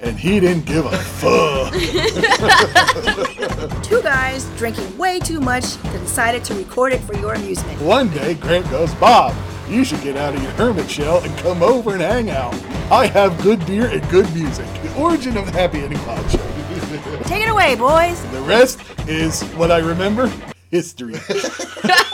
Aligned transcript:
and 0.00 0.18
he 0.18 0.40
didn't 0.40 0.64
give 0.64 0.86
a 0.86 0.96
fuck. 0.96 1.72
Two 3.82 4.02
guys 4.02 4.44
drinking 4.56 4.96
way 4.96 5.18
too 5.18 5.40
much 5.40 5.74
that 5.82 5.98
decided 6.00 6.44
to 6.44 6.54
record 6.54 6.92
it 6.92 7.00
for 7.00 7.14
your 7.16 7.34
amusement. 7.34 7.80
One 7.80 8.08
day, 8.10 8.34
Grant 8.34 8.68
goes, 8.70 8.94
Bob, 8.94 9.34
you 9.68 9.84
should 9.84 10.00
get 10.02 10.16
out 10.16 10.34
of 10.34 10.42
your 10.42 10.52
hermit 10.52 10.90
shell 10.90 11.22
and 11.22 11.36
come 11.38 11.62
over 11.62 11.92
and 11.92 12.00
hang 12.00 12.30
out. 12.30 12.54
I 12.90 13.06
have 13.06 13.40
good 13.42 13.64
beer 13.66 13.86
and 13.86 14.08
good 14.08 14.32
music. 14.34 14.66
The 14.82 14.94
origin 14.96 15.36
of 15.36 15.46
the 15.46 15.52
Happy 15.52 15.82
Ending 15.82 15.98
Pod 16.00 16.30
Show. 16.30 16.38
Take 17.24 17.42
it 17.42 17.50
away, 17.50 17.74
boys. 17.74 18.22
The 18.30 18.40
rest 18.42 18.80
is 19.08 19.42
what 19.54 19.70
I 19.70 19.78
remember 19.78 20.32
history. 20.70 21.14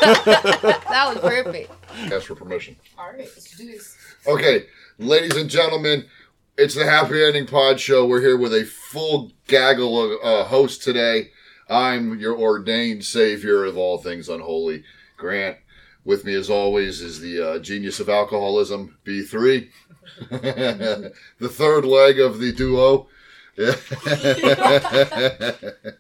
That 0.05 1.07
was 1.09 1.19
perfect. 1.19 1.71
Ask 2.13 2.27
for 2.27 2.35
permission. 2.35 2.77
All 2.99 3.07
right, 3.07 3.19
let's 3.19 3.57
do 3.57 3.67
this. 3.67 3.97
Okay, 4.27 4.67
ladies 4.99 5.37
and 5.37 5.49
gentlemen, 5.49 6.05
it's 6.57 6.75
the 6.75 6.85
Happy 6.85 7.23
Ending 7.23 7.47
Pod 7.47 7.81
Show. 7.81 8.07
We're 8.07 8.21
here 8.21 8.37
with 8.37 8.55
a 8.55 8.65
full 8.65 9.33
gaggle 9.47 10.01
of 10.01 10.19
uh, 10.23 10.45
hosts 10.45 10.85
today. 10.85 11.31
I'm 11.69 12.19
your 12.19 12.37
ordained 12.37 13.05
savior 13.05 13.65
of 13.65 13.77
all 13.77 13.99
things 13.99 14.29
unholy, 14.29 14.85
Grant. 15.17 15.59
With 16.05 16.25
me, 16.25 16.35
as 16.35 16.51
always, 16.51 17.01
is 17.01 17.21
the 17.21 17.41
uh, 17.41 17.59
genius 17.59 17.99
of 17.99 18.09
alcoholism, 18.09 18.99
B3. 19.05 19.71
the 20.31 21.49
third 21.49 21.85
leg 21.85 22.21
of 22.21 22.39
the 22.39 22.53
duo. 22.53 23.09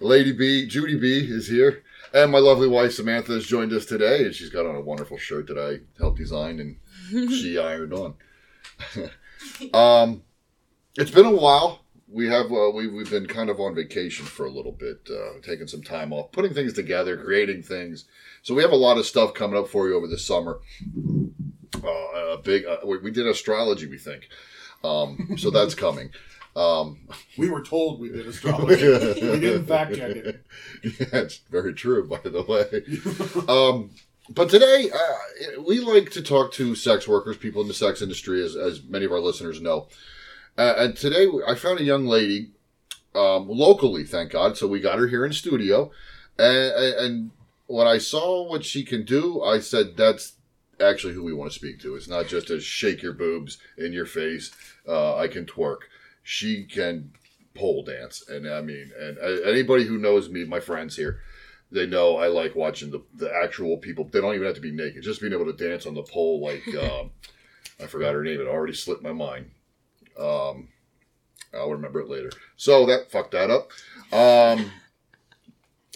Lady 0.00 0.32
B, 0.32 0.66
Judy 0.66 0.98
B 0.98 1.30
is 1.30 1.48
here. 1.48 1.82
And 2.12 2.32
my 2.32 2.38
lovely 2.38 2.66
wife 2.66 2.92
Samantha 2.92 3.32
has 3.32 3.46
joined 3.46 3.72
us 3.72 3.84
today, 3.84 4.24
and 4.24 4.34
she's 4.34 4.50
got 4.50 4.66
on 4.66 4.74
a 4.74 4.80
wonderful 4.80 5.18
shirt 5.18 5.46
that 5.48 5.58
I 5.58 5.80
helped 6.00 6.18
design 6.18 6.58
and 6.58 7.30
she 7.30 7.58
ironed 7.58 7.92
on. 7.92 8.14
um, 9.74 10.22
it's 10.96 11.10
been 11.10 11.26
a 11.26 11.34
while. 11.34 11.84
We 12.08 12.26
have 12.26 12.46
uh, 12.46 12.70
we 12.74 12.88
we've 12.88 13.10
been 13.10 13.26
kind 13.26 13.50
of 13.50 13.60
on 13.60 13.74
vacation 13.74 14.26
for 14.26 14.44
a 14.44 14.50
little 14.50 14.72
bit, 14.72 15.08
uh, 15.10 15.40
taking 15.42 15.68
some 15.68 15.82
time 15.82 16.12
off, 16.12 16.32
putting 16.32 16.52
things 16.52 16.72
together, 16.72 17.16
creating 17.16 17.62
things. 17.62 18.06
So 18.42 18.54
we 18.54 18.62
have 18.62 18.72
a 18.72 18.76
lot 18.76 18.98
of 18.98 19.06
stuff 19.06 19.32
coming 19.32 19.56
up 19.58 19.68
for 19.68 19.88
you 19.88 19.94
over 19.94 20.08
the 20.08 20.18
summer. 20.18 20.58
Uh, 21.84 22.32
a 22.32 22.38
big 22.42 22.64
uh, 22.66 22.78
we, 22.84 22.98
we 22.98 23.10
did 23.12 23.26
astrology, 23.26 23.86
we 23.86 23.98
think. 23.98 24.28
Um, 24.82 25.36
so 25.36 25.50
that's 25.50 25.74
coming. 25.74 26.10
Um, 26.56 26.98
we 27.38 27.48
were 27.48 27.62
told 27.62 28.00
we 28.00 28.08
did 28.08 28.26
astrology. 28.26 28.74
we 28.74 29.40
didn't 29.40 29.66
fact 29.66 29.94
check 29.94 30.16
it. 30.16 30.44
That's 31.10 31.38
very 31.50 31.74
true, 31.74 32.08
by 32.08 32.20
the 32.24 32.42
way. 32.42 33.44
um, 33.48 33.90
but 34.30 34.48
today, 34.48 34.90
uh, 34.92 35.62
we 35.66 35.80
like 35.80 36.10
to 36.12 36.22
talk 36.22 36.52
to 36.52 36.74
sex 36.74 37.08
workers, 37.08 37.36
people 37.36 37.62
in 37.62 37.68
the 37.68 37.74
sex 37.74 38.00
industry, 38.00 38.44
as, 38.44 38.56
as 38.56 38.82
many 38.84 39.04
of 39.04 39.12
our 39.12 39.20
listeners 39.20 39.60
know. 39.60 39.88
Uh, 40.56 40.74
and 40.76 40.96
today, 40.96 41.26
I 41.46 41.54
found 41.54 41.80
a 41.80 41.84
young 41.84 42.06
lady 42.06 42.50
um, 43.14 43.48
locally, 43.48 44.04
thank 44.04 44.32
God. 44.32 44.56
So 44.56 44.66
we 44.66 44.80
got 44.80 44.98
her 44.98 45.08
here 45.08 45.24
in 45.24 45.32
studio. 45.32 45.90
And, 46.38 46.72
and 46.74 47.30
when 47.66 47.86
I 47.86 47.98
saw 47.98 48.48
what 48.48 48.64
she 48.64 48.84
can 48.84 49.04
do, 49.04 49.42
I 49.42 49.58
said, 49.60 49.96
that's 49.96 50.34
actually 50.80 51.14
who 51.14 51.24
we 51.24 51.32
want 51.32 51.50
to 51.52 51.58
speak 51.58 51.80
to. 51.80 51.94
It's 51.94 52.08
not 52.08 52.26
just 52.26 52.50
a 52.50 52.60
shake 52.60 53.02
your 53.02 53.12
boobs 53.12 53.58
in 53.76 53.92
your 53.92 54.06
face, 54.06 54.52
uh, 54.88 55.16
I 55.16 55.28
can 55.28 55.44
twerk. 55.44 55.80
She 56.22 56.64
can 56.64 57.12
pole 57.54 57.84
dance. 57.84 58.24
And 58.28 58.48
I 58.48 58.60
mean, 58.62 58.92
and 58.98 59.18
uh, 59.18 59.42
anybody 59.48 59.84
who 59.84 59.98
knows 59.98 60.28
me, 60.28 60.44
my 60.44 60.60
friends 60.60 60.96
here, 60.96 61.20
they 61.72 61.86
know 61.86 62.16
I 62.16 62.26
like 62.28 62.54
watching 62.54 62.90
the, 62.90 63.02
the 63.14 63.32
actual 63.32 63.76
people. 63.78 64.04
They 64.04 64.20
don't 64.20 64.34
even 64.34 64.46
have 64.46 64.56
to 64.56 64.60
be 64.60 64.72
naked. 64.72 65.02
Just 65.02 65.20
being 65.20 65.32
able 65.32 65.46
to 65.46 65.52
dance 65.52 65.86
on 65.86 65.94
the 65.94 66.02
pole, 66.02 66.40
like 66.42 66.62
um, 66.82 67.10
I 67.82 67.86
forgot 67.86 68.14
her 68.14 68.22
name. 68.22 68.40
It 68.40 68.46
already 68.46 68.74
slipped 68.74 69.02
my 69.02 69.12
mind. 69.12 69.50
Um, 70.18 70.68
I'll 71.54 71.70
remember 71.70 72.00
it 72.00 72.08
later. 72.08 72.30
So 72.56 72.86
that 72.86 73.10
fucked 73.10 73.32
that 73.32 73.50
up. 73.50 73.70
Um, 74.12 74.70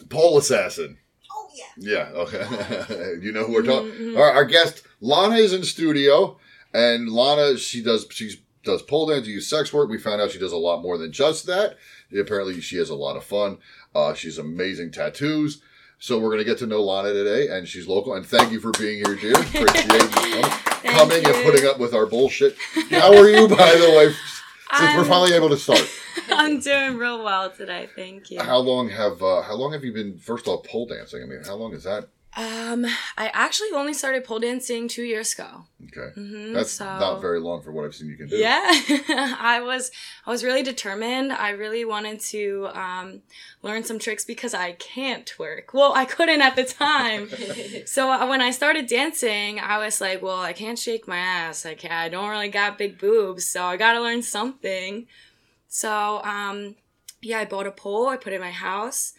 pole 0.09 0.39
assassin. 0.39 0.99
Oh 1.31 1.49
yeah. 1.55 1.65
Yeah. 1.79 2.11
Okay. 2.15 3.19
you 3.23 3.33
know 3.33 3.45
who 3.45 3.53
we're 3.53 3.63
talking. 3.63 4.17
Our, 4.17 4.31
our 4.31 4.45
guest 4.45 4.85
Lana 5.01 5.37
is 5.37 5.53
in 5.53 5.65
studio, 5.65 6.39
and 6.73 7.09
Lana 7.09 7.59
she 7.59 7.83
does 7.83 8.07
she's 8.11 8.39
does 8.65 8.83
pole 8.83 9.07
dance, 9.07 9.27
use 9.27 9.49
sex 9.49 9.73
work. 9.73 9.91
We 9.91 9.99
found 9.99 10.21
out 10.21 10.31
she 10.31 10.39
does 10.39 10.53
a 10.53 10.57
lot 10.57 10.83
more 10.83 10.99
than 10.99 11.13
just 11.13 11.47
that. 11.47 11.77
Apparently, 12.19 12.61
she 12.61 12.77
has 12.77 12.91
a 12.91 12.95
lot 12.95 13.17
of 13.17 13.25
fun. 13.25 13.59
Uh, 13.95 14.15
she's 14.15 14.39
amazing 14.39 14.91
tattoos. 14.91 15.61
So 15.99 16.19
we're 16.19 16.31
gonna 16.31 16.45
get 16.45 16.59
to 16.59 16.67
know 16.67 16.83
Lana 16.83 17.13
today, 17.13 17.49
and 17.49 17.67
she's 17.67 17.87
local. 17.87 18.15
And 18.15 18.27
thank 18.27 18.53
you 18.53 18.61
for 18.61 18.73
being 18.73 18.97
here, 19.05 19.15
dear. 19.15 19.33
Appreciate 19.41 20.11
coming, 20.11 20.43
coming 20.83 21.25
and 21.25 21.45
putting 21.45 21.67
up 21.67 21.79
with 21.79 21.95
our 21.95 22.07
bullshit. 22.07 22.57
How 22.91 23.15
are 23.15 23.29
you, 23.29 23.49
by 23.49 23.75
the 23.75 23.95
way? 23.97 24.15
Since 24.77 24.97
we're 24.97 25.05
finally 25.05 25.35
able 25.35 25.49
to 25.51 25.57
start. 25.57 25.89
I'm 26.31 26.61
doing 26.61 26.97
real 26.97 27.23
well 27.23 27.51
today, 27.51 27.89
thank 27.95 28.31
you. 28.31 28.41
How 28.41 28.59
long 28.59 28.89
have 28.89 29.23
uh, 29.23 29.43
how 29.43 29.55
long 29.55 29.73
have 29.73 29.85
you 29.85 29.93
been 29.93 30.19
first 30.19 30.49
off 30.49 30.65
pole 30.65 30.87
dancing? 30.87 31.23
I 31.23 31.27
mean, 31.27 31.43
how 31.45 31.55
long 31.55 31.75
is 31.75 31.85
that? 31.85 32.09
Um, 32.37 32.85
I 33.17 33.29
actually 33.33 33.69
only 33.75 33.95
started 33.95 34.25
pole 34.25 34.41
dancing 34.41 34.89
two 34.89 35.05
years 35.05 35.33
ago. 35.35 35.67
Okay, 35.87 36.19
Mhm, 36.19 36.55
that's 36.55 36.73
so- 36.73 36.85
not 36.85 37.21
very 37.21 37.39
long 37.39 37.63
for 37.63 37.71
what 37.71 37.85
I've 37.85 37.95
seen 37.95 38.09
you 38.09 38.17
can 38.17 38.29
do. 38.29 38.37
Yeah, 38.37 38.61
I 39.39 39.61
was 39.65 39.93
I 40.27 40.31
was 40.31 40.43
really 40.43 40.63
determined. 40.65 41.33
I 41.33 41.51
really 41.51 41.85
wanted 41.85 42.19
to 42.33 42.69
um, 42.75 43.23
learn 43.63 43.85
some 43.85 44.01
tricks 44.01 44.25
because 44.25 44.53
I 44.55 44.73
can't 44.73 45.25
twerk. 45.27 45.73
Well, 45.73 45.93
I 45.95 46.05
couldn't 46.07 46.41
at 46.43 46.57
the 46.57 46.65
time. 46.65 47.29
so 47.87 48.11
uh, 48.11 48.27
when 48.27 48.41
I 48.41 48.51
started 48.51 48.87
dancing, 48.89 49.61
I 49.61 49.79
was 49.79 50.01
like, 50.01 50.21
well, 50.21 50.41
I 50.41 50.53
can't 50.53 50.79
shake 50.79 51.07
my 51.07 51.19
ass. 51.19 51.65
I 51.65 51.75
can't, 51.75 51.93
I 51.95 52.09
don't 52.09 52.29
really 52.31 52.49
got 52.49 52.79
big 52.79 52.99
boobs, 52.99 53.47
so 53.47 53.63
I 53.65 53.77
got 53.77 53.93
to 53.93 54.01
learn 54.01 54.23
something. 54.23 55.07
So 55.69 56.21
um, 56.25 56.75
yeah, 57.23 57.39
I 57.39 57.45
bought 57.45 57.67
a 57.69 57.71
pole. 57.71 58.09
I 58.09 58.17
put 58.17 58.33
it 58.33 58.37
in 58.37 58.43
my 58.43 58.51
house. 58.51 59.13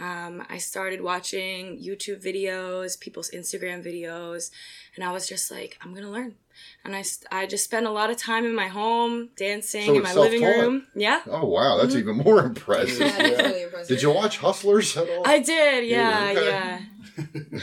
Um, 0.00 0.42
I 0.48 0.56
started 0.58 1.02
watching 1.02 1.78
YouTube 1.78 2.24
videos, 2.24 2.98
people's 2.98 3.30
Instagram 3.30 3.84
videos, 3.84 4.50
and 4.96 5.04
I 5.04 5.12
was 5.12 5.28
just 5.28 5.50
like, 5.50 5.78
I'm 5.82 5.92
gonna 5.92 6.10
learn. 6.10 6.36
And 6.84 6.96
I, 6.96 7.04
I 7.30 7.46
just 7.46 7.64
spent 7.64 7.86
a 7.86 7.90
lot 7.90 8.10
of 8.10 8.16
time 8.16 8.46
in 8.46 8.54
my 8.54 8.68
home 8.68 9.30
dancing 9.36 9.86
So 9.86 9.94
in 9.96 10.02
my 10.02 10.14
living 10.14 10.42
room. 10.42 10.86
Yeah, 10.94 11.20
Oh 11.26 11.46
wow, 11.46 11.76
that's 11.76 11.94
even 11.94 12.16
more 12.16 12.40
impressive. 12.40 13.00
Yeah, 13.00 13.22
that's 13.22 13.42
really 13.42 13.62
impressive. 13.62 13.88
Did 13.88 14.02
you 14.02 14.10
watch 14.10 14.38
Hustlers 14.38 14.96
at 14.96 15.08
all? 15.08 15.22
I 15.26 15.40
did. 15.40 15.86
Yeah, 15.86 16.28
okay. 16.32 16.46
yeah. 16.46 16.80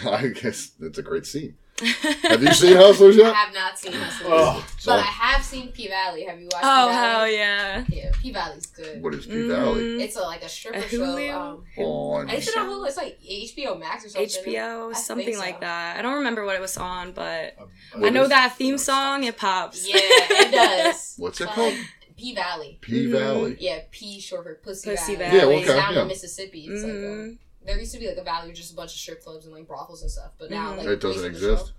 I 0.11 0.27
guess 0.27 0.71
that's 0.79 0.99
a 0.99 1.03
great 1.03 1.25
scene. 1.25 1.55
Have 1.79 2.41
you 2.41 2.51
seen 2.53 2.75
Hustlers 2.75 3.15
I 3.19 3.21
yet? 3.21 3.35
have 3.35 3.53
not 3.53 3.77
seen 3.77 3.93
Hustlers, 3.93 4.31
Oh, 4.33 4.65
but 4.85 4.99
I 4.99 5.01
have 5.03 5.43
seen 5.45 5.71
P 5.71 5.87
Valley. 5.87 6.23
Have 6.23 6.39
you 6.39 6.47
watched? 6.51 6.65
Oh 6.65 6.87
P 6.89 6.93
hell 6.93 7.17
Valley? 7.19 7.35
yeah. 7.35 7.85
Yeah, 7.87 8.11
P 8.19 8.31
Valley's 8.31 8.65
good. 8.65 9.01
what 9.03 9.13
is 9.13 9.25
P 9.27 9.47
Valley? 9.47 9.81
Mhm. 9.83 10.01
It's 10.01 10.15
a, 10.15 10.21
like 10.21 10.43
a 10.43 10.49
stripper 10.49 10.79
A 10.79 10.89
show. 10.89 11.63
Um, 11.77 11.85
On 11.85 12.29
is 12.29 12.47
it 12.47 12.57
on 12.57 12.67
Hulu? 12.67 12.87
It's 12.87 12.97
like 12.97 13.19
HBO 13.21 13.79
Max 13.79 14.05
or 14.05 14.09
something. 14.09 14.43
HBO, 14.53 14.89
I 14.89 14.93
something 14.93 15.33
so. 15.35 15.39
like 15.39 15.61
that. 15.61 15.97
I 15.97 16.01
don't 16.01 16.15
remember 16.15 16.45
what 16.45 16.55
it 16.55 16.61
was 16.61 16.77
on, 16.77 17.11
but 17.11 17.55
I 17.95 18.09
know 18.09 18.23
is- 18.23 18.29
that 18.29 18.55
theme 18.57 18.77
song. 18.79 19.23
It 19.23 19.37
pops. 19.37 19.87
Yeah, 19.87 19.97
it 20.01 20.51
does. 20.83 21.13
What's 21.17 21.41
it 21.41 21.47
called? 21.49 21.73
P 22.17 22.33
Valley. 22.33 22.79
P. 22.81 23.11
Valley. 23.11 23.55
Yeah, 23.59 23.81
P 23.91 24.19
short 24.19 24.43
for 24.45 24.55
Pussy, 24.55 24.89
Pussy 24.89 25.15
Valley. 25.15 25.37
Valley. 25.39 25.53
Yeah, 25.53 25.59
It's 25.61 25.69
okay, 25.69 25.79
down 25.79 25.93
yeah. 25.93 26.01
in 26.01 26.07
Mississippi. 26.07 26.65
It's 26.67 26.81
like 26.83 26.91
Mhm. 26.91 27.37
There 27.67 27.77
used 27.79 27.93
to 27.93 27.99
be 27.99 28.07
like 28.07 28.17
a 28.17 28.23
valley 28.23 28.47
with 28.47 28.57
just 28.57 28.71
a 28.73 28.75
bunch 28.75 28.93
of 28.93 28.99
strip 28.99 29.23
clubs 29.23 29.45
and 29.45 29.53
like 29.53 29.67
brothels 29.67 30.01
and 30.01 30.09
stuff, 30.09 30.31
but 30.39 30.49
now 30.49 30.73
Mhm. 30.73 30.77
like 30.77 30.87
It 30.87 30.99
doesn't 31.01 31.01
based 31.01 31.17
on 31.17 31.21
the 31.21 31.27
exist? 31.53 31.67
show- 31.67 31.73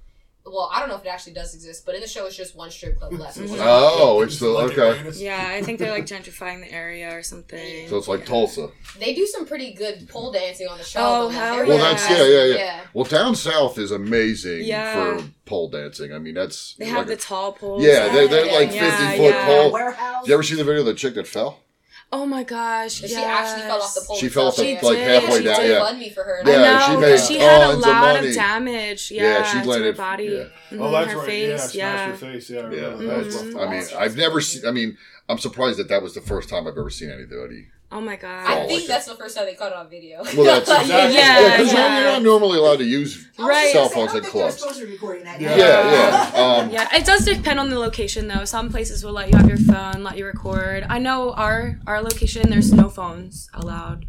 well, 0.51 0.71
I 0.73 0.81
don't 0.81 0.89
know 0.89 0.95
if 0.97 1.05
it 1.05 1.09
actually 1.09 1.35
does 1.35 1.55
exist, 1.55 1.85
but 1.85 1.95
in 1.95 2.01
the 2.01 2.07
show 2.07 2.25
it's 2.25 2.35
just 2.37 2.57
one 2.57 2.71
strip 2.71 2.99
club 2.99 3.13
left. 3.13 3.37
Mhm. 3.39 3.59
Oh, 3.61 4.23
it's 4.23 4.37
still 4.37 4.55
Like 4.55 4.79
okay. 4.79 5.11
Yeah, 5.17 5.47
I 5.51 5.63
think 5.63 5.79
they're 5.79 5.91
like 5.91 6.07
gentrifying 6.07 6.61
the 6.67 6.73
area 6.73 7.15
or 7.15 7.23
something. 7.23 7.87
So 7.89 7.99
it's 7.99 8.09
like 8.09 8.25
Tulsa. 8.25 8.71
They 8.99 9.13
do 9.15 9.27
some 9.27 9.45
pretty 9.45 9.73
good 9.75 10.09
pole 10.09 10.33
dancing 10.33 10.67
on 10.69 10.79
the 10.79 10.85
show. 10.85 11.01
Oh, 11.03 11.23
though. 11.25 11.29
hell 11.31 11.57
They're 11.57 11.67
Well, 11.67 11.79
that's 11.79 12.09
yeah, 12.09 12.25
yeah, 12.25 12.45
yeah. 12.45 12.55
yeah. 12.55 12.81
Well, 12.95 13.05
down 13.05 13.35
south 13.35 13.77
is 13.79 13.91
amazing 13.91 14.63
Yeah. 14.65 15.19
for 15.19 15.25
pole 15.45 15.69
dancing. 15.69 16.15
I 16.15 16.19
mean, 16.19 16.35
that's 16.35 16.75
They 16.79 16.87
have 16.87 16.99
like 17.09 17.09
the 17.09 17.17
tall 17.17 17.53
poles. 17.53 17.83
yeah, 17.83 18.09
they're, 18.09 18.29
they're 18.29 18.47
like 18.59 18.73
Yeah, 18.75 18.91
fifty 19.11 19.19
foot 19.25 19.35
yeah. 19.35 19.47
pole. 19.47 19.73
Warehouse. 19.73 20.27
You 20.29 20.33
ever 20.35 20.43
see 20.43 20.55
the 20.55 20.65
video 20.65 20.81
of 20.81 20.87
the 20.87 20.95
chick 20.95 21.15
that 21.15 21.27
fell? 21.27 21.61
Oh 22.11 22.25
my 22.25 22.43
gosh. 22.43 22.93
She 22.95 23.15
actually 23.17 23.63
fell 23.69 23.83
off 23.83 23.95
the 23.95 24.01
pole. 24.07 24.17
She 24.17 24.29
fell 24.31 24.47
off 24.47 24.57
the 24.57 24.63
She 24.65 24.75
like 24.81 24.97
did. 24.97 25.23
halfway 25.23 25.39
She 25.39 25.45
down. 25.45 25.61
did. 25.61 25.71
Yeah, 25.71 25.85
Fund 25.85 25.99
me 25.99 26.09
for 26.11 26.25
her. 26.25 26.43
Yeah, 26.47 26.53
I 26.53 26.57
know, 26.57 26.79
she 26.79 26.93
'cause 26.95 27.01
made 27.31 27.37
she 27.37 27.39
had 27.43 27.61
a 27.61 27.65
tons 27.67 27.75
of 27.85 27.91
lot 27.91 28.25
of 28.25 28.35
damage. 28.35 29.11
Yeah, 29.11 29.23
Yeah, 29.23 29.45
she 29.53 29.61
to 29.63 29.69
landed- 29.69 29.87
her 29.87 29.93
body. 29.93 30.25
yeah. 30.25 30.77
Mhm, 30.79 30.81
Oh, 30.81 30.91
that's 30.93 31.13
her 31.13 31.19
right. 31.19 31.27
face. 31.27 31.49
yeah, 31.51 31.57
smash 31.59 31.75
Yeah. 31.75 32.07
your 32.09 32.17
face. 32.17 32.51
Yeah, 32.51 32.59
I 32.59 32.61
Yeah, 32.63 32.69
remember. 32.69 32.97
that 33.05 33.09
That 33.09 33.25
was 33.27 33.35
was- 33.35 33.55
rough. 33.55 33.69
I 33.69 33.71
mean, 33.71 33.85
I've 33.99 34.17
never 34.17 34.41
seen. 34.41 34.67
I 34.67 34.71
mean, 34.71 34.97
I'm 35.29 35.39
surprised 35.39 35.79
that 35.79 35.89
that 35.89 36.03
was 36.03 36.15
the 36.15 36.23
first 36.23 36.49
time 36.49 36.67
I've 36.67 36.79
ever 36.79 36.89
seen 36.91 37.11
anybody 37.11 37.67
Oh 37.91 38.01
my 38.03 38.17
god. 38.17 38.47
I 38.47 38.67
think 38.67 38.81
like 38.81 38.87
that's 38.87 39.07
the 39.07 39.15
first 39.15 39.35
time 39.37 39.47
they 39.47 39.55
caught 39.55 39.73
it 39.73 39.77
on 39.79 39.89
video. 39.89 40.23
Well, 40.23 40.45
that's 40.45 40.69
Exactly. 40.71 41.15
Yeah, 41.17 41.41
Yeah, 41.41 41.57
'cause 41.57 41.73
yeah. 41.73 42.01
you're 42.03 42.13
not 42.13 42.23
normally 42.23 42.59
allowed 42.59 42.79
to 42.79 42.85
use 42.85 43.27
Right. 43.39 43.73
cell 43.73 43.89
phones 43.89 44.13
don't 44.13 44.19
in 44.19 44.23
think 44.25 44.35
they 44.35 44.39
were 44.41 44.45
clubs. 44.49 44.61
supposed 44.61 44.81
to 44.81 44.87
be 44.87 44.93
recording 44.93 45.25
that. 45.25 45.41
Yeah. 45.41 45.57
Yeah, 45.57 45.93
yeah. 45.93 46.41
Um, 46.65 46.71
Yeah, 46.71 46.89
it 46.95 47.07
does 47.07 47.25
depend 47.25 47.59
on 47.59 47.71
the 47.71 47.79
location 47.79 48.29
though. 48.29 48.45
Some 48.45 48.69
places 48.71 49.03
will 49.05 49.13
let 49.13 49.31
you 49.33 49.39
have 49.39 49.49
your 49.49 49.59
phone, 49.59 50.03
let 50.05 50.19
you 50.19 50.27
record. 50.27 50.85
I 50.89 50.99
know 50.99 51.33
our 51.33 51.79
our 51.87 52.03
location 52.03 52.51
there's 52.51 52.73
no 52.73 52.89
phones 52.91 53.49
allowed. 53.55 54.05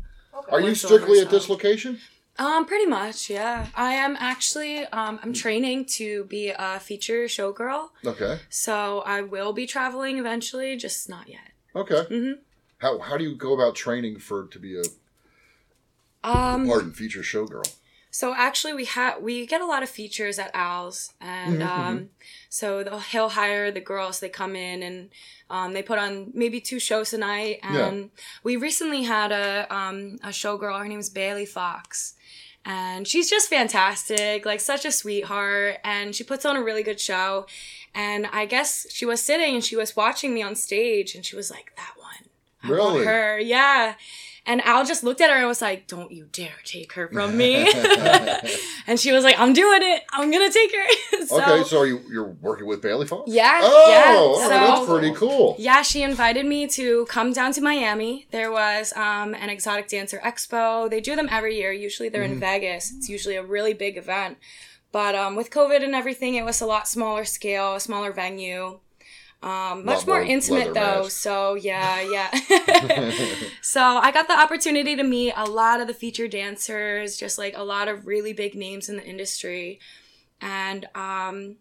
Are 0.51 0.59
you 0.59 0.75
strictly 0.75 1.19
at 1.21 1.29
this 1.29 1.47
location? 1.49 1.99
Um, 2.37 2.65
pretty 2.65 2.85
much, 2.85 3.29
yeah. 3.29 3.67
I 3.75 3.93
am 3.93 4.17
actually 4.19 4.85
um 4.87 5.19
I'm 5.23 5.31
training 5.33 5.85
to 5.97 6.25
be 6.25 6.49
a 6.49 6.79
feature 6.81 7.25
showgirl, 7.25 7.89
Okay. 8.05 8.39
so 8.49 8.99
I 9.05 9.21
will 9.21 9.53
be 9.53 9.65
traveling 9.65 10.17
eventually, 10.17 10.75
just 10.75 11.07
not 11.09 11.29
yet. 11.29 11.47
Okay. 11.75 12.03
Mhm. 12.09 12.39
How 12.79 12.99
how 12.99 13.17
do 13.17 13.23
you 13.23 13.35
go 13.35 13.53
about 13.53 13.75
training 13.75 14.19
for 14.19 14.47
to 14.47 14.59
be 14.59 14.77
a 14.77 14.83
Um, 16.23 16.67
pardon 16.67 16.91
feature 16.93 17.21
showgirl? 17.21 17.75
So 18.11 18.33
actually, 18.35 18.73
we 18.73 18.85
have 18.85 19.21
we 19.21 19.45
get 19.45 19.61
a 19.61 19.65
lot 19.65 19.83
of 19.83 19.89
features 19.89 20.39
at 20.39 20.49
Owls, 20.55 21.13
and 21.21 21.61
Mhm, 21.61 21.67
um, 21.67 22.09
so 22.49 22.83
they'll, 22.83 22.99
he'll 22.99 23.29
hire 23.29 23.71
the 23.71 23.81
girls. 23.81 24.19
They 24.19 24.29
come 24.29 24.55
in 24.55 24.81
and 24.81 25.09
um, 25.49 25.73
they 25.73 25.83
put 25.83 25.99
on 25.99 26.31
maybe 26.33 26.59
two 26.59 26.79
shows 26.79 27.13
a 27.13 27.17
night. 27.19 27.59
And 27.61 28.09
we 28.43 28.55
recently 28.55 29.03
had 29.03 29.31
a 29.31 29.67
um, 29.73 30.17
a 30.23 30.29
showgirl. 30.29 30.79
Her 30.79 30.87
name 30.87 30.99
is 30.99 31.09
Bailey 31.09 31.45
Fox, 31.45 32.15
and 32.65 33.07
she's 33.07 33.29
just 33.29 33.47
fantastic. 33.49 34.45
Like 34.45 34.59
such 34.59 34.85
a 34.85 34.91
sweetheart, 34.91 35.77
and 35.83 36.15
she 36.15 36.23
puts 36.23 36.45
on 36.45 36.55
a 36.55 36.63
really 36.63 36.83
good 36.83 36.99
show. 36.99 37.45
And 37.93 38.27
I 38.27 38.45
guess 38.45 38.87
she 38.91 39.05
was 39.05 39.21
sitting 39.21 39.53
and 39.55 39.63
she 39.63 39.75
was 39.75 39.95
watching 39.95 40.33
me 40.33 40.41
on 40.41 40.55
stage, 40.55 41.13
and 41.15 41.23
she 41.25 41.35
was 41.35 41.51
like, 41.51 41.73
"That 41.75 41.93
one, 41.97 41.97
I 41.97 41.98
want 41.98 41.98
Really? 42.63 43.05
her, 43.05 43.39
yeah." 43.39 43.95
And 44.45 44.61
Al 44.61 44.83
just 44.83 45.03
looked 45.03 45.21
at 45.21 45.29
her 45.29 45.35
and 45.35 45.47
was 45.47 45.61
like, 45.61 45.85
"Don't 45.87 46.11
you 46.11 46.27
dare 46.31 46.53
take 46.63 46.93
her 46.93 47.07
from 47.09 47.37
me." 47.37 47.69
and 48.87 48.99
she 48.99 49.11
was 49.11 49.23
like, 49.23 49.39
"I'm 49.39 49.53
doing 49.53 49.81
it. 49.83 50.03
I'm 50.11 50.31
gonna 50.31 50.49
take 50.51 50.71
her." 50.75 51.25
so, 51.27 51.41
okay, 51.41 51.63
so 51.63 51.79
are 51.81 51.85
you 51.85 52.01
you're 52.09 52.29
working 52.41 52.65
with 52.65 52.81
Bailey 52.81 53.05
Fox? 53.05 53.31
yeah, 53.31 53.59
Oh, 53.61 53.89
yeah. 54.39 54.43
So- 54.43 54.49
that's 54.49 54.85
pretty 54.89 55.13
cool. 55.13 55.55
yeah, 55.59 55.81
she 55.83 56.01
invited 56.01 56.45
me 56.45 56.67
to 56.69 57.05
come 57.07 57.31
down 57.33 57.51
to 57.53 57.61
Miami. 57.61 58.27
There 58.31 58.51
was 58.51 58.91
um, 58.95 59.35
an 59.35 59.49
exotic 59.49 59.87
dancer 59.87 60.19
expo. 60.23 60.89
They 60.89 61.01
do 61.01 61.15
them 61.15 61.27
every 61.29 61.55
year. 61.57 61.71
Usually 61.71 62.09
they're 62.09 62.23
Mm-hmm. 62.23 62.33
in 62.33 62.39
Vegas. 62.39 62.91
It's 62.97 63.09
usually 63.09 63.35
a 63.35 63.43
really 63.43 63.73
big 63.73 63.97
event. 63.97 64.37
But 64.91 65.13
um, 65.13 65.35
with 65.35 65.51
COVID 65.51 65.83
and 65.83 65.93
everything, 65.93 66.33
it 66.35 66.43
was 66.43 66.59
a 66.61 66.65
lot 66.65 66.87
smaller 66.87 67.23
scale, 67.23 67.75
a 67.75 67.79
smaller 67.79 68.11
venue. 68.11 68.79
Um, 69.41 69.85
much 69.85 70.05
more 70.05 70.17
more 70.17 70.23
intimate 70.23 70.73
though. 70.73 71.07
So 71.07 71.55
yeah, 71.55 72.01
yeah. 72.01 73.11
so 73.61 73.81
I 73.81 74.11
got 74.11 74.27
the 74.27 74.37
opportunity 74.37 74.95
to 74.97 75.03
meet 75.03 75.33
a 75.37 75.45
lot 75.45 75.79
of 75.79 75.87
the 75.87 75.93
featured 75.93 76.31
dancers, 76.31 77.15
just 77.15 77.37
like 77.37 77.55
a 77.55 77.63
lot 77.63 77.87
of 77.87 78.05
really 78.05 78.33
big 78.33 78.53
names 78.53 78.89
in 78.89 78.97
the 78.97 79.05
industry. 79.05 79.79
And 80.41 80.87
um, 80.93 81.55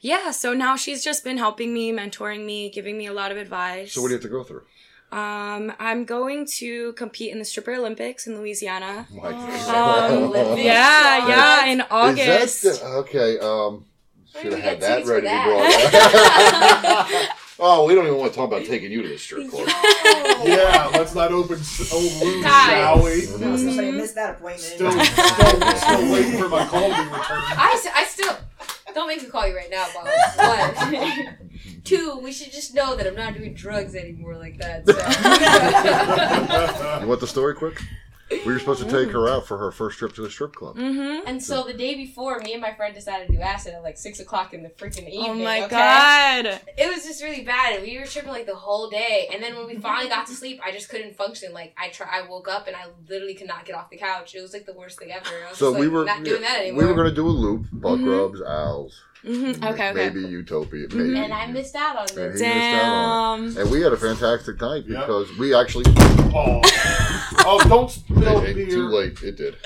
yeah, 0.00 0.30
so 0.32 0.52
now 0.52 0.76
she's 0.76 1.02
just 1.02 1.24
been 1.24 1.38
helping 1.38 1.72
me, 1.72 1.92
mentoring 1.92 2.44
me, 2.44 2.70
giving 2.70 2.98
me 2.98 3.06
a 3.06 3.12
lot 3.12 3.30
of 3.32 3.38
advice. 3.38 3.92
So 3.92 4.02
what 4.02 4.08
do 4.08 4.12
you 4.12 4.16
have 4.16 4.22
to 4.22 4.28
go 4.28 4.42
through? 4.42 4.64
Um, 5.12 5.72
I'm 5.78 6.04
going 6.04 6.46
to 6.56 6.92
compete 6.94 7.32
in 7.32 7.38
the 7.38 7.44
Stripper 7.44 7.74
Olympics 7.74 8.26
in 8.26 8.36
Louisiana. 8.36 9.06
My 9.14 9.28
Um, 9.28 10.32
yeah, 10.58 11.28
yeah, 11.28 11.66
in 11.66 11.80
August. 11.90 12.62
the, 12.62 12.84
okay? 12.84 13.38
Um, 13.38 13.86
should 14.42 14.52
have 14.52 14.62
had 14.62 14.80
that 14.80 15.04
ready 15.06 15.26
that? 15.26 15.44
to 15.44 15.44
be 15.44 15.50
brought 17.14 17.22
up. 17.22 17.28
oh, 17.60 17.84
we 17.86 17.94
don't 17.94 18.06
even 18.06 18.18
want 18.18 18.32
to 18.32 18.36
talk 18.38 18.48
about 18.48 18.64
taking 18.64 18.90
you 18.92 19.02
to 19.02 19.08
the 19.08 19.18
strip 19.18 19.48
club. 19.50 19.66
Yeah, 20.44 20.90
let's 20.94 21.14
not 21.14 21.32
open 21.32 21.58
old 21.92 22.12
wounds, 22.22 22.46
shall 22.46 23.02
we? 23.02 23.20
Somebody 23.22 23.90
missed 23.92 24.14
that 24.16 24.36
appointment. 24.36 24.60
Still, 24.60 24.90
still, 24.92 25.76
still 25.76 26.12
waiting 26.12 26.38
for 26.40 26.48
my 26.48 26.64
call 26.66 26.82
to 26.82 26.88
be 26.94 27.02
returned. 27.02 27.44
I, 27.58 27.72
s- 27.74 27.88
I 27.94 28.04
still 28.04 28.36
don't 28.94 29.08
make 29.08 29.22
me 29.22 29.28
call 29.28 29.46
you 29.46 29.56
right 29.56 29.70
now, 29.70 29.86
Bob. 29.94 30.06
One, 30.92 31.36
two. 31.84 32.18
We 32.22 32.32
should 32.32 32.52
just 32.52 32.74
know 32.74 32.96
that 32.96 33.06
I'm 33.06 33.14
not 33.14 33.34
doing 33.34 33.54
drugs 33.54 33.94
anymore 33.94 34.36
like 34.36 34.58
that. 34.58 34.86
So. 34.86 34.96
You 37.02 37.08
want 37.08 37.20
the 37.20 37.26
story 37.26 37.54
quick? 37.54 37.80
We 38.28 38.52
were 38.52 38.58
supposed 38.58 38.82
to 38.82 38.90
take 38.90 39.12
her 39.12 39.28
out 39.28 39.46
for 39.46 39.56
her 39.58 39.70
first 39.70 39.98
trip 39.98 40.12
to 40.16 40.24
a 40.24 40.30
strip 40.30 40.52
club. 40.54 40.76
Mm-hmm. 40.76 41.28
and 41.28 41.40
so 41.42 41.62
the 41.62 41.72
day 41.74 41.94
before, 41.94 42.40
me 42.40 42.52
and 42.54 42.60
my 42.60 42.74
friend 42.74 42.92
decided 42.92 43.28
to 43.28 43.32
do 43.34 43.40
acid 43.40 43.74
at 43.74 43.82
like 43.84 43.96
six 43.96 44.18
o'clock 44.18 44.52
in 44.52 44.64
the 44.64 44.68
freaking 44.70 45.08
evening. 45.08 45.30
Oh 45.30 45.34
my 45.34 45.62
okay? 45.62 45.70
god. 45.70 46.60
It 46.76 46.92
was 46.92 47.04
just 47.04 47.22
really 47.22 47.42
bad, 47.44 47.74
and 47.76 47.82
we 47.84 47.96
were 47.98 48.04
tripping 48.06 48.30
like 48.32 48.46
the 48.46 48.54
whole 48.56 48.90
day. 48.90 49.28
And 49.32 49.40
then 49.42 49.54
when 49.56 49.66
we 49.68 49.76
finally 49.76 50.08
got 50.08 50.26
to 50.26 50.32
sleep, 50.34 50.60
I 50.64 50.72
just 50.72 50.88
couldn't 50.88 51.14
function. 51.16 51.52
Like 51.52 51.72
I 51.78 51.88
try, 51.90 52.08
I 52.10 52.28
woke 52.28 52.48
up 52.48 52.66
and 52.66 52.74
I 52.74 52.86
literally 53.08 53.34
could 53.34 53.46
not 53.46 53.64
get 53.64 53.76
off 53.76 53.90
the 53.90 53.96
couch. 53.96 54.34
It 54.34 54.40
was 54.42 54.52
like 54.52 54.66
the 54.66 54.74
worst 54.74 54.98
thing 54.98 55.12
ever. 55.12 55.24
I 55.46 55.50
was 55.50 55.58
So 55.58 55.70
just, 55.70 55.78
we 55.80 55.86
like, 55.86 55.94
were 55.94 56.04
not 56.04 56.24
doing 56.24 56.40
that 56.42 56.58
anymore. 56.60 56.82
we 56.82 56.88
were 56.88 56.94
going 56.94 57.08
to 57.08 57.14
do 57.14 57.26
a 57.26 57.30
loop, 57.30 57.66
Buck 57.72 57.98
Mhm. 58.00 58.18
Rubs, 58.18 58.42
Owls, 58.42 59.02
hmm 59.22 59.50
Okay, 59.50 59.68
okay. 59.68 59.92
maybe 59.94 60.20
Utopia, 60.20 60.88
maybe. 60.92 61.16
and 61.18 61.32
I 61.32 61.46
missed 61.46 61.74
out 61.76 61.96
on 61.96 62.06
And 62.18 62.32
this. 62.34 62.40
he 62.40 62.46
missed 62.46 62.74
out 62.74 62.92
on 62.92 63.44
it. 63.48 63.56
And 63.56 63.70
we 63.70 63.82
had 63.82 63.92
a 63.92 63.96
fantastic 63.96 64.60
night 64.60 64.84
Yep. 64.88 65.00
because 65.06 65.36
we 65.38 65.54
actually. 65.54 65.84
Oh, 66.34 66.60
oh 67.44 67.60
don't 67.68 67.90
spill 67.90 68.40
It- 68.42 68.50
it- 68.50 68.54
beer 68.56 68.66
too 68.66 68.88
late. 68.88 69.22
It 69.22 69.36
did. 69.36 69.56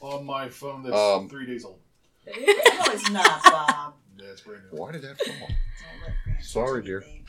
on 0.00 0.24
my 0.24 0.48
phone 0.48 0.82
that's 0.82 0.96
Um, 0.96 1.28
three 1.28 1.46
days 1.46 1.64
old. 1.64 1.78
No, 2.26 2.32
it's 2.36 3.10
not, 3.10 3.42
Bob. 3.44 3.94
Yeah, 4.18 4.26
it's 4.32 4.42
brand 4.42 4.62
new. 4.70 4.78
Why 4.78 4.92
did 4.92 5.00
that 5.02 5.18
fall? 5.18 5.34
Don't 5.34 5.48
let 6.02 6.14
Grant 6.24 6.44
Sorry, 6.44 6.82
dear. 6.82 7.02
anything. 7.02 7.24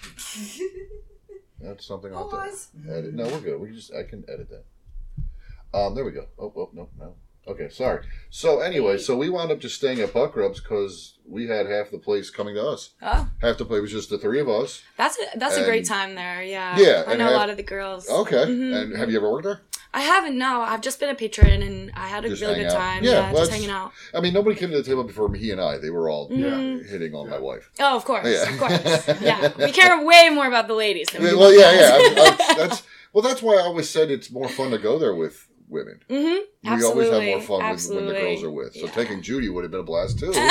That's 1.61 1.85
something 1.85 2.13
I'll 2.13 2.27
Pause. 2.29 2.67
edit. 2.89 3.13
No, 3.13 3.25
we're 3.27 3.39
good. 3.39 3.59
We 3.61 3.67
can 3.67 3.75
just 3.77 3.93
I 3.93 4.03
can 4.03 4.25
edit 4.27 4.49
that. 4.49 5.77
Um, 5.77 5.95
there 5.95 6.03
we 6.03 6.11
go. 6.11 6.25
Oh, 6.37 6.51
oh 6.55 6.69
no, 6.73 6.89
no. 6.99 7.15
Okay, 7.47 7.69
sorry. 7.69 8.05
So 8.29 8.59
anyway, 8.59 8.97
so 8.97 9.15
we 9.15 9.29
wound 9.29 9.51
up 9.51 9.59
just 9.59 9.75
staying 9.75 9.99
at 10.01 10.13
Buck 10.13 10.35
Rubs 10.35 10.59
because 10.59 11.17
we 11.25 11.47
had 11.47 11.65
half 11.65 11.91
the 11.91 11.97
place 11.97 12.29
coming 12.29 12.55
to 12.55 12.67
us. 12.67 12.89
Oh, 13.01 13.29
Half 13.41 13.57
the 13.57 13.65
place 13.65 13.81
was 13.81 13.91
just 13.91 14.09
the 14.09 14.17
three 14.17 14.39
of 14.41 14.49
us. 14.49 14.81
that's 14.97 15.17
a, 15.17 15.39
that's 15.39 15.55
a 15.55 15.59
And- 15.59 15.65
great 15.65 15.85
time 15.85 16.13
there. 16.15 16.43
Yeah. 16.43 16.77
Yeah, 16.77 17.03
I 17.07 17.11
and 17.11 17.19
know 17.19 17.25
a 17.27 17.29
have- 17.29 17.37
lot 17.37 17.49
of 17.49 17.57
the 17.57 17.63
girls. 17.63 18.09
Okay. 18.09 18.35
Mhm. 18.45 18.75
And 18.75 18.97
have 18.97 19.09
you 19.09 19.17
ever 19.17 19.31
worked 19.31 19.45
there? 19.45 19.61
I 19.93 20.01
haven't. 20.01 20.37
No, 20.37 20.61
I've 20.61 20.81
just 20.81 20.99
been 20.99 21.09
a 21.09 21.15
patron 21.15 21.61
and 21.61 21.91
I 21.95 22.07
had 22.07 22.23
a 22.23 22.29
Just 22.29 22.41
really 22.41 22.55
good 22.55 22.67
out. 22.67 22.73
time. 22.77 23.03
Yeah, 23.03 23.11
Yeah, 23.11 23.31
well, 23.33 23.41
just 23.41 23.51
hanging 23.51 23.69
out. 23.69 23.91
I 24.13 24.21
mean, 24.21 24.33
nobody 24.33 24.55
came 24.55 24.71
to 24.71 24.77
the 24.77 24.83
table 24.83 25.03
before 25.03 25.33
he 25.33 25.51
and 25.51 25.59
I. 25.59 25.77
They 25.79 25.89
were 25.89 26.09
all 26.09 26.29
Mhm. 26.29 26.87
hitting 26.89 27.13
on 27.13 27.29
my 27.29 27.39
wife. 27.39 27.69
Oh, 27.79 27.97
of 27.97 28.05
course, 28.05 28.25
Yeah. 28.25 28.49
of 28.53 28.57
course. 28.59 29.21
Yeah, 29.21 29.51
we 29.57 29.71
care 29.71 30.01
way 30.03 30.29
more 30.29 30.47
about 30.47 30.67
the 30.67 30.75
ladies 30.75 31.07
than 31.11 31.23
we 31.23 31.35
well, 31.35 31.53
yeah, 31.53 31.71
yeah. 31.73 31.89
I- 31.93 32.37
I- 32.51 32.53
that's 32.55 32.83
well. 33.13 33.21
That's 33.21 33.41
why 33.41 33.55
I 33.55 33.61
always 33.63 33.89
said 33.89 34.09
it's 34.11 34.31
more 34.31 34.47
fun 34.47 34.71
to 34.71 34.77
go 34.77 34.97
there 34.97 35.13
with 35.13 35.47
women. 35.67 35.99
Mm-hmm. 36.09 36.75
We 36.77 36.83
always 36.83 37.09
have 37.09 37.23
more 37.23 37.41
fun 37.41 37.71
with, 37.71 37.89
when 37.89 38.05
the 38.07 38.13
girls 38.13 38.43
are 38.43 38.51
with. 38.51 38.73
So 38.73 38.85
Yeah. 38.85 38.91
taking 38.91 39.21
Judy 39.21 39.49
would 39.49 39.63
have 39.65 39.71
been 39.71 39.81
a 39.81 39.83
blast 39.83 40.19
too. 40.19 40.31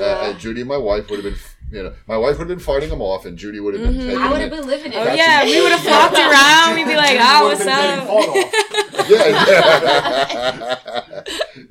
Uh, 0.00 0.30
and 0.30 0.38
Judy 0.38 0.60
and 0.62 0.68
my 0.68 0.76
wife 0.78 1.10
would 1.10 1.22
have 1.22 1.24
been, 1.34 1.40
you 1.70 1.82
know, 1.84 1.92
my 2.08 2.16
wife 2.16 2.38
would 2.38 2.48
have 2.48 2.58
been 2.58 2.64
fighting 2.64 2.88
them 2.88 3.02
off, 3.02 3.26
and 3.26 3.36
Judy 3.38 3.60
would 3.60 3.74
have 3.74 3.82
been 3.82 3.94
Mhm. 3.94 4.00
taking 4.06 4.18
I 4.18 4.30
would 4.32 4.40
have 4.40 4.50
been 4.50 4.66
living 4.66 4.92
it. 4.92 4.96
Oh 4.96 5.12
yeah, 5.14 5.44
we 5.44 5.60
would 5.60 5.70
have 5.72 5.80
flopped 5.80 6.16
around. 6.28 6.74
We'd 6.74 6.86
be 6.86 6.96
like, 6.96 7.12
You 7.12 7.18
"Ah, 7.20 7.42
would've 7.44 7.58
what's 7.58 7.70
up?" 7.70 8.06
fought 8.06 9.10
Yeah. 9.10 10.76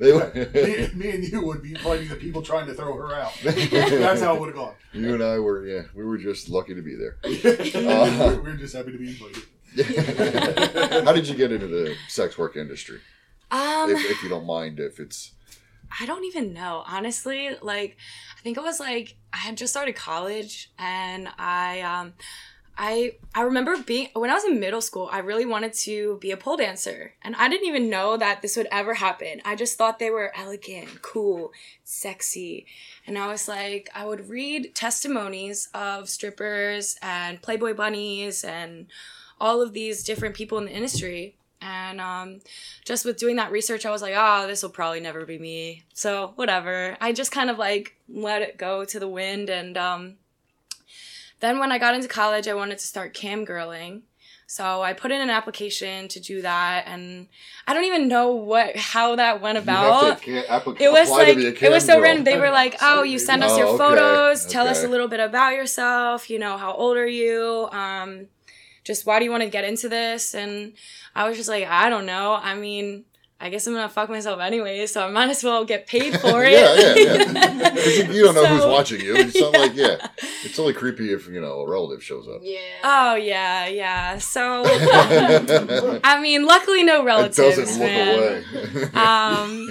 me, 0.00 0.12
me 0.94 1.10
and 1.10 1.24
you 1.24 1.44
would 1.44 1.62
be 1.62 1.74
fighting 1.74 2.08
the 2.08 2.16
people 2.16 2.42
trying 2.42 2.66
to 2.66 2.74
throw 2.74 2.96
her 2.96 3.14
out. 3.14 3.32
That's 3.42 4.20
how 4.20 4.34
it 4.36 4.40
would 4.40 4.48
have 4.48 4.56
gone. 4.56 4.74
you 4.92 5.14
and 5.14 5.22
I 5.22 5.38
were, 5.38 5.64
yeah, 5.66 5.82
we 5.94 6.04
were 6.04 6.18
just 6.18 6.48
lucky 6.48 6.74
to 6.74 6.82
be 6.82 6.96
there. 6.96 7.16
we're, 7.24 8.40
we're 8.42 8.56
just 8.56 8.74
happy 8.74 8.92
to 8.92 8.98
be 8.98 9.08
invited. 9.08 9.42
How 11.04 11.12
did 11.12 11.28
you 11.28 11.34
get 11.34 11.52
into 11.52 11.66
the 11.66 11.94
sex 12.08 12.38
work 12.38 12.56
industry? 12.56 13.00
Um, 13.50 13.90
If, 13.90 14.10
if 14.10 14.22
you 14.22 14.28
don't 14.28 14.46
mind, 14.46 14.78
if 14.80 15.00
it's 15.00 15.32
I 15.98 16.06
don't 16.06 16.24
even 16.24 16.52
know, 16.52 16.84
honestly. 16.86 17.50
Like, 17.60 17.96
I 18.38 18.40
think 18.42 18.56
it 18.56 18.62
was 18.62 18.80
like 18.80 19.16
I 19.32 19.38
had 19.38 19.56
just 19.56 19.72
started 19.72 19.96
college, 19.96 20.70
and 20.78 21.28
I, 21.38 21.80
um, 21.80 22.14
I, 22.78 23.16
I 23.34 23.42
remember 23.42 23.76
being 23.76 24.08
when 24.14 24.30
I 24.30 24.34
was 24.34 24.44
in 24.44 24.60
middle 24.60 24.80
school. 24.80 25.08
I 25.12 25.18
really 25.18 25.46
wanted 25.46 25.72
to 25.74 26.18
be 26.20 26.30
a 26.30 26.36
pole 26.36 26.56
dancer, 26.56 27.14
and 27.22 27.34
I 27.36 27.48
didn't 27.48 27.66
even 27.68 27.90
know 27.90 28.16
that 28.16 28.40
this 28.40 28.56
would 28.56 28.68
ever 28.70 28.94
happen. 28.94 29.42
I 29.44 29.56
just 29.56 29.76
thought 29.76 29.98
they 29.98 30.10
were 30.10 30.32
elegant, 30.36 31.02
cool, 31.02 31.52
sexy, 31.84 32.66
and 33.06 33.18
I 33.18 33.26
was 33.26 33.48
like, 33.48 33.90
I 33.94 34.06
would 34.06 34.28
read 34.28 34.74
testimonies 34.74 35.68
of 35.74 36.08
strippers 36.08 36.96
and 37.02 37.42
Playboy 37.42 37.74
bunnies 37.74 38.44
and 38.44 38.86
all 39.40 39.62
of 39.62 39.72
these 39.72 40.04
different 40.04 40.34
people 40.34 40.58
in 40.58 40.66
the 40.66 40.72
industry. 40.72 41.36
And 41.62 42.00
um, 42.00 42.40
just 42.84 43.04
with 43.04 43.18
doing 43.18 43.36
that 43.36 43.50
research, 43.52 43.84
I 43.84 43.90
was 43.90 44.00
like, 44.02 44.14
oh, 44.16 44.46
this 44.46 44.62
will 44.62 44.70
probably 44.70 45.00
never 45.00 45.26
be 45.26 45.38
me. 45.38 45.84
So 45.92 46.32
whatever. 46.36 46.96
I 47.00 47.12
just 47.12 47.32
kind 47.32 47.50
of 47.50 47.58
like 47.58 47.96
let 48.08 48.42
it 48.42 48.56
go 48.56 48.84
to 48.84 48.98
the 48.98 49.08
wind. 49.08 49.50
And 49.50 49.76
um, 49.76 50.14
then 51.40 51.58
when 51.58 51.72
I 51.72 51.78
got 51.78 51.94
into 51.94 52.08
college, 52.08 52.48
I 52.48 52.54
wanted 52.54 52.78
to 52.78 52.86
start 52.86 53.14
cam 53.14 53.44
girling. 53.46 54.02
So 54.46 54.82
I 54.82 54.94
put 54.94 55.12
in 55.12 55.20
an 55.20 55.30
application 55.30 56.08
to 56.08 56.18
do 56.18 56.42
that, 56.42 56.82
and 56.88 57.28
I 57.68 57.72
don't 57.72 57.84
even 57.84 58.08
know 58.08 58.32
what 58.32 58.74
how 58.76 59.14
that 59.14 59.40
went 59.40 59.58
about 59.58 60.20
ca- 60.22 60.42
applic- 60.48 60.80
it 60.80 60.90
was 60.90 61.08
like 61.08 61.28
to 61.28 61.34
be 61.36 61.46
a 61.46 61.68
it 61.68 61.70
was 61.70 61.84
so 61.84 61.94
girl. 61.94 62.02
random. 62.02 62.24
They 62.24 62.36
were 62.36 62.50
like, 62.50 62.74
"Oh, 62.82 63.04
you 63.04 63.20
send 63.20 63.44
us 63.44 63.52
Oh, 63.52 63.58
your 63.58 63.68
okay, 63.68 63.78
photos. 63.78 64.46
Tell 64.46 64.66
us 64.66 64.82
a 64.82 64.88
little 64.88 65.06
bit 65.06 65.20
about 65.20 65.50
yourself. 65.54 66.28
You 66.28 66.40
know, 66.40 66.56
how 66.56 66.72
old 66.72 66.96
are 66.96 67.06
you?" 67.06 67.68
Um, 67.70 68.26
just 68.84 69.06
why 69.06 69.18
do 69.18 69.24
you 69.24 69.30
want 69.30 69.42
to 69.42 69.48
get 69.50 69.64
into 69.64 69.88
this? 69.88 70.34
And 70.34 70.72
I 71.14 71.28
was 71.28 71.36
just 71.36 71.48
like, 71.48 71.66
I 71.66 71.88
don't 71.90 72.06
know. 72.06 72.34
I 72.40 72.54
mean, 72.54 73.04
I 73.42 73.48
guess 73.48 73.66
I'm 73.66 73.72
gonna 73.72 73.88
fuck 73.88 74.10
myself 74.10 74.38
anyway, 74.40 74.84
so 74.86 75.02
I 75.06 75.10
might 75.10 75.30
as 75.30 75.42
well 75.42 75.64
get 75.64 75.86
paid 75.86 76.18
for 76.20 76.44
it. 76.44 76.52
yeah, 76.52 76.94
yeah, 76.94 77.32
yeah. 77.32 77.70
'Cause 77.70 77.96
you, 77.98 78.04
you 78.12 78.24
don't 78.24 78.34
know 78.34 78.44
who's 78.44 78.66
watching 78.66 79.00
you. 79.00 79.16
It's 79.16 79.40
not 79.40 79.52
like 79.54 79.72
yeah. 79.74 80.06
It's 80.44 80.58
only 80.58 80.74
creepy 80.74 81.10
if 81.12 81.26
you 81.26 81.40
know 81.40 81.60
a 81.60 81.68
relative 81.68 82.02
shows 82.04 82.28
up. 82.28 82.40
Yeah. 82.42 82.58
Oh 82.84 83.14
yeah, 83.14 83.66
yeah. 83.66 84.18
So 84.18 84.62
I 84.66 86.18
mean, 86.20 86.44
luckily 86.44 86.82
no 86.84 87.00
It 87.00 87.04
relatives. 87.06 87.56
doesn't 87.56 87.80
look 87.80 87.90
man. 87.90 88.18
away. 88.18 88.82
Um, 88.92 89.70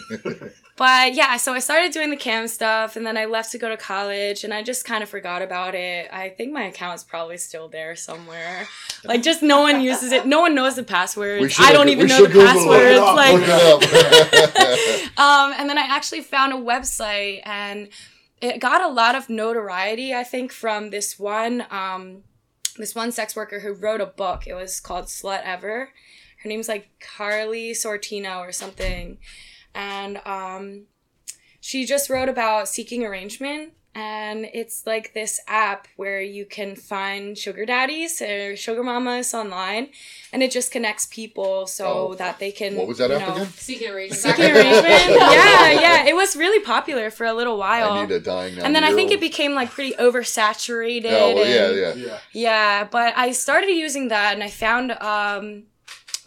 but 0.79 1.13
yeah, 1.13 1.35
so 1.35 1.53
I 1.53 1.59
started 1.59 1.91
doing 1.91 2.09
the 2.09 2.15
cam 2.15 2.47
stuff, 2.47 2.95
and 2.95 3.05
then 3.05 3.17
I 3.17 3.25
left 3.25 3.51
to 3.51 3.57
go 3.57 3.67
to 3.67 3.75
college, 3.75 4.45
and 4.45 4.53
I 4.53 4.63
just 4.63 4.85
kind 4.85 5.03
of 5.03 5.09
forgot 5.09 5.41
about 5.41 5.75
it. 5.75 6.07
I 6.09 6.29
think 6.29 6.53
my 6.53 6.63
account's 6.63 7.03
probably 7.03 7.37
still 7.37 7.67
there 7.67 7.97
somewhere. 7.97 8.65
Like, 9.03 9.21
just 9.21 9.43
no 9.43 9.59
one 9.59 9.81
uses 9.81 10.13
it. 10.13 10.25
No 10.25 10.39
one 10.39 10.55
knows 10.55 10.77
the 10.77 10.83
passwords. 10.83 11.51
should 11.51 11.65
I 11.65 11.73
don't 11.73 11.89
even 11.89 12.07
know 12.07 12.21
the 12.21 12.27
Google 12.29 12.47
passwords. 12.47 12.97
Look 12.97 13.15
Like, 13.17 13.49
up. 13.49 13.81
um, 15.19 15.59
and 15.59 15.69
then 15.69 15.77
I 15.77 15.81
actually 15.81 16.21
found 16.21 16.53
a 16.53 16.55
website, 16.55 17.41
and 17.43 17.89
it 18.41 18.61
got 18.61 18.81
a 18.81 18.87
lot 18.87 19.15
of 19.15 19.29
notoriety. 19.29 20.13
I 20.13 20.23
think 20.23 20.53
from 20.53 20.91
this 20.91 21.19
one, 21.19 21.65
um, 21.71 22.23
this 22.77 22.95
one 22.95 23.11
sex 23.11 23.35
worker 23.35 23.59
who 23.59 23.73
wrote 23.73 23.99
a 23.99 24.05
book. 24.05 24.47
It 24.47 24.53
was 24.53 24.79
called 24.79 25.07
Slut 25.07 25.41
Ever. 25.43 25.89
Her 26.41 26.47
name's 26.47 26.69
like 26.69 26.87
Carly 27.01 27.71
Sortino 27.73 28.37
or 28.39 28.53
something, 28.53 29.17
and 29.75 30.21
um, 30.25 30.83
she 31.59 31.85
just 31.85 32.09
wrote 32.09 32.29
about 32.29 32.67
seeking 32.67 33.03
arrangement. 33.05 33.73
And 33.95 34.45
it's 34.53 34.85
like 34.85 35.13
this 35.13 35.41
app 35.47 35.87
where 35.95 36.21
you 36.21 36.45
can 36.45 36.75
find 36.75 37.35
sugar 37.35 37.65
daddies 37.65 38.21
or 38.21 38.55
sugar 38.55 38.83
mamas 38.83 39.33
online, 39.33 39.89
and 40.31 40.43
it 40.43 40.51
just 40.51 40.71
connects 40.71 41.07
people 41.07 41.65
so 41.65 42.09
Oh. 42.11 42.13
that 42.13 42.37
they 42.37 42.51
can. 42.51 42.75
What 42.75 42.87
was 42.87 42.99
that 42.99 43.09
app 43.09 43.27
know, 43.27 43.33
again? 43.33 43.47
Seeking 43.47 43.89
arrangement. 43.89 44.21
Seeking 44.21 44.45
arrangement. 44.55 44.85
yeah, 45.09 45.71
yeah. 45.71 46.05
It 46.05 46.15
was 46.15 46.35
really 46.37 46.63
popular 46.63 47.09
for 47.09 47.25
a 47.25 47.33
little 47.33 47.57
while. 47.57 47.93
I 47.93 48.05
need 48.05 48.11
a 48.11 48.19
dying 48.19 48.59
and 48.59 48.75
then 48.75 48.83
I 48.83 48.93
think 48.93 49.11
it 49.11 49.19
became 49.19 49.53
like 49.55 49.71
pretty 49.71 49.93
oversaturated. 49.95 51.11
Oh 51.11 51.35
well, 51.35 51.47
yeah, 51.49 51.71
yeah. 51.71 51.93
Yeah. 51.95 52.17
yeah, 52.31 52.83
but 52.85 53.17
I 53.17 53.31
started 53.31 53.71
using 53.71 54.09
that 54.09 54.33
and 54.35 54.43
I 54.43 54.49
found 54.51 54.91
um 55.01 55.63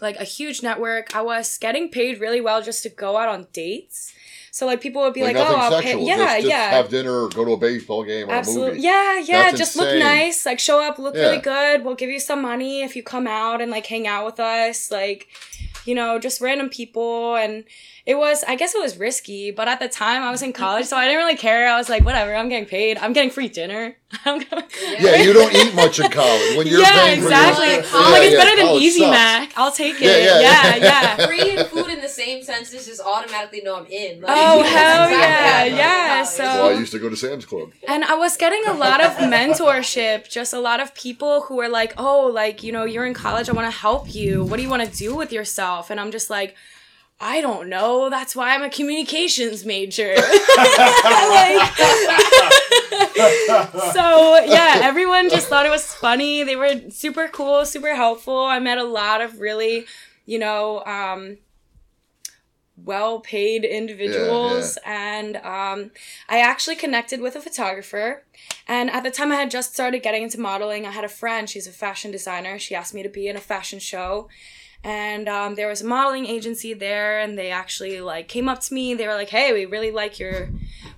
like 0.03 0.17
a 0.17 0.23
huge 0.23 0.61
network. 0.61 1.15
I 1.15 1.21
was 1.23 1.57
getting 1.57 1.89
paid 1.89 2.19
really 2.19 2.41
well 2.41 2.61
just 2.61 2.83
to 2.83 2.89
go 2.89 3.17
out 3.17 3.29
on 3.29 3.47
dates. 3.53 4.13
So 4.51 4.67
like 4.67 4.81
people 4.81 5.01
would 5.01 5.15
be 5.15 5.23
like, 5.23 5.35
oh, 5.35 5.39
nothing 5.39 5.55
"Oh, 5.55 5.59
I'll 5.61 5.81
sexual. 5.81 6.01
pay." 6.01 6.07
Yeah, 6.07 6.17
just, 6.17 6.35
just 6.41 6.47
yeah. 6.47 6.69
Have 6.69 6.89
dinner 6.89 7.23
or 7.23 7.29
go 7.29 7.43
to 7.43 7.53
a 7.53 7.57
baseball 7.57 8.03
game 8.03 8.29
or 8.29 8.33
a 8.33 8.37
Absolutely. 8.37 8.69
movie. 8.75 8.81
Yeah, 8.81 9.17
yeah. 9.19 9.43
That's 9.45 9.57
just 9.57 9.75
look 9.75 9.97
nice. 9.97 10.45
Like 10.45 10.59
show 10.59 10.79
up, 10.79 10.99
look 10.99 11.15
Yeah. 11.15 11.21
really 11.23 11.39
good. 11.39 11.83
We'll 11.83 11.95
give 11.95 12.11
you 12.11 12.19
some 12.19 12.43
money 12.43 12.83
if 12.83 12.95
you 12.95 13.01
come 13.01 13.25
out 13.25 13.61
and 13.61 13.71
like 13.71 13.87
hang 13.87 14.05
out 14.05 14.25
with 14.25 14.39
us. 14.39 14.91
Like, 14.91 15.27
you 15.85 15.95
know, 15.95 16.19
just 16.19 16.39
random 16.39 16.69
people 16.69 17.35
and 17.35 17.63
it 18.05 18.15
was 18.15 18.43
I 18.45 18.55
guess 18.55 18.75
it 18.75 18.81
was 18.81 18.97
risky, 18.97 19.51
but 19.51 19.67
at 19.67 19.79
the 19.79 19.87
time 19.87 20.21
I 20.23 20.31
was 20.31 20.41
in 20.41 20.51
college, 20.53 20.85
so 20.87 20.97
I 20.97 21.05
didn't 21.05 21.19
really 21.19 21.37
care. 21.37 21.69
I 21.69 21.77
was 21.77 21.87
like, 21.89 22.03
whatever, 22.03 22.35
I'm 22.35 22.49
getting 22.49 22.67
paid. 22.67 22.97
I'm 22.97 23.13
getting 23.13 23.29
free 23.29 23.47
dinner. 23.47 23.95
I'm 24.25 24.37
going 24.43 24.63
Yeah, 24.99 25.15
you 25.23 25.33
don't 25.33 25.53
eat 25.55 25.73
much 25.73 25.99
in 25.99 26.11
college 26.11 26.55
when 26.57 26.67
you're 26.67 26.81
yeah, 26.81 26.91
paying 26.91 27.21
for 27.21 27.29
your- 27.29 27.31
exactly. 27.31 27.67
Yeah, 27.67 28.09
like, 28.11 28.23
it's 28.23 28.31
yeah, 28.33 28.37
better 28.43 28.55
than 28.57 28.65
college 28.67 28.83
Easy 28.83 28.99
sucks. 28.99 29.11
Mac. 29.11 29.53
I'll 29.57 29.71
take 29.71 29.95
it. 29.95 30.01
Yeah, 30.01 30.17
Yeah, 30.17 30.39
yeah, 30.41 30.75
yeah. 30.75 31.17
yeah. 31.17 31.27
Free 31.27 31.63
food 31.63 31.89
in 31.91 32.01
the 32.01 32.07
same 32.09 32.43
sense 32.43 32.73
is 32.73 32.85
just 32.85 33.01
automatically 33.01 33.61
know 33.61 33.77
I'm 33.77 33.85
in. 33.87 34.21
Like, 34.21 34.31
Oh, 34.37 34.61
that's 34.61 34.69
hell 34.69 35.03
exactly 35.05 35.17
yeah, 35.17 35.57
how 35.57 35.63
it 35.63 35.67
is 35.67 35.71
in 35.73 35.77
yeah, 35.79 36.23
so- 36.23 36.43
Well, 36.43 36.67
I 36.67 36.79
used 36.79 36.91
to 36.91 36.99
go 36.99 37.09
to 37.09 37.15
Sam's 37.15 37.45
Club. 37.45 37.71
And 37.87 38.03
I 38.03 38.13
was 38.15 38.37
getting 38.37 38.63
a 38.67 38.73
lot 38.73 39.01
of 39.03 39.13
mentorship, 39.13 40.29
just 40.29 40.53
a 40.53 40.59
lot 40.59 40.79
of 40.79 40.93
people 40.95 41.41
who 41.43 41.55
were 41.55 41.69
like, 41.69 41.93
oh, 41.97 42.27
like, 42.27 42.63
you 42.63 42.71
know, 42.71 42.83
you're 42.85 43.05
in 43.05 43.13
college, 43.13 43.49
I 43.49 43.53
want 43.53 43.71
to 43.71 43.77
help 43.77 44.13
you. 44.13 44.43
What 44.43 44.57
do 44.57 44.63
you 44.63 44.69
want 44.69 44.83
to 44.89 44.95
do 44.97 45.15
with 45.15 45.31
yourself? 45.31 45.89
And 45.89 45.99
I'm 45.99 46.11
just 46.11 46.29
like, 46.29 46.55
I 47.25 47.39
don't 47.39 47.69
know. 47.69 48.09
That's 48.09 48.35
why 48.35 48.53
I'm 48.53 48.63
a 48.63 48.69
communications 48.69 49.63
major. 49.65 50.13
so 53.93 54.43
yeah, 54.43 54.81
everyone 54.83 55.29
just 55.29 55.47
thought 55.47 55.65
it 55.65 55.69
was 55.69 55.85
funny. 55.85 56.43
They 56.43 56.57
were 56.57 56.89
super 56.89 57.29
cool, 57.29 57.65
super 57.65 57.95
helpful. 57.95 58.37
I 58.43 58.59
met 58.59 58.77
a 58.77 58.83
lot 58.83 59.21
of 59.21 59.39
really, 59.39 59.85
you 60.25 60.37
know, 60.37 60.83
um, 60.83 61.37
well 62.75 63.21
paid 63.21 63.63
individuals 63.63 64.77
and 64.83 65.37
um, 65.37 65.91
i 66.27 66.39
actually 66.39 66.75
connected 66.75 67.21
with 67.21 67.35
a 67.35 67.39
photographer 67.39 68.23
and 68.67 68.89
at 68.89 69.03
the 69.03 69.11
time 69.11 69.31
i 69.31 69.35
had 69.35 69.51
just 69.51 69.73
started 69.75 70.01
getting 70.01 70.23
into 70.23 70.39
modeling 70.39 70.83
i 70.83 70.89
had 70.89 71.03
a 71.03 71.09
friend 71.09 71.47
she's 71.47 71.67
a 71.67 71.71
fashion 71.71 72.09
designer 72.09 72.57
she 72.57 72.73
asked 72.73 72.93
me 72.93 73.03
to 73.03 73.09
be 73.09 73.27
in 73.27 73.35
a 73.35 73.39
fashion 73.39 73.77
show 73.77 74.27
and 74.83 75.29
um, 75.29 75.55
there 75.55 75.67
was 75.67 75.81
a 75.81 75.85
modeling 75.85 76.25
agency 76.25 76.73
there 76.73 77.19
and 77.19 77.37
they 77.37 77.51
actually 77.51 78.01
like 78.01 78.27
came 78.27 78.49
up 78.49 78.59
to 78.61 78.73
me. 78.73 78.93
They 78.93 79.07
were 79.07 79.15
like 79.15 79.29
hey 79.29 79.53
we 79.53 79.65
really 79.65 79.91
like 79.91 80.19
your 80.19 80.49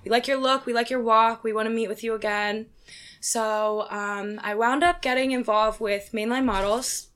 we 0.04 0.10
like 0.10 0.28
your 0.28 0.38
look. 0.38 0.66
We 0.66 0.72
like 0.72 0.90
your 0.90 1.02
walk. 1.02 1.42
We 1.42 1.52
want 1.52 1.66
to 1.66 1.74
meet 1.74 1.88
with 1.88 2.04
you 2.04 2.14
again. 2.14 2.66
So 3.20 3.88
um, 3.90 4.38
i 4.44 4.54
wound 4.54 4.84
up 4.84 5.02
getting 5.02 5.32
involved 5.32 5.80
with 5.80 6.10
mainline 6.12 6.44
models. 6.44 7.08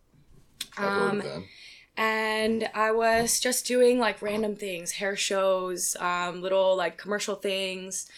Um, 0.76 1.18
them. 1.18 1.44
and 1.96 2.68
I 2.74 2.90
was 2.90 3.38
just 3.38 3.66
doing 3.66 3.98
like 3.98 4.22
random 4.22 4.56
things, 4.56 4.92
hair 4.92 5.14
shows, 5.14 5.96
um, 6.00 6.42
little 6.42 6.76
like 6.76 6.96
commercial 6.96 7.36
things, 7.36 8.08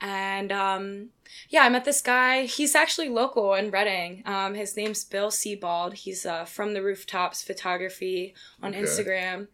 and 0.00 0.50
um, 0.50 1.10
yeah, 1.48 1.62
I 1.62 1.68
met 1.68 1.84
this 1.84 2.00
guy. 2.00 2.44
He's 2.46 2.74
actually 2.74 3.08
local 3.08 3.54
in 3.54 3.70
Reading. 3.70 4.22
Um, 4.26 4.54
his 4.54 4.76
name's 4.76 5.04
Bill 5.04 5.30
Sebald. 5.30 5.94
He's 5.94 6.24
uh, 6.26 6.44
from 6.44 6.74
the 6.74 6.82
Rooftops 6.82 7.42
Photography 7.42 8.34
on 8.62 8.74
Okay. 8.74 8.82
Instagram. 8.82 9.48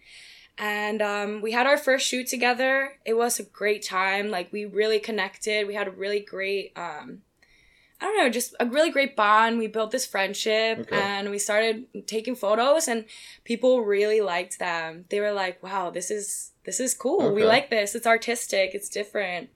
And 0.59 1.01
um, 1.01 1.41
we 1.41 1.53
had 1.53 1.67
our 1.67 1.79
first 1.79 2.07
shoot 2.07 2.27
together. 2.27 2.99
It 3.07 3.15
was 3.15 3.41
a 3.41 3.43
great 3.45 3.83
time. 3.83 4.31
Like 4.31 4.53
we 4.53 4.65
really 4.65 4.99
connected. 5.01 5.67
We 5.67 5.75
had 5.75 5.89
a 5.89 5.93
really 5.93 6.21
great 6.21 6.73
um, 6.77 7.23
I 8.01 8.07
don't 8.07 8.19
know, 8.19 8.31
just 8.31 8.55
a 8.59 8.67
really 8.67 8.91
great 8.91 9.15
bond. 9.15 9.59
We 9.59 9.69
built 9.69 9.93
this 9.93 10.05
friendship 10.07 10.81
Okay. 10.81 11.01
and 11.01 11.31
we 11.31 11.39
started 11.39 11.87
taking 12.09 12.35
photos 12.35 12.89
and 12.89 13.05
people 13.45 13.83
really 13.85 14.21
liked 14.21 14.59
them. 14.59 15.05
They 15.09 15.21
were 15.21 15.31
like, 15.33 15.63
"Wow, 15.63 15.91
this 15.91 16.11
is 16.11 16.51
this 16.65 16.81
is 16.81 16.95
cool. 16.95 17.33
We 17.33 17.45
like 17.45 17.71
this. 17.71 17.95
It's 17.95 18.07
artistic. 18.07 18.73
It's 18.75 18.89
different." 18.89 19.51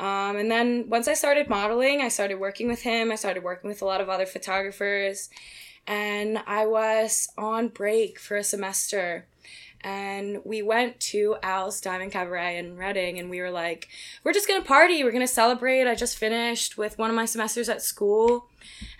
Um, 0.00 0.36
and 0.36 0.50
then 0.50 0.88
once 0.88 1.08
I 1.08 1.14
started 1.14 1.50
modeling, 1.50 2.00
I 2.00 2.08
started 2.08 2.40
working 2.40 2.68
with 2.68 2.80
him. 2.80 3.12
I 3.12 3.16
started 3.16 3.44
working 3.44 3.68
with 3.68 3.82
a 3.82 3.84
lot 3.84 4.00
of 4.00 4.08
other 4.08 4.24
photographers, 4.24 5.28
and 5.86 6.38
I 6.46 6.64
was 6.64 7.28
on 7.36 7.68
break 7.68 8.18
for 8.18 8.38
a 8.38 8.42
semester. 8.42 9.26
And 9.82 10.40
we 10.44 10.60
went 10.60 11.00
to 11.00 11.36
Al's 11.42 11.80
Diamond 11.80 12.12
Cabaret 12.12 12.58
in 12.58 12.76
Reading, 12.76 13.18
and 13.18 13.30
we 13.30 13.40
were 13.40 13.50
like, 13.50 13.88
we're 14.22 14.34
just 14.34 14.46
gonna 14.46 14.62
party. 14.62 15.02
We're 15.02 15.10
gonna 15.12 15.26
celebrate. 15.26 15.86
I 15.88 15.94
just 15.94 16.18
finished 16.18 16.76
with 16.76 16.98
one 16.98 17.08
of 17.08 17.16
my 17.16 17.24
semesters 17.24 17.70
at 17.70 17.80
school, 17.80 18.46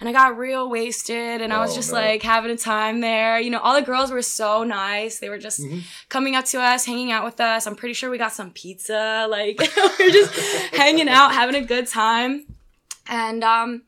and 0.00 0.08
I 0.08 0.12
got 0.12 0.38
real 0.38 0.70
wasted, 0.70 1.42
and 1.42 1.52
I 1.52 1.60
was 1.60 1.72
Oh, 1.72 1.76
just 1.76 1.90
no. 1.92 1.98
like 1.98 2.22
having 2.22 2.50
a 2.50 2.56
time 2.56 3.00
there. 3.02 3.38
You 3.38 3.50
know, 3.50 3.58
all 3.60 3.74
the 3.74 3.82
girls 3.82 4.10
were 4.10 4.22
so 4.22 4.64
nice. 4.64 5.18
They 5.18 5.28
were 5.28 5.36
just 5.38 5.60
Mm-hmm. 5.60 5.80
coming 6.08 6.34
up 6.34 6.46
to 6.46 6.60
us, 6.62 6.86
hanging 6.86 7.12
out 7.12 7.24
with 7.24 7.40
us. 7.40 7.66
I'm 7.66 7.76
pretty 7.76 7.92
sure 7.94 8.08
we 8.08 8.16
got 8.16 8.32
some 8.32 8.50
pizza. 8.50 9.26
Like 9.30 9.58
we 9.98 10.06
were 10.06 10.10
just 10.12 10.32
hanging 10.74 11.08
out, 11.10 11.32
having 11.32 11.56
a 11.56 11.64
good 11.66 11.86
time, 11.88 12.46
and 13.06 13.44
um. 13.44 13.82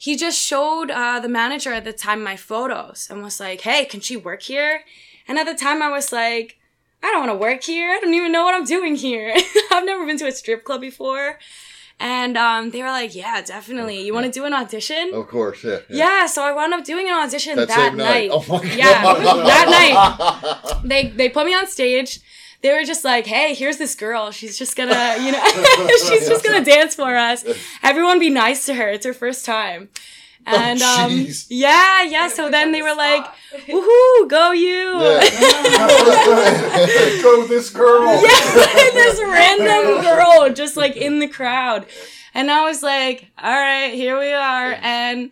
He 0.00 0.14
just 0.16 0.40
showed 0.40 0.92
uh, 0.92 1.18
the 1.18 1.28
manager 1.28 1.72
at 1.72 1.82
the 1.82 1.92
time 1.92 2.22
my 2.22 2.36
photos 2.36 3.08
and 3.10 3.20
was 3.20 3.40
like, 3.40 3.62
"Hey, 3.62 3.84
can 3.84 3.98
she 4.00 4.16
work 4.16 4.42
here?" 4.42 4.84
And 5.28 5.38
at 5.38 5.44
the 5.46 5.54
time, 5.54 5.82
I 5.82 5.90
was 5.90 6.10
like, 6.12 6.56
I 7.02 7.12
don't 7.12 7.26
want 7.26 7.32
to 7.32 7.38
work 7.38 7.62
here. 7.62 7.90
I 7.92 8.00
don't 8.00 8.14
even 8.14 8.32
know 8.32 8.44
what 8.44 8.54
I'm 8.54 8.64
doing 8.64 8.96
here. 8.96 9.32
I've 9.70 9.84
never 9.84 10.04
been 10.06 10.18
to 10.18 10.26
a 10.26 10.32
strip 10.32 10.64
club 10.64 10.80
before. 10.80 11.38
And 12.00 12.36
um, 12.38 12.70
they 12.70 12.80
were 12.80 12.88
like, 12.88 13.14
yeah, 13.14 13.40
definitely. 13.42 14.02
You 14.04 14.14
want 14.14 14.26
to 14.26 14.32
do 14.32 14.44
an 14.44 14.54
audition? 14.54 15.10
Of 15.12 15.26
course, 15.28 15.64
yeah. 15.64 15.78
Yeah, 15.90 16.26
so 16.26 16.42
I 16.44 16.52
wound 16.52 16.72
up 16.72 16.84
doing 16.84 17.08
an 17.08 17.14
audition 17.14 17.56
That 17.56 17.68
that, 17.68 17.94
night. 17.94 18.28
night. 18.28 18.30
Oh 18.32 18.44
my 18.48 18.62
god. 18.64 18.76
Yeah, 18.76 19.02
that 19.52 19.68
night. 19.68 20.82
They 20.84 21.08
they 21.08 21.28
put 21.28 21.44
me 21.44 21.54
on 21.54 21.66
stage. 21.66 22.20
They 22.62 22.72
were 22.72 22.84
just 22.84 23.04
like, 23.04 23.26
"Hey, 23.26 23.52
here's 23.54 23.78
this 23.78 23.94
girl. 23.96 24.30
She's 24.30 24.56
just 24.56 24.76
gonna, 24.76 25.16
you 25.20 25.32
know, 25.32 25.44
she's 26.08 26.28
just 26.28 26.44
gonna 26.44 26.64
dance 26.64 26.94
for 26.94 27.16
us. 27.16 27.44
Everyone 27.82 28.18
be 28.20 28.30
nice 28.30 28.64
to 28.66 28.74
her. 28.74 28.88
It's 28.90 29.04
her 29.06 29.12
first 29.12 29.44
time." 29.44 29.88
And 30.50 30.80
um, 30.82 31.10
Oh, 31.10 31.14
jeez. 31.14 31.46
yeah, 31.50 32.02
yeah. 32.02 32.28
So 32.28 32.50
then 32.50 32.72
they 32.72 32.82
were 32.82 32.94
like, 32.94 33.24
"Woohoo, 33.68 34.28
go 34.28 34.52
you!" 34.52 34.94
Go 37.22 37.44
this 37.46 37.70
girl. 37.70 38.04
yeah, 38.22 38.90
this 38.92 39.20
random 39.20 40.02
girl 40.02 40.50
just 40.54 40.76
like 40.76 40.96
in 40.96 41.18
the 41.18 41.28
crowd. 41.28 41.86
And 42.34 42.50
I 42.50 42.64
was 42.64 42.82
like, 42.82 43.30
all 43.42 43.50
right, 43.52 43.92
here 43.92 44.18
we 44.18 44.32
are. 44.32 44.76
And 44.80 45.30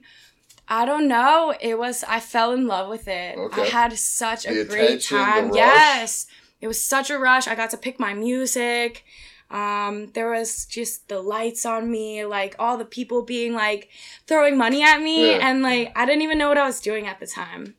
I 0.68 0.85
don't 0.85 1.08
know, 1.08 1.54
it 1.61 1.78
was, 1.78 2.04
I 2.08 2.20
fell 2.20 2.52
in 2.52 2.66
love 2.66 2.88
with 2.88 3.06
it. 3.06 3.38
I 3.52 3.61
had 3.66 3.96
such 3.96 4.46
a 4.46 4.64
great 4.64 5.02
time. 5.02 5.52
Yes. 5.54 6.26
It 6.61 6.66
was 6.68 6.82
such 6.82 7.11
a 7.11 7.18
rush. 7.18 7.46
I 7.46 7.54
got 7.54 7.70
to 7.70 7.76
pick 7.76 8.00
my 8.00 8.14
music. 8.14 9.04
Um, 9.50 10.06
there 10.14 10.28
was 10.30 10.66
just 10.66 11.08
the 11.08 11.20
lights 11.20 11.64
on 11.64 11.90
me, 11.90 12.24
like 12.24 12.56
all 12.58 12.76
the 12.76 12.84
people 12.84 13.22
being 13.22 13.52
like 13.54 13.88
throwing 14.26 14.56
money 14.58 14.82
at 14.82 15.00
me, 15.00 15.30
Yeah. 15.30 15.48
and 15.48 15.62
like 15.62 15.92
I 15.94 16.04
didn't 16.04 16.22
even 16.22 16.38
know 16.38 16.48
what 16.48 16.58
I 16.58 16.66
was 16.66 16.80
doing 16.80 17.06
at 17.06 17.20
the 17.20 17.26
time. 17.26 17.76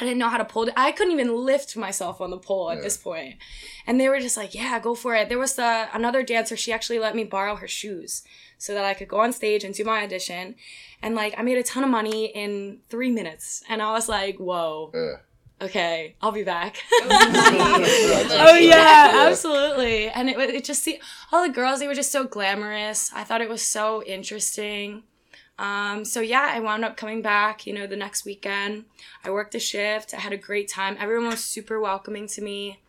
I 0.00 0.04
didn't 0.04 0.18
know 0.18 0.28
how 0.28 0.38
to 0.38 0.44
pull 0.44 0.62
it. 0.68 0.74
I 0.76 0.92
couldn't 0.92 1.12
even 1.12 1.34
lift 1.44 1.76
myself 1.76 2.20
on 2.20 2.30
the 2.30 2.38
pole 2.38 2.70
at 2.70 2.76
Yeah. 2.78 2.82
this. 2.84 3.04
And 3.84 4.00
they 4.00 4.08
were 4.08 4.20
just 4.20 4.36
like, 4.36 4.54
"Yeah, 4.54 4.78
go 4.78 4.94
for 4.94 5.16
it." 5.16 5.28
There 5.28 5.40
was 5.40 5.54
the 5.56 5.88
another 5.92 6.22
dancer. 6.22 6.56
She 6.56 6.72
actually 6.72 7.00
let 7.00 7.16
me 7.16 7.24
borrow 7.24 7.56
her 7.56 7.66
shoes 7.66 8.22
so 8.58 8.74
that 8.74 8.84
I 8.84 8.94
could 8.94 9.08
go 9.08 9.18
on 9.18 9.32
stage 9.32 9.64
and 9.64 9.74
do 9.74 9.82
my 9.84 10.04
audition. 10.04 10.54
And 11.02 11.16
like, 11.16 11.34
I 11.36 11.42
made 11.42 11.58
a 11.58 11.62
ton 11.64 11.82
of 11.82 11.90
money 11.90 12.26
in 12.26 12.80
three 12.88 13.10
minutes, 13.10 13.62
and 13.68 13.82
I 13.82 13.90
was 13.92 14.08
like, 14.08 14.36
"Whoa, 14.38 14.92
Yeah. 14.94 15.16
Okay, 15.60 16.14
I'll 16.20 16.32
be 16.32 16.44
back." 16.44 16.82
Oh 18.40 18.54
yeah, 18.54 19.26
absolutely. 19.28 20.08
And 20.08 20.28
it 20.28 20.38
it 20.38 20.64
just 20.64 20.82
see 20.82 21.00
all 21.32 21.46
the 21.46 21.52
girls. 21.52 21.80
They 21.80 21.86
were 21.88 21.94
just 21.94 22.12
so 22.12 22.24
glamorous. 22.24 23.10
I 23.14 23.24
thought 23.24 23.40
it 23.40 23.48
was 23.48 23.62
so 23.62 24.02
interesting. 24.04 25.02
Um, 25.58 26.04
so 26.04 26.20
yeah, 26.20 26.50
I 26.52 26.60
wound 26.60 26.84
up 26.84 26.96
coming 26.96 27.22
back. 27.22 27.66
You 27.66 27.74
know, 27.74 27.86
the 27.86 27.96
next 27.96 28.24
weekend, 28.24 28.84
I 29.24 29.30
worked 29.30 29.54
a 29.54 29.58
shift. 29.58 30.14
I 30.14 30.20
had 30.20 30.32
a 30.32 30.36
great 30.36 30.68
time. 30.68 30.96
Everyone 31.00 31.30
was 31.30 31.44
super 31.44 31.80
welcoming 31.80 32.28
to 32.28 32.42
me, 32.42 32.80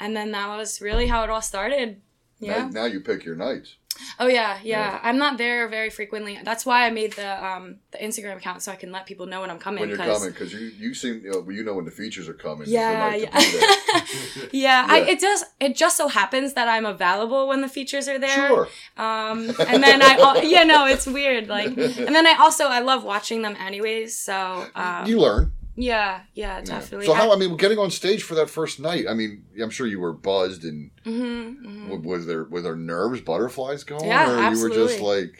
and 0.00 0.16
then 0.16 0.32
that 0.32 0.48
was 0.56 0.80
really 0.80 1.06
how 1.06 1.22
it 1.24 1.30
all 1.30 1.42
started. 1.42 2.00
Yeah. 2.40 2.64
Now, 2.64 2.68
now 2.68 2.84
you 2.86 3.00
pick 3.00 3.24
your 3.24 3.36
nights. 3.36 3.76
Oh 4.18 4.26
yeah, 4.26 4.58
yeah, 4.62 4.92
Yeah. 4.92 5.00
I'm 5.02 5.18
not 5.18 5.38
there 5.38 5.68
very 5.68 5.90
frequently. 5.90 6.38
That's 6.44 6.64
why 6.66 6.86
I 6.86 6.90
made 6.90 7.12
the 7.14 7.44
um 7.46 7.76
the 7.90 7.98
Instagram 7.98 8.36
account 8.36 8.62
so 8.62 8.72
I 8.72 8.76
can 8.76 8.92
let 8.92 9.06
people 9.06 9.26
know 9.26 9.40
when 9.42 9.50
I'm 9.50 9.58
coming. 9.58 9.80
when 9.80 9.88
you're 9.90 9.98
'cause- 9.98 10.18
coming 10.18 10.32
because 10.32 10.52
you 10.52 10.72
you 10.78 10.94
seem 10.94 11.20
you 11.24 11.30
know, 11.32 11.50
you 11.50 11.62
know 11.64 11.74
when 11.74 11.84
the 11.84 11.90
features 11.90 12.28
are 12.28 12.34
coming. 12.34 12.64
the 12.66 12.70
Yeah, 12.70 13.14
yeah. 13.14 13.38
yeah, 14.52 14.86
I, 14.88 15.00
it 15.00 15.20
does. 15.20 15.44
It 15.60 15.76
just 15.76 15.96
so 15.96 16.08
happens 16.08 16.54
that 16.54 16.68
I'm 16.68 16.86
available 16.86 17.48
when 17.48 17.60
the 17.60 17.68
features 17.68 18.08
are 18.08 18.18
there. 18.18 18.48
Sure. 18.48 18.68
Um, 18.96 19.50
and 19.68 19.82
then 19.82 20.02
I, 20.02 20.40
yeah, 20.44 20.64
no, 20.64 20.86
it's 20.86 21.06
weird. 21.06 21.48
Like, 21.48 21.68
and 21.68 22.14
then 22.14 22.26
I 22.26 22.36
also 22.38 22.64
I 22.66 22.80
love 22.80 23.04
watching 23.04 23.42
them 23.42 23.56
anyways. 23.58 24.16
So, 24.16 24.66
um, 24.74 25.06
you 25.06 25.18
learn. 25.20 25.52
Yeah, 25.76 26.22
yeah, 26.34 26.58
Yeah. 26.58 26.64
definitely. 26.64 27.06
So 27.06 27.14
how 27.14 27.32
I 27.32 27.36
mean, 27.36 27.56
getting 27.56 27.78
on 27.78 27.90
stage 27.90 28.22
for 28.22 28.34
that 28.34 28.50
first 28.50 28.80
night. 28.80 29.04
I 29.08 29.14
mean, 29.14 29.44
I'm 29.62 29.70
sure 29.70 29.86
you 29.86 30.00
were 30.00 30.12
buzzed 30.12 30.64
and 30.64 30.90
hmm 31.04 31.54
w 31.88 32.00
was 32.08 32.26
there 32.26 32.44
were 32.44 32.60
there 32.62 32.76
nerves, 32.76 33.20
butterflies 33.20 33.84
going, 33.84 34.06
Yeah, 34.08 34.50
or 34.50 34.54
you 34.54 34.60
were 34.60 34.70
just 34.70 35.00
like, 35.00 35.34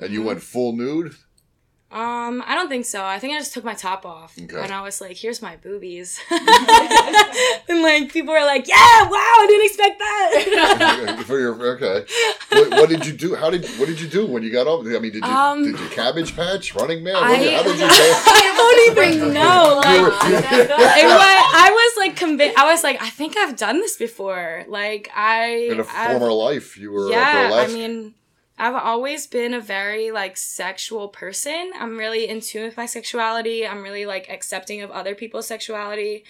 and 0.00 0.12
you 0.12 0.20
Mhm. 0.22 0.26
went 0.26 0.42
full 0.42 0.72
nude. 0.76 1.14
Um, 1.90 2.44
I 2.46 2.54
don't 2.54 2.68
think 2.68 2.84
so. 2.84 3.02
I 3.02 3.18
think 3.18 3.34
I 3.34 3.38
just 3.38 3.54
took 3.54 3.64
my 3.64 3.72
top 3.72 4.04
off 4.04 4.36
Okay. 4.38 4.60
and 4.62 4.70
I 4.72 4.82
was 4.82 5.00
like, 5.00 5.16
"Here's 5.16 5.40
my 5.40 5.56
boobies," 5.56 6.20
and 6.30 7.82
like 7.82 8.12
people 8.12 8.34
were 8.34 8.44
like, 8.44 8.68
"Yeah, 8.68 8.76
wow, 9.04 9.16
I 9.16 9.46
didn't 9.48 9.66
expect 9.66 9.98
that." 9.98 11.24
for 11.26 11.38
your 11.38 11.54
okay. 11.76 12.04
What, 12.50 12.70
what 12.72 12.88
did 12.90 13.06
you 13.06 13.12
do? 13.14 13.34
How 13.36 13.48
did 13.48 13.64
what 13.78 13.86
did 13.88 14.00
you 14.02 14.06
do 14.08 14.26
when 14.26 14.42
you 14.42 14.50
got 14.52 14.66
up? 14.66 14.80
I 14.80 14.98
mean, 14.98 15.12
did 15.12 15.24
you 15.24 15.30
Um, 15.30 15.64
did 15.64 15.80
you 15.80 15.88
cabbage 15.88 16.36
patch, 16.36 16.74
running 16.74 17.02
man? 17.02 17.16
I, 17.16 17.38
did, 17.38 17.54
how 17.54 17.62
did 17.62 17.72
you 17.78 17.78
go? 17.88 17.88
I 17.88 18.54
don't 18.56 18.98
even 19.08 19.32
know. 19.38 19.80
Like, 19.82 19.96
it 21.00 21.06
was, 21.06 21.44
I 21.54 21.70
was 21.72 22.06
like 22.06 22.16
convinced. 22.16 22.58
I 22.58 22.70
was 22.70 22.82
like, 22.84 23.00
I 23.00 23.08
think 23.08 23.36
I've 23.38 23.56
done 23.56 23.76
this 23.78 23.96
before. 23.96 24.64
Like 24.68 25.10
I, 25.16 25.68
In 25.72 25.80
a 25.80 25.84
I've- 25.84 26.18
former 26.18 26.32
life, 26.32 26.76
you 26.76 26.92
were 26.92 27.10
yeah. 27.10 27.50
I 27.54 27.66
mean, 27.68 28.12
I've 28.60 28.74
always 28.74 29.28
been 29.28 29.54
a 29.54 29.60
very 29.60 30.10
like 30.10 30.36
sexual 30.36 31.08
person. 31.08 31.70
I'm 31.78 31.96
really 31.96 32.28
in 32.28 32.40
tune 32.40 32.64
with 32.64 32.76
my 32.76 32.86
sexuality. 32.86 33.66
I'm 33.66 33.82
really 33.82 34.04
like 34.04 34.28
accepting 34.28 34.82
of 34.82 34.90
other 34.90 35.14
people's 35.14 35.46
sexuality. 35.46 36.24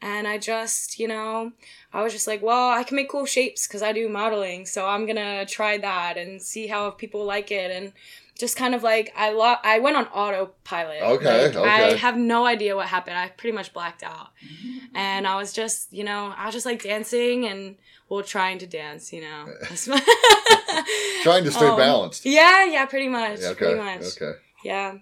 And 0.00 0.26
I 0.26 0.38
just, 0.38 0.98
you 0.98 1.06
know, 1.06 1.52
I 1.92 2.02
was 2.02 2.12
just 2.12 2.26
like, 2.26 2.42
well, 2.42 2.70
I 2.70 2.84
can 2.84 2.96
make 2.96 3.10
cool 3.10 3.26
shapes 3.26 3.66
because 3.66 3.82
I 3.82 3.92
do 3.92 4.08
modeling. 4.08 4.66
So 4.66 4.86
I'm 4.86 5.04
going 5.04 5.16
to 5.16 5.46
try 5.46 5.78
that 5.78 6.16
and 6.16 6.40
see 6.40 6.66
how 6.66 6.90
people 6.90 7.24
like 7.24 7.50
it. 7.50 7.70
And 7.70 7.92
just 8.38 8.56
kind 8.56 8.74
of 8.74 8.82
like, 8.82 9.12
I 9.16 9.30
lo- 9.32 9.56
I 9.62 9.78
went 9.78 9.96
on 9.96 10.06
autopilot. 10.06 11.02
Okay, 11.02 11.46
Like, 11.56 11.56
I 11.66 11.94
have 11.96 12.16
no 12.16 12.46
idea 12.46 12.74
what 12.76 12.86
happened. 12.88 13.16
I 13.16 13.28
pretty 13.28 13.54
much 13.54 13.72
blacked 13.72 14.02
out. 14.02 14.28
And 14.96 15.26
I 15.26 15.34
was 15.36 15.52
just, 15.52 15.92
you 15.92 16.04
know, 16.04 16.32
I 16.36 16.46
was 16.46 16.54
just 16.54 16.66
like 16.66 16.80
dancing 16.82 17.46
and, 17.46 17.74
well, 18.08 18.22
trying 18.22 18.58
to 18.58 18.66
dance, 18.66 19.12
you 19.12 19.22
know. 19.22 19.46
Trying 21.22 21.44
to 21.44 21.50
stay 21.50 21.66
Um, 21.66 21.76
balanced. 21.76 22.24
Yeah, 22.24 22.64
yeah, 22.66 22.86
pretty 22.86 23.08
much. 23.08 23.40
Yeah, 23.40 23.48
okay. 23.48 23.58
Pretty 23.74 23.80
much. 23.80 24.02
Okay. 24.20 24.38
Yeah. 24.64 24.94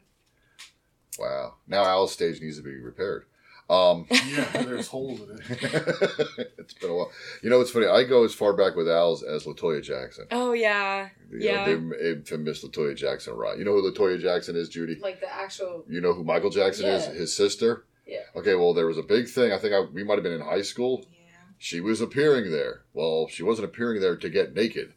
Wow. 1.18 1.55
Now 1.66 1.85
Al's 1.85 2.12
stage 2.12 2.40
needs 2.40 2.57
to 2.57 2.62
be 2.62 2.77
repaired. 2.77 3.27
Um, 3.70 4.07
Yeah, 4.11 4.44
there's 4.62 4.88
holes 4.88 5.20
in 5.20 5.31
it. 5.31 5.40
it's 6.59 6.75
been 6.75 6.90
a 6.90 6.94
while. 6.94 7.11
You 7.42 7.51
know, 7.51 7.61
it's 7.61 7.70
funny. 7.70 7.87
I 7.87 8.05
go 8.05 8.25
as 8.25 8.35
far 8.35 8.53
back 8.53 8.77
with 8.77 8.88
Al's 8.88 9.22
as 9.22 9.46
La 9.46 9.55
Toya 9.55 9.83
Jackson. 9.83 10.27
Oh 10.31 10.53
yeah. 10.53 11.09
You 11.31 11.38
Yeah. 11.40 11.66
know, 11.66 11.90
the 11.90 12.11
infamous 12.12 12.62
La 12.62 12.70
Toya 12.70 12.94
Jackson 12.96 13.35
ride. 13.35 13.59
You 13.59 13.64
know 13.64 13.72
who 13.72 13.87
La 13.88 13.92
Toya 13.94 14.20
Jackson 14.20 14.57
is, 14.57 14.68
Judy? 14.68 14.96
Like 15.01 15.20
the 15.20 15.33
actual. 15.33 15.85
You 15.88 16.01
know 16.01 16.12
who 16.12 16.25
Michael 16.25 16.51
Jackson 16.51 16.87
is? 16.87 17.07
His 17.07 17.35
sister? 17.35 17.85
Yeah. 18.07 18.20
Okay, 18.37 18.55
well, 18.57 18.75
there 18.75 18.87
was 18.87 18.98
a 18.98 19.03
big 19.03 19.29
thing. 19.29 19.53
I 19.53 19.59
think 19.59 19.72
I, 19.72 19.81
we 19.81 20.05
might 20.05 20.14
have 20.14 20.22
been 20.25 20.33
in 20.33 20.40
high 20.40 20.62
school. 20.62 21.05
Yeah. 21.12 21.31
She 21.59 21.81
was 21.81 22.01
appearing 22.01 22.51
there. 22.51 22.83
Well, 22.92 23.29
she 23.29 23.42
wasn't 23.42 23.66
appearing 23.66 24.01
there 24.01 24.16
to 24.16 24.29
get 24.29 24.55
naked. 24.55 24.92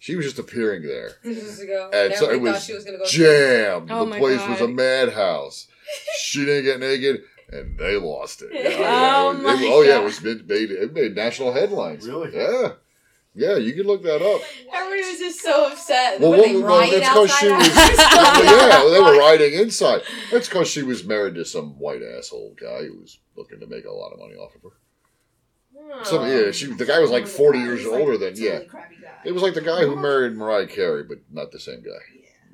She 0.00 0.16
was 0.16 0.24
just 0.24 0.38
appearing 0.38 0.82
there. 0.82 1.10
Years 1.24 1.58
ago, 1.60 1.90
And 1.92 2.12
and 2.12 2.14
so 2.14 2.30
it 2.30 2.40
was 2.40 2.52
thought 2.54 2.62
she 2.62 2.72
was 2.74 2.84
gonna 2.84 2.98
go. 2.98 3.04
jammed. 3.04 3.90
Oh 3.90 4.04
the 4.04 4.10
my 4.10 4.18
place 4.18 4.40
was 4.48 4.60
a 4.60 4.68
madhouse. 4.68 5.66
she 6.20 6.44
didn't 6.44 6.64
get 6.64 6.80
naked, 6.80 7.22
and 7.50 7.78
they 7.78 7.96
lost 7.96 8.42
it. 8.42 8.50
Yeah, 8.78 9.14
Oh 9.16 9.30
it 9.30 9.42
my 9.42 9.54
it- 9.54 9.70
oh 9.70 9.82
yeah, 9.82 10.00
it 10.00 10.04
was 10.04 10.24
it 10.24 10.46
made 10.46 10.70
it 10.70 10.92
made 10.92 11.14
national 11.14 11.52
headlines. 11.52 12.06
Really? 12.06 12.34
Yeah, 12.36 12.72
yeah. 13.34 13.56
You 13.56 13.72
can 13.74 13.86
look 13.86 14.02
that 14.02 14.22
up. 14.22 14.40
Everybody 14.74 15.10
was 15.10 15.18
just 15.18 15.40
so 15.40 15.68
upset. 15.72 16.20
Well, 16.20 16.30
Were 16.32 16.36
what- 16.38 16.46
they 16.46 16.56
well, 16.56 16.78
riot 16.78 16.90
that's 17.00 17.08
'cause 17.08 17.30
outside 17.30 17.40
she 17.40 17.48
was- 17.70 17.98
yeah, 18.44 18.90
they 18.90 19.00
were 19.00 19.18
riding 19.18 19.54
inside. 19.54 20.02
That's 20.30 20.48
because 20.48 20.68
she 20.68 20.82
was 20.82 21.04
married 21.04 21.34
to 21.36 21.44
some 21.44 21.78
white 21.78 22.02
asshole 22.02 22.54
guy 22.60 22.84
who 22.84 22.98
was 23.00 23.18
looking 23.36 23.60
to 23.60 23.66
make 23.66 23.84
a 23.84 23.92
lot 23.92 24.12
of 24.12 24.18
money 24.18 24.34
off 24.34 24.54
of 24.54 24.62
her. 24.62 26.04
So 26.04 26.20
oh. 26.20 26.26
yeah, 26.26 26.50
she 26.52 26.66
the 26.66 26.84
guy 26.84 26.98
was 26.98 27.10
like 27.10 27.26
forty 27.26 27.60
years 27.60 27.80
He's 27.80 27.88
like 27.88 28.00
older 28.00 28.18
than 28.18 28.34
yeah. 28.36 28.60
It 29.24 29.32
was 29.32 29.42
like 29.42 29.54
the 29.54 29.62
guy 29.62 29.80
who 29.84 29.96
married 29.96 30.34
Mariah 30.34 30.66
Carey, 30.66 31.02
but 31.04 31.18
not 31.30 31.50
the 31.50 31.58
same 31.60 31.82
guy. 31.82 32.02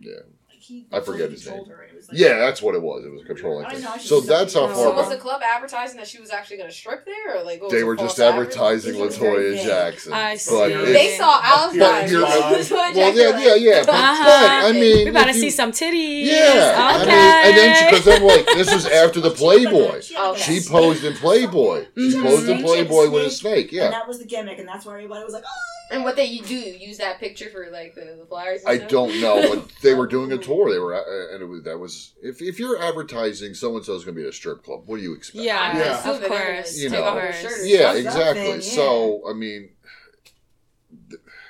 Yeah. 0.01 0.21
Yeah, 0.69 0.77
Like, 0.81 0.91
he 0.93 0.97
I 0.97 1.01
forget 1.01 1.19
totally 1.21 1.31
his 1.35 1.47
name. 1.47 1.65
her. 1.67 1.83
It 1.85 1.97
was 1.97 2.09
like- 2.09 2.19
yeah, 2.19 2.39
that's 2.39 2.63
what 2.63 2.75
it 2.75 2.83
was. 2.83 3.05
It 3.05 3.11
was 3.13 3.23
a 3.23 3.25
controlling 3.25 3.69
thing. 3.71 3.83
know, 3.83 3.91
I 3.93 3.99
should 3.99 4.09
So 4.09 4.21
that's 4.21 4.55
how 4.55 4.67
far 4.69 4.75
So 4.77 4.95
was 4.95 5.09
the 5.09 5.17
club 5.17 5.41
advertising 5.43 5.97
that 5.99 6.07
she 6.09 6.21
was 6.21 6.31
actually 6.31 6.57
gonna 6.59 6.71
strip 6.73 7.05
there, 7.05 7.37
or 7.39 7.43
like 7.45 7.61
what 7.63 7.71
They 7.71 7.81
it, 7.81 7.85
were 7.85 7.97
just 7.97 8.19
advertising? 8.19 8.95
advertising 8.95 8.95
It 8.95 9.01
was 9.05 9.17
very 9.19 9.57
La 9.57 9.63
Toya. 9.63 9.65
Jackson. 9.67 10.13
I 10.13 10.33
But 10.35 10.41
see. 10.41 10.65
it's- 10.73 10.93
They 10.93 11.17
saw 11.17 11.41
Al's 11.43 11.73
But 11.77 11.79
guys. 11.79 12.11
you're- 12.13 12.25
well, 12.71 13.15
yeah, 13.15 13.39
yeah, 13.39 13.55
yeah. 13.55 13.83
But, 13.85 13.95
Uh-huh. 13.95 14.25
but 14.25 14.69
I 14.69 14.73
mean, 14.73 15.05
we 15.05 15.11
about 15.11 15.27
to 15.27 15.35
see 15.35 15.51
some 15.51 15.73
titties. 15.73 16.27
Yeah, 16.27 16.75
I 16.77 16.99
mean, 16.99 17.09
and 17.11 17.57
then 17.57 17.77
she, 17.77 17.85
because 17.91 18.05
then 18.05 18.23
like 18.23 18.47
this 18.47 18.73
was 18.75 18.87
after 18.87 19.21
the 19.21 19.35
She 19.35 19.45
had 19.45 19.55
like 19.55 19.67
a- 19.67 19.71
Playboy. 19.71 20.01
she 20.01 20.15
had 20.15 20.39
She 20.39 20.61
posed 20.61 21.05
in 21.05 21.15
Playboy. 21.15 21.87
She 21.97 22.21
posed 22.21 22.49
in 22.49 22.63
Playboy 22.63 23.11
with 23.11 23.27
a 23.27 23.31
snake, 23.31 23.69
snake. 23.71 23.73
Yeah. 23.73 23.85
And 23.85 23.93
that 23.95 24.07
was 24.09 24.19
the 24.19 24.25
gimmick, 24.27 24.59
and 24.59 24.69
that's 24.69 24.85
why 24.87 24.95
everybody 24.95 25.25
was 25.25 25.35
like, 25.35 25.45
oh. 25.47 25.74
And 25.91 26.03
what 26.03 26.17
they 26.17 26.39
do, 26.39 26.55
use 26.55 26.97
that 26.99 27.21
picture 27.21 27.51
for 27.51 27.69
like 27.71 27.95
the, 27.95 28.17
the 28.19 28.27
flyers. 28.27 28.63
and 28.63 28.71
I 28.71 28.79
stuff? 28.79 28.89
don't 28.91 29.21
know, 29.21 29.55
but 29.55 29.69
they 29.83 29.93
were 29.95 30.07
doing 30.07 30.33
a 30.33 30.39
tour. 30.39 30.73
They 30.73 30.79
were, 30.79 30.95
uh, 30.95 31.35
and 31.35 31.43
it 31.43 31.47
was 31.47 31.63
that 31.65 31.79
was 31.79 32.15
if 32.23 32.41
if 32.41 32.59
you're 32.59 32.83
advertising 32.83 33.53
so 33.55 33.77
and 33.77 33.85
so 33.85 33.95
is 33.95 34.05
going 34.05 34.15
to 34.15 34.21
be 34.21 34.27
at 34.27 34.31
a 34.31 34.37
strip 34.37 34.65
club, 34.65 34.83
what 34.87 34.97
do 34.97 35.03
you 35.03 35.15
expect? 35.15 35.45
Yeah, 35.45 35.77
Yeah. 35.77 35.99
assume 35.99 36.15
of 36.15 36.21
that 36.23 36.29
they're 36.31 36.39
gonna 36.39 36.55
course. 36.55 36.79
You 36.79 36.89
take 36.91 36.99
know. 37.01 37.05
off 37.05 37.15
their 37.17 37.33
shirt 37.35 37.53
Yeah, 37.65 37.83
something. 37.93 38.07
exactly. 38.07 38.55
yeah. 38.55 38.61
So 38.61 39.23
I 39.29 39.33
mean, 39.35 39.71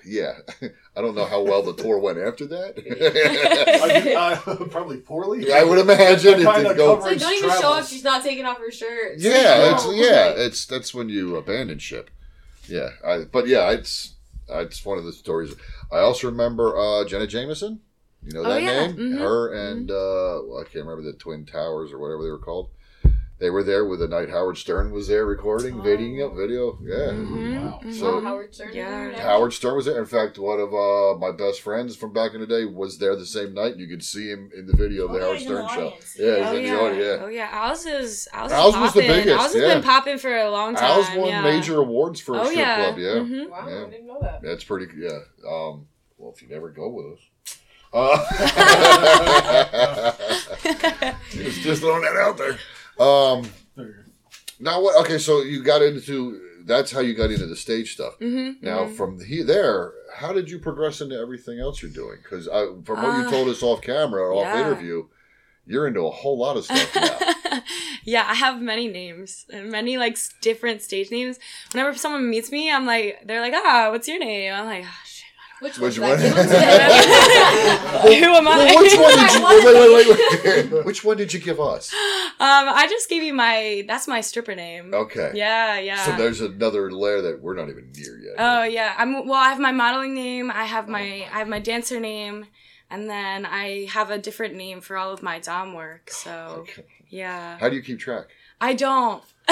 yeah, 0.05 0.33
I 0.97 1.01
don't 1.01 1.15
know 1.15 1.25
how 1.25 1.43
well 1.43 1.63
the 1.63 1.75
tour 1.75 1.99
went 1.99 2.19
after 2.19 2.47
that. 2.47 2.75
I, 4.17 4.33
I, 4.35 4.67
probably 4.69 4.99
poorly. 4.99 5.53
I 5.53 5.65
would 5.65 5.79
imagine 5.79 6.35
it 6.35 6.37
didn't 6.39 6.77
go. 6.77 6.95
It's 6.97 7.05
like, 7.05 7.19
don't 7.19 7.35
even 7.35 7.51
show 7.61 7.73
up. 7.75 7.87
She's 7.87 8.05
not 8.05 8.23
taking 8.23 8.45
off 8.45 8.59
her 8.59 8.71
shirt. 8.71 9.19
Yeah, 9.19 9.73
it's 9.75 9.85
No. 9.87 9.93
yeah, 9.93 10.31
it's 10.37 10.67
that's 10.67 10.93
when 10.93 11.09
you 11.09 11.37
abandon 11.37 11.79
ship. 11.79 12.11
Yeah, 12.67 12.91
I, 13.07 13.25
but 13.31 13.47
yeah, 13.47 13.71
it's 13.71 14.14
it's 14.49 14.85
one 14.85 14.99
of 14.99 15.05
the 15.05 15.13
stories. 15.13 15.55
I 15.93 15.99
also 15.99 16.29
remember 16.29 16.77
uh, 16.79 17.05
Jenna 17.07 17.27
Jameson. 17.27 17.81
You 18.23 18.33
know 18.33 18.41
Oh, 18.45 18.49
that 18.49 18.63
yeah. 18.63 18.87
name? 18.87 18.97
Mhm. 18.97 19.19
Her 19.19 19.53
and 19.53 19.91
uh, 19.91 20.41
well, 20.47 20.61
I 20.61 20.65
can't 20.65 20.87
remember 20.87 21.03
the 21.03 21.13
Twin 21.19 21.45
Towers 21.45 21.93
or 21.93 21.99
whatever 21.99 22.23
they 22.23 22.31
were 22.31 22.39
called. 22.39 22.71
They 23.41 23.51
were 23.51 23.65
there 23.65 23.85
with 23.85 23.99
the 23.99 24.07
night 24.07 24.31
Howard 24.31 24.57
Stern 24.57 24.93
was 24.93 25.09
there 25.09 25.27
recording, 25.27 25.83
video, 25.83 26.33
video. 26.33 26.79
Yeah, 26.83 27.13
Mhm, 27.13 27.63
Wow. 27.65 27.81
mhm. 27.83 27.93
So- 27.93 28.07
Oh, 28.15 28.21
Howard 28.21 28.55
Stern. 28.55 28.71
Yeah. 28.73 29.11
Yeah. 29.11 29.21
Howard 29.23 29.53
Stern 29.53 29.75
was 29.75 29.87
there. 29.87 29.99
In 29.99 30.07
fact, 30.07 30.39
one 30.39 30.61
of 30.61 30.73
uh, 30.73 31.19
my 31.19 31.33
best 31.33 31.61
friends 31.61 31.97
from 31.97 32.13
back 32.13 32.33
in 32.35 32.41
the 32.41 32.47
day 32.47 32.65
was 32.65 32.99
there 32.99 33.17
the 33.17 33.27
same 33.27 33.53
night. 33.53 33.77
You 33.77 33.89
could 33.89 34.05
see 34.05 34.29
him 34.29 34.51
in 34.57 34.67
the 34.67 34.77
video 34.77 35.07
of 35.07 35.13
the 35.13 35.19
Oh, 35.19 35.23
Howard 35.25 35.39
he's 35.39 35.47
in 35.49 35.53
the 35.55 35.67
Stern 35.69 35.77
show. 35.77 35.87
audience. 35.89 36.17
Yeah, 36.17 36.37
he's 36.37 36.47
Oh 36.47 36.57
in 36.57 36.65
yeah. 36.65 36.71
the 36.77 36.81
audience. 36.81 37.05
Yeah. 37.05 37.25
Oh 37.25 37.29
yeah. 37.29 37.49
Al's 37.53 37.87
is 37.87 38.29
Al's, 38.33 38.53
Al's 38.53 38.77
was 38.77 38.93
the 38.95 39.01
biggest, 39.01 39.29
Al's 39.41 39.53
has 39.53 39.63
yeah. 39.63 39.75
been 39.75 39.83
popping 39.83 40.19
for 40.19 40.35
a 40.37 40.49
long 40.49 40.77
time. 40.77 40.85
Al's 40.85 41.11
won 41.17 41.29
yeah. 41.29 41.43
major 41.43 41.81
awards 41.81 42.21
for 42.21 42.37
a 42.37 42.41
Oh 42.41 42.45
strip 42.45 42.59
yeah. 42.59 42.77
club. 42.85 42.99
Yeah. 42.99 43.15
Mhm. 43.17 43.51
Wow, 43.51 43.67
Yeah. 43.69 43.75
I 43.85 43.91
didn't 43.91 44.07
know 44.07 44.19
that. 44.23 44.43
That's 44.43 44.63
pretty. 44.63 44.87
Yeah. 44.97 45.19
Um, 45.47 45.89
well, 46.19 46.33
if 46.35 46.41
you 46.41 46.49
never 46.49 46.71
go 46.71 46.89
with 46.89 47.07
us, 47.19 47.21
uh, 47.93 48.17
just 51.31 51.61
just 51.63 51.83
throwing 51.83 52.03
that 52.03 52.17
out 52.17 52.39
there. 52.39 52.57
Um, 52.99 53.49
There 53.77 53.87
you 53.87 53.93
go. 53.93 54.01
now 54.61 54.81
what? 54.83 54.97
Okay, 55.05 55.19
so 55.19 55.43
you 55.43 55.63
got 55.63 55.83
into 55.83 56.41
that's 56.67 56.91
how 56.91 57.01
you 57.01 57.15
got 57.15 57.31
into 57.31 57.47
the 57.47 57.57
stage 57.57 57.93
stuff. 57.95 58.19
Mm-hmm. 58.21 58.65
Now, 58.65 58.87
from 58.87 59.21
he, 59.23 59.43
there, 59.43 59.93
how 60.15 60.33
did 60.33 60.51
you 60.51 60.59
progress 60.59 61.01
into 61.03 61.15
everything 61.17 61.59
else 61.61 61.83
you're 61.83 61.91
doing? 61.91 62.19
Because 62.23 62.47
from 62.47 63.03
what 63.03 63.19
you 63.19 63.27
Uh, 63.27 63.31
told 63.31 63.49
us 63.49 63.63
off 63.63 63.83
camera 63.83 64.23
or 64.23 64.33
off 64.33 64.45
yeah. 64.47 64.61
interview, 64.61 65.07
you're 65.67 65.87
into 65.87 66.01
a 66.01 66.11
whole 66.11 66.39
lot 66.39 66.57
of 66.57 66.65
stuff 66.65 66.95
now. 66.95 67.61
yeah, 68.05 68.25
I 68.27 68.35
have 68.35 68.61
many 68.63 68.89
names 68.89 69.45
and 69.53 69.71
many 69.71 69.99
like 69.99 70.17
different 70.41 70.81
stage 70.83 71.11
names. 71.11 71.39
Whenever 71.73 71.97
someone 71.99 72.31
meets 72.31 72.51
me, 72.51 72.71
I'm 72.73 72.87
like, 72.87 73.21
they're 73.27 73.41
like, 73.43 73.55
ah, 73.55 73.89
what's 73.91 74.09
your 74.09 74.19
name? 74.19 74.53
I'm 74.55 74.65
like, 74.67 74.85
ah, 74.87 75.01
shit. 75.05 75.14
Which 75.65 75.79
Which 75.79 75.99
one? 75.99 76.11
one? 76.11 76.21
Give 76.21 76.35
them 76.35 76.47
today. 76.47 76.59
Who 78.21 78.35
am 78.35 78.47
I? 78.47 78.57
Well, 78.59 78.83
which 78.83 78.99
one 78.99 79.17
did 79.17 79.33
you? 79.33 79.45
Wait, 79.49 79.65
wait, 79.65 80.55
wait, 80.55 80.75
wait. 80.75 80.85
Which 80.87 81.03
one 81.05 81.17
did 81.17 81.33
you 81.33 81.41
give 81.41 81.59
us? 81.59 81.91
Um, 81.93 81.99
I 82.39 82.87
just 82.91 83.09
gave 83.09 83.23
you 83.23 83.33
my. 83.33 83.83
That's 83.89 84.07
my 84.07 84.21
stripper 84.21 84.55
name. 84.55 84.93
Okay. 84.93 85.33
Yeah, 85.35 85.79
yeah. 85.79 86.05
So 86.05 86.17
there's 86.17 86.43
another 86.43 86.91
layer 86.93 87.23
that 87.23 87.41
we're 87.43 87.55
not 87.55 87.71
even 87.71 87.91
near 87.97 88.19
yet. 88.19 88.35
Oh 88.39 88.63
yeah, 88.65 88.95
I'm 88.99 89.27
well. 89.27 89.41
I 89.41 89.49
have 89.49 89.59
my 89.59 89.73
modeling 89.73 90.15
name. 90.15 90.51
I 90.51 90.65
have 90.65 90.87
my 90.87 91.27
I 91.33 91.39
have 91.39 91.49
my 91.49 91.61
dancer 91.61 91.99
name, 91.99 92.47
and 92.91 93.09
then 93.09 93.47
I 93.47 93.87
have 93.91 94.11
a 94.11 94.19
different 94.19 94.55
name 94.57 94.83
for 94.83 94.99
all 94.99 95.13
of 95.13 95.23
my 95.23 95.39
dom 95.39 95.73
work. 95.73 96.11
So 96.11 96.31
Okay. 96.69 96.85
yeah, 97.09 97.57
How 97.59 97.71
do 97.71 97.77
you 97.77 97.83
keep 97.83 97.99
track? 98.01 98.27
I 98.61 98.75
don't. 98.75 99.23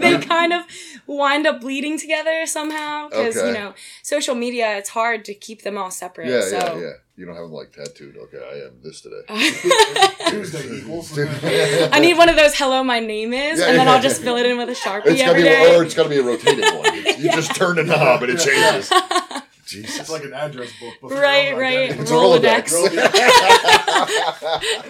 they 0.00 0.18
kind 0.26 0.54
of 0.54 0.62
wind 1.06 1.46
up 1.46 1.60
bleeding 1.60 1.98
together 1.98 2.46
somehow 2.46 3.08
because 3.10 3.36
Okay. 3.36 3.48
you 3.48 3.52
know 3.52 3.74
social 4.02 4.34
media. 4.34 4.78
It's 4.78 4.88
hard 4.88 5.24
to 5.26 5.34
keep 5.34 5.62
them 5.62 5.76
all 5.76 5.90
separate. 5.90 6.28
Yeah, 6.28 6.40
so. 6.40 6.56
yeah, 6.76 6.80
yeah. 6.80 6.90
You 7.16 7.26
don't 7.26 7.34
have 7.34 7.44
them 7.44 7.52
like 7.52 7.72
tattooed. 7.72 8.16
Okay, 8.16 8.38
I 8.38 8.66
am 8.66 8.80
this 8.82 9.02
today. 9.02 9.20
Tuesday 10.30 10.78
equals. 10.78 11.18
I 11.18 11.98
need 12.00 12.16
one 12.16 12.30
of 12.30 12.36
those 12.36 12.54
"Hello, 12.56 12.82
my 12.82 13.00
name 13.00 13.34
is," 13.34 13.58
Yeah, 13.58 13.66
and 13.68 13.78
then 13.78 13.86
yeah, 13.86 13.92
I'll 13.92 14.00
just 14.00 14.22
fill 14.22 14.38
it 14.38 14.46
in 14.46 14.56
with 14.56 14.70
a 14.70 14.74
sharpie 14.74 15.06
It's 15.08 15.20
gotta 15.20 15.32
every 15.32 15.42
be, 15.42 15.48
day. 15.48 15.76
or 15.76 15.84
it's 15.84 15.94
got 15.94 16.04
to 16.04 16.08
be 16.08 16.16
a 16.16 16.22
rotating 16.22 16.64
one. 16.78 16.94
You 17.18 17.30
just 17.32 17.54
turn 17.54 17.76
the 17.76 17.82
knob 17.82 18.22
and 18.22 18.32
it 18.32 18.38
changes. 18.38 18.90
Jesus. 19.70 20.00
It's 20.00 20.10
like 20.10 20.24
an 20.24 20.32
address 20.34 20.70
book. 20.80 20.94
but 21.00 21.10
Right, 21.12 21.56
right. 21.56 21.90
identity. 21.90 22.02
It's 22.02 22.10
a 22.10 22.14
Rolodex. 22.20 22.70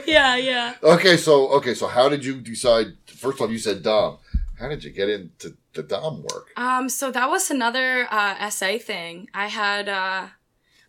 yeah, 0.07 0.37
yeah. 0.37 0.75
okay, 0.83 1.17
so 1.17 1.49
okay, 1.59 1.75
so 1.75 1.87
how 1.87 2.09
did 2.09 2.25
you 2.25 2.41
decide? 2.41 2.87
First 3.07 3.41
off, 3.41 3.51
you 3.51 3.59
said 3.59 3.83
Dom. 3.83 4.19
How 4.59 4.69
did 4.69 4.85
you 4.85 4.91
get 4.91 5.09
into 5.09 5.57
the 5.73 5.83
Dom 5.83 6.23
work? 6.23 6.51
Um, 6.57 6.89
so 6.89 7.11
that 7.11 7.29
was 7.31 7.51
another 7.51 8.07
uh, 8.11 8.49
SA 8.51 8.79
thing. 8.79 9.29
I 9.35 9.47
had 9.49 9.89
uh, 9.89 10.27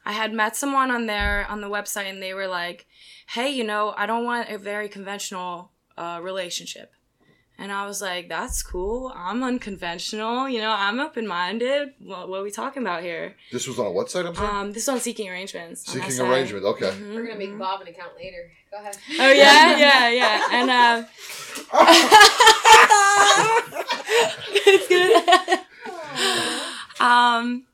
I 0.06 0.12
had 0.12 0.34
met 0.34 0.56
someone 0.56 0.92
on 0.92 1.06
there 1.06 1.46
on 1.50 1.62
the 1.62 1.70
website, 1.70 2.10
and 2.10 2.22
they 2.22 2.34
were 2.34 2.48
like, 2.48 2.86
"Hey, 3.28 3.50
you 3.50 3.64
know, 3.64 3.94
I 3.98 4.06
don't 4.06 4.26
want 4.26 4.50
a 4.50 4.58
very 4.58 4.90
conventional 4.90 5.72
uh, 5.98 6.20
relationship." 6.22 6.92
And 7.58 7.72
I 7.72 7.86
was 7.86 8.02
like, 8.02 8.28
"That's 8.28 8.64
cool. 8.64 9.14
I'm 9.16 9.44
unconventional. 9.44 10.50
You 10.50 10.60
know, 10.62 10.72
I'm 10.72 11.00
open 11.00 11.28
minded. 11.28 11.94
What, 12.00 12.28
what 12.28 12.40
are 12.40 12.44
we 12.44 12.50
talking 12.52 12.82
about 12.82 13.04
here?" 13.04 13.36
This 13.52 13.68
was 13.68 13.78
on 13.78 13.94
what 13.94 14.10
site? 14.10 14.26
I'm 14.26 14.34
sorry. 14.36 14.50
Um, 14.50 14.72
this 14.74 14.84
is 14.84 14.90
on 14.90 15.00
Seeking 15.00 15.30
Arrangements. 15.30 15.86
Seeking 15.86 16.10
SA. 16.10 16.28
arrangement. 16.30 16.66
Okay. 16.66 16.90
Mhm, 16.90 17.14
We're 17.16 17.24
gonna 17.28 17.38
make 17.38 17.52
mhm. 17.52 17.60
Bob 17.60 17.82
an 17.82 17.88
account 17.88 18.16
later. 18.18 18.50
Go 18.72 18.78
ahead. 18.80 18.98
Oh 19.20 19.32
yeah, 19.32 19.78
yeah, 19.78 20.10
yeah, 20.10 20.48
and 20.52 20.70
uh, 20.72 21.04
it's 24.66 24.88
good. 24.88 25.60
um, 27.00 27.00
I'm 27.00 27.00
sorry. 27.00 27.66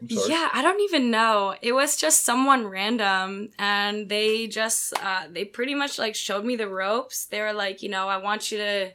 Yeah, 0.00 0.48
I 0.52 0.62
don't 0.62 0.80
even 0.82 1.10
know. 1.10 1.54
It 1.62 1.72
was 1.72 1.96
just 1.96 2.24
someone 2.24 2.66
random, 2.66 3.50
and 3.58 4.08
they 4.08 4.46
just 4.46 4.92
uh, 5.02 5.24
they 5.30 5.44
pretty 5.44 5.74
much 5.74 5.98
like 5.98 6.14
showed 6.14 6.44
me 6.44 6.56
the 6.56 6.68
ropes. 6.68 7.24
They 7.26 7.40
were 7.40 7.52
like, 7.52 7.82
you 7.82 7.88
know, 7.88 8.08
I 8.08 8.16
want 8.18 8.50
you 8.52 8.58
to 8.58 8.90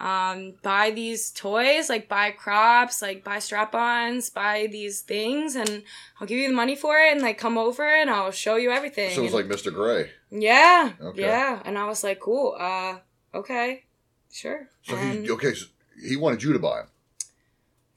um, 0.00 0.54
buy 0.62 0.90
these 0.92 1.30
toys, 1.32 1.88
like 1.90 2.08
buy 2.08 2.30
crops, 2.30 3.02
like 3.02 3.24
buy 3.24 3.40
strap-ons, 3.40 4.30
buy 4.30 4.68
these 4.70 5.00
things, 5.00 5.56
and 5.56 5.82
I'll 6.20 6.26
give 6.26 6.38
you 6.38 6.48
the 6.48 6.54
money 6.54 6.76
for 6.76 6.96
it, 6.98 7.12
and 7.12 7.20
like 7.22 7.36
come 7.38 7.58
over 7.58 7.82
and 7.84 8.08
I'll 8.08 8.30
show 8.30 8.56
you 8.56 8.70
everything. 8.70 9.10
So 9.14 9.20
it 9.22 9.24
was 9.24 9.34
And- 9.34 9.48
like 9.50 9.58
Mr. 9.58 9.74
Gray. 9.74 10.10
yeah, 10.30 10.92
Okay. 11.02 11.22
yeah, 11.22 11.60
and 11.64 11.76
I 11.76 11.86
was 11.86 12.04
like, 12.04 12.20
cool, 12.20 12.56
uh, 12.58 12.98
okay, 13.34 13.84
sure. 14.32 14.68
So 14.82 14.94
And- 14.96 15.24
he 15.24 15.30
okay. 15.32 15.52
So 15.54 15.66
he 16.00 16.14
wanted 16.16 16.42
you 16.44 16.52
to 16.52 16.58
buy 16.60 16.80
him. 16.82 16.86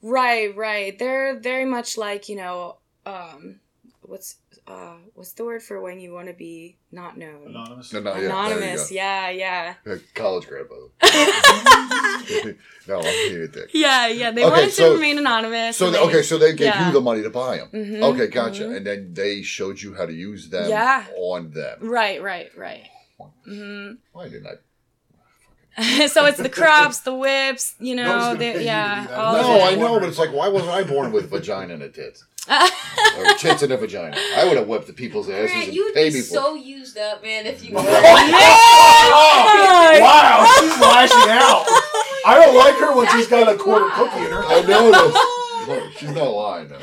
Right, 0.02 0.54
right. 0.56 0.98
They're 0.98 1.38
very 1.38 1.64
much 1.64 1.96
like 1.96 2.28
you 2.28 2.36
know, 2.36 2.76
um, 3.06 3.60
what's 4.02 4.36
uh, 4.66 4.94
what's 5.14 5.32
the 5.32 5.44
word 5.44 5.62
for 5.62 5.80
when 5.80 6.00
you 6.00 6.12
want 6.12 6.26
to 6.28 6.32
be 6.34 6.76
not 6.90 7.16
known? 7.16 7.46
Anonymous. 7.48 7.92
No, 7.92 8.00
no, 8.00 8.14
yeah, 8.16 8.26
Anonymous. 8.26 8.90
Yeah, 8.92 9.30
yeah, 9.30 9.74
Yeah, 9.86 9.96
College 10.14 10.46
grad, 10.46 10.68
by 10.68 10.76
the 10.76 10.84
way. 12.42 12.56
no, 12.88 12.96
I'm 12.98 13.02
being 13.02 13.42
a 13.42 13.48
dick. 13.48 13.70
yeah, 13.72 14.06
yeah. 14.08 14.30
They 14.30 14.44
Okay, 14.44 14.50
wanted 14.50 14.72
so- 14.72 14.88
to 14.90 14.94
remain 14.94 15.18
anonymous. 15.18 15.76
So 15.76 15.90
they, 15.90 15.98
they- 15.98 16.04
okay, 16.04 16.22
so 16.22 16.38
they 16.38 16.50
gave 16.54 16.66
yeah. 16.68 16.86
you 16.86 16.92
the 16.92 17.00
money 17.00 17.22
to 17.22 17.30
buy 17.30 17.58
them. 17.58 17.68
Mhm, 17.72 18.02
okay, 18.14 18.26
gotcha. 18.28 18.64
mhm. 18.64 18.76
And 18.78 18.86
then 18.86 19.14
they 19.14 19.42
showed 19.42 19.80
you 19.80 19.94
how 19.94 20.06
to 20.06 20.12
use 20.12 20.48
them 20.48 20.68
Yeah. 20.68 21.06
on 21.16 21.50
them. 21.52 21.78
Right, 21.80 22.22
right, 22.22 22.50
right. 22.56 22.88
Mm-hmm. 23.48 23.94
Why 24.12 24.28
didn't 24.28 24.46
I? 24.46 24.54
so 26.08 26.26
it's 26.26 26.38
the 26.38 26.48
crops, 26.50 27.00
the 27.00 27.14
whips, 27.14 27.74
you 27.80 27.94
know, 27.94 28.08
one's 28.10 28.24
gonna 28.24 28.38
they- 28.38 28.44
pay 28.44 28.46
you 28.48 28.52
to 28.54 28.58
do 28.60 28.64
yeah. 28.66 29.06
that. 29.06 29.14
all 29.18 29.32
No, 29.34 29.56
of 29.56 29.62
I 29.62 29.74
know, 29.74 29.98
but 30.00 30.08
it's 30.08 30.18
like, 30.18 30.32
why 30.32 30.48
wasn't 30.48 30.70
I 30.72 30.82
born 30.84 31.12
with 31.12 31.30
vagina 31.30 31.74
and 31.74 31.82
a 31.82 31.88
tit? 31.88 32.22
or 32.50 33.34
tits 33.38 33.62
and 33.62 33.72
a 33.72 33.76
vagina? 33.76 34.16
I 34.36 34.44
would 34.46 34.56
have 34.56 34.66
whipped 34.66 34.86
the 34.88 34.92
people's 34.92 35.28
asses 35.30 35.50
Grant, 35.52 35.66
and 35.68 35.74
you 35.74 35.84
would 35.84 35.94
be 35.94 36.10
so 36.20 36.54
used 36.54 36.98
up, 36.98 37.22
man, 37.22 37.46
if 37.46 37.62
you. 37.64 37.74
Oh, 39.14 39.98
wow, 40.00 40.46
she's 40.60 40.80
lashing 40.80 41.30
out. 41.30 41.64
I 42.24 42.34
don't 42.44 42.56
like 42.56 42.76
her 42.76 42.96
when 42.96 43.06
she's 43.08 43.26
got 43.26 43.52
a 43.52 43.56
quarter 43.56 43.88
cookie 43.90 44.24
in 44.24 44.30
her. 44.30 44.44
I 44.44 44.60
know 44.62 44.90
this. 44.90 45.98
She's 45.98 46.10
not 46.10 46.28
lying. 46.30 46.68
Though. 46.68 46.78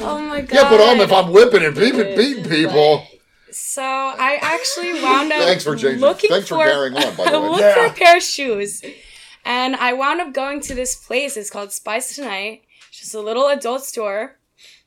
Oh 0.00 0.18
my 0.28 0.40
god. 0.40 0.54
Yeah, 0.54 0.68
but 0.70 0.80
um, 0.80 1.00
if 1.00 1.12
I'm 1.12 1.32
whipping 1.32 1.64
and 1.64 1.74
beating, 1.74 2.16
beating 2.16 2.44
people, 2.44 3.06
So 3.50 3.82
I 3.82 4.38
actually 4.42 5.02
wound 5.02 5.32
up 5.32 5.42
thanks 5.42 5.64
for 5.64 5.76
changing. 5.76 6.00
looking 6.00 6.30
Thanks 6.30 6.48
for 6.48 6.56
for 6.56 6.64
carrying 6.64 6.96
on. 6.96 7.16
By 7.16 7.30
the 7.30 7.40
way, 7.40 7.48
look 7.48 7.60
Yeah. 7.60 7.74
for 7.74 7.84
a 7.86 7.92
pair 7.92 8.16
of 8.16 8.22
shoes. 8.22 8.82
And 9.44 9.76
I 9.76 9.92
wound 9.94 10.20
up 10.20 10.32
going 10.32 10.60
to 10.62 10.74
this 10.74 10.94
place. 10.94 11.36
It's 11.36 11.50
called 11.50 11.72
Spice 11.72 12.14
Tonight. 12.14 12.62
It's 12.88 13.00
just 13.00 13.14
a 13.14 13.20
little 13.20 13.48
adult 13.48 13.84
store. 13.84 14.36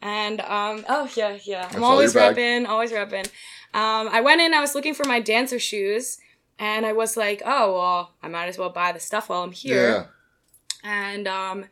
And 0.01 0.41
um 0.41 0.85
oh 0.89 1.09
yeah, 1.15 1.37
yeah. 1.43 1.69
I'm 1.73 1.83
always 1.83 2.13
repping, 2.13 2.67
always 2.67 2.91
repping. 2.91 3.25
Um 3.73 4.09
I 4.11 4.21
went 4.21 4.41
in, 4.41 4.53
I 4.53 4.59
was 4.61 4.75
looking 4.75 4.93
for 4.93 5.07
my 5.07 5.19
dancer 5.19 5.59
shoes, 5.59 6.17
and 6.59 6.85
I 6.85 6.93
was 6.93 7.15
like, 7.17 7.41
oh 7.45 7.73
well, 7.73 8.13
I 8.21 8.27
might 8.27 8.47
as 8.47 8.57
well 8.57 8.69
buy 8.69 8.91
the 8.91 8.99
stuff 8.99 9.29
while 9.29 9.43
I'm 9.43 9.51
here 9.51 9.89
yeah. 9.89 10.05
and 10.83 11.27
um, 11.27 11.65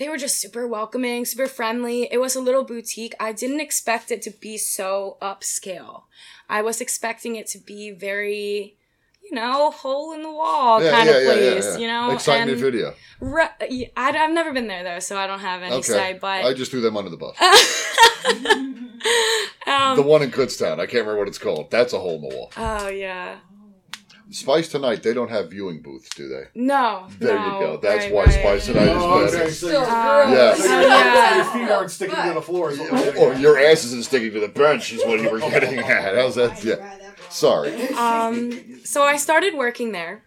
they 0.00 0.08
were 0.08 0.16
just 0.16 0.40
super 0.40 0.66
welcoming, 0.66 1.26
super 1.26 1.46
friendly. 1.46 2.08
It 2.10 2.16
was 2.16 2.34
a 2.34 2.40
little 2.40 2.64
boutique. 2.64 3.14
I 3.20 3.32
didn't 3.32 3.60
expect 3.60 4.10
it 4.10 4.22
to 4.22 4.30
be 4.30 4.56
so 4.56 5.18
upscale. 5.20 6.04
I 6.48 6.62
was 6.62 6.80
expecting 6.80 7.36
it 7.36 7.46
to 7.48 7.58
be 7.58 7.90
very, 7.90 8.78
you 9.22 9.34
know, 9.34 9.70
hole 9.70 10.14
in 10.14 10.22
the 10.22 10.32
wall 10.32 10.82
Yeah, 10.82 10.90
kind 10.90 11.06
yeah, 11.06 11.16
of 11.16 11.24
place, 11.24 11.64
yeah. 11.66 11.76
you 11.76 11.86
know. 11.86 12.10
Excitement 12.12 12.52
and 12.52 12.60
video. 12.60 12.94
Yeah, 13.68 13.88
I, 13.94 14.12
have 14.12 14.30
never 14.30 14.54
been 14.54 14.68
there 14.68 14.82
though, 14.82 15.00
so 15.00 15.18
I 15.18 15.26
don't 15.26 15.40
have 15.40 15.62
any 15.62 15.74
Okay, 15.74 15.92
say. 15.92 16.18
But 16.18 16.46
I 16.46 16.54
just 16.54 16.70
threw 16.70 16.80
them 16.80 16.96
under 16.96 17.10
the 17.10 17.18
bus. 17.18 17.36
um, 19.66 19.96
the 19.96 20.02
one 20.02 20.22
in 20.22 20.30
Kutztown. 20.30 20.80
I 20.80 20.86
can't 20.86 21.02
remember 21.04 21.18
what 21.18 21.28
it's 21.28 21.36
called. 21.36 21.70
That's 21.70 21.92
a 21.92 21.98
hole 21.98 22.14
in 22.14 22.22
the 22.22 22.34
wall. 22.34 22.50
oh 22.56 22.88
yeah, 22.88 23.36
Spice 24.30 24.68
Tonight, 24.68 25.02
they 25.02 25.12
don't 25.14 25.28
have 25.30 25.50
viewing 25.50 25.82
booths, 25.82 26.08
do 26.14 26.28
they? 26.28 26.44
no. 26.54 27.06
There 27.18 27.38
no, 27.38 27.44
you 27.44 27.50
go. 27.66 27.76
That's 27.78 28.04
right, 28.04 28.14
why 28.14 28.24
right. 28.24 28.32
Spice 28.32 28.66
Tonight 28.66 28.88
Oh, 28.88 29.24
is 29.24 29.32
okay, 29.34 29.38
better. 29.42 29.50
so 29.52 29.66
Still 29.68 29.72
your- 29.82 29.90
Um, 29.90 30.32
Yeah. 30.32 30.54
so 30.54 30.62
so 30.62 30.68
your, 30.72 30.82
yeah. 30.82 31.36
your 31.36 31.44
feet 31.52 31.70
aren't 31.70 31.90
sticking 31.90 32.16
to 32.24 32.32
the 32.34 32.42
floor. 32.42 32.70
Is 32.70 32.78
what 32.78 33.16
Or 33.16 33.34
your 33.34 33.58
ass 33.58 33.84
isn't 33.84 34.04
sticking 34.04 34.32
to 34.32 34.40
the 34.40 34.48
bench 34.48 34.92
is 34.92 35.04
what 35.04 35.20
you 35.20 35.30
were 35.30 35.40
getting 35.50 35.78
at. 35.80 36.14
How's 36.14 36.36
that? 36.36 36.62
Yeah. 36.64 36.96
Sorry. 37.28 37.74
Um, 37.90 38.80
so 38.84 39.02
I 39.02 39.16
started 39.16 39.54
working 39.54 39.92
there. 39.92 40.22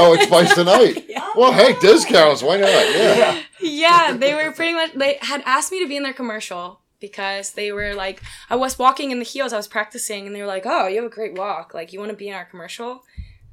Oh, 0.00 0.14
it's 0.14 0.24
Spice 0.24 0.54
Tonight. 0.54 1.04
yeah. 1.08 1.28
Well, 1.36 1.52
hey, 1.52 1.74
discounts. 1.80 2.42
Why 2.42 2.56
not? 2.58 2.68
Yeah. 2.68 3.14
Yeah. 3.16 3.42
yeah, 3.60 4.16
they 4.16 4.34
were 4.34 4.52
pretty 4.52 4.74
much 4.74 4.92
they 4.94 5.18
had 5.20 5.42
asked 5.46 5.72
me 5.72 5.80
to 5.82 5.88
be 5.88 5.96
in 5.96 6.02
their 6.02 6.12
commercial 6.12 6.80
because 7.00 7.52
they 7.52 7.72
were 7.72 7.94
like 7.94 8.22
I 8.50 8.56
was 8.56 8.78
walking 8.78 9.10
in 9.10 9.18
the 9.20 9.24
heels, 9.24 9.52
I 9.52 9.56
was 9.56 9.68
practicing 9.68 10.26
and 10.26 10.34
they 10.36 10.40
were 10.40 10.46
like, 10.46 10.64
"Oh, 10.66 10.86
you 10.86 10.96
have 10.96 11.04
a 11.10 11.14
great 11.14 11.34
walk. 11.34 11.72
Like 11.74 11.92
you 11.92 11.98
want 11.98 12.10
to 12.10 12.16
be 12.16 12.28
in 12.28 12.34
our 12.34 12.44
commercial?" 12.44 13.04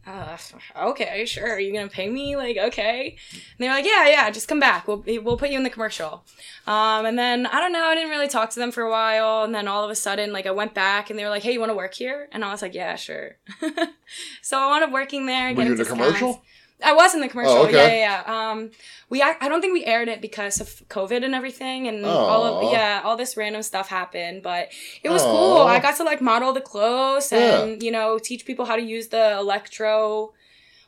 Uh, 0.07 0.37
okay, 0.77 1.25
sure. 1.25 1.53
Are 1.53 1.59
you 1.59 1.73
gonna 1.73 1.87
pay 1.87 2.07
me? 2.09 2.35
Like, 2.35 2.57
okay. 2.57 3.15
And 3.31 3.41
they 3.57 3.67
were 3.67 3.73
like, 3.73 3.85
yeah, 3.85 4.07
yeah, 4.07 4.29
just 4.29 4.47
come 4.47 4.59
back. 4.59 4.87
We'll 4.87 5.03
we'll 5.05 5.37
put 5.37 5.49
you 5.49 5.57
in 5.57 5.63
the 5.63 5.69
commercial. 5.69 6.23
Um, 6.67 7.05
and 7.05 7.17
then 7.17 7.47
I 7.47 7.59
don't 7.59 7.73
know. 7.73 7.85
I 7.85 7.95
didn't 7.95 8.11
really 8.11 8.27
talk 8.27 8.51
to 8.51 8.59
them 8.59 8.71
for 8.71 8.83
a 8.83 8.91
while, 8.91 9.43
and 9.43 9.53
then 9.53 9.67
all 9.67 9.83
of 9.83 9.89
a 9.89 9.95
sudden, 9.95 10.31
like, 10.31 10.45
I 10.45 10.51
went 10.51 10.73
back, 10.73 11.09
and 11.09 11.17
they 11.17 11.23
were 11.23 11.29
like, 11.29 11.43
hey, 11.43 11.53
you 11.53 11.59
want 11.59 11.71
to 11.71 11.75
work 11.75 11.95
here? 11.95 12.27
And 12.31 12.45
I 12.45 12.51
was 12.51 12.61
like, 12.61 12.75
yeah, 12.75 12.95
sure. 12.95 13.37
so 14.41 14.59
I 14.59 14.67
wound 14.67 14.83
up 14.83 14.91
working 14.91 15.25
there. 15.25 15.49
Were 15.49 15.55
getting 15.55 15.73
you 15.73 15.79
in 15.79 15.85
commercial? 15.85 16.43
I 16.85 16.93
was 16.93 17.15
in 17.15 17.21
the 17.21 17.27
commercial. 17.27 17.53
Oh, 17.53 17.65
okay. 17.65 17.73
Yeah, 17.73 17.87
yeah, 17.87 18.23
yeah. 18.27 18.51
Um, 18.51 18.71
we 19.09 19.21
I, 19.21 19.35
I 19.41 19.49
don't 19.49 19.59
think 19.59 19.73
we 19.73 19.83
aired 19.85 20.07
it 20.07 20.21
because 20.21 20.61
of 20.61 20.67
COVID 20.87 21.25
and 21.25 21.33
everything, 21.33 21.87
and 21.87 22.05
all 22.05 22.43
of 22.43 22.71
yeah, 22.71 23.01
all 23.03 23.17
this 23.17 23.35
random 23.35 23.63
stuff 23.63 23.89
happened. 23.89 24.43
But 24.43 24.69
it 25.03 25.09
was 25.09 25.23
Aw. 25.23 25.31
cool. 25.31 25.61
I 25.61 25.79
got 25.79 25.97
to 25.97 26.03
like 26.03 26.21
model 26.21 26.53
the 26.53 26.61
clothes 26.61 27.33
and 27.33 27.81
you 27.81 27.91
know 27.91 28.19
teach 28.19 28.45
people 28.45 28.65
how 28.65 28.75
to 28.75 28.83
use 28.83 29.07
the 29.07 29.37
electro 29.37 30.33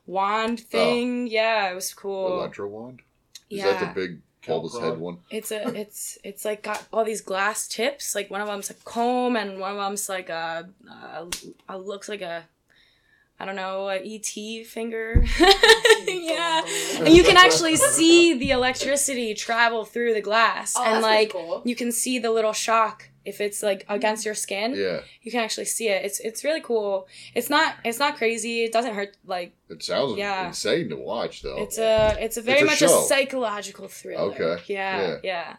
wand 0.05 0.59
thing. 0.59 1.27
Yeah, 1.27 1.71
it 1.71 1.75
was 1.75 1.93
cool. 1.93 2.39
Electro 2.39 2.67
wand. 2.67 3.01
Is 3.49 3.59
yeah. 3.59 3.71
that 3.71 3.95
the 3.95 4.01
big 4.01 4.21
bulbous 4.45 4.77
head 4.77 4.97
one? 4.99 5.17
It's 5.31 5.51
a 5.51 5.67
it's 5.75 6.17
it's 6.23 6.45
like 6.45 6.61
got 6.63 6.85
all 6.93 7.05
these 7.05 7.21
glass 7.21 7.67
tips. 7.67 8.13
Like 8.13 8.29
one 8.29 8.41
of 8.41 8.47
them's 8.47 8.69
a 8.69 8.75
comb, 8.75 9.35
and 9.35 9.59
one 9.59 9.71
of 9.71 9.77
them's 9.77 10.09
like 10.09 10.29
a, 10.29 10.69
a, 10.89 11.27
a 11.69 11.77
looks 11.77 12.07
like 12.07 12.21
a 12.21 12.45
I 13.39 13.45
don't 13.45 13.55
know 13.55 13.87
a 13.89 13.97
ET 13.97 14.65
finger. 14.65 15.23
yeah, 16.07 16.63
and 16.99 17.09
you 17.09 17.23
can 17.23 17.37
actually 17.37 17.75
see 17.75 18.37
the 18.37 18.51
electricity 18.51 19.33
travel 19.33 19.85
through 19.85 20.13
the 20.13 20.21
glass, 20.21 20.73
Oh, 20.77 20.83
and 20.83 21.01
like 21.01 21.31
cool. 21.31 21.61
you 21.65 21.75
can 21.75 21.91
see 21.91 22.17
the 22.19 22.31
little 22.31 22.53
shock 22.53 23.09
if 23.25 23.39
it's 23.41 23.61
like 23.61 23.85
against 23.89 24.25
your 24.25 24.33
skin. 24.33 24.73
Yeah, 24.75 25.01
You 25.21 25.31
can 25.31 25.41
actually 25.41 25.65
see 25.65 25.89
it. 25.89 26.03
It's 26.05 26.19
it's 26.21 26.43
really 26.43 26.61
cool. 26.61 27.07
It's 27.35 27.49
not 27.49 27.75
it's 27.83 27.99
not 27.99 28.15
crazy. 28.17 28.63
It 28.63 28.71
doesn't 28.71 28.95
hurt. 28.95 29.15
Like 29.25 29.53
it 29.69 29.83
sounds 29.83 30.17
Yeah. 30.17 30.47
insane 30.47 30.89
to 30.89 30.95
watch 30.95 31.41
though. 31.43 31.57
it's 31.61 31.77
a 31.77 32.15
it's 32.19 32.37
a 32.37 32.41
very 32.41 32.61
a 32.61 32.65
much 32.65 32.81
a 32.81 32.87
psychological 32.89 33.87
thriller. 33.87 34.31
Okay. 34.33 34.63
Yeah, 34.67 35.17
yeah. 35.23 35.55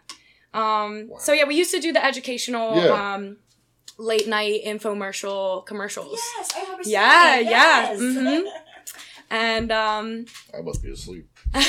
Um 0.54 1.08
Wow. 1.10 1.18
so 1.18 1.32
yeah, 1.32 1.44
we 1.44 1.54
used 1.56 1.70
to 1.72 1.80
do 1.80 1.92
the 1.92 2.02
educational 2.04 2.74
Yeah. 2.76 3.14
um 3.14 3.36
late 3.98 4.26
night 4.28 4.62
infomercial 4.64 5.66
commercials. 5.66 6.18
Yes, 6.37 6.50
I 6.56 6.62
remember 6.62 6.84
seeing 6.84 6.92
Yeah, 6.94 7.37
it, 7.37 7.44
yeah, 7.44 7.90
yes. 7.92 8.00
mhm. 8.00 8.44
And 9.30 9.70
um 9.72 10.24
I 10.56 10.62
must 10.62 10.82
be 10.82 10.90
asleep. 10.90 11.28
You've 11.54 11.64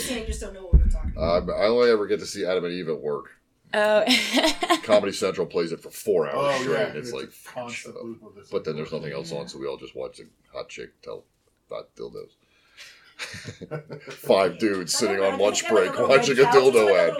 seen 0.00 0.26
just 0.26 0.40
don't 0.40 0.54
know 0.54 0.62
what 0.62 0.74
we're 0.74 0.88
talking 0.88 1.12
about. 1.16 1.48
Uh, 1.48 1.52
I 1.52 1.66
only 1.66 1.90
ever 1.90 2.06
get 2.06 2.20
to 2.20 2.26
see 2.26 2.44
Adam 2.46 2.64
and 2.64 2.72
Eve 2.72 2.88
at 2.88 3.00
work. 3.00 3.26
oh 3.74 4.04
Comedy 4.84 5.12
Central 5.12 5.46
plays 5.46 5.72
it 5.72 5.80
for 5.80 5.90
four 5.90 6.26
hours 6.28 6.56
Oh 6.58 6.62
straight. 6.62 6.78
yeah, 6.78 6.92
It's 6.94 7.12
a 7.12 7.16
like 7.16 7.30
constant 7.44 7.94
show. 7.96 8.02
loop 8.02 8.22
of 8.24 8.34
this. 8.34 8.48
But 8.50 8.64
then 8.64 8.76
there's 8.76 8.92
nothing 8.92 9.12
else 9.12 9.30
on, 9.32 9.46
so 9.48 9.58
we 9.58 9.66
all 9.66 9.76
just 9.76 9.94
watch 9.94 10.20
a 10.20 10.24
hot 10.56 10.68
chick 10.68 11.00
tell 11.02 11.24
about 11.68 11.94
dildos. 11.96 12.30
Five 14.12 14.58
dudes 14.58 14.94
sitting 14.94 15.20
on 15.20 15.38
lunch 15.38 15.68
break 15.68 15.92
watching 15.98 16.38
a 16.38 16.42
dildo 16.44 16.96
ad. 16.98 17.12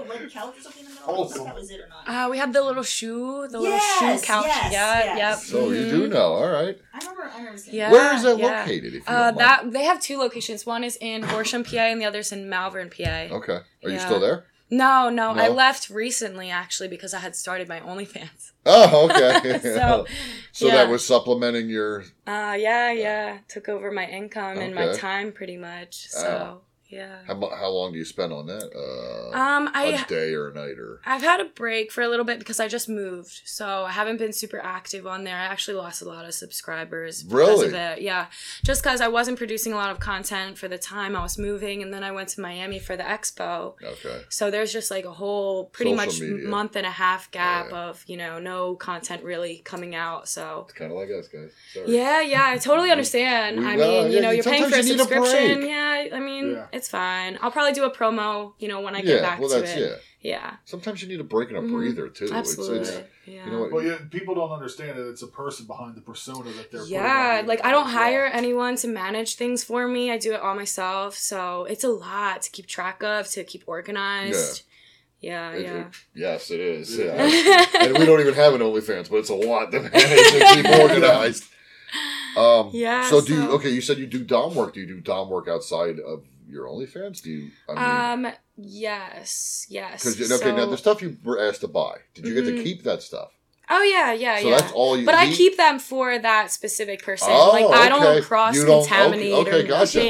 Wholesome. 1.02 1.44
That 1.44 1.54
was 1.54 1.70
it 1.70 1.80
or 1.80 1.88
not? 1.88 2.26
uh, 2.26 2.30
we 2.30 2.38
had 2.38 2.52
the 2.52 2.62
little 2.62 2.82
shoe, 2.82 3.48
the 3.48 3.58
little 3.58 3.78
shoe 3.78 4.18
couch. 4.22 4.44
yes, 4.46 4.72
yeah, 4.72 5.04
yes. 5.04 5.18
yep. 5.18 5.38
So 5.38 5.70
you 5.70 5.84
mhm. 5.84 5.90
do 5.90 6.08
know, 6.08 6.34
all 6.34 6.48
right. 6.48 6.78
I 6.92 6.98
remember. 6.98 7.22
I 7.22 7.38
remember 7.38 7.62
yeah, 7.70 7.90
Where 7.90 8.14
is 8.14 8.22
that 8.22 8.38
yeah. 8.38 8.60
located? 8.60 8.94
If 8.94 9.08
you 9.08 9.14
Uh, 9.14 9.30
that 9.32 9.72
they 9.72 9.84
have 9.84 10.00
two 10.00 10.18
locations. 10.18 10.66
One 10.66 10.84
is 10.84 10.96
in 11.00 11.22
Horsham, 11.22 11.64
PA, 11.64 11.76
and 11.76 12.00
the 12.00 12.04
other's 12.04 12.32
in 12.32 12.48
Malvern, 12.48 12.90
PA. 12.90 13.28
Okay. 13.30 13.60
Are 13.84 13.90
you 13.90 13.98
still 13.98 14.20
there? 14.20 14.44
No, 14.72 15.10
no, 15.10 15.30
I 15.30 15.48
left 15.48 15.90
recently 15.90 16.48
actually 16.48 16.88
because 16.88 17.12
I 17.12 17.18
had 17.18 17.34
started 17.34 17.68
my 17.68 17.80
OnlyFans. 17.80 18.52
Oh, 18.64 19.08
okay. 19.10 19.58
So, 19.62 20.06
So 20.52 20.66
yeah. 20.66 20.74
that 20.76 20.88
was 20.88 21.04
supplementing 21.04 21.68
your. 21.68 22.04
Uh, 22.26 22.56
yeah, 22.58 22.92
yeah, 22.92 23.38
took 23.48 23.68
over 23.68 23.90
my 23.90 24.06
income 24.06 24.58
and 24.58 24.74
my 24.74 24.92
time 24.92 25.32
pretty 25.32 25.56
much. 25.56 26.08
So, 26.08 26.60
yeah. 26.90 27.18
How, 27.26 27.34
how 27.34 27.68
long 27.70 27.92
do 27.92 27.98
you 27.98 28.04
spend 28.04 28.32
on 28.32 28.46
that? 28.46 28.70
Uh, 28.74 29.36
Um, 29.36 29.68
a 29.68 29.70
I 29.74 30.04
day 30.04 30.34
or 30.34 30.48
a 30.48 30.54
night 30.54 30.78
or? 30.78 31.00
I've 31.06 31.22
had 31.22 31.40
a 31.40 31.44
break 31.44 31.92
for 31.92 32.02
a 32.02 32.08
little 32.08 32.24
bit 32.24 32.38
because 32.38 32.58
I 32.60 32.68
just 32.68 32.88
moved, 32.88 33.42
so 33.44 33.84
I 33.84 33.92
haven't 33.92 34.16
been 34.18 34.32
super 34.32 34.58
active 34.58 35.06
on 35.06 35.24
there. 35.24 35.36
I 35.36 35.44
actually 35.44 35.76
lost 35.76 36.02
a 36.02 36.04
lot 36.04 36.24
of 36.24 36.34
subscribers 36.34 37.22
because 37.22 37.34
Really? 37.34 37.66
of 37.68 37.74
it. 37.74 38.02
Yeah, 38.02 38.26
just 38.64 38.82
because 38.82 39.00
I 39.00 39.08
wasn't 39.08 39.38
producing 39.38 39.72
a 39.72 39.76
lot 39.76 39.90
of 39.90 40.00
content 40.00 40.58
for 40.58 40.68
the 40.68 40.78
time 40.78 41.14
I 41.16 41.22
was 41.22 41.38
moving, 41.38 41.82
and 41.82 41.92
then 41.94 42.02
I 42.04 42.10
went 42.10 42.28
to 42.30 42.40
Miami 42.40 42.78
for 42.78 42.96
the 42.96 43.02
expo. 43.04 43.74
Okay. 43.82 44.22
So 44.28 44.50
there's 44.50 44.72
just 44.72 44.90
like 44.90 45.04
a 45.04 45.12
whole 45.12 45.66
pretty 45.66 45.92
Social 45.96 46.06
much 46.06 46.20
media. 46.20 46.48
month 46.48 46.76
and 46.76 46.86
a 46.86 46.90
half 46.90 47.30
gap 47.30 47.68
Yeah. 47.70 47.78
of 47.88 48.04
you 48.06 48.16
know 48.16 48.38
no 48.38 48.74
content 48.74 49.22
really 49.22 49.58
coming 49.64 49.94
out. 49.94 50.28
So 50.28 50.66
It's 50.68 50.78
kind 50.78 50.90
of 50.90 50.98
like 50.98 51.10
us, 51.10 51.28
guys. 51.28 51.50
Sorry. 51.72 51.96
yeah, 51.96 52.20
yeah, 52.20 52.46
I 52.48 52.58
totally 52.58 52.90
understand. 52.96 53.58
We- 53.60 53.66
I 53.66 53.76
mean, 53.76 54.06
you 54.10 54.16
yeah, 54.16 54.20
know, 54.22 54.30
you're 54.30 54.44
paying 54.44 54.68
for 54.68 54.76
a 54.76 54.82
you 54.82 54.94
a 54.94 54.98
subscription. 54.98 55.58
break. 55.60 55.68
Yeah, 55.70 56.06
I 56.12 56.20
mean, 56.20 56.52
Yeah. 56.52 56.66
It's 56.80 56.88
fine. 56.88 57.38
I'll 57.42 57.50
probably 57.50 57.72
do 57.74 57.84
a 57.84 57.90
promo, 57.94 58.54
you 58.58 58.68
know, 58.68 58.80
when 58.80 58.94
I 58.94 58.98
Yeah. 59.00 59.04
get 59.12 59.22
back 59.22 59.38
well, 59.40 59.50
to 59.50 59.60
that's 59.60 59.72
it. 59.76 59.80
yeah. 59.90 59.96
Yeah, 60.22 60.56
Sometimes 60.66 61.00
you 61.02 61.08
need 61.08 61.20
a 61.20 61.24
break 61.24 61.48
and 61.48 61.56
a 61.56 61.62
Mhm. 61.62 61.72
breather 61.72 62.08
too. 62.08 62.28
absolutely. 62.30 62.80
It's, 62.80 62.90
it's, 62.90 63.08
yeah. 63.24 63.44
you 63.46 63.52
know 63.52 63.60
what? 63.60 63.72
Well, 63.72 63.82
yeah, 63.82 63.96
people 64.10 64.34
don't 64.34 64.50
understand 64.50 64.98
that 64.98 65.08
it's 65.08 65.22
a 65.22 65.26
person 65.26 65.64
behind 65.66 65.94
the 65.94 66.02
persona 66.02 66.50
that 66.58 66.70
they're. 66.70 66.84
Yeah, 66.84 67.38
on 67.40 67.46
like 67.46 67.64
I 67.64 67.70
don't 67.70 67.86
internet 67.86 67.86
as 67.86 67.94
well. 67.94 68.02
hire 68.04 68.24
anyone 68.26 68.76
to 68.76 68.88
manage 68.88 69.36
things 69.36 69.64
for 69.64 69.88
me. 69.88 70.10
I 70.10 70.18
do 70.18 70.34
it 70.34 70.40
all 70.40 70.54
myself. 70.54 71.16
So 71.16 71.64
it's 71.64 71.84
a 71.84 71.88
lot 71.88 72.42
to 72.42 72.50
keep 72.50 72.66
track 72.66 73.02
of, 73.02 73.28
to 73.30 73.44
keep 73.44 73.62
organized. 73.66 74.62
Yeah, 75.22 75.52
It- 75.52 75.62
yeah. 75.62 75.78
it- 75.86 75.86
yes, 76.14 76.50
it 76.50 76.60
is. 76.60 76.98
Yeah. 76.98 77.24
Yeah. 77.26 77.64
and 77.80 77.98
we 77.98 78.04
don't 78.04 78.20
even 78.20 78.34
have 78.34 78.52
an 78.54 78.60
OnlyFans, 78.60 79.08
but 79.08 79.16
it's 79.22 79.30
a 79.30 79.34
lot 79.34 79.70
to 79.72 79.80
manage 79.80 79.92
to 79.92 80.52
keep 80.54 80.68
organized. 80.84 81.44
Um, 82.36 82.70
Yeah, 82.74 83.08
So 83.08 83.20
do 83.22 83.34
you? 83.34 83.42
so- 83.42 83.50
Okay, 83.52 83.70
you 83.70 83.80
said 83.80 83.96
you 83.98 84.06
do 84.06 84.22
dom 84.22 84.54
work. 84.54 84.74
Do 84.74 84.80
you 84.80 84.86
do 84.86 85.00
dom 85.00 85.30
work 85.30 85.48
outside 85.48 85.98
of 85.98 86.24
your 86.50 86.66
OnlyFans? 86.66 87.22
Do 87.22 87.30
you? 87.30 87.50
I 87.68 88.16
mean, 88.18 88.26
um, 88.26 88.32
yes, 88.56 89.66
yes. 89.68 90.02
because 90.14 90.32
okay, 90.40 90.54
now 90.54 90.66
the 90.66 90.76
stuff 90.76 91.02
you 91.02 91.16
were 91.24 91.40
asked 91.40 91.60
to 91.62 91.68
buy, 91.68 91.98
did 92.14 92.26
you 92.26 92.34
get 92.34 92.44
to 92.44 92.52
Mhm. 92.52 92.62
keep 92.62 92.82
that 92.84 93.02
stuff? 93.02 93.30
Oh 93.72 93.82
yeah, 93.84 94.12
yeah, 94.12 94.40
So 94.40 94.48
yeah. 94.48 94.58
that's 94.58 94.72
all 94.72 94.96
you. 94.96 95.06
But 95.06 95.14
I 95.14 95.32
keep 95.32 95.56
them 95.56 95.78
for 95.78 96.18
that 96.18 96.50
specific 96.50 97.04
person. 97.04 97.28
Oh, 97.30 97.50
like 97.52 97.64
I 97.66 97.86
okay. 97.86 97.88
don't 97.88 98.24
cross 98.24 98.64
contaminate 98.64 99.32
okay, 99.32 99.50
okay, 99.50 99.64
or 99.64 99.68
gotcha. 99.68 100.00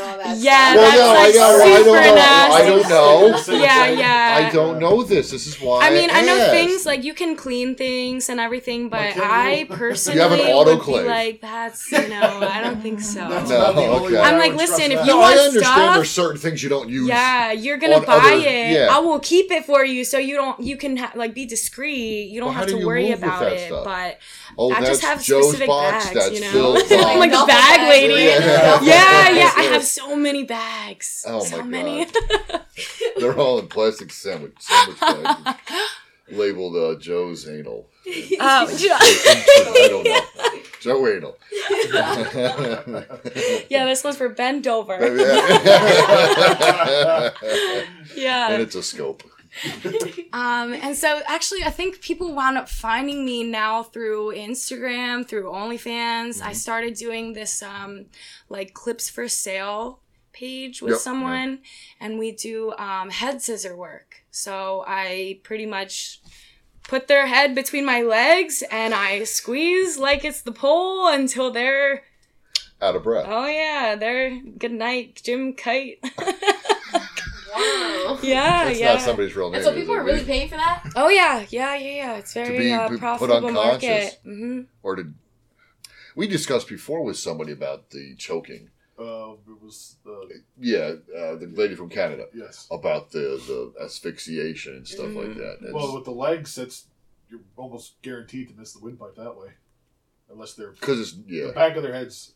Nothing. 0.00 0.08
Wants 0.08 0.08
to 0.08 0.08
go 0.08 0.08
use 0.08 0.08
and 0.08 0.10
all 0.10 0.18
that 0.18 0.36
Yeah, 0.38 0.72
stuff. 0.72 0.76
Well, 0.76 0.90
that's 0.90 1.00
no, 1.00 1.10
I 1.10 1.24
like 1.24 1.34
know, 1.34 1.40
I 1.40 1.68
don't 1.68 1.76
super 1.76 1.90
know. 1.90 2.00
I 2.00 2.14
nasty. 2.14 2.68
don't 2.70 2.88
know. 2.88 3.64
Yeah, 3.64 3.88
yeah. 3.90 4.46
I 4.46 4.50
don't 4.50 4.78
know 4.78 5.02
this. 5.02 5.30
This 5.30 5.46
is 5.46 5.60
why. 5.60 5.86
I 5.86 5.90
mean, 5.90 6.10
I 6.12 6.22
know 6.22 6.50
things 6.50 6.86
like 6.86 7.04
you 7.04 7.14
can 7.14 7.36
clean 7.36 7.74
things 7.74 8.28
and 8.28 8.40
everything, 8.40 8.88
but 8.88 9.00
Like, 9.00 9.16
I 9.18 9.66
personally 9.68 10.16
You 10.16 10.22
have 10.22 10.32
an 10.32 10.38
would 10.38 10.66
autoclave. 10.66 11.02
be 11.02 11.08
like, 11.08 11.40
that's 11.40 11.90
no, 11.92 11.98
I 12.00 12.60
don't 12.62 12.80
think 12.80 13.00
so. 13.14 13.28
No, 13.28 13.36
about 13.38 13.74
the 13.74 13.82
only 13.86 14.06
okay. 14.08 14.18
I 14.18 14.30
I'm 14.32 14.38
like, 14.38 14.54
listen, 14.54 14.90
if 14.92 15.00
you 15.00 15.06
No, 15.06 15.18
want 15.18 15.36
I 15.36 15.38
understand. 15.44 15.64
stuff- 15.74 15.94
There's 15.96 16.10
certain 16.10 16.40
things 16.40 16.62
you 16.62 16.68
don't 16.68 16.88
use. 16.88 17.08
Yeah, 17.08 17.52
you're 17.52 17.76
gonna 17.78 18.00
buy 18.00 18.14
other- 18.14 18.36
it. 18.36 18.72
yeah. 18.72 18.88
I 18.90 18.98
will 19.00 19.20
keep 19.20 19.50
it 19.50 19.64
for 19.64 19.84
you, 19.84 20.04
so 20.04 20.18
you 20.18 20.36
don't. 20.36 20.60
You 20.60 20.76
can 20.76 20.96
ha- 20.96 21.12
like 21.14 21.34
be 21.34 21.46
discreet. 21.46 22.28
You 22.30 22.40
don't 22.40 22.48
Well, 22.50 22.58
have 22.58 22.66
do 22.66 22.74
to 22.74 22.80
you 22.80 22.86
worry 22.86 23.10
about 23.12 23.42
it. 23.52 23.66
stuff? 23.68 23.84
But 23.84 24.18
Oh, 24.58 24.72
I 24.72 24.80
just 24.84 25.02
have 25.02 25.22
Joe's 25.22 25.44
specific 25.46 25.68
box. 25.68 26.04
bags, 26.10 26.14
that's 26.14 26.32
you 26.34 26.40
know? 26.52 26.74
I'm 26.90 27.18
like 27.18 27.30
the 27.30 27.44
bag 27.46 27.88
lady. 27.88 28.24
yeah. 28.24 28.38
Yeah, 28.82 29.30
yeah. 29.30 29.30
Yeah. 29.30 29.52
I 29.56 29.62
have 29.72 29.84
so 29.90 30.16
many 30.16 30.44
bags. 30.44 31.24
Oh 31.26 31.40
so 31.40 31.58
my 31.58 31.64
many. 31.64 32.06
They're 33.18 33.36
all 33.38 33.58
in 33.58 33.68
plastic 33.68 34.12
sandwich 34.12 34.54
sandwich 34.58 35.00
bags 35.00 35.56
labeled 36.30 36.76
uh, 36.76 36.98
Joe's 37.00 37.48
anal. 37.48 37.86
Oh, 38.42 38.66
I 38.66 39.88
don't 39.88 40.04
know. 40.04 40.20
Joe 40.80 41.06
anal. 41.06 41.36
yeah, 43.68 43.84
this 43.84 44.02
one's 44.02 44.16
for 44.16 44.30
Ben 44.30 44.62
Dover. 44.62 44.98
Yeah. 48.16 48.52
And 48.52 48.62
it's 48.62 48.74
a 48.74 48.82
scope. 48.82 49.22
Um, 50.32 50.74
and 50.74 50.96
so 50.96 51.20
actually, 51.26 51.64
I 51.64 51.70
think 51.70 52.00
people 52.00 52.32
wound 52.34 52.56
up 52.56 52.68
finding 52.68 53.24
me 53.24 53.42
now 53.42 53.82
through 53.82 54.32
Instagram, 54.34 55.26
through 55.26 55.50
OnlyFans. 55.50 56.36
Mm-hmm. 56.36 56.48
I 56.48 56.52
started 56.52 56.94
doing 56.94 57.32
this 57.32 57.60
um, 57.62 58.06
like 58.48 58.72
clips 58.74 59.10
for 59.10 59.26
sale 59.28 59.98
page 60.32 60.80
with 60.82 60.92
Yep, 60.92 61.00
someone, 61.00 61.58
and 62.00 62.16
we 62.18 62.30
do 62.30 62.72
um, 62.78 63.10
head 63.10 63.42
scissor 63.42 63.74
work. 63.76 64.22
So 64.30 64.84
I 64.86 65.40
pretty 65.42 65.66
much 65.66 66.20
put 66.84 67.08
their 67.08 67.26
head 67.26 67.54
between 67.56 67.84
my 67.84 68.02
legs 68.02 68.62
and 68.70 68.94
I 68.94 69.24
squeeze 69.24 69.98
like 69.98 70.24
it's 70.24 70.42
the 70.42 70.52
pole 70.52 71.08
until 71.08 71.50
they're 71.50 72.04
Out 72.80 72.96
of 72.96 73.02
breath. 73.04 73.26
oh 73.28 73.46
yeah 73.46 73.94
they're 73.96 74.40
good 74.58 74.72
night 74.72 75.20
Jim 75.24 75.52
Kite. 75.54 75.98
Wow. 77.54 78.18
yeah, 78.22 78.64
That's 78.64 78.78
yeah. 78.80 78.92
not 78.94 79.02
somebody's 79.02 79.34
real 79.36 79.50
name. 79.50 79.56
And 79.56 79.64
so 79.64 79.74
people 79.74 79.94
are 79.94 80.04
really 80.04 80.24
paying 80.24 80.48
for 80.48 80.56
that? 80.56 80.84
Oh 80.96 81.08
yeah, 81.08 81.44
yeah, 81.50 81.74
yeah, 81.76 81.90
yeah. 81.96 82.16
It's 82.16 82.32
very 82.34 82.58
be 82.58 82.72
uh, 82.72 82.82
put- 82.88 82.92
put 82.92 83.00
profitable 83.00 83.48
unconscious. 83.48 83.82
market. 83.82 84.18
hmm 84.24 84.60
Or 84.82 84.96
did 84.96 85.14
we 86.16 86.26
discussed 86.28 86.68
before 86.68 87.02
with 87.04 87.16
somebody 87.18 87.52
about 87.52 87.90
the 87.90 88.14
choking? 88.16 88.70
Uh, 88.98 89.32
it 89.48 89.62
was 89.62 89.96
the 90.04 90.42
Yeah, 90.58 90.94
uh, 91.16 91.36
the 91.36 91.50
lady 91.54 91.74
from 91.74 91.88
Canada 91.88 92.26
yes. 92.34 92.66
about 92.70 93.10
the 93.12 93.40
the 93.46 93.84
asphyxiation 93.84 94.74
and 94.76 94.86
stuff 94.86 95.06
like 95.14 95.28
Mhm. 95.28 95.36
that. 95.36 95.54
It's- 95.60 95.72
Well, 95.72 95.94
with 95.94 96.04
the 96.04 96.10
legs, 96.12 96.54
that's 96.54 96.86
you're 97.30 97.40
almost 97.56 97.94
guaranteed 98.02 98.48
to 98.48 98.54
miss 98.54 98.72
the 98.74 98.80
windpipe 98.80 99.14
that 99.16 99.36
way, 99.36 99.50
unless 100.30 100.52
they're 100.54 100.72
Because 100.72 101.00
it's 101.00 101.12
the 101.14 101.52
back 101.54 101.76
of 101.76 101.82
their 101.82 101.94
heads. 101.94 102.34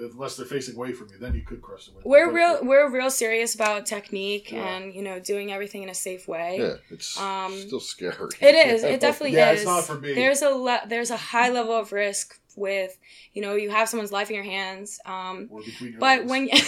Unless 0.00 0.36
they're 0.36 0.46
facing 0.46 0.76
away 0.76 0.92
from 0.92 1.08
you, 1.10 1.18
then 1.18 1.34
you 1.34 1.42
could 1.42 1.60
crush 1.60 1.84
the 1.86 1.92
windpipe. 1.92 2.10
We're 2.10 2.26
But 2.28 2.34
real. 2.34 2.54
if- 2.56 2.62
We're 2.64 2.88
real 2.90 3.10
serious 3.10 3.54
about 3.54 3.84
technique 3.86 4.50
Yeah. 4.50 4.66
and 4.76 4.94
you 4.94 5.02
know 5.02 5.18
doing 5.20 5.52
everything 5.52 5.82
in 5.82 5.88
a 5.90 5.94
safe 5.94 6.26
way. 6.28 6.56
yeah, 6.58 6.74
it's 6.90 7.18
Um, 7.18 7.52
still 7.66 7.80
scary. 7.80 8.14
It 8.40 8.54
is. 8.72 8.82
It 8.82 9.00
definitely 9.00 9.36
Yeah, 9.36 9.52
is. 9.52 9.60
it's 9.60 9.68
not 9.68 9.84
for 9.84 9.96
me. 10.00 10.14
There's 10.14 10.40
a 10.42 10.50
le- 10.50 10.82
there's 10.88 11.10
a 11.10 11.16
high 11.16 11.50
level 11.50 11.74
of 11.76 11.92
risk 11.92 12.38
with 12.56 12.98
you 13.32 13.40
know 13.42 13.54
you 13.54 13.70
have 13.70 13.88
someone's 13.88 14.10
life 14.12 14.28
in 14.30 14.34
your 14.36 14.44
hands. 14.44 14.98
Um, 15.06 15.48
between 15.64 15.92
your 15.92 16.00
but 16.00 16.26
legs. 16.26 16.30
when 16.30 16.48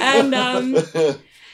and 0.00 0.34
um, 0.34 0.76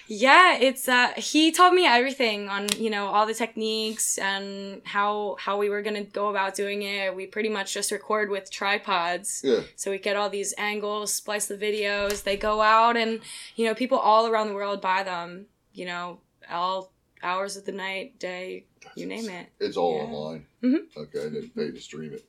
Yeah, 0.08 0.56
it's 0.58 0.88
uh 0.88 1.12
he 1.16 1.52
taught 1.52 1.72
me 1.72 1.86
everything 1.86 2.48
on, 2.48 2.68
you 2.76 2.90
know, 2.90 3.06
all 3.06 3.26
the 3.26 3.34
techniques 3.34 4.18
and 4.18 4.82
how 4.84 5.36
how 5.38 5.56
we 5.58 5.68
were 5.70 5.82
going 5.82 5.96
to 5.96 6.02
go 6.10 6.28
about 6.28 6.54
doing 6.54 6.82
it. 6.82 7.14
We 7.14 7.26
pretty 7.26 7.48
much 7.48 7.72
just 7.72 7.90
record 7.92 8.28
with 8.30 8.50
tripods. 8.50 9.42
Yeah. 9.44 9.60
So 9.76 9.90
we 9.90 9.98
get 9.98 10.16
all 10.16 10.28
these 10.30 10.52
angles, 10.58 11.12
splice 11.12 11.46
the 11.46 11.56
videos, 11.56 12.24
they 12.24 12.36
go 12.36 12.60
out 12.60 12.96
and 12.96 13.20
you 13.56 13.66
know, 13.66 13.74
people 13.74 13.98
all 13.98 14.26
around 14.26 14.48
the 14.48 14.54
world 14.54 14.80
buy 14.80 15.02
them, 15.02 15.46
you 15.72 15.86
know, 15.86 16.18
all 16.50 16.92
hours 17.22 17.56
of 17.56 17.64
the 17.64 17.72
night, 17.72 18.18
day, 18.18 18.64
you 18.96 19.06
name 19.06 19.28
it. 19.30 19.46
It's 19.60 19.76
all 19.76 19.96
Yeah. 19.96 20.02
online. 20.04 20.46
Mhm. 20.62 20.96
Okay, 20.96 21.20
and 21.26 21.36
then 21.36 21.50
pay 21.54 21.70
to 21.70 21.80
stream 21.80 22.12
it. 22.12 22.24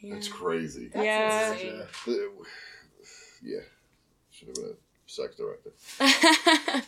Yeah. 0.00 0.14
That's 0.14 0.28
crazy. 0.28 0.88
That's 0.88 1.04
Yeah. 1.06 1.52
insane. 1.52 1.80
Uh, 1.80 2.44
Yeah. 3.42 3.60
Should 4.30 4.48
have 4.48 4.54
been 4.56 4.64
a 4.76 4.76
sex 5.12 5.36
director. 5.36 5.72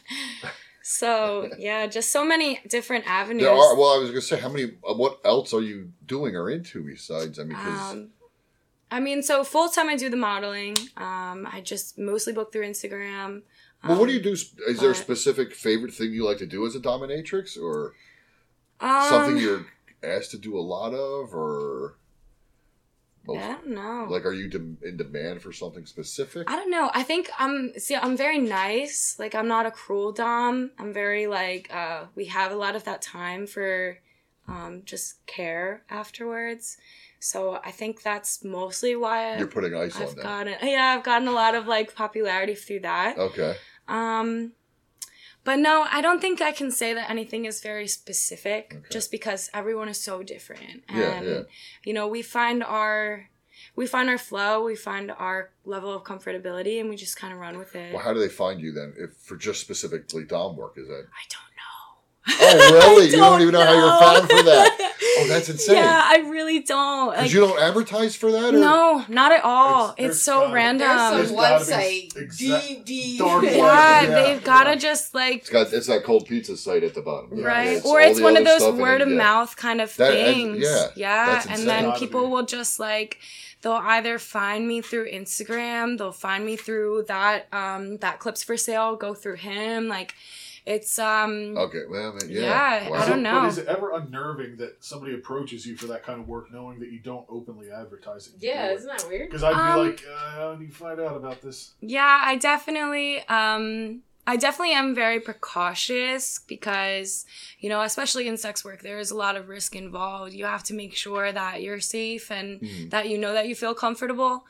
so, 0.83 1.51
yeah, 1.59 1.87
just 1.87 2.11
so 2.11 2.25
many 2.25 2.61
different 2.69 3.07
avenues. 3.07 3.45
There 3.45 3.53
are. 3.53 3.77
Well, 3.77 3.95
I 3.95 3.99
was 3.99 4.11
gonna 4.11 4.21
say, 4.21 4.39
how 4.39 4.49
many? 4.49 4.73
uh, 4.89 4.95
What 4.95 5.21
else 5.25 5.53
are 5.55 5.61
you 5.63 5.93
doing 6.07 6.37
or 6.37 6.51
into 6.51 6.83
besides? 6.85 7.39
I 7.39 7.45
mean, 7.45 7.57
'cause- 7.57 7.93
Um, 7.93 8.11
I 8.91 9.01
mean, 9.01 9.23
so 9.23 9.43
full 9.45 9.69
time 9.71 9.89
I 9.89 9.97
do 9.97 10.09
the 10.09 10.17
modeling. 10.17 10.77
Um, 10.97 11.49
I 11.51 11.61
just 11.65 11.99
mostly 11.99 12.33
book 12.33 12.53
through 12.53 12.67
Instagram. 12.67 13.43
well, 13.83 13.99
what 13.99 14.07
do 14.07 14.13
Um, 14.13 14.17
you 14.19 14.21
do? 14.23 14.37
sp- 14.37 14.61
Is 14.69 14.81
there 14.81 14.91
a 14.93 14.95
specific 14.95 15.53
favorite 15.55 15.93
thing 15.93 16.13
you 16.13 16.25
like 16.25 16.39
to 16.39 16.47
do 16.47 16.65
as 16.67 16.75
a 16.77 16.81
dominatrix, 16.81 17.61
or 17.61 17.95
Um, 18.81 19.09
something 19.09 19.37
you're 19.39 19.67
asked 20.03 20.31
to 20.33 20.39
do 20.39 20.57
a 20.57 20.61
lot 20.61 20.93
of, 20.95 21.35
or 21.35 21.97
most, 23.27 23.43
I 23.43 23.49
don't 23.49 23.69
know. 23.69 24.07
like, 24.11 24.25
are 24.27 24.33
you 24.33 24.49
dem- 24.49 24.79
in 24.83 24.97
demand 24.97 25.43
for 25.43 25.53
something 25.53 25.87
specific? 25.87 26.51
I 26.51 26.57
don't 26.57 26.71
know. 26.71 26.91
I 26.93 27.03
think 27.03 27.31
I'm 27.39 27.73
see 27.79 27.97
I'm 27.97 28.17
very 28.17 28.39
nice. 28.39 29.17
Like 29.19 29.35
I'm 29.35 29.49
not 29.49 29.67
a 29.67 29.71
cruel 29.71 30.13
dom. 30.13 30.71
I'm 30.79 30.93
very 30.93 31.27
like 31.27 31.73
uh 31.75 32.05
we 32.15 32.27
have 32.27 32.53
a 32.53 32.57
lot 32.57 32.77
of 32.77 32.85
that 32.85 33.03
time 33.03 33.47
for 33.47 33.99
um 34.49 34.83
just 34.85 35.25
care 35.27 35.83
afterwards. 35.89 36.77
So 37.21 37.59
I 37.65 37.71
think 37.71 38.03
that's 38.03 38.45
mostly 38.45 38.95
why 38.97 39.39
You're 39.39 39.47
putting 39.47 39.75
ice 39.75 39.97
I've 39.97 40.09
on 40.09 40.15
that. 40.17 40.23
gotten 40.23 40.69
yeah, 40.69 40.95
I've 40.99 41.05
gotten 41.05 41.29
a 41.29 41.33
lot 41.33 41.55
of 41.55 41.67
like 41.67 41.95
popularity 41.95 42.55
through 42.55 42.81
that. 42.81 43.17
Okay. 43.17 43.55
Um, 43.89 44.53
but 45.45 45.57
no, 45.57 45.87
I 45.91 46.01
don't 46.01 46.21
think 46.21 46.41
I 46.41 46.53
can 46.53 46.71
say 46.71 46.95
that 46.95 47.11
anything 47.11 47.45
is 47.45 47.61
very 47.61 47.87
specific 47.87 48.73
Okay. 48.77 48.87
just 48.91 49.11
because 49.11 49.51
everyone 49.55 49.89
is 49.89 50.01
so 50.01 50.23
different. 50.23 50.83
And, 50.89 50.99
Yeah, 50.99 51.23
yeah. 51.23 51.43
you 51.85 51.93
know, 51.93 52.07
we 52.09 52.23
find 52.23 52.63
our. 52.65 53.29
We 53.77 53.87
find 53.87 54.09
our 54.09 54.19
flow, 54.19 54.63
we 54.65 54.77
find 54.77 55.11
our 55.11 55.51
level 55.65 55.93
of 55.93 56.05
comfortability, 56.05 56.81
and 56.81 56.89
we 56.91 56.97
just 56.97 57.17
kind 57.17 57.33
of 57.33 57.41
run 57.41 57.59
with 57.59 57.75
it. 57.75 57.93
Well, 57.93 58.03
how 58.03 58.13
do 58.13 58.21
they 58.21 58.29
find 58.29 58.61
you 58.61 58.73
then? 58.73 58.95
If 58.97 59.15
for 59.17 59.37
just 59.37 59.61
specifically 59.61 60.25
dom 60.25 60.57
work, 60.57 60.75
is 60.77 60.87
that? 60.87 61.07
I 61.23 61.25
don't. 61.35 61.54
Oh, 62.27 62.73
really? 62.97 63.07
I 63.07 63.11
you 63.11 63.17
don't 63.17 63.41
even 63.43 63.53
know, 63.53 63.65
how 63.65 63.73
you're 63.73 64.01
found 64.01 64.31
for 64.31 64.43
that. 64.45 64.91
Oh, 65.17 65.29
that's 65.29 65.49
insane. 65.49 65.77
Yeah, 65.77 66.03
I 66.05 66.29
really 66.29 66.59
don't. 66.59 67.11
Because 67.11 67.23
Like, 67.27 67.33
you 67.33 67.39
don't 67.41 67.61
advertise 67.61 68.17
for 68.17 68.33
that? 68.33 68.53
Or? 68.53 68.59
no, 68.59 69.05
not 69.09 69.31
at 69.31 69.45
all. 69.45 69.91
It's- 69.97 70.17
It's, 70.17 70.23
so 70.23 70.41
gotta- 70.41 70.53
random. 70.55 70.89
There's 70.89 71.11
There's 71.13 71.29
some 71.29 71.37
gotta 71.37 71.65
website 71.65 72.17
exact- 72.17 72.67
deep, 72.67 72.85
deep. 72.85 73.21
yeah, 73.21 74.03
Yeah, 74.03 74.07
they've 74.07 74.43
gotta 74.43 74.71
yeah. 74.71 74.77
just 74.77 75.15
like 75.15 75.37
It's 75.43 75.51
got 75.51 75.73
it's 75.73 75.87
that 75.87 76.03
cold 76.03 76.27
pizza 76.27 76.57
site 76.57 76.83
at 76.83 76.95
the 76.95 77.01
bottom. 77.01 77.31
Yeah, 77.39 77.45
right 77.47 77.69
it's 77.77 77.87
or 77.87 78.01
it's 78.01 78.21
one 78.21 78.37
of 78.37 78.45
those 78.45 78.75
word 78.75 79.03
of 79.03 79.09
mouth 79.09 79.55
kind 79.57 79.81
of 79.81 79.95
That- 79.99 80.15
and- 80.17 80.35
things 80.35 80.59
yeah, 80.65 80.87
yeah 80.97 81.27
that's 81.27 81.47
and 81.47 81.69
then 81.69 81.93
people 81.93 82.23
be. 82.25 82.29
will 82.33 82.45
just 82.45 82.81
like 82.81 83.19
they'll 83.63 83.73
either 83.75 84.19
find 84.19 84.67
me 84.67 84.81
through 84.81 85.11
instagram 85.13 85.97
they'll 85.97 86.11
find 86.13 86.45
me 86.45 86.57
through 86.57 87.05
that 87.07 87.47
um 87.53 87.99
that 87.99 88.19
clips 88.19 88.43
for 88.43 88.57
sale 88.57 88.97
go 88.97 89.15
through 89.15 89.37
him 89.37 89.87
like 89.89 90.13
it's 90.67 90.99
um 90.99 91.57
Okay, 91.57 91.83
well, 91.89 92.13
I 92.13 92.15
mean, 92.23 92.31
yeah. 92.31 92.41
Yeah, 92.41 92.91
Wow. 92.91 92.97
I 92.99 93.07
don't 93.07 93.23
know. 93.23 93.41
But 93.43 93.49
is 93.51 93.59
it 93.59 93.67
ever 93.67 93.93
unnerving 93.93 94.57
that 94.59 94.83
somebody 94.85 95.15
approaches 95.15 95.67
you 95.67 95.77
for 95.77 95.87
that 95.89 96.03
kind 96.05 96.21
of 96.21 96.27
work 96.29 96.51
knowing 96.53 96.79
that 96.81 96.91
you 96.91 97.01
don't 97.01 97.27
openly 97.29 97.71
advertise 97.71 98.27
it? 98.29 98.35
Yeah, 98.39 98.71
isn't 98.73 98.89
that 98.89 99.07
weird? 99.09 99.29
Because 99.29 99.43
I'd 99.45 99.51
be 99.53 99.57
Um, 99.57 99.87
like, 99.87 100.05
uh, 100.11 100.31
how 100.31 100.55
do 100.55 100.65
you 100.65 100.73
find 100.73 101.01
out 101.01 101.17
about 101.17 101.43
this? 101.43 101.73
yeah 101.81 102.21
i 102.25 102.37
definitely 102.37 103.19
um 103.29 104.03
I 104.27 104.37
definitely 104.39 104.73
am 104.75 104.95
very 104.95 105.21
precautious 105.21 106.39
because, 106.39 107.27
you 107.59 107.69
know, 107.69 107.83
especially 107.83 108.27
in 108.27 108.39
sex 108.39 108.65
work, 108.65 108.81
there 108.83 108.99
is 108.99 109.11
a 109.11 109.17
lot 109.17 109.37
of 109.37 109.51
risk 109.51 109.77
involved. 109.77 110.33
You 110.33 110.47
have 110.47 110.63
to 110.65 110.75
make 110.75 110.95
sure 110.97 111.31
that 111.31 111.61
you're 111.63 111.79
safe 111.81 112.31
and 112.31 112.61
Mhm. 112.63 112.89
that 112.91 113.09
you 113.11 113.19
know 113.19 113.35
that 113.35 113.49
you 113.49 113.55
feel 113.55 113.75
comfortable. 113.75 114.47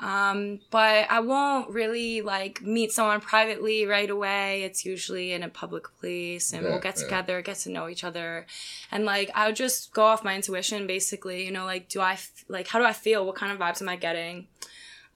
Um, 0.00 0.60
but 0.70 1.10
I 1.10 1.18
won't 1.18 1.70
really 1.70 2.20
like 2.22 2.62
meet 2.62 2.92
someone 2.92 3.20
privately 3.20 3.84
right 3.84 4.08
away. 4.08 4.62
It's 4.62 4.84
usually 4.84 5.32
in 5.32 5.42
a 5.42 5.48
public 5.48 5.84
place 5.98 6.52
and 6.52 6.62
Yeah, 6.62 6.70
we'll 6.70 6.78
get 6.80 6.96
yeah. 6.98 7.02
together, 7.04 7.42
get 7.42 7.56
to 7.58 7.70
know 7.70 7.88
each 7.88 8.04
other. 8.04 8.46
And 8.92 9.04
like, 9.04 9.30
I'll 9.34 9.52
just 9.52 9.92
go 9.92 10.04
off 10.04 10.22
my 10.22 10.36
intuition 10.36 10.86
basically, 10.86 11.44
you 11.44 11.50
know, 11.50 11.64
like, 11.64 11.88
do 11.88 12.00
I, 12.00 12.12
f- 12.12 12.44
like, 12.48 12.68
how 12.68 12.78
do 12.78 12.84
I 12.84 12.92
feel? 12.92 13.26
What 13.26 13.34
kind 13.34 13.50
of 13.50 13.58
vibes 13.58 13.82
am 13.82 13.88
I 13.88 13.96
getting? 13.96 14.46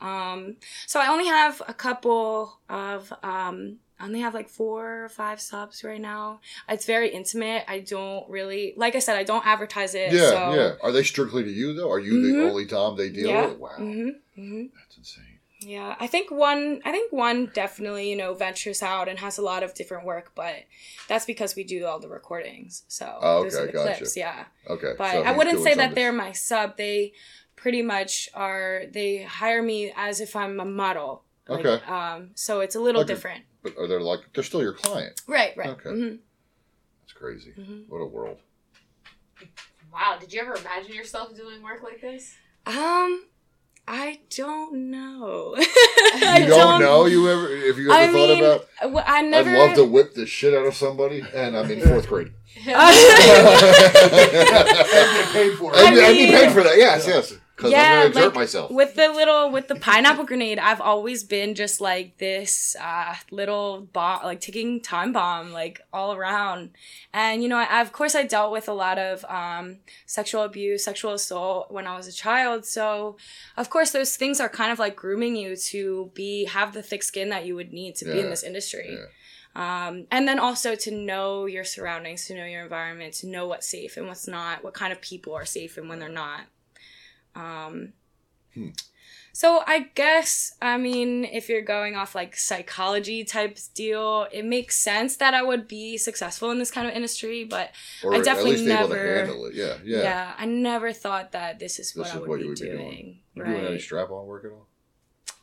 Um, 0.01 0.57
so 0.88 0.99
I 1.01 1.07
only 1.07 1.27
have 1.29 1.62
a 1.68 1.75
couple 1.75 2.59
of, 2.68 3.12
um, 3.23 3.77
I 4.03 4.07
only 4.07 4.21
have 4.21 4.35
like 4.35 4.49
four 4.49 5.05
or 5.05 5.09
five 5.09 5.41
subs 5.41 5.85
right 5.85 6.01
now. 6.01 6.41
It's 6.69 6.87
very 6.87 7.09
intimate. 7.11 7.65
I 7.69 7.79
don't 7.79 8.29
really, 8.29 8.75
like 8.77 8.97
I 8.97 8.99
said, 8.99 9.17
I 9.17 9.23
don't 9.23 9.47
advertise 9.47 9.95
it. 9.95 10.12
Yeah, 10.12 10.31
so, 10.31 10.53
yeah. 10.53 10.73
Are 10.83 10.91
they 10.91 11.05
strictly 11.05 11.45
to 11.45 11.51
you 11.51 11.73
though? 11.73 11.88
Are 11.88 12.01
you 12.01 12.21
the 12.21 12.33
Mhm. 12.35 12.49
only 12.51 12.67
Tom 12.67 12.97
they 12.97 13.11
deal 13.11 13.31
Yeah. 13.31 13.47
with? 13.47 13.59
Wow, 13.59 13.69
hmm 13.77 14.09
hmm 14.35 14.65
that's 14.75 14.97
insane. 14.99 15.38
Yeah, 15.61 15.95
I 16.01 16.09
think 16.09 16.33
one 16.33 16.83
I 16.85 16.91
think 16.91 17.12
one 17.12 17.47
definitely, 17.47 18.11
you 18.11 18.17
know, 18.17 18.35
ventures 18.35 18.83
out 18.83 19.09
and 19.09 19.21
has 19.21 19.38
a 19.38 19.43
lot 19.43 19.62
of 19.62 19.73
different 19.75 20.05
work, 20.05 20.33
but 20.35 20.65
that's 21.07 21.25
because 21.25 21.55
we 21.55 21.62
do 21.62 21.87
all 21.87 22.01
the 22.01 22.09
recordings. 22.09 22.83
So 22.88 23.07
Oh, 23.23 23.38
okay, 23.47 23.67
the 23.67 23.73
gotcha. 23.73 23.95
clips, 23.99 24.17
yeah. 24.17 24.47
Okay, 24.69 24.95
But 24.99 25.12
so 25.12 25.23
I 25.23 25.31
wouldn't 25.31 25.61
say 25.61 25.75
that 25.77 25.95
they're 25.95 26.12
my 26.12 26.33
sub. 26.33 26.77
They 26.77 27.12
pretty 27.55 27.83
much 27.83 28.29
are 28.35 28.83
they 28.91 29.23
hire 29.23 29.62
me 29.62 29.93
as 29.97 30.21
if 30.21 30.35
I'm 30.35 30.59
a 30.59 30.65
model. 30.65 31.23
Like, 31.49 31.67
Okay. 31.67 31.85
Um 31.87 32.31
so 32.35 32.61
it's 32.61 32.75
a 32.77 32.81
little 32.81 33.01
Like 33.03 33.11
a- 33.11 33.15
different. 33.15 33.45
But 33.63 33.77
are 33.79 33.87
they 33.87 33.97
like 33.99 34.21
they're 34.35 34.45
still 34.45 34.63
your 34.63 34.73
client? 34.75 35.21
Right, 35.27 35.55
right. 35.57 35.69
Okay. 35.71 35.91
mhm. 35.91 36.19
That's 37.03 37.13
crazy. 37.13 37.53
Mhm. 37.59 37.89
What 37.89 37.99
a 37.99 38.07
world. 38.07 38.39
Wow, 39.93 40.17
did 40.21 40.33
you 40.33 40.41
ever 40.41 40.55
imagine 40.57 40.95
yourself 40.95 41.35
doing 41.37 41.63
work 41.63 41.83
like 41.83 42.01
this? 42.01 42.35
Um 42.67 43.27
I 43.89 44.21
don't 44.37 44.91
know. 44.93 45.57
You 45.57 45.65
I 46.23 46.47
don't, 46.49 46.81
know 46.81 47.07
you 47.07 47.29
ever 47.29 47.49
if 47.49 47.77
you 47.77 47.91
ever 47.91 48.01
I 48.01 48.07
thought 48.07 48.15
mean, 48.15 48.45
about 48.45 48.67
w- 48.81 49.03
I 49.05 49.23
never 49.23 49.51
I'd 49.51 49.59
love 49.59 49.75
to 49.75 49.85
whip 49.85 50.15
the 50.15 50.25
shit 50.25 50.55
out 50.55 50.65
of 50.67 50.77
somebody 50.77 51.25
and 51.35 51.57
I'm 51.57 51.69
in 51.69 51.81
fourth 51.89 52.07
grade. 52.09 52.31
And 52.65 52.67
get 52.67 52.77
paid 55.33 55.55
for 55.59 55.73
it. 55.73 55.79
I'd, 55.79 55.99
I 55.99 56.07
I'd 56.07 56.13
be 56.13 56.19
mean- 56.27 56.33
paid 56.33 56.53
for 56.53 56.63
that, 56.63 56.77
yes, 56.77 57.07
yes. 57.07 57.35
Because 57.62 57.72
Yeah, 57.72 57.83
I'm 57.83 57.92
gonna 57.92 58.09
exert 58.09 58.25
like, 58.25 58.35
myself. 58.35 58.70
with 58.72 58.94
the 58.96 59.09
little 59.09 59.53
with 59.53 59.68
the 59.68 59.77
pineapple 59.77 60.25
grenade 60.25 60.59
i've 60.59 60.81
always 60.81 61.22
been 61.22 61.55
just 61.55 61.81
like 61.81 62.18
this 62.18 62.75
uh 62.81 63.14
little 63.31 63.83
bomb 63.92 64.25
like 64.25 64.40
ticking 64.40 64.81
time 64.81 65.12
bomb 65.12 65.53
like 65.53 65.81
all 65.92 66.12
around 66.12 66.70
and 67.14 67.40
you 67.40 67.48
know 67.48 67.59
I, 67.59 67.81
of 67.81 67.92
course 67.92 68.16
i 68.16 68.25
dealt 68.25 68.51
with 68.51 68.68
a 68.68 68.72
lot 68.72 68.98
of 68.98 69.25
um 69.27 69.77
sexual 70.07 70.42
abuse 70.42 70.85
sexual 70.85 71.12
assault 71.12 71.70
when 71.70 71.87
i 71.87 71.96
was 71.96 72.09
a 72.09 72.12
child 72.12 72.64
so 72.64 73.16
of 73.57 73.70
course 73.70 73.92
those 73.92 74.16
things 74.16 74.40
are 74.40 74.48
kind 74.48 74.72
of 74.72 74.81
like 74.81 74.96
grooming 74.96 75.37
you 75.37 75.55
to 75.55 76.11
be 76.14 76.46
have 76.46 76.75
the 76.75 76.83
thick 76.83 77.05
skin 77.05 77.29
that 77.29 77.46
you 77.46 77.55
would 77.55 77.72
need 77.72 77.94
to 77.96 78.05
be 78.05 78.18
in 78.18 78.29
this 78.29 78.42
industry 78.42 78.98
yeah. 78.98 79.87
um, 79.87 80.07
and 80.11 80.27
then 80.27 80.40
also 80.40 80.75
to 80.75 80.90
know 80.90 81.46
your 81.46 81.64
surroundings, 81.64 82.27
to 82.27 82.35
know 82.35 82.44
your 82.44 82.62
environment, 82.62 83.14
to 83.14 83.27
know 83.29 83.46
what's 83.46 83.68
safe 83.68 83.96
and 83.96 84.09
what's 84.09 84.27
not, 84.27 84.64
what 84.64 84.75
kind 84.75 84.92
of 84.92 85.01
people 85.01 85.35
are 85.35 85.44
safe 85.44 85.77
and 85.77 85.88
when 85.88 85.98
they're 85.98 86.09
not. 86.09 86.40
Um, 87.35 87.92
Hmm. 88.55 88.68
So 89.35 89.62
I 89.66 89.88
guess, 89.95 90.55
I 90.61 90.77
mean, 90.77 91.25
if 91.25 91.49
you're 91.49 91.62
going 91.62 91.97
off 91.97 92.14
like 92.14 92.37
psychology 92.37 93.25
type 93.25 93.57
deal, 93.75 94.27
it 94.31 94.45
makes 94.45 94.79
sense 94.79 95.16
that 95.16 95.33
I 95.33 95.42
would 95.42 95.66
be 95.66 95.97
successful 95.97 96.51
in 96.51 96.59
this 96.59 96.71
kind 96.71 96.87
of 96.87 96.95
industry, 96.95 97.45
but 97.45 97.71
or 98.05 98.14
I 98.14 98.21
definitely 98.21 98.57
least 98.59 98.68
able 98.68 98.88
to 98.88 98.95
never- 98.95 99.49
it. 99.49 99.55
Yeah, 99.55 99.79
yeah. 99.85 100.03
yeah, 100.03 100.33
I 100.37 100.45
never 100.45 100.92
thought 100.92 101.33
that 101.33 101.59
this 101.59 101.79
is 101.79 101.97
what 101.97 102.05
This 102.05 102.14
I 102.14 102.18
would 102.18 102.29
what 102.29 102.37
be 102.37 102.42
you 102.42 102.49
would 102.51 102.59
be 102.61 102.66
doing. 102.66 102.77
doing. 102.77 103.18
You 103.35 103.45
doing 103.45 103.66
any 103.68 103.79
strap 103.79 104.11
on 104.11 104.27
work 104.27 104.45
at 104.45 104.51
all? 104.51 104.66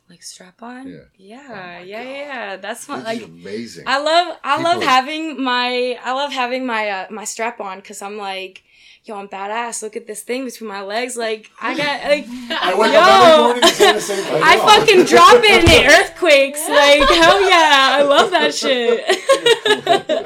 Like 0.08 0.22
strap 0.22 0.62
on? 0.62 0.86
Yeah. 0.88 0.98
Yeah, 1.16 1.78
Oh 1.80 1.84
yeah, 1.84 2.04
God. 2.04 2.10
yeah. 2.10 2.56
That's 2.58 2.88
what 2.88 3.02
like 3.02 3.22
amazing. 3.24 3.84
I 3.88 3.98
love 3.98 4.38
I 4.44 4.56
People 4.56 4.72
love 4.72 4.82
having 4.84 5.42
my 5.42 5.98
I 6.02 6.12
love 6.12 6.32
having 6.32 6.64
my 6.64 6.88
uh, 6.88 7.06
my 7.10 7.24
strap 7.24 7.60
on 7.60 7.78
because 7.78 8.02
I'm 8.02 8.16
like, 8.18 8.62
yo, 9.04 9.16
I'm 9.16 9.28
badass. 9.28 9.82
Look 9.82 9.96
at 9.96 10.06
this 10.06 10.22
thing 10.22 10.44
between 10.44 10.68
my 10.68 10.82
legs. 10.82 11.16
Like 11.16 11.50
I 11.60 11.76
got 11.76 12.04
like 12.04 12.26
I 12.50 12.74
wake 12.78 12.92
Yo. 12.92 12.98
up 13.00 13.22
every 13.22 13.42
morning 13.44 13.62
and 13.64 13.72
say 13.72 13.92
the 13.92 14.00
same. 14.00 14.42
I 14.42 14.56
fucking 14.58 15.04
drop 15.06 15.34
it 15.42 15.60
in 15.60 15.66
the 15.66 15.86
earthquakes. 16.00 16.60
Like 16.68 17.08
hell 17.08 17.40
yeah, 17.48 17.96
I 17.98 18.02
love 18.02 18.30
that 18.30 18.54
shit. 18.60 19.04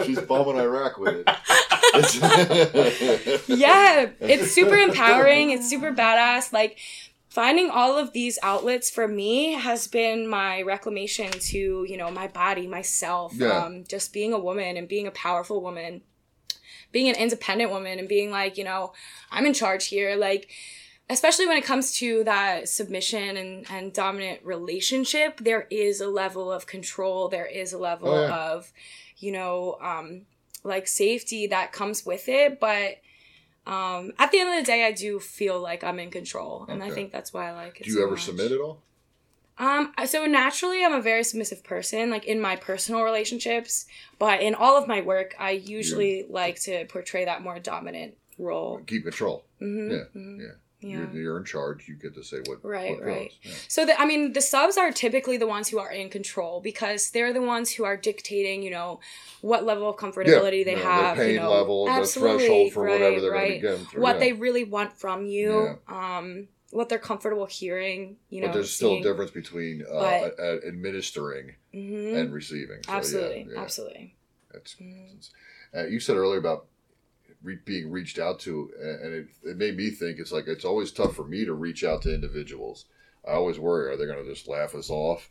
She's 0.07 0.20
bombing 0.22 0.57
Iraq 0.57 0.99
with 0.99 1.25
it. 1.27 1.29
yeah, 3.49 4.11
it's 4.20 4.53
super 4.53 4.75
empowering. 4.77 5.51
It's 5.51 5.68
super 5.68 5.93
badass. 5.93 6.53
Like 6.53 6.79
finding 7.29 7.70
all 7.70 7.97
of 7.99 8.12
these 8.12 8.39
outlets 8.43 8.91
for 8.91 9.07
me 9.09 9.53
has 9.53 9.87
been 9.89 10.29
my 10.29 10.62
reclamation 10.62 11.31
to 11.31 11.85
you 11.89 11.97
know 11.97 12.11
my 12.11 12.29
body 12.29 12.66
myself 12.66 13.33
Yeah. 13.35 13.64
um, 13.64 13.85
just 13.89 14.12
being 14.12 14.33
a 14.33 14.39
woman 14.39 14.77
and 14.77 14.87
being 14.89 15.07
a 15.07 15.11
powerful 15.11 15.61
woman 15.62 16.03
being 16.95 17.11
an 17.11 17.16
independent 17.16 17.70
woman 17.70 17.99
and 17.99 18.09
being 18.09 18.30
like 18.30 18.57
you 18.57 18.64
know 18.64 18.92
i'm 19.30 19.45
in 19.45 19.53
charge 19.53 19.84
here 19.88 20.16
like 20.16 20.49
especially 21.11 21.47
when 21.47 21.59
it 21.59 21.64
comes 21.64 21.92
to 21.92 22.24
that 22.24 22.66
submission 22.66 23.36
and, 23.36 23.66
and 23.70 23.92
dominant 23.92 24.40
relationship 24.42 25.38
there 25.40 25.66
is 25.70 26.01
a 26.01 26.09
level 26.09 26.51
of 26.51 26.66
control 26.66 27.28
there 27.28 27.45
is 27.47 27.74
a 27.74 27.78
level 27.78 28.09
Oh, 28.09 28.22
yeah. 28.26 28.34
of 28.53 28.72
you 29.18 29.30
know 29.32 29.76
um 29.82 30.22
like 30.62 30.86
safety 30.88 31.47
that 31.49 31.72
comes 31.72 32.07
with 32.07 32.26
it 32.28 32.59
but 32.59 32.97
um 33.66 34.12
at 34.18 34.30
the 34.30 34.38
end 34.40 34.51
of 34.51 34.57
the 34.57 34.66
day 34.72 34.84
i 34.86 34.92
do 34.92 35.18
feel 35.20 35.61
like 35.61 35.84
i'm 35.84 35.99
in 35.99 36.11
control 36.11 36.64
and 36.68 36.82
i 36.82 36.90
think 36.90 37.12
that's 37.12 37.32
why 37.34 37.49
i 37.49 37.53
like 37.53 37.80
it 37.80 37.84
Do 37.84 37.90
you 37.90 37.97
so 37.97 38.03
ever 38.05 38.12
much. 38.12 38.24
submit 38.24 38.53
at 38.53 38.61
all? 38.61 38.78
Um, 39.59 39.92
so 40.07 40.26
naturally, 40.26 40.84
I'm 40.84 40.92
a 40.94 41.00
very 41.00 41.22
submissive 41.22 41.62
person, 41.62 42.11
like 42.11 42.24
in 42.24 42.40
my 42.40 42.57
personal 42.57 43.02
relationships, 43.02 43.86
but 44.18 44.40
in 44.40 44.55
all 44.55 44.76
of 44.76 44.88
my 44.88 45.00
work, 45.00 45.34
I 45.38 45.52
usually 45.52 46.26
like 46.28 46.61
to 46.62 46.86
portray 46.86 47.24
that 47.24 47.42
more 47.42 47.59
dominant 47.61 48.14
role. 48.38 48.80
Keep 48.86 49.05
control. 49.05 49.44
hmm 49.61 49.90
Yeah, 49.90 49.98
mhm. 50.14 50.40
yeah. 50.40 50.46
Yeah. 50.80 50.98
You're, 50.98 51.22
you're 51.22 51.38
in 51.38 51.44
charge. 51.46 51.88
You 51.88 51.94
get 51.94 52.14
to 52.14 52.22
say 52.22 52.38
what. 52.44 52.62
Right, 52.62 52.96
what 52.96 53.07
right. 53.07 53.32
Yeah. 53.42 53.52
So 53.68 53.86
the, 53.86 53.98
I 53.98 54.05
mean, 54.05 54.34
the 54.34 54.42
subs 54.42 54.76
are 54.76 54.92
typically 54.92 55.38
the 55.38 55.46
ones 55.46 55.68
who 55.68 55.78
are 55.78 55.90
in 55.90 56.11
control 56.11 56.61
because 56.61 57.11
they're 57.11 57.32
the 57.32 57.40
ones 57.40 57.70
who 57.70 57.84
are 57.84 57.96
dictating, 57.96 58.62
you 58.62 58.70
know, 58.70 59.00
what 59.40 59.64
level 59.64 59.88
of 59.88 59.96
comfortability 59.96 60.62
they 60.62 60.76
Yeah, 60.76 61.07
have, 61.07 61.16
the 61.16 61.22
pain 61.22 61.34
you 61.34 61.40
know, 61.40 61.50
level, 61.50 61.86
the 61.86 61.92
absolutely, 61.92 62.38
threshold 62.38 62.72
for 62.74 62.84
right, 62.84 62.92
whatever 63.00 63.20
they're 63.22 63.30
right. 63.30 63.62
going 63.62 63.76
to 63.76 63.82
get 63.84 63.90
through. 63.92 64.02
what 64.02 64.16
yeah. 64.16 64.20
they 64.20 64.32
really 64.34 64.64
want 64.64 64.92
from 64.92 65.24
you, 65.24 65.78
um, 65.88 66.48
what 66.71 66.89
they're 66.89 66.99
comfortable 66.99 67.47
hearing, 67.47 68.17
you 68.31 68.41
know. 68.41 68.49
but 68.49 68.55
there's 68.55 68.71
still 68.73 68.95
a 68.99 69.03
difference 69.03 69.31
between 69.31 69.83
uh, 69.83 70.21
But- 70.21 70.41
uh, 70.41 70.59
administering 70.67 71.55
Mhm. 71.73 72.15
and 72.17 72.33
receiving. 72.33 72.83
So, 72.85 72.93
Absolutely, 72.93 73.49
yeah. 73.53 73.61
absolutely. 73.61 74.17
That's, 74.53 74.75
Mhm. 74.77 75.31
uh, 75.75 75.87
you 75.87 76.01
said 76.01 76.17
earlier 76.17 76.39
about 76.39 76.67
re- 77.43 77.59
being 77.65 77.91
reached 77.91 78.19
out 78.19 78.41
to, 78.41 78.73
and 78.81 79.15
it, 79.15 79.27
it 79.45 79.57
made 79.57 79.77
me 79.77 79.91
think 79.91 80.19
it's 80.19 80.33
like 80.33 80.47
it's 80.49 80.65
always 80.65 80.91
tough 80.91 81.15
for 81.15 81.25
me 81.25 81.45
to 81.45 81.53
reach 81.53 81.85
out 81.85 82.03
to 82.03 82.15
individuals. 82.15 82.87
I 83.25 83.33
always 83.33 83.59
worry: 83.59 83.91
are 83.93 83.97
they 83.97 84.07
going 84.07 84.25
to 84.25 84.31
just 84.31 84.49
laugh 84.49 84.75
us 84.75 84.91
off, 84.91 85.31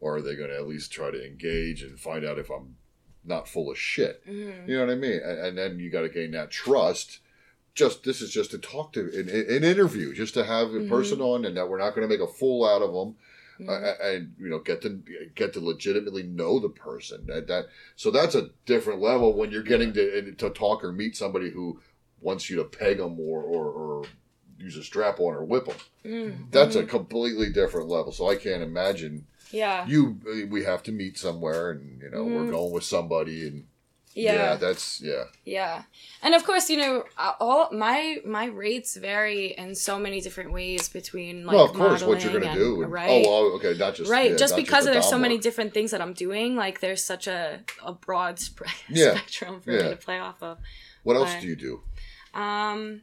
or 0.00 0.16
are 0.16 0.22
they 0.22 0.34
going 0.36 0.50
to 0.50 0.56
at 0.56 0.66
least 0.68 0.92
try 0.92 1.10
to 1.10 1.24
engage 1.26 1.82
and 1.82 1.98
find 1.98 2.24
out 2.24 2.38
if 2.38 2.50
I'm 2.50 2.76
not 3.24 3.48
full 3.48 3.70
of 3.70 3.78
shit? 3.78 4.24
Mhm. 4.26 4.68
You 4.68 4.74
know 4.78 4.86
what 4.86 4.92
I 4.92 4.96
mean? 4.96 5.20
And, 5.22 5.38
and 5.38 5.58
then 5.58 5.78
you 5.78 5.90
got 5.90 6.02
to 6.02 6.08
gain 6.08 6.32
that 6.32 6.50
trust. 6.50 7.20
Just 7.74 8.04
this 8.04 8.20
is 8.20 8.30
just 8.30 8.50
to 8.50 8.58
talk 8.58 8.92
to 8.92 9.00
an, 9.00 9.28
an 9.30 9.64
interview, 9.64 10.12
just 10.14 10.34
to 10.34 10.44
have 10.44 10.68
a 10.74 10.80
Mhm. 10.80 10.88
person 10.88 11.20
on, 11.20 11.44
and 11.46 11.56
that 11.56 11.68
we're 11.68 11.78
not 11.78 11.94
going 11.94 12.06
to 12.06 12.14
make 12.14 12.20
a 12.26 12.30
fool 12.32 12.66
out 12.66 12.82
of 12.82 12.92
them 12.92 13.16
uh, 13.68 13.94
and 14.02 14.34
you 14.38 14.48
know 14.48 14.58
get 14.58 14.82
to 14.82 15.00
get 15.34 15.52
to 15.54 15.60
legitimately 15.60 16.22
know 16.22 16.58
the 16.58 16.68
person. 16.68 17.26
That, 17.26 17.46
that 17.46 17.66
so 17.96 18.10
that's 18.10 18.34
a 18.34 18.50
different 18.66 19.00
level 19.00 19.32
when 19.34 19.50
you're 19.50 19.62
getting 19.62 19.92
to 19.94 20.32
to 20.32 20.50
talk 20.50 20.84
or 20.84 20.92
meet 20.92 21.16
somebody 21.16 21.50
who 21.50 21.80
wants 22.20 22.50
you 22.50 22.56
to 22.56 22.64
peg 22.64 22.98
them 22.98 23.18
or 23.18 23.42
or, 23.42 23.64
or 23.72 24.04
use 24.58 24.76
a 24.76 24.82
strap 24.82 25.18
on 25.18 25.34
or 25.34 25.44
whip 25.44 25.66
them 25.66 25.76
Mm, 26.04 26.50
that's 26.50 26.74
a 26.74 26.84
completely 26.84 27.50
different 27.50 27.88
level. 27.88 28.10
So 28.12 28.28
i 28.28 28.34
can't 28.36 28.62
imagine 28.62 29.26
yeah, 29.52 29.86
you 29.86 30.18
we 30.50 30.64
have 30.64 30.82
to 30.84 30.92
meet 30.92 31.16
somewhere 31.18 31.70
and 31.70 32.00
you 32.02 32.10
know 32.10 32.24
we're 32.24 32.44
Mhm. 32.44 32.50
going 32.50 32.72
with 32.72 32.84
somebody 32.84 33.46
and 33.46 33.66
yeah, 34.14 34.56
that's 34.56 35.00
yeah 35.00 35.24
yeah. 35.44 35.82
And 36.22 36.34
of 36.34 36.44
course, 36.44 36.68
you 36.70 36.76
know, 36.76 37.04
uh, 37.16 37.32
all 37.40 37.70
my 37.72 38.18
my 38.26 38.44
rates 38.46 38.96
vary 38.96 39.54
in 39.56 39.74
so 39.74 39.98
many 39.98 40.20
different 40.20 40.52
ways 40.52 40.88
between 40.88 41.44
like 41.46 41.54
well 41.56 41.64
of 41.64 41.72
course 41.72 42.02
what 42.02 42.22
you're 42.22 42.38
gonna 42.38 42.54
do 42.54 42.74
and- 42.74 42.82
and- 42.84 42.92
right. 42.92 43.24
oh 43.26 43.30
well, 43.46 43.52
okay 43.56 43.74
not 43.78 43.94
just 43.94 44.10
right, 44.10 44.32
yeah, 44.32 44.36
just 44.36 44.54
because 44.56 44.84
the 44.84 44.90
there's 44.92 45.06
so 45.06 45.12
dom 45.12 45.22
many 45.22 45.38
different 45.38 45.72
things 45.74 45.90
that 45.92 46.00
I'm 46.00 46.12
doing, 46.12 46.56
like 46.56 46.80
there's 46.80 47.02
such 47.02 47.26
a, 47.26 47.60
a 47.84 47.92
broad 47.92 48.38
sp- 48.44 48.68
Yeah, 48.88 49.12
spectrum 49.12 49.60
for 49.60 49.72
yeah. 49.72 49.82
me 49.84 49.88
to 49.90 49.96
play 49.96 50.18
off 50.18 50.42
of. 50.42 50.58
what 51.02 51.16
else 51.16 51.32
but- 51.32 51.40
do 51.40 51.46
you 51.48 51.56
do 51.56 51.80
Um, 52.38 53.02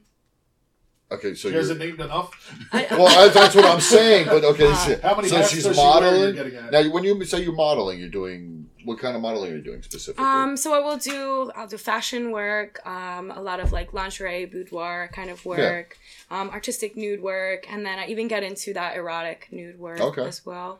okay 1.11 1.33
so 1.33 1.47
She 1.49 1.53
you're 1.53 1.61
hasn't 1.61 1.79
named 1.79 1.99
enough. 1.99 2.29
I, 2.71 2.87
well 2.91 3.07
I, 3.07 3.27
that's 3.29 3.55
what 3.55 3.65
i'm 3.65 3.81
saying 3.81 4.27
but 4.27 4.43
okay 4.43 4.71
Uh, 4.71 4.75
so- 4.85 4.99
How 5.01 5.15
many 5.15 5.27
so 5.29 5.41
she's 5.43 5.63
does 5.63 5.75
she 5.75 5.81
modeling 5.81 6.21
you're 6.21 6.33
getting 6.33 6.55
at? 6.55 6.71
Now, 6.71 6.91
when 6.91 7.03
you 7.03 7.23
say 7.25 7.41
you're 7.43 7.53
modeling, 7.53 7.99
you're 7.99 8.09
doing 8.09 8.58
what 8.89 8.97
kind 8.97 9.15
of 9.15 9.21
modeling 9.21 9.53
are 9.53 9.55
you 9.57 9.61
doing 9.61 9.83
specifically? 9.83 10.25
Um, 10.25 10.57
so 10.57 10.73
I 10.73 10.79
will 10.79 10.97
do 10.97 11.51
I'll 11.55 11.67
do 11.67 11.77
fashion 11.77 12.31
work, 12.31 12.83
um, 12.87 13.29
a 13.29 13.39
lot 13.39 13.59
of 13.59 13.71
like 13.71 13.93
lingerie, 13.93 14.45
boudoir 14.45 15.09
kind 15.13 15.29
of 15.29 15.45
work, 15.45 15.99
um, 16.31 16.49
artistic 16.49 16.97
nude 16.97 17.21
work, 17.21 17.71
and 17.71 17.85
then 17.85 17.99
I 17.99 18.07
even 18.07 18.27
get 18.27 18.41
into 18.41 18.73
that 18.73 18.97
erotic 18.97 19.47
nude 19.51 19.77
work 19.77 20.01
Okay. 20.01 20.25
as 20.25 20.43
well. 20.43 20.79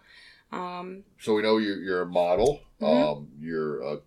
Um, 0.51 1.03
so 1.20 1.36
we 1.36 1.43
know 1.43 1.57
you're, 1.57 1.78
you're 1.78 2.01
a 2.01 2.07
model. 2.07 2.62
Mhm. 2.82 2.88
Um, 2.88 3.28
you're 3.39 3.80
a, 3.82 3.99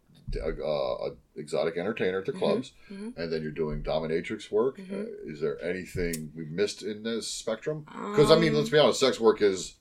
a, 0.42 0.50
a 0.50 1.11
exotic 1.36 1.76
entertainer 1.76 2.18
at 2.18 2.26
the 2.26 2.32
clubs, 2.32 2.72
mhm. 2.90 3.16
and 3.16 3.32
then 3.32 3.40
you're 3.40 3.53
doing 3.53 3.84
dominatrix 3.84 4.50
work. 4.50 4.78
Mhm. 4.78 4.92
Uh, 4.92 5.32
is 5.32 5.40
there 5.40 5.62
anything 5.62 6.32
we 6.34 6.44
missed 6.46 6.82
in 6.82 7.05
this 7.05 7.28
spectrum? 7.28 7.86
Because 8.11 8.32
I 8.32 8.36
mean, 8.36 8.50
um, 8.50 8.57
let's 8.57 8.70
be 8.70 8.78
honest, 8.78 8.98
sex 8.98 9.20
work 9.20 9.40
is 9.40 9.76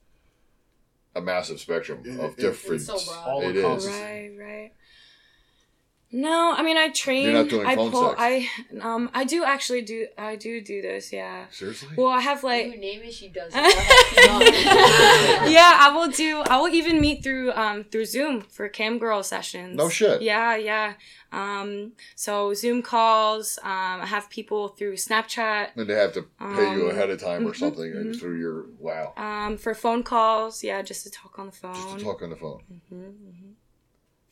a 1.16 1.22
massive 1.22 1.60
spectrum 1.60 2.00
It- 2.06 2.20
of 2.20 2.32
it- 2.32 2.38
different. 2.38 2.82
It's 2.82 2.86
so 2.86 3.12
broad. 3.14 3.28
All 3.28 3.42
It 3.42 3.56
encompassing. 3.58 3.92
is. 3.94 4.00
Right, 4.00 4.32
right. 4.40 4.72
No, 6.14 6.54
I 6.58 6.64
mean 6.64 6.78
I 6.78 6.90
train. 6.90 7.24
You're 7.26 7.34
not 7.34 7.50
doing 7.50 7.68
I 7.68 7.76
phone 7.76 7.92
pull. 7.92 8.10
sex. 8.10 8.16
I 8.20 8.48
um 8.82 9.10
I 9.14 9.24
do 9.24 9.44
actually 9.44 9.82
do. 9.82 10.08
I 10.18 10.36
do 10.36 10.62
do 10.62 10.82
this. 10.82 11.14
Yeah. 11.14 11.46
Seriously? 11.52 11.90
Well, 11.98 12.08
I 12.10 12.20
have 12.20 12.44
like 12.44 12.66
you 12.68 12.78
name 12.78 13.02
it, 13.04 13.14
she 13.14 13.30
does 13.30 13.54
yeah. 13.56 13.64
I 15.80 15.92
will 15.96 16.10
do. 16.10 16.42
I 16.42 16.58
will 16.60 16.70
even 16.70 17.00
meet 17.00 17.24
through 17.24 17.52
um 17.54 17.84
through 17.86 18.06
Zoom 18.06 18.42
for 18.42 18.68
cam 18.70 18.98
girl 19.00 19.24
sessions. 19.24 19.78
No 19.78 19.90
shit. 19.90 20.22
Yeah, 20.22 20.56
yeah. 20.56 20.94
Um, 21.34 21.94
so 22.16 22.54
Zoom 22.54 22.82
calls. 22.82 23.58
Um, 23.64 24.02
I 24.02 24.06
have 24.06 24.30
people 24.30 24.68
through 24.68 24.96
Snapchat. 24.96 25.70
and 25.78 25.88
they 25.88 25.94
have 25.96 26.12
to 26.14 26.24
pay 26.40 26.74
you 26.74 26.90
Um, 26.90 26.90
ahead 26.90 27.10
of 27.10 27.22
time 27.22 27.48
or 27.48 27.52
mhm, 27.54 27.58
something 27.58 27.90
and 27.92 28.14
mhm. 28.14 28.20
through 28.20 28.38
your 28.38 28.66
wow, 28.80 29.14
Um, 29.16 29.58
for 29.58 29.74
phone 29.74 30.04
calls. 30.04 30.62
Yeah, 30.62 30.82
just 30.82 31.04
to 31.06 31.10
talk 31.10 31.40
on 31.40 31.46
the 31.46 31.52
phone. 31.54 31.74
just 31.76 32.00
to 32.00 32.04
talk 32.04 32.22
on 32.22 32.32
the 32.32 32.36
phone. 32.36 32.62
hmm 32.90 33.06
hmm 33.06 33.51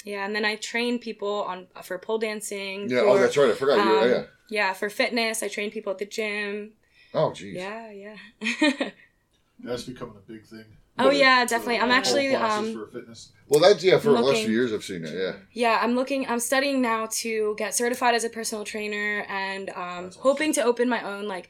Yeah, 0.06 0.26
and 0.26 0.36
then 0.36 0.46
I 0.46 0.56
train 0.56 0.98
people 1.00 1.44
on 1.44 1.68
for 1.84 1.98
pole 1.98 2.18
dancing. 2.20 2.90
Yeah. 2.90 3.02
for, 3.02 3.08
oh, 3.10 3.18
that's 3.20 3.36
right. 3.38 3.50
I 3.50 3.54
forgot 3.54 3.76
you. 3.86 4.00
um, 4.00 4.10
Yeah. 4.10 4.24
Yeah, 4.50 4.74
for 4.74 4.90
fitness, 4.90 5.44
I 5.44 5.48
train 5.48 5.70
people 5.72 5.92
at 5.92 6.00
the 6.00 6.06
gym. 6.06 6.72
Oh, 7.14 7.32
geez. 7.34 7.56
Yeah, 7.56 7.92
yeah. 7.92 8.16
That's 9.64 9.84
becoming 9.84 10.16
a 10.16 10.32
big 10.32 10.44
thing. 10.46 10.64
oh 10.98 11.06
What 11.06 11.14
is- 11.14 11.20
yeah, 11.20 11.46
definitely. 11.46 11.80
I'm 11.80 11.92
actually 11.92 12.34
um 12.36 12.74
for 12.74 12.88
fitness. 12.88 13.30
Well, 13.50 13.60
that's 13.60 13.84
yeah. 13.84 13.98
For 14.00 14.12
the 14.14 14.22
last 14.22 14.44
few 14.44 14.54
years, 14.54 14.72
I've 14.72 14.84
seen 14.84 15.04
it. 15.04 15.14
Yeah. 15.14 15.34
Yeah, 15.54 15.80
I'm 15.82 15.96
looking. 15.96 16.28
I'm 16.28 16.40
studying 16.40 16.82
now 16.82 17.08
to 17.24 17.56
get 17.58 17.76
certified 17.76 18.14
as 18.16 18.24
a 18.24 18.30
personal 18.30 18.64
trainer, 18.64 19.26
and 19.28 19.70
um, 19.72 19.76
That's 20.06 20.16
awesome. 20.18 20.22
hoping 20.22 20.54
to 20.54 20.64
open 20.64 20.88
my 20.88 21.02
own 21.04 21.28
like, 21.28 21.50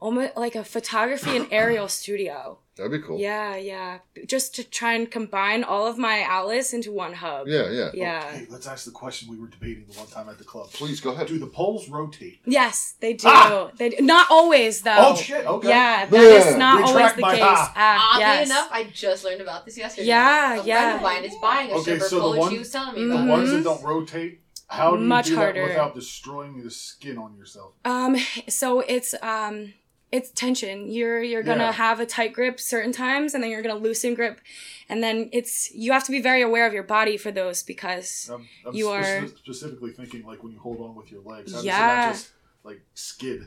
almost 0.00 0.36
like 0.36 0.54
a 0.54 0.64
photography 0.64 1.36
and 1.36 1.46
aerial 1.50 1.88
studio. 1.88 2.58
That'd 2.76 2.92
be 2.92 2.98
cool. 2.98 3.18
Yeah, 3.18 3.56
yeah. 3.56 3.98
Just 4.26 4.54
to 4.56 4.62
try 4.64 4.92
and 4.92 5.10
combine 5.10 5.64
all 5.64 5.86
of 5.86 5.96
my 5.96 6.22
outlets 6.28 6.74
into 6.74 6.92
one 6.92 7.14
hub. 7.14 7.48
Yeah. 7.48 7.70
Yeah. 7.70 7.90
Yeah. 7.94 8.30
Okay, 8.34 8.46
let's 8.50 8.66
ask 8.66 8.84
the 8.84 8.90
question 8.90 9.30
we 9.30 9.38
were 9.38 9.46
debating 9.46 9.86
the 9.90 9.96
one 9.98 10.06
time 10.08 10.28
at 10.28 10.36
the 10.36 10.44
club. 10.44 10.70
Please 10.72 11.00
go 11.00 11.12
ahead. 11.12 11.26
Do 11.26 11.38
the 11.38 11.46
poles 11.46 11.88
rotate? 11.88 12.40
Yes, 12.44 12.94
they 13.00 13.14
do. 13.14 13.28
Ah! 13.30 13.70
They 13.78 13.88
do. 13.88 14.02
not 14.04 14.26
always 14.30 14.82
though. 14.82 14.94
Oh, 14.98 15.16
shit, 15.16 15.46
okay. 15.46 15.68
Yeah, 15.70 16.04
that 16.04 16.20
is 16.20 16.44
Yeah. 16.52 16.56
not 16.58 16.82
always 16.82 17.14
the 17.14 17.20
my 17.22 17.34
case. 17.36 17.42
ah. 17.46 17.72
Ah, 17.74 18.10
Oddly 18.12 18.20
yes. 18.20 18.46
enough, 18.50 18.68
I 18.70 18.84
just 18.92 19.24
learned 19.24 19.40
about 19.40 19.64
this 19.64 19.78
yesterday. 19.78 20.08
Yeah, 20.08 20.60
a 20.60 20.64
yeah. 20.64 20.80
friend 20.82 20.96
of 20.96 21.02
mine 21.02 21.24
is 21.24 21.34
buying 21.40 21.70
a 21.70 21.74
Okay, 21.76 21.82
stripper 21.82 22.04
so 22.04 22.16
the 22.16 22.20
pole, 22.20 22.32
and 22.32 22.40
one- 22.40 22.52
she 22.52 22.58
was 22.58 22.70
telling 22.70 22.94
me 22.94 23.04
The 23.06 23.14
about 23.14 23.24
Mhm. 23.24 23.30
ones 23.30 23.50
that 23.52 23.64
don't 23.64 23.82
rotate, 23.82 24.40
how 24.68 24.96
do 24.96 25.02
you 25.02 25.08
Much 25.08 25.26
do 25.28 25.36
harder. 25.36 25.60
that 25.62 25.68
without 25.68 25.94
destroying 25.94 26.62
the 26.62 26.70
skin 26.70 27.16
on 27.16 27.34
yourself? 27.38 27.72
Um, 27.86 28.18
so 28.48 28.80
it's 28.80 29.14
um, 29.22 29.72
it's 30.16 30.30
tension. 30.30 30.90
You're 30.90 31.22
you're 31.22 31.42
gonna 31.42 31.64
Yeah. 31.64 31.72
have 31.86 32.00
a 32.00 32.06
tight 32.06 32.32
grip 32.32 32.58
certain 32.58 32.92
times, 32.92 33.34
and 33.34 33.42
then 33.42 33.50
you're 33.50 33.62
gonna 33.62 33.76
loosen 33.88 34.14
grip, 34.14 34.40
and 34.88 35.02
then 35.04 35.28
it's 35.32 35.70
you 35.74 35.92
have 35.92 36.04
to 36.04 36.10
be 36.12 36.20
very 36.20 36.42
aware 36.42 36.66
of 36.66 36.72
your 36.72 36.82
body 36.96 37.16
for 37.16 37.30
those 37.30 37.62
because 37.62 38.30
I'm, 38.32 38.48
I'm 38.66 38.74
You 38.74 38.86
spec- 38.86 39.22
are- 39.24 39.28
specifically 39.28 39.92
thinking 39.92 40.24
like 40.26 40.42
when 40.42 40.52
you 40.52 40.58
hold 40.58 40.80
on 40.80 40.94
with 40.94 41.12
your 41.12 41.22
legs. 41.22 41.52
How 41.52 41.58
does 41.58 41.64
it 41.64 41.68
Yeah. 41.68 41.86
not 42.04 42.12
just 42.14 42.28
like 42.64 42.80
skid? 42.94 43.40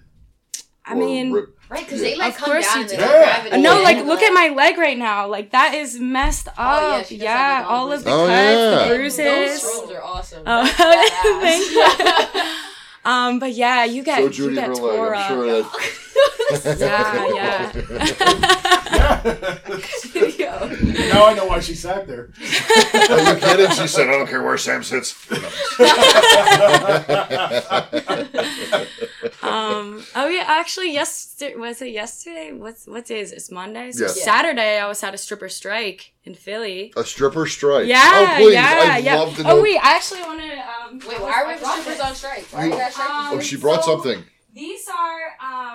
I 0.86 0.96
mean. 0.96 1.32
rip- 1.34 1.56
Right, 1.70 1.86
because 1.86 2.02
they 2.02 2.16
like 2.16 2.34
Of 2.34 2.40
come 2.40 2.62
down 2.62 2.82
you 2.82 2.88
do. 2.90 2.96
Yeah. 2.96 3.58
No, 3.58 3.82
like 3.84 4.04
look 4.06 4.24
at 4.24 4.34
my 4.34 4.48
leg 4.48 4.78
right 4.80 4.98
now. 4.98 5.28
Like 5.28 5.52
that 5.52 5.76
is 5.76 6.00
messed 6.00 6.48
up. 6.48 6.56
Oh, 6.58 6.98
yeah, 7.10 7.24
yeah, 7.24 7.58
like, 7.60 7.66
all 7.70 7.76
all 7.86 7.92
of 7.92 8.04
the 8.04 8.10
bruises. 8.10 8.28
cuts, 8.28 8.32
Oh, 8.32 8.32
yeah. 8.32 8.70
the 8.70 8.76
Those 8.90 8.98
bruises. 8.98 9.64
strobes 9.64 9.96
are 9.96 10.04
awesome. 10.04 10.44
Oh, 10.48 10.66
thank 11.46 11.72
you. 11.72 12.42
um, 13.12 13.38
but 13.40 13.52
yeah, 13.54 13.84
you 13.86 14.02
get 14.04 14.18
So 14.34 14.44
you 14.50 14.56
get 14.56 14.68
her 14.70 14.74
tore 14.76 15.14
I'm 15.16 15.22
up. 15.22 15.28
sure 15.28 15.46
that. 15.62 15.72
Yeah, 16.80 17.28
yeah. 17.36 17.72
Yeah. 20.38 20.76
now 21.14 21.26
I 21.26 21.34
know 21.36 21.46
why 21.46 21.60
she 21.60 21.76
sat 21.76 22.08
there. 22.08 22.32
Are 23.10 23.34
you 23.34 23.40
kidding? 23.40 23.70
She 23.72 23.88
said, 23.88 24.08
"I 24.08 24.12
don't 24.14 24.28
care 24.28 24.42
where 24.42 24.58
Sam 24.58 24.82
sits." 24.84 25.14
um. 29.44 30.04
Oh 30.16 30.28
yeah. 30.28 30.44
Actually, 30.48 30.92
yesterday 30.94 31.56
was 31.56 31.82
it 31.82 31.90
yesterday? 31.92 32.52
What's 32.54 32.88
what 32.88 33.06
day 33.06 33.20
is 33.22 33.32
it? 33.32 33.36
It's 33.36 33.52
Monday. 33.52 33.92
So 33.92 34.04
Yes. 34.06 34.22
Saturday, 34.24 34.80
I 34.80 34.88
was 34.88 35.04
at 35.04 35.14
a 35.14 35.18
stripper 35.18 35.50
strike 35.50 36.14
in 36.24 36.34
Philly. 36.36 36.94
A 36.98 37.04
stripper 37.04 37.46
strike. 37.46 37.88
Yeah, 37.88 38.02
Oh, 38.14 38.36
please. 38.38 38.54
yeah, 38.54 38.90
I'd 38.94 39.04
yeah. 39.04 39.16
love 39.16 39.36
to 39.36 39.44
know. 39.44 39.58
Oh 39.60 39.62
wait, 39.62 39.78
I 39.78 39.96
actually 39.96 40.22
want 40.22 40.40
to. 40.42 40.52
Um, 40.52 41.00
Wait, 41.08 41.20
I 41.20 41.22
why 41.22 41.54
was- 41.54 41.62
were 41.62 41.68
I 41.68 41.76
the 41.76 41.82
strippers 41.82 42.00
on 42.02 42.16
strike? 42.16 42.46
Why 42.52 42.66
you 42.66 42.72
guys 42.72 42.94
striking? 42.94 43.16
Um, 43.16 43.34
oh, 43.38 43.40
she 43.40 43.58
brought 43.58 43.84
so- 43.84 43.92
something. 44.02 44.24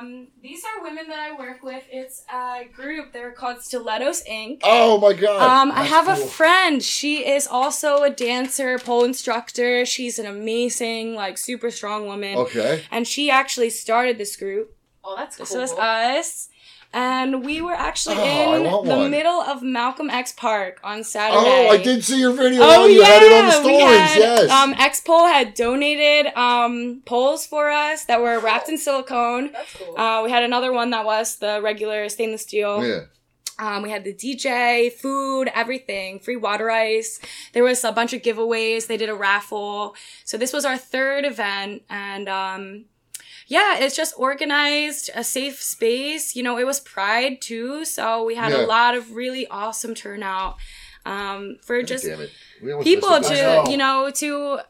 These 0.05 0.13
are 0.13 0.23
um 0.23 0.29
these 0.43 0.65
are 0.65 0.83
women 0.83 1.09
that 1.09 1.19
I 1.19 1.37
work 1.37 1.63
with. 1.63 1.85
It's 1.91 2.25
a 2.33 2.65
group. 2.73 3.13
They're 3.13 3.33
called 3.33 3.63
Stilettos 3.63 4.23
Inc. 4.25 4.61
Oh 4.63 4.99
my 4.99 5.13
god. 5.13 5.43
Um, 5.43 5.73
I 5.73 5.77
That's 5.77 5.89
have 5.91 6.09
a 6.09 6.17
friend. 6.17 6.83
She 6.83 7.27
is 7.27 7.47
also 7.47 8.03
a 8.03 8.11
dancer, 8.11 8.79
pole 8.79 9.05
instructor. 9.05 9.85
She's 9.87 10.19
an 10.19 10.27
amazing, 10.27 11.15
like, 11.15 11.39
super 11.39 11.71
strong 11.71 12.07
woman. 12.07 12.39
Okay. 12.39 12.83
And 12.91 13.07
she 13.07 13.31
actually 13.31 13.71
started 13.71 14.19
this 14.19 14.37
group. 14.37 14.77
Oh, 15.03 15.17
that's 15.17 15.37
This 15.37 15.51
cool. 15.51 15.61
was 15.61 15.73
us. 15.73 16.49
And 16.97 17.45
we 17.45 17.61
were 17.61 17.73
actually 17.75 18.15
Oh, 18.19 18.55
in 18.55 18.63
the 18.63 18.95
one. 18.97 19.11
middle 19.11 19.41
of 19.41 19.63
Malcolm 19.65 20.09
X 20.11 20.31
Park 20.31 20.79
on 20.85 21.03
Saturday. 21.03 21.67
Oh, 21.69 21.69
I 21.73 21.77
did 21.83 22.05
see 22.05 22.21
your 22.21 22.33
video. 22.33 22.63
Oh 22.63 22.85
on. 22.85 22.91
You 22.91 23.01
yeah, 23.01 23.07
had 23.07 23.23
it 23.25 23.33
on 23.33 23.63
the 23.63 23.69
we 23.69 23.79
stories. 23.81 23.99
had, 23.99 24.19
yes. 24.21 24.51
Um, 24.51 24.75
X-Pole 24.79 25.27
had 25.27 25.55
donated 25.55 26.33
um 26.37 27.03
poles 27.05 27.45
for 27.47 27.69
us 27.69 28.05
that 28.05 28.21
were 28.21 28.39
wrapped 28.39 28.69
in 28.69 28.79
silicone. 28.79 29.51
That's 29.53 29.75
cool. 29.75 29.99
Uh, 29.99 30.23
we 30.23 30.31
had 30.31 30.45
another 30.45 30.73
one 30.73 30.91
that 30.91 31.05
was 31.05 31.37
the 31.37 31.61
regular 31.61 32.09
stainless 32.09 32.43
steel. 32.43 32.87
yeah. 32.87 33.01
Um, 33.57 33.83
we 33.83 33.91
had 33.91 34.03
the 34.05 34.13
DJ, 34.13 34.93
food, 34.93 35.49
everything, 35.55 36.19
free 36.19 36.35
water 36.37 36.71
ice. 36.73 37.21
There 37.53 37.63
was 37.63 37.85
a 37.85 37.93
bunch 37.93 38.13
of 38.13 38.21
giveaways. 38.23 38.89
They 38.89 38.97
did 38.97 39.09
a 39.09 39.15
raffle. 39.15 39.95
So 40.25 40.37
this 40.37 40.53
was 40.53 40.65
our 40.65 40.77
third 40.77 41.25
event, 41.25 41.83
and 41.89 42.29
um, 42.29 42.85
yeah, 43.47 43.79
it's 43.79 43.97
just 43.97 44.15
organized, 44.17 45.11
a 45.15 45.25
safe 45.25 45.61
space. 45.63 46.35
You 46.37 46.43
know, 46.43 46.59
it 46.59 46.67
was 46.67 46.81
Pride 46.81 47.41
too, 47.41 47.85
so 47.85 48.25
we 48.25 48.35
had 48.35 48.53
Yeah. 48.53 48.65
a 48.65 48.67
lot 48.67 48.95
of 48.95 49.15
really 49.15 49.47
awesome 49.49 49.95
turnout 49.95 50.57
um, 51.05 51.57
for 51.63 51.81
God 51.81 51.89
just 51.89 52.05
damn 52.05 52.21
it. 52.21 52.31
We 52.63 52.73
almost 52.73 52.87
people 52.87 53.21
to 53.21 53.65
you 53.71 53.77
know 53.77 54.11
to 54.15 54.61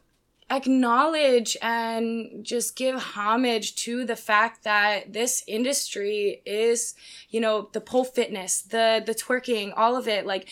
acknowledge 0.50 1.56
and 1.62 2.44
just 2.44 2.76
give 2.76 2.96
homage 2.96 3.74
to 3.76 4.04
the 4.04 4.16
fact 4.16 4.64
that 4.64 5.12
this 5.12 5.42
industry 5.46 6.42
is 6.44 6.94
you 7.30 7.40
know 7.40 7.68
the 7.72 7.80
pole 7.80 8.04
fitness 8.04 8.62
the 8.62 9.02
the 9.04 9.14
twerking 9.14 9.72
all 9.76 9.96
of 9.96 10.06
it 10.06 10.26
like 10.26 10.48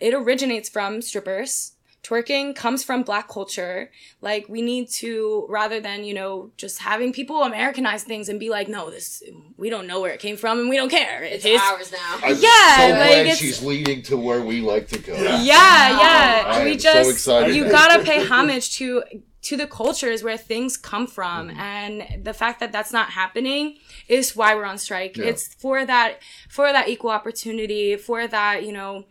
it 0.00 0.12
originates 0.14 0.68
from 0.68 1.00
strippers 1.00 1.72
twerking 2.04 2.54
comes 2.54 2.84
from 2.84 3.02
black 3.02 3.26
culture 3.28 3.90
like 4.20 4.46
we 4.48 4.60
need 4.60 4.88
to 4.90 5.46
rather 5.48 5.80
than 5.80 6.04
you 6.04 6.12
know 6.12 6.50
just 6.58 6.78
having 6.80 7.12
people 7.12 7.42
americanize 7.42 8.02
things 8.04 8.28
and 8.28 8.38
be 8.38 8.50
like 8.50 8.68
no 8.68 8.90
this 8.90 9.22
we 9.56 9.70
don't 9.70 9.86
know 9.86 10.00
where 10.02 10.12
it 10.12 10.20
came 10.20 10.36
from 10.36 10.58
and 10.60 10.68
we 10.68 10.76
don't 10.76 10.90
care 10.90 11.22
it's 11.24 11.44
It's- 11.44 11.60
ours 11.72 11.90
now. 11.92 12.18
I'm 12.22 12.36
Yeah, 12.38 12.76
so 12.76 12.82
like, 12.82 12.94
glad 12.96 13.18
it's- 13.20 13.38
she's 13.38 13.62
leading 13.62 14.02
to 14.02 14.16
where 14.16 14.42
we 14.42 14.60
like 14.60 14.86
to 14.88 14.98
go. 14.98 15.14
Yeah. 15.14 15.40
yeah 15.42 15.90
yeah 16.00 16.64
we 16.64 16.72
am 16.72 16.78
so 16.78 16.92
just 16.92 17.10
excited 17.10 17.56
you 17.56 17.68
gotta 17.70 18.02
pay 18.04 18.24
homage 18.24 18.76
to 18.76 19.02
to 19.48 19.56
the 19.58 19.66
cultures 19.66 20.22
where 20.22 20.38
things 20.38 20.76
come 20.76 21.06
from 21.06 21.48
Mm-hmm. 21.48 21.60
and 21.60 22.24
the 22.24 22.32
fact 22.34 22.60
that 22.60 22.70
that's 22.72 22.92
not 22.92 23.10
happening 23.10 23.76
is 24.08 24.34
why 24.36 24.54
we're 24.54 24.64
on 24.64 24.78
strike 24.78 25.16
Yeah. 25.16 25.26
it's 25.30 25.54
for 25.54 25.84
that 25.86 26.10
for 26.48 26.70
that 26.72 26.88
equal 26.88 27.10
opportunity 27.10 27.96
for 27.96 28.26
that 28.26 28.64
you 28.66 28.72
know 28.72 29.04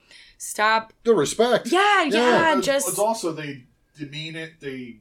stop 0.43 0.93
The 1.03 1.13
respect. 1.15 1.67
yeah 1.67 2.03
yeah, 2.03 2.49
It's- 2.51 2.65
just 2.65 2.89
it's 2.89 2.99
also 2.99 3.31
they 3.31 3.63
demean 3.97 4.35
it, 4.35 4.59
they 4.59 4.97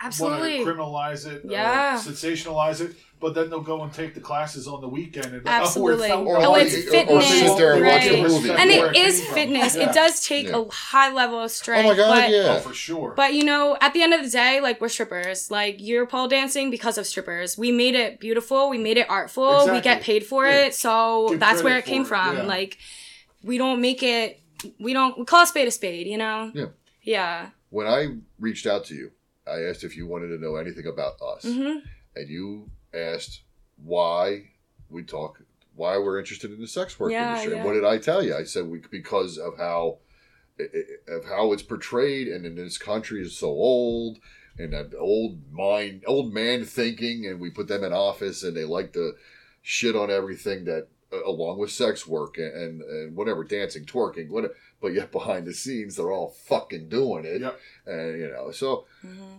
absolutely 0.00 0.60
criminalize 0.64 1.26
it, 1.26 1.42
Yeah. 1.44 1.96
uh, 1.96 2.00
sensationalize 2.00 2.80
it, 2.80 2.96
but 3.20 3.34
then 3.34 3.50
they'll 3.50 3.60
go 3.60 3.82
and 3.82 3.92
take 3.92 4.14
the 4.14 4.20
classes 4.20 4.66
on 4.66 4.80
the 4.80 4.88
weekend 4.88 5.26
and 5.26 5.46
Absolutely. 5.46 6.10
Oh, 6.10 6.24
Or, 6.24 6.38
Oh, 6.40 6.54
it's 6.54 6.74
or- 6.74 6.78
or 6.78 6.90
fitness, 6.90 7.28
sit 7.28 7.56
there 7.58 7.74
and 7.74 7.84
watch 7.84 8.06
a 8.06 8.22
right. 8.22 8.30
movie. 8.30 8.50
and 8.50 8.70
it 8.70 8.82
it 8.82 8.96
is 8.96 9.22
fitness 9.26 9.76
Yeah. 9.76 9.90
it 9.90 9.94
does 9.94 10.24
take 10.26 10.46
Yeah. 10.48 10.56
a 10.60 10.70
high 10.72 11.12
level 11.12 11.38
of 11.40 11.50
strength 11.50 11.84
Oh 11.84 11.90
my 11.90 11.96
god, 11.96 12.14
but 12.14 12.30
yeah. 12.30 12.56
Oh, 12.56 12.60
for 12.60 12.72
sure. 12.72 13.12
But 13.14 13.34
you 13.34 13.44
know, 13.44 13.76
at 13.82 13.92
the 13.92 14.02
end 14.02 14.14
of 14.14 14.24
the 14.24 14.30
day, 14.30 14.60
like 14.62 14.80
we're 14.80 14.88
strippers. 14.88 15.50
Like 15.50 15.76
you're 15.80 16.06
pole 16.06 16.28
dancing 16.28 16.70
because 16.70 16.96
of 16.96 17.06
strippers. 17.06 17.58
We 17.58 17.70
made 17.70 17.94
it 17.94 18.20
beautiful. 18.20 18.70
We 18.70 18.78
made 18.78 18.96
it 18.96 19.06
artful. 19.10 19.70
We 19.70 19.82
get 19.82 20.00
paid 20.00 20.24
for 20.24 20.46
Yeah. 20.46 20.64
it. 20.66 20.74
So 20.74 21.28
Give 21.28 21.40
that's 21.40 21.62
where 21.62 21.76
it 21.76 21.84
came 21.84 22.02
it, 22.02 22.08
from. 22.08 22.38
yeah. 22.38 22.42
Like 22.44 22.78
we 23.42 23.58
don't 23.58 23.82
make 23.82 24.02
it. 24.02 24.39
We 24.78 24.92
don't. 24.92 25.18
We 25.18 25.24
call 25.24 25.42
a 25.42 25.46
spade 25.46 25.68
a 25.68 25.70
spade. 25.70 26.06
You 26.06 26.18
know. 26.18 26.50
Yeah. 26.54 26.66
Yeah. 27.02 27.50
When 27.70 27.86
I 27.86 28.16
reached 28.38 28.66
out 28.66 28.84
to 28.86 28.94
you, 28.94 29.12
I 29.46 29.62
asked 29.62 29.84
if 29.84 29.96
you 29.96 30.06
wanted 30.06 30.28
to 30.28 30.38
know 30.38 30.56
anything 30.56 30.86
about 30.86 31.20
us. 31.22 31.44
hmm 31.44 31.78
and 32.16 32.28
you 32.28 32.68
asked 32.92 33.42
why 33.84 34.42
we 34.88 35.02
talk 35.04 35.40
why 35.76 35.96
we're 35.96 36.18
interested 36.18 36.50
in 36.52 36.60
the 36.60 36.66
sex 36.66 36.98
work 36.98 37.12
Yeah, 37.12 37.28
industry. 37.30 37.52
yeah. 37.52 37.58
And 37.58 37.64
what 37.66 37.74
did 37.74 37.84
I 37.84 37.98
tell 37.98 38.22
you? 38.22 38.34
I 38.36 38.42
said 38.42 38.66
we, 38.66 38.80
because 38.90 39.38
of 39.38 39.56
how 39.56 39.98
of 41.08 41.24
how 41.26 41.52
it's 41.52 41.62
portrayed, 41.62 42.28
and 42.28 42.44
in 42.44 42.56
this 42.56 42.76
country 42.76 43.22
is 43.22 43.36
so 43.38 43.46
old, 43.48 44.18
and 44.58 44.72
that 44.74 44.92
old 44.98 45.38
mind, 45.52 46.02
old 46.06 46.34
man 46.34 46.64
thinking, 46.64 47.26
and 47.26 47.40
we 47.40 47.48
put 47.48 47.68
them 47.68 47.84
in 47.84 47.92
office, 47.92 48.42
and 48.42 48.56
they 48.56 48.64
like 48.64 48.92
to 48.94 49.12
shit 49.62 49.94
on 49.96 50.10
everything 50.10 50.64
that, 50.64 50.88
along 51.12 51.58
with 51.58 51.70
sex 51.72 52.06
work 52.06 52.38
and, 52.38 52.52
and 52.54 52.82
and 52.82 53.16
whatever, 53.16 53.44
dancing, 53.44 53.84
twerking, 53.84 54.28
whatever. 54.30 54.54
But 54.80 54.94
yet 54.94 55.12
behind 55.12 55.46
the 55.46 55.52
scenes, 55.54 55.96
they're 55.96 56.12
all 56.12 56.30
fucking 56.46 56.88
doing 56.88 57.24
it, 57.24 57.40
Yep. 57.40 57.60
and 57.86 58.18
you 58.20 58.28
know 58.28 58.50
so 58.52 58.86
hmm 59.02 59.38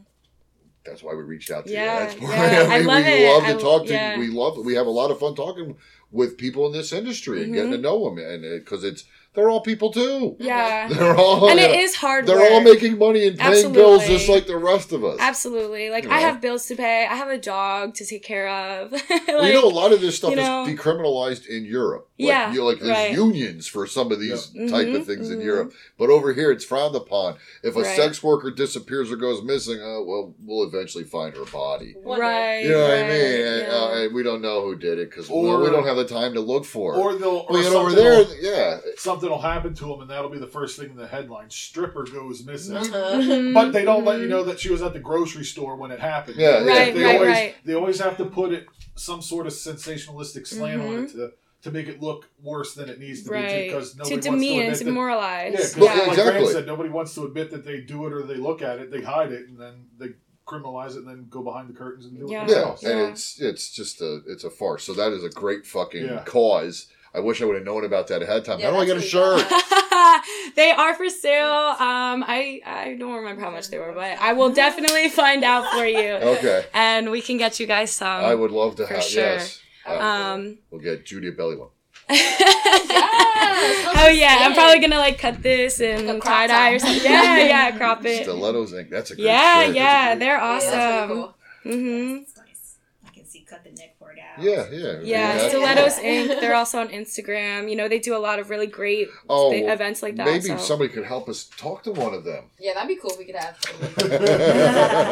that's 0.84 1.04
why 1.04 1.14
we 1.14 1.22
reached 1.22 1.52
out 1.52 1.68
to 1.68 1.72
Yeah, 1.74 1.94
you. 1.94 2.00
That's 2.08 2.20
why 2.22 2.36
yeah, 2.52 2.68
I 2.72 2.80
love 2.80 3.06
we 3.06 3.12
it. 3.12 3.28
love 3.28 3.44
to 3.46 3.56
I- 3.56 3.62
talk 3.62 3.86
to. 3.86 3.94
yeah. 3.94 4.18
We 4.18 4.30
love. 4.30 4.58
We 4.58 4.74
have 4.74 4.88
a 4.88 4.92
lot 4.92 5.12
of 5.12 5.20
fun 5.20 5.36
talking 5.36 5.78
with 6.12 6.38
people 6.40 6.66
in 6.66 6.72
this 6.74 6.92
industry 6.92 7.44
and 7.44 7.54
getting 7.54 7.72
to 7.74 7.78
Mhm. 7.78 7.82
know 7.82 8.04
them, 8.10 8.18
and 8.18 8.42
because 8.42 8.84
it's 8.84 9.04
they're 9.34 9.50
all 9.50 9.62
people 9.62 9.92
too. 9.94 10.36
Yeah. 10.40 10.88
They're 10.92 11.16
all 11.16 11.50
And 11.50 11.60
it 11.60 11.72
is 11.80 11.96
hard. 11.96 12.26
They're 12.28 12.38
work. 12.38 12.52
all 12.52 12.62
making 12.62 12.98
money 12.98 13.28
and 13.28 13.40
paying 13.40 13.72
bills 13.72 14.06
just 14.06 14.28
like 14.28 14.46
the 14.46 14.58
rest 14.58 14.92
of 14.92 15.06
us. 15.06 15.18
Absolutely. 15.22 15.90
Like 15.90 16.04
You 16.04 16.12
I 16.12 16.20
have 16.20 16.42
bills 16.42 16.66
to 16.66 16.76
pay. 16.76 17.06
I 17.10 17.16
have 17.16 17.30
a 17.30 17.38
dog 17.38 17.94
to 17.96 18.06
take 18.06 18.24
care 18.24 18.50
of. 18.50 18.92
like, 18.92 19.10
Well, 19.28 19.48
you 19.48 19.54
know, 19.54 19.64
a 19.66 19.70
lot 19.70 19.94
of 19.94 20.02
this 20.02 20.18
stuff 20.18 20.32
you 20.32 20.36
know- 20.36 20.66
is 20.66 20.78
decriminalized 20.78 21.48
in 21.48 21.64
Europe. 21.64 22.10
Like, 22.22 22.28
Yeah, 22.28 22.54
you 22.54 22.64
like 22.64 22.80
there's 22.80 22.90
right. 22.92 23.12
unions 23.14 23.66
for 23.68 23.88
some 23.88 24.12
of 24.12 24.20
these 24.20 24.48
type 24.70 24.88
of 24.90 25.02
Mhm, 25.02 25.06
things 25.06 25.30
in 25.32 25.40
mhm. 25.40 25.44
Europe, 25.46 25.74
but 25.98 26.10
over 26.10 26.34
here 26.34 26.52
it's 26.52 26.64
frowned 26.64 26.96
upon. 26.96 27.38
If 27.64 27.76
a 27.76 27.80
Right. 27.82 27.96
sex 27.96 28.22
worker 28.22 28.52
disappears 28.52 29.12
or 29.12 29.16
goes 29.16 29.42
missing, 29.42 29.80
uh, 29.82 30.02
well, 30.02 30.36
we'll 30.46 30.68
eventually 30.68 31.04
find 31.04 31.36
her 31.36 31.46
body. 31.46 31.96
right. 32.06 32.64
You 32.64 32.72
know 32.72 32.82
what 32.84 32.92
I 32.92 33.04
mean? 33.04 33.42
And, 33.42 33.62
yeah. 33.68 33.74
uh, 33.74 33.90
and 33.96 34.14
we 34.14 34.22
don't 34.24 34.42
know 34.42 34.62
who 34.62 34.76
did 34.76 35.00
it 35.00 35.10
because 35.10 35.30
Or- 35.30 35.60
we 35.62 35.70
don't 35.72 35.86
have 35.88 35.98
the 35.98 36.06
time 36.06 36.34
to 36.36 36.42
look 36.42 36.66
for 36.66 36.94
it. 36.96 37.00
or 37.00 37.16
they'll, 37.16 37.46
or 37.50 37.58
over 37.58 37.92
there, 37.94 38.20
will- 38.20 38.36
yeah. 38.40 38.80
something 38.98 39.30
will 39.30 39.42
happen 39.42 39.74
to 39.74 39.86
them, 39.86 40.02
and 40.02 40.10
that'll 40.10 40.30
be 40.30 40.38
the 40.40 40.46
first 40.48 40.78
thing 40.80 40.92
in 40.92 40.96
the 40.98 41.08
headline: 41.08 41.50
"Stripper 41.50 42.04
goes 42.04 42.44
missing." 42.46 42.78
Uh-huh. 42.78 43.18
Mhm, 43.18 43.54
But 43.54 43.72
they 43.74 43.84
don't 43.84 44.06
let 44.06 44.20
you 44.20 44.26
mhm. 44.28 44.30
know 44.30 44.44
that 44.44 44.60
she 44.60 44.70
was 44.70 44.82
at 44.84 44.94
the 44.94 45.00
grocery 45.00 45.44
store 45.46 45.76
when 45.76 45.90
it 45.92 46.00
happened. 46.00 46.38
Yeah, 46.38 46.64
yeah. 46.64 46.68
Right, 46.72 46.94
they 46.94 47.04
right, 47.04 47.16
always, 47.16 47.30
right. 47.30 47.56
They 47.66 47.74
always 47.74 48.00
have 48.00 48.18
to 48.18 48.26
put 48.26 48.52
it 48.54 48.66
some 48.96 49.22
sort 49.22 49.48
of 49.48 49.54
sensationalistic 49.54 50.46
slant 50.46 50.82
on 50.82 51.04
it 51.06 51.12
to 51.12 51.32
to 51.64 51.72
make 51.72 51.88
it 51.88 52.02
look 52.02 52.28
worse 52.42 52.74
than 52.74 52.90
it 52.90 53.00
needs 53.00 53.24
to 53.24 53.30
Right. 53.32 53.48
be 53.50 53.68
because 53.68 53.92
To 53.92 53.98
nobody 54.00 54.16
wants 54.16 54.26
demean 54.26 54.50
to 54.60 54.62
admit 54.64 54.78
to 54.80 54.84
that. 54.84 54.90
demoralize. 54.90 55.54
Yeah, 55.54 55.60
'cause 55.60 55.78
Well, 55.78 55.86
yeah. 55.86 56.02
like 56.02 56.10
exactly. 56.12 56.32
Grant 56.42 56.48
said, 56.54 56.66
nobody 56.68 56.90
wants 56.90 57.14
to 57.16 57.26
admit 57.26 57.52
that 57.52 57.64
they 57.66 57.82
do 57.82 58.08
it 58.08 58.14
or 58.14 58.24
they 58.24 58.36
look 58.36 58.62
at 58.62 58.80
it, 58.80 58.90
they 58.92 59.02
hide 59.02 59.32
it, 59.32 59.48
and 59.48 59.60
then 59.60 59.86
they 60.00 60.08
criminalize 60.48 60.92
it, 60.92 60.98
and 60.98 61.08
then 61.08 61.28
go 61.30 61.42
behind 61.44 61.70
the 61.70 61.74
curtains 61.74 62.06
and 62.06 62.18
do 62.18 62.26
Yeah. 62.30 62.44
it 62.44 62.50
Yeah, 62.50 62.56
themselves. 62.56 62.84
and 62.84 63.00
Yeah. 63.00 63.08
it's 63.10 63.40
it's 63.40 63.70
just 63.72 64.02
a 64.02 64.22
it's 64.28 64.44
a 64.44 64.50
farce. 64.50 64.84
So 64.84 64.94
that 64.94 65.12
is 65.12 65.24
a 65.24 65.30
great 65.30 65.66
fucking 65.68 66.04
Yeah. 66.06 66.24
cause. 66.26 66.88
I 67.14 67.20
wish 67.20 67.42
I 67.42 67.46
would 67.46 67.56
have 67.58 67.66
known 67.66 67.84
about 67.84 68.08
that 68.08 68.22
ahead 68.22 68.38
of 68.38 68.44
time. 68.46 68.60
Yeah, 68.60 68.68
How 68.72 68.78
do 68.78 68.82
I 68.82 68.86
get 68.86 68.96
a 68.98 69.02
shirt? 69.02 69.44
they 70.56 70.72
are 70.72 70.96
for 70.96 71.10
sale. 71.10 71.46
Um, 71.46 72.24
I 72.28 72.62
I 72.66 72.96
don't 72.98 73.14
remember 73.16 73.42
how 73.42 73.52
much 73.52 73.70
they 73.70 73.78
were, 73.80 73.92
but 73.94 74.18
I 74.20 74.34
will 74.34 74.50
definitely 74.50 75.10
find 75.10 75.44
out 75.44 75.72
for 75.74 75.86
you, 75.86 76.14
Okay, 76.14 76.66
and 76.74 77.12
we 77.12 77.22
can 77.22 77.38
get 77.38 77.60
you 77.60 77.68
guys 77.68 77.92
some. 77.92 78.08
I 78.24 78.34
would 78.34 78.52
love 78.52 78.76
to 78.78 78.88
for 78.88 78.94
have. 78.96 79.04
sure. 79.04 79.24
Yes, 79.24 79.60
Uh, 79.86 80.00
Um. 80.00 80.58
we'll 80.70 80.82
get 80.82 81.06
Judy 81.06 81.30
a 81.30 81.32
belly 81.32 81.56
one. 81.58 81.70
oh 82.10 82.16
yeah, 84.14 84.38
I'm 84.42 84.54
probably 84.54 84.80
gonna 84.80 84.98
like 84.98 85.18
cut 85.20 85.42
this 85.42 85.80
and 85.82 86.08
Like 86.08 86.24
tie 86.24 86.48
dye 86.48 86.72
or 86.72 86.80
something. 86.80 87.04
Yeah, 87.04 87.38
yeah, 87.40 87.72
crop 87.78 88.06
it. 88.06 88.24
Stilettos 88.24 88.74
Inc. 88.74 88.90
That's 88.90 89.12
a 89.12 89.16
great 89.16 89.26
Yeah, 89.26 89.66
shirt. 89.66 89.76
yeah, 89.76 90.06
That's 90.06 90.16
a 90.16 90.20
they're 90.20 90.38
Yeah, 90.38 90.60
that's 90.60 90.66
awesome. 90.66 91.08
pretty 91.08 91.22
cool. 91.22 91.36
hmm 91.64 92.18
It's 92.24 92.38
nice. 92.38 92.78
I 93.06 93.10
can 93.14 93.26
see 93.26 93.42
cut 93.48 93.64
the 93.64 93.72
neck 93.72 93.91
part. 94.36 94.48
Yeah, 94.48 94.66
yeah. 94.72 95.00
Yeah, 95.04 95.48
Stilettos 95.50 96.00
Inc. 96.00 96.40
They're 96.42 96.56
also 96.56 96.80
on 96.80 96.90
Instagram. 96.90 97.70
You 97.70 97.76
know, 97.76 97.88
they 97.88 98.00
do 98.00 98.16
a 98.16 98.20
lot 98.20 98.40
of 98.40 98.50
really 98.50 98.68
great 98.68 99.10
Oh, 99.30 99.52
thi- 99.52 99.64
events 99.66 100.02
like 100.02 100.16
that. 100.18 100.26
Maybe 100.26 100.42
so. 100.48 100.58
somebody 100.58 100.90
could 100.94 101.06
help 101.06 101.30
us 101.30 101.50
talk 101.58 101.84
to 101.84 101.92
one 101.92 102.14
of 102.14 102.24
them. 102.24 102.46
Yeah, 102.60 102.74
that'd 102.74 102.88
be 102.88 102.96
cool 102.96 103.12
if 103.12 103.18
we 103.20 103.26
could 103.26 103.36
have. 103.36 103.58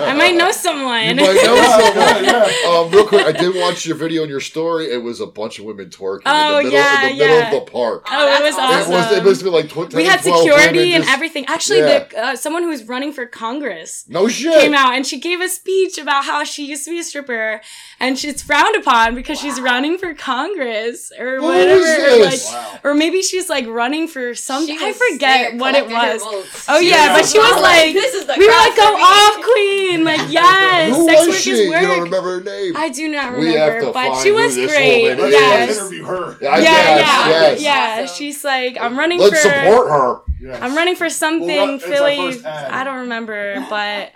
I 0.09 0.13
might 0.13 0.35
know 0.35 0.51
someone. 0.51 1.03
You 1.09 1.15
might 1.15 1.33
know 1.43 1.55
someone. 1.55 2.23
yeah. 2.23 2.69
Um, 2.69 2.91
real 2.91 3.07
quick, 3.07 3.25
I 3.25 3.31
did 3.31 3.55
watch 3.55 3.85
your 3.85 3.95
video 3.97 4.21
and 4.23 4.29
your 4.29 4.39
story. 4.39 4.91
It 4.91 5.01
was 5.01 5.19
a 5.21 5.25
bunch 5.27 5.59
of 5.59 5.65
women 5.65 5.89
twerking 5.89 6.21
Oh, 6.25 6.59
in 6.59 6.65
the 6.65 6.71
middle, 6.71 6.79
yeah, 6.79 7.03
in 7.09 7.17
the 7.17 7.23
middle 7.23 7.37
yeah. 7.39 7.51
of 7.57 7.65
the 7.65 7.71
park. 7.71 8.05
Oh, 8.09 8.37
it 8.37 8.43
was 8.43 8.55
That's 8.55 8.87
awesome. 8.87 8.93
It 8.93 8.95
was. 8.95 9.17
It 9.19 9.23
must 9.23 9.43
be 9.43 9.49
like 9.49 9.69
tw- 9.69 9.93
we 9.93 10.05
had 10.05 10.21
security 10.21 10.93
and 10.93 11.03
just- 11.03 11.13
everything. 11.15 11.45
Actually, 11.47 11.79
Yeah. 11.79 11.99
the 12.05 12.19
uh, 12.23 12.35
someone 12.35 12.63
who 12.63 12.69
was 12.69 12.83
running 12.85 13.11
for 13.13 13.25
Congress 13.25 14.05
No 14.07 14.27
shit. 14.27 14.59
came 14.59 14.73
out 14.73 14.93
and 14.93 15.05
she 15.05 15.19
gave 15.19 15.41
a 15.41 15.49
speech 15.49 15.97
about 15.97 16.25
how 16.25 16.43
she 16.43 16.65
used 16.65 16.85
to 16.85 16.91
be 16.91 16.99
a 16.99 17.03
stripper 17.03 17.61
and 17.99 18.17
she's 18.17 18.41
frowned 18.41 18.75
upon 18.77 19.15
because 19.15 19.39
she's 19.39 19.59
running 19.59 19.97
for 19.97 20.13
Congress 20.13 21.11
or 21.17 21.37
Who 21.37 21.43
whatever. 21.43 22.15
or, 22.15 22.25
like, 22.25 22.39
Wow. 22.45 22.79
or 22.83 22.93
maybe 22.93 23.21
she's 23.21 23.49
like 23.49 23.67
running 23.67 24.07
for 24.07 24.33
something. 24.35 24.77
I 24.79 24.93
forget 24.93 25.55
what 25.55 25.75
it 25.75 25.87
was. 25.87 26.21
Oh 26.67 26.79
yeah, 26.79 27.05
Yeah. 27.07 27.13
but 27.17 27.25
she 27.25 27.37
was 27.39 27.61
like, 27.61 27.93
this 27.93 28.13
is 28.13 28.25
the 28.25 28.35
we 28.37 28.45
were 28.47 28.53
like, 28.53 28.75
go 28.75 28.83
off, 28.95 29.43
queen! 29.43 30.03
Like 30.03 30.21
yes, 30.31 30.95
Who 30.95 31.05
sex 31.07 31.19
was 31.19 31.27
work 31.29 31.37
she? 31.37 31.51
is 31.51 31.59
You 31.59 31.69
work. 31.71 31.81
don't 31.81 32.01
remember 32.03 32.39
her 32.39 32.41
name? 32.43 32.73
I 32.77 32.89
do 32.89 33.07
not 33.09 33.37
We 33.37 33.53
have 33.53 33.73
remember, 33.73 33.93
but 33.93 34.21
she 34.21 34.31
was 34.31 34.55
great. 34.55 35.15
woman 35.17 35.31
Let's 35.31 35.35
is. 35.35 35.41
Yes. 35.41 35.77
interview 35.79 36.03
her. 36.05 36.37
Yeah, 36.41 36.57
yeah, 36.57 36.61
yes, 36.61 36.99
yeah, 36.99 37.29
yes. 37.29 37.61
yeah. 37.61 38.03
Awesome. 38.03 38.15
She's 38.15 38.43
like, 38.43 38.77
I'm 38.79 38.97
running 38.97 39.19
Let's 39.19 39.41
for. 39.41 39.49
support 39.49 39.89
her. 39.89 40.19
Yeah. 40.41 40.59
I'm 40.65 40.75
running 40.75 40.95
for 40.95 41.09
something 41.09 41.47
Well, 41.47 41.79
Philly. 41.79 42.43
I 42.45 42.83
don't 42.85 42.99
remember, 42.99 43.65
but 43.69 44.11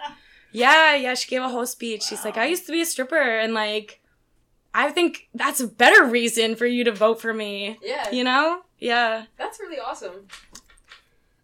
yeah, 0.54 0.95
yeah. 0.95 1.14
She 1.16 1.30
gave 1.30 1.41
a 1.41 1.49
whole 1.49 1.66
speech. 1.66 2.04
She's 2.04 2.24
like, 2.24 2.38
I 2.38 2.45
used 2.45 2.66
to 2.68 2.72
be 2.72 2.82
a 2.82 2.86
stripper, 2.86 3.20
and 3.20 3.54
like, 3.54 3.99
I 4.74 4.89
think 4.91 5.28
that's 5.34 5.60
a 5.60 5.68
better 5.68 6.06
reason 6.06 6.56
for 6.56 6.66
you 6.66 6.84
to 6.86 6.91
vote 6.91 7.20
for 7.22 7.34
me. 7.34 7.78
Yeah, 7.84 8.10
You 8.12 8.24
know? 8.24 8.62
Yeah, 8.80 9.26
that's 9.38 9.60
really 9.60 9.80
awesome. 9.80 10.28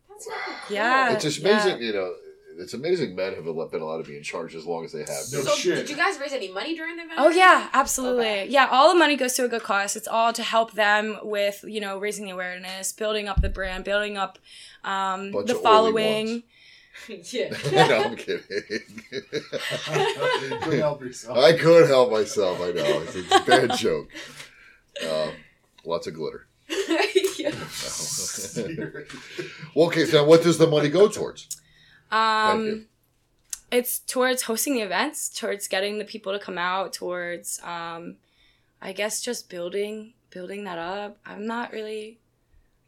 That's 0.10 0.28
really 0.28 0.40
cool. 0.68 0.76
yeah. 0.76 1.14
It's 1.14 1.24
just 1.24 1.40
yeah. 1.40 1.50
amazing, 1.64 1.82
you 1.82 1.94
know. 1.94 2.14
It's 2.58 2.74
amazing 2.74 3.16
men 3.16 3.36
have 3.36 3.46
been 3.46 3.82
allowed 3.82 4.04
to 4.04 4.10
be 4.10 4.18
in 4.18 4.24
charge 4.24 4.54
as 4.54 4.66
long 4.66 4.84
as 4.84 4.92
they 4.92 5.00
have. 5.00 5.08
No 5.32 5.40
So, 5.42 5.56
shit. 5.56 5.76
did 5.78 5.90
you 5.90 5.96
guys 5.96 6.20
raise 6.20 6.34
any 6.34 6.52
money 6.52 6.76
during 6.76 6.98
the 6.98 7.04
event? 7.04 7.18
Oh 7.18 7.30
yeah, 7.30 7.70
absolutely. 7.72 8.26
Okay. 8.28 8.48
Yeah, 8.50 8.68
all 8.70 8.92
the 8.92 9.00
money 9.00 9.16
goes 9.16 9.34
to 9.36 9.46
a 9.46 9.48
good 9.48 9.64
cause. 9.64 9.96
It's 9.96 10.10
all 10.10 10.34
to 10.34 10.44
help 10.44 10.74
them 10.74 11.18
with 11.24 11.64
you 11.66 11.80
know 11.80 11.98
raising 12.00 12.26
the 12.26 12.32
awareness, 12.32 12.92
building 12.92 13.30
up 13.30 13.42
the 13.42 13.48
brand, 13.48 13.86
building 13.86 14.18
up 14.18 14.40
um, 14.84 15.32
Bunch 15.32 15.48
the 15.48 15.54
of 15.54 15.60
oily 15.60 15.64
following. 15.64 16.44
yeah. 17.32 17.50
no, 17.72 18.04
I'm 18.04 18.16
kidding. 18.16 18.44
Couldn't 20.62 20.80
help 20.80 21.02
yourself. 21.02 21.38
I 21.38 21.54
could 21.54 21.88
help 21.88 22.12
myself. 22.12 22.60
I 22.62 22.72
know 22.72 23.02
it's 23.02 23.16
a 23.16 23.40
bad 23.46 23.78
joke. 23.78 24.10
Um, 25.04 25.32
lots 25.86 26.08
of 26.08 26.14
glitter. 26.14 26.48
well, 29.76 29.88
okay, 29.88 30.06
so 30.06 30.24
what 30.24 30.44
does 30.44 30.58
the 30.58 30.68
money 30.68 30.90
go 30.90 31.08
towards? 31.08 31.48
Um, 32.12 32.86
it's 33.72 34.00
towards 34.00 34.44
hosting 34.44 34.76
the 34.76 34.82
events, 34.82 35.30
towards 35.30 35.68
getting 35.68 35.98
the 36.00 36.06
people 36.06 36.34
to 36.34 36.40
come 36.40 36.58
out, 36.58 36.94
towards 36.94 37.60
um, 37.64 38.18
I 38.82 38.94
guess 38.94 39.22
just 39.22 39.50
building 39.50 40.14
building 40.30 40.64
that 40.66 40.78
up. 40.78 41.18
I'm 41.26 41.48
not 41.48 41.72
really, 41.72 42.20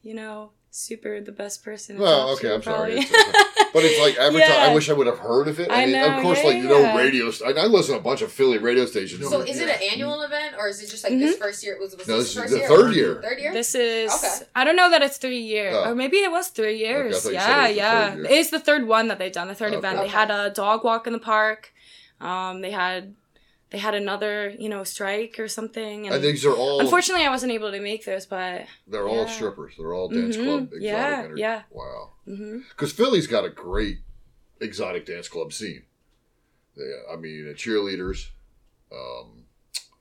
you 0.04 0.14
know, 0.14 0.52
super 0.72 1.20
the 1.22 1.32
best 1.32 1.64
person. 1.64 1.98
to 1.98 2.02
Well, 2.02 2.28
talk 2.30 2.38
okay, 2.40 2.48
to, 2.48 2.54
I'm 2.56 2.64
sorry. 2.64 2.92
probably. 2.96 2.98
It's- 3.00 3.46
But 3.74 3.86
it's 3.86 4.02
like 4.02 4.18
every 4.18 4.42
time 4.42 4.70
I 4.70 4.74
wish 4.76 4.90
I 4.90 4.94
would 4.94 5.08
have 5.08 5.20
heard 5.20 5.48
of 5.48 5.58
it. 5.58 5.72
I 5.72 5.86
mean, 5.86 5.94
know, 5.94 6.18
of 6.18 6.22
course, 6.24 6.40
yeah, 6.40 6.48
like 6.50 6.58
you 6.58 6.64
know, 6.64 6.98
radio. 6.98 7.32
st- 7.32 7.58
I 7.58 7.66
listen 7.68 7.94
to 7.94 8.02
a 8.02 8.04
bunch 8.04 8.22
of 8.22 8.30
Philly 8.30 8.58
radio 8.58 8.86
stations. 8.86 9.30
So 9.30 9.40
is 9.42 9.62
it 9.62 9.70
an 9.70 9.80
annual 9.94 10.22
event 10.24 10.56
or 10.58 10.68
is 10.68 10.84
it 10.84 10.90
just 10.90 11.06
like 11.06 11.14
Mm-hmm. 11.14 11.22
this 11.22 11.38
first 11.38 11.64
year? 11.64 11.78
Was, 11.80 11.96
was 11.96 12.06
No, 12.06 12.18
this, 12.18 12.34
this 12.34 12.36
is 12.36 12.42
first 12.42 12.52
the 12.54 12.60
year? 12.60 12.68
third 12.68 12.96
year. 12.96 13.22
Third 13.22 13.40
year? 13.40 13.54
This 13.54 13.74
is 13.76 14.12
Okay. 14.14 14.46
I 14.56 14.66
don't 14.66 14.76
know 14.76 14.90
that 14.90 15.02
it's 15.02 15.18
three 15.18 15.40
years 15.40 15.74
Oh. 15.78 15.92
or 15.92 15.96
maybe 15.96 16.18
it 16.18 16.32
was 16.32 16.50
three 16.50 16.78
years. 16.80 17.24
thought 17.24 17.32
you 17.34 17.40
said 17.40 17.70
it 17.70 17.76
yeah, 17.78 18.10
yeah. 18.10 18.16
year. 18.16 18.26
It's 18.30 18.50
the 18.50 18.60
third 18.60 18.88
one 18.88 19.08
that 19.08 19.20
they've 19.20 19.32
done. 19.32 19.48
The 19.48 19.56
third 19.56 19.70
Okay. 19.74 19.78
event. 19.78 20.00
They 20.00 20.08
had 20.10 20.30
a 20.32 20.50
dog 20.50 20.84
walk 20.84 21.08
in 21.08 21.14
the 21.14 21.20
park. 21.20 21.72
Um, 22.20 22.60
they 22.62 22.72
had 22.72 23.16
they 23.72 23.78
had 23.78 23.96
another 23.96 24.54
you 24.58 24.70
know 24.70 24.84
strike 24.84 25.40
or 25.40 25.48
something. 25.48 26.08
And, 26.08 26.24
these 26.24 26.46
are 26.46 26.54
all. 26.54 26.80
unfortunately, 26.82 27.26
I 27.26 27.30
wasn't 27.30 27.52
able 27.54 27.72
to 27.72 27.80
make 27.82 28.06
those, 28.06 28.26
but 28.26 28.66
they're 28.88 29.08
all 29.08 29.28
strippers. 29.28 29.74
They're 29.78 29.94
all 29.94 30.10
dance 30.10 30.38
Mhm. 30.38 30.44
club 30.44 30.62
exotic. 30.74 30.82
Yeah, 30.84 31.22
energy. 31.26 31.42
yeah. 31.42 31.62
Wow. 31.72 32.12
Because 32.26 32.92
Philly's 32.94 33.28
got 33.28 33.46
a 33.46 33.50
great 33.50 34.00
exotic 34.60 35.06
dance 35.06 35.28
club 35.28 35.52
scene. 35.54 35.84
They, 36.78 36.84
I 37.12 37.16
mean, 37.18 37.54
cheerleaders. 37.58 38.28
Um, 38.92 39.46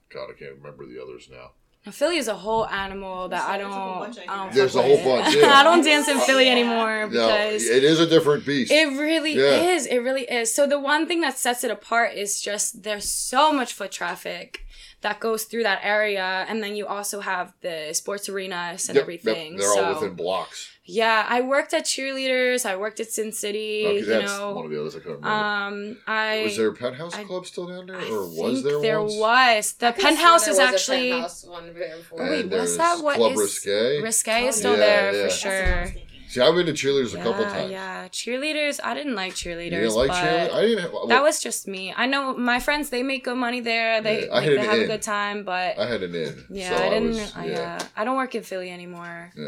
God, 0.08 0.30
I 0.30 0.38
can't 0.38 0.56
remember 0.56 0.84
the 0.86 1.00
others 1.02 1.28
now. 1.30 1.52
Now, 1.86 1.92
Philly 1.92 2.18
is 2.18 2.28
a 2.28 2.34
whole 2.34 2.66
animal 2.66 3.28
that 3.28 3.42
I 3.48 3.56
There's 3.56 3.66
a 3.66 3.72
whole 3.72 3.88
don't. 3.88 3.98
bunch 4.00 4.18
I 4.18 4.32
I 4.32 4.36
don't 4.44 4.54
There's 4.54 4.76
a 4.76 4.82
whole 4.82 5.02
bunch, 5.02 5.34
yeah. 5.36 5.46
I 5.54 5.62
don't 5.62 5.82
dance 5.82 6.08
in 6.08 6.20
Philly 6.20 6.44
Yeah. 6.46 6.52
anymore 6.52 7.00
No, 7.06 7.08
because 7.08 7.64
it 7.66 7.84
is 7.84 7.98
a 8.00 8.06
different 8.06 8.44
beast. 8.44 8.70
It 8.70 8.84
really 8.98 9.32
Yeah. 9.34 9.70
is. 9.72 9.86
It 9.86 9.98
really 9.98 10.22
is. 10.24 10.54
So 10.54 10.66
the 10.66 10.78
one 10.78 11.06
thing 11.06 11.22
that 11.22 11.38
sets 11.38 11.64
it 11.64 11.70
apart 11.70 12.14
is 12.14 12.40
just 12.42 12.82
there's 12.82 13.08
so 13.08 13.50
much 13.52 13.72
foot 13.72 13.92
traffic 13.92 14.66
that 15.02 15.18
goes 15.20 15.44
through 15.44 15.62
that 15.62 15.80
area, 15.82 16.44
and 16.48 16.62
then 16.62 16.76
you 16.76 16.86
also 16.86 17.20
have 17.20 17.52
the 17.62 17.90
sports 17.92 18.28
arenas 18.28 18.88
and 18.88 18.96
Yep, 18.96 19.02
yep, 19.02 19.02
everything. 19.02 19.56
They're 19.56 19.72
so 19.74 19.84
all 19.84 19.94
within 19.94 20.14
blocks. 20.14 20.70
yeah, 20.84 21.24
I 21.28 21.40
worked 21.40 21.72
at 21.72 21.84
cheerleaders. 21.84 22.66
I 22.66 22.76
worked 22.76 23.00
at 23.00 23.10
Sin 23.10 23.32
City. 23.32 23.84
Okay, 23.86 23.98
you 23.98 24.04
that's 24.04 24.38
one 24.38 24.64
of 24.66 24.70
the 24.70 24.80
others 24.80 24.96
I 24.96 24.98
couldn't 24.98 25.22
remember. 25.22 25.28
um, 25.30 25.96
I 26.06 26.42
was 26.44 26.56
there 26.56 26.68
a 26.68 26.74
penthouse 26.74 27.14
I- 27.14 27.24
club 27.24 27.46
still 27.46 27.66
down 27.68 27.86
there, 27.86 27.96
I 27.98 28.10
or 28.10 28.26
was 28.26 28.36
think 28.60 28.64
there, 28.64 28.80
there 28.82 29.00
once? 29.00 29.14
was 29.16 29.72
the 29.74 29.86
I 29.88 29.92
penthouse 29.92 30.44
sworn 30.44 30.50
is 30.52 30.56
there 30.58 30.66
was 30.66 30.72
a 30.72 30.74
actually 30.92 31.10
penthouse 31.12 31.44
one 31.44 31.74
there 31.74 31.96
before. 31.96 32.18
Wait. 32.30 32.46
Was 32.50 32.76
that 32.76 33.02
what 33.02 33.16
Club 33.16 33.32
is- 33.32 33.38
Risque. 33.38 34.02
risque 34.02 34.46
is 34.48 34.56
Oh, 34.56 34.58
still 34.58 34.70
yeah, 34.72 34.76
there 34.78 35.04
yeah. 35.06 35.10
for 35.12 35.18
That's 35.28 35.42
the 35.42 35.48
one 35.48 35.56
I 35.56 35.82
was 35.82 35.90
sure. 35.90 36.00
Thinking. 36.30 36.42
See, 36.42 36.48
I've 36.48 36.54
been 36.54 36.66
to 36.66 36.72
cheerleaders 36.72 37.14
a 37.14 37.22
couple 37.22 37.44
times. 37.44 37.70
yeah, 37.70 38.08
cheerleaders. 38.08 38.80
I 38.82 38.94
didn't 38.94 39.14
like 39.14 39.34
cheerleaders. 39.34 39.64
You 39.64 39.70
didn't 39.70 39.94
like 39.94 40.10
cheerleaders? 40.10 40.52
I 40.54 40.60
didn't. 40.62 40.78
Have, 40.82 40.92
well, 40.92 41.06
That 41.06 41.22
was 41.22 41.40
just 41.42 41.66
me. 41.68 41.92
I 41.96 42.06
know 42.06 42.36
my 42.36 42.60
friends; 42.60 42.90
they 42.90 43.02
make 43.02 43.24
good 43.24 43.36
money 43.36 43.60
there. 43.60 44.00
They, 44.00 44.26
Yeah, 44.26 44.32
I 44.32 44.34
like, 44.34 44.42
had 44.44 44.52
they 44.52 44.58
an 44.58 44.64
have 44.64 44.78
a 44.80 44.86
good 44.86 45.02
time, 45.02 45.44
but 45.44 45.78
I 45.78 45.86
had 45.86 46.02
an 46.02 46.14
in. 46.14 46.44
yeah, 46.50 46.68
so 46.76 46.84
I 46.84 46.88
didn't. 46.90 47.08
was- 47.10 47.36
I, 47.36 47.50
uh, 47.52 47.78
I 47.96 48.04
don't 48.04 48.16
work 48.16 48.34
in 48.34 48.42
Philly 48.42 48.70
anymore. 48.70 49.32
Yeah. 49.36 49.44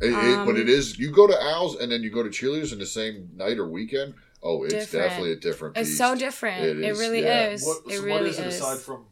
It, 0.00 0.12
it- 0.12 0.12
but 0.46 0.50
Um, 0.50 0.56
it 0.56 0.68
is, 0.68 0.98
you 0.98 1.10
go 1.10 1.26
to 1.26 1.42
Al's 1.42 1.76
and 1.76 1.90
then 1.90 2.02
you 2.02 2.10
go 2.10 2.22
to 2.22 2.28
cheerleaders 2.28 2.72
in 2.72 2.78
the 2.78 2.86
same 2.86 3.30
night 3.34 3.58
or 3.58 3.66
weekend. 3.66 4.14
Oh, 4.40 4.62
it's 4.62 4.72
Different. 4.72 5.04
definitely 5.08 5.32
a 5.32 5.36
different 5.36 5.76
It's 5.76 5.96
so 5.98 6.14
different. 6.14 6.62
It 6.64 6.78
It, 6.78 6.84
is, 6.90 6.98
really 7.00 7.22
yeah. 7.22 7.48
is. 7.48 7.64
What, 7.66 7.78
it 7.92 7.96
so 7.98 8.02
really 8.04 8.20
what 8.20 8.22
is 8.30 8.38
it 8.38 8.46
is. 8.46 8.54
aside 8.60 8.78
from 8.78 9.06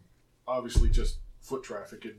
obviously 0.46 0.88
just 0.88 1.18
foot 1.40 1.64
traffic 1.64 2.04
and 2.04 2.14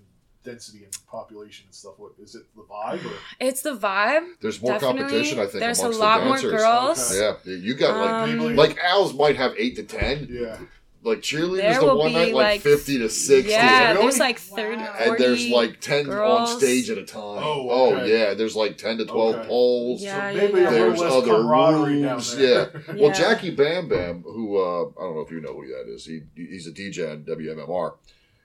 density 0.51 0.83
and 0.85 0.97
population 1.07 1.65
and 1.67 1.75
stuff? 1.75 1.93
What 1.97 2.13
is 2.21 2.35
it? 2.35 2.43
The 2.55 2.61
vibe 2.63 3.05
or 3.05 3.13
it's 3.39 3.61
the 3.61 3.75
vibe. 3.77 4.25
There's 4.41 4.61
more 4.61 4.73
Definitely. 4.73 4.99
competition, 5.01 5.39
I 5.39 5.45
think, 5.45 5.59
There's 5.59 5.79
a 5.79 5.83
amongst 5.83 5.99
lot 5.99 6.19
the 6.19 6.25
more 6.25 6.33
dancers. 6.35 6.51
girls. 6.61 7.15
Okay. 7.21 7.51
Yeah, 7.51 7.57
you 7.57 7.73
got 7.75 7.97
like, 7.97 8.39
Um, 8.39 8.55
like 8.55 8.77
Al's 8.83 9.13
might 9.13 9.35
have 9.35 9.53
8 9.57 9.75
to 9.75 9.83
10. 9.83 10.27
yeah? 10.31 10.57
Like 11.03 11.19
cheerleaders, 11.19 11.57
There 11.61 11.79
the 11.79 11.95
one 11.95 12.09
be, 12.09 12.13
night, 12.15 12.33
like, 12.33 12.43
like, 12.55 12.61
50 12.61 12.97
to 12.99 13.09
60. 13.09 13.49
Yeah, 13.51 13.91
Really? 13.91 14.01
there's 14.01 14.19
like 14.19 14.39
30, 14.39 14.75
Wow. 14.81 14.95
and 14.99 15.17
there's 15.17 15.47
like 15.47 15.79
10 15.79 16.09
on 16.09 16.47
stage 16.59 16.89
at 16.89 16.97
a 16.97 17.05
time. 17.05 17.21
Oh, 17.43 17.69
okay. 17.93 18.01
oh 18.01 18.05
yeah, 18.05 18.33
there's 18.33 18.55
like 18.57 18.77
10 18.77 18.97
to 18.97 19.05
12 19.05 19.35
Okay. 19.35 19.47
poles. 19.47 20.01
Yeah, 20.01 20.31
so 20.31 20.37
maybe 20.37 20.53
yeah, 20.57 20.63
yeah. 20.63 20.69
There's 20.71 20.99
less 20.99 21.13
other 21.13 21.27
camaraderie 21.27 22.01
down 22.01 22.11
rooms, 22.13 22.35
there. 22.35 22.83
Well, 22.97 23.11
Jacky 23.13 23.51
Bam 23.51 23.87
Bam, 23.87 24.23
who 24.23 24.57
uh, 24.57 24.89
I 24.99 25.01
don't 25.03 25.15
know 25.15 25.21
if 25.21 25.31
you 25.31 25.39
know 25.39 25.53
who 25.53 25.67
that 25.67 25.85
is. 25.93 26.05
He 26.05 26.21
he's 26.35 26.67
a 26.67 26.71
DJ 26.71 27.09
on 27.11 27.23
WMMR. 27.23 27.93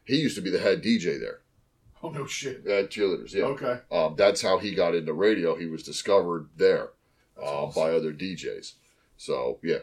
He 0.05 0.16
used 0.16 0.36
to 0.36 0.42
be 0.42 0.50
the 0.50 0.59
head 0.61 0.82
DJ 0.84 1.18
there 1.18 1.38
oh 2.03 2.11
no 2.11 2.26
shit. 2.26 2.66
at 2.66 2.90
cheerleaders. 2.90 3.32
Yeah, 3.32 3.44
Okay. 3.44 3.78
um, 3.90 4.14
that's 4.16 4.42
how 4.42 4.59
he 4.59 4.74
got 4.74 4.94
into 4.94 5.12
radio. 5.12 5.55
He 5.57 5.66
was 5.66 5.82
discovered 5.82 6.48
there 6.57 6.90
uh, 7.40 7.64
awesome. 7.66 7.82
by 7.82 7.90
other 7.92 8.12
DJs. 8.12 8.72
So 9.16 9.59
yeah, 9.62 9.78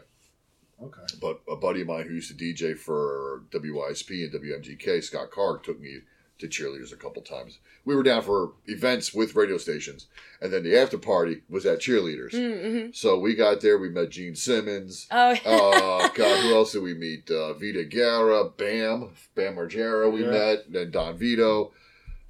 Okay. 0.82 1.02
but 1.22 1.42
a 1.50 1.56
buddy 1.56 1.82
of 1.82 1.88
mine 1.88 2.08
who 2.08 2.14
used 2.16 2.36
to 2.38 2.44
DJ 2.44 2.78
for 2.78 3.44
WYSP 3.52 4.24
and 4.26 4.34
WMGK, 4.34 5.04
Scott 5.04 5.32
Carr, 5.32 5.58
took 5.58 5.80
me 5.80 6.00
to 6.40 6.48
cheerleaders 6.48 6.94
a 6.94 6.96
couple 6.96 7.22
times. 7.22 7.60
We 7.84 7.96
were 7.96 8.04
down 8.04 8.22
for 8.22 8.54
events 8.66 9.14
with 9.14 9.36
radio 9.36 9.58
stations, 9.58 10.08
and 10.42 10.54
then 10.54 10.64
the 10.64 10.78
after 10.78 10.98
party 10.98 11.42
was 11.50 11.66
at 11.66 11.80
cheerleaders. 11.80 12.32
Mm-hmm. 12.32 12.92
So 12.94 13.20
we 13.20 13.36
got 13.36 13.60
there. 13.60 13.78
We 13.78 13.90
met 13.90 14.10
Gene 14.12 14.36
Simmons. 14.36 15.08
Oh, 15.12 15.36
Oh 15.46 16.10
God, 16.16 16.44
who 16.44 16.54
else 16.56 16.72
did 16.72 16.82
we 16.84 16.94
meet? 16.94 17.30
Uh, 17.30 17.54
Vita 17.56 17.84
Guerra, 17.84 18.46
Bam, 18.46 19.10
Bam 19.36 19.56
Margera. 19.58 20.10
We 20.12 20.24
Yeah. 20.24 20.32
met, 20.32 20.72
then 20.72 20.92
Don 20.92 21.18
Vito. 21.18 21.74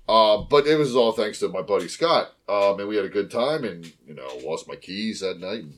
Uh, 0.09 0.37
but 0.41 0.65
it 0.65 0.75
was 0.75 0.95
all 0.95 1.11
thanks 1.11 1.37
to 1.39 1.47
my 1.49 1.61
buddy 1.61 1.87
Scott, 1.87 2.33
um, 2.47 2.79
and 2.79 2.89
we 2.89 2.95
had 2.95 3.05
a 3.05 3.09
good 3.09 3.29
time. 3.29 3.63
And 3.63 3.85
you 4.07 4.15
know, 4.15 4.27
lost 4.43 4.67
my 4.67 4.75
keys 4.75 5.19
that 5.19 5.39
night. 5.39 5.59
And, 5.65 5.77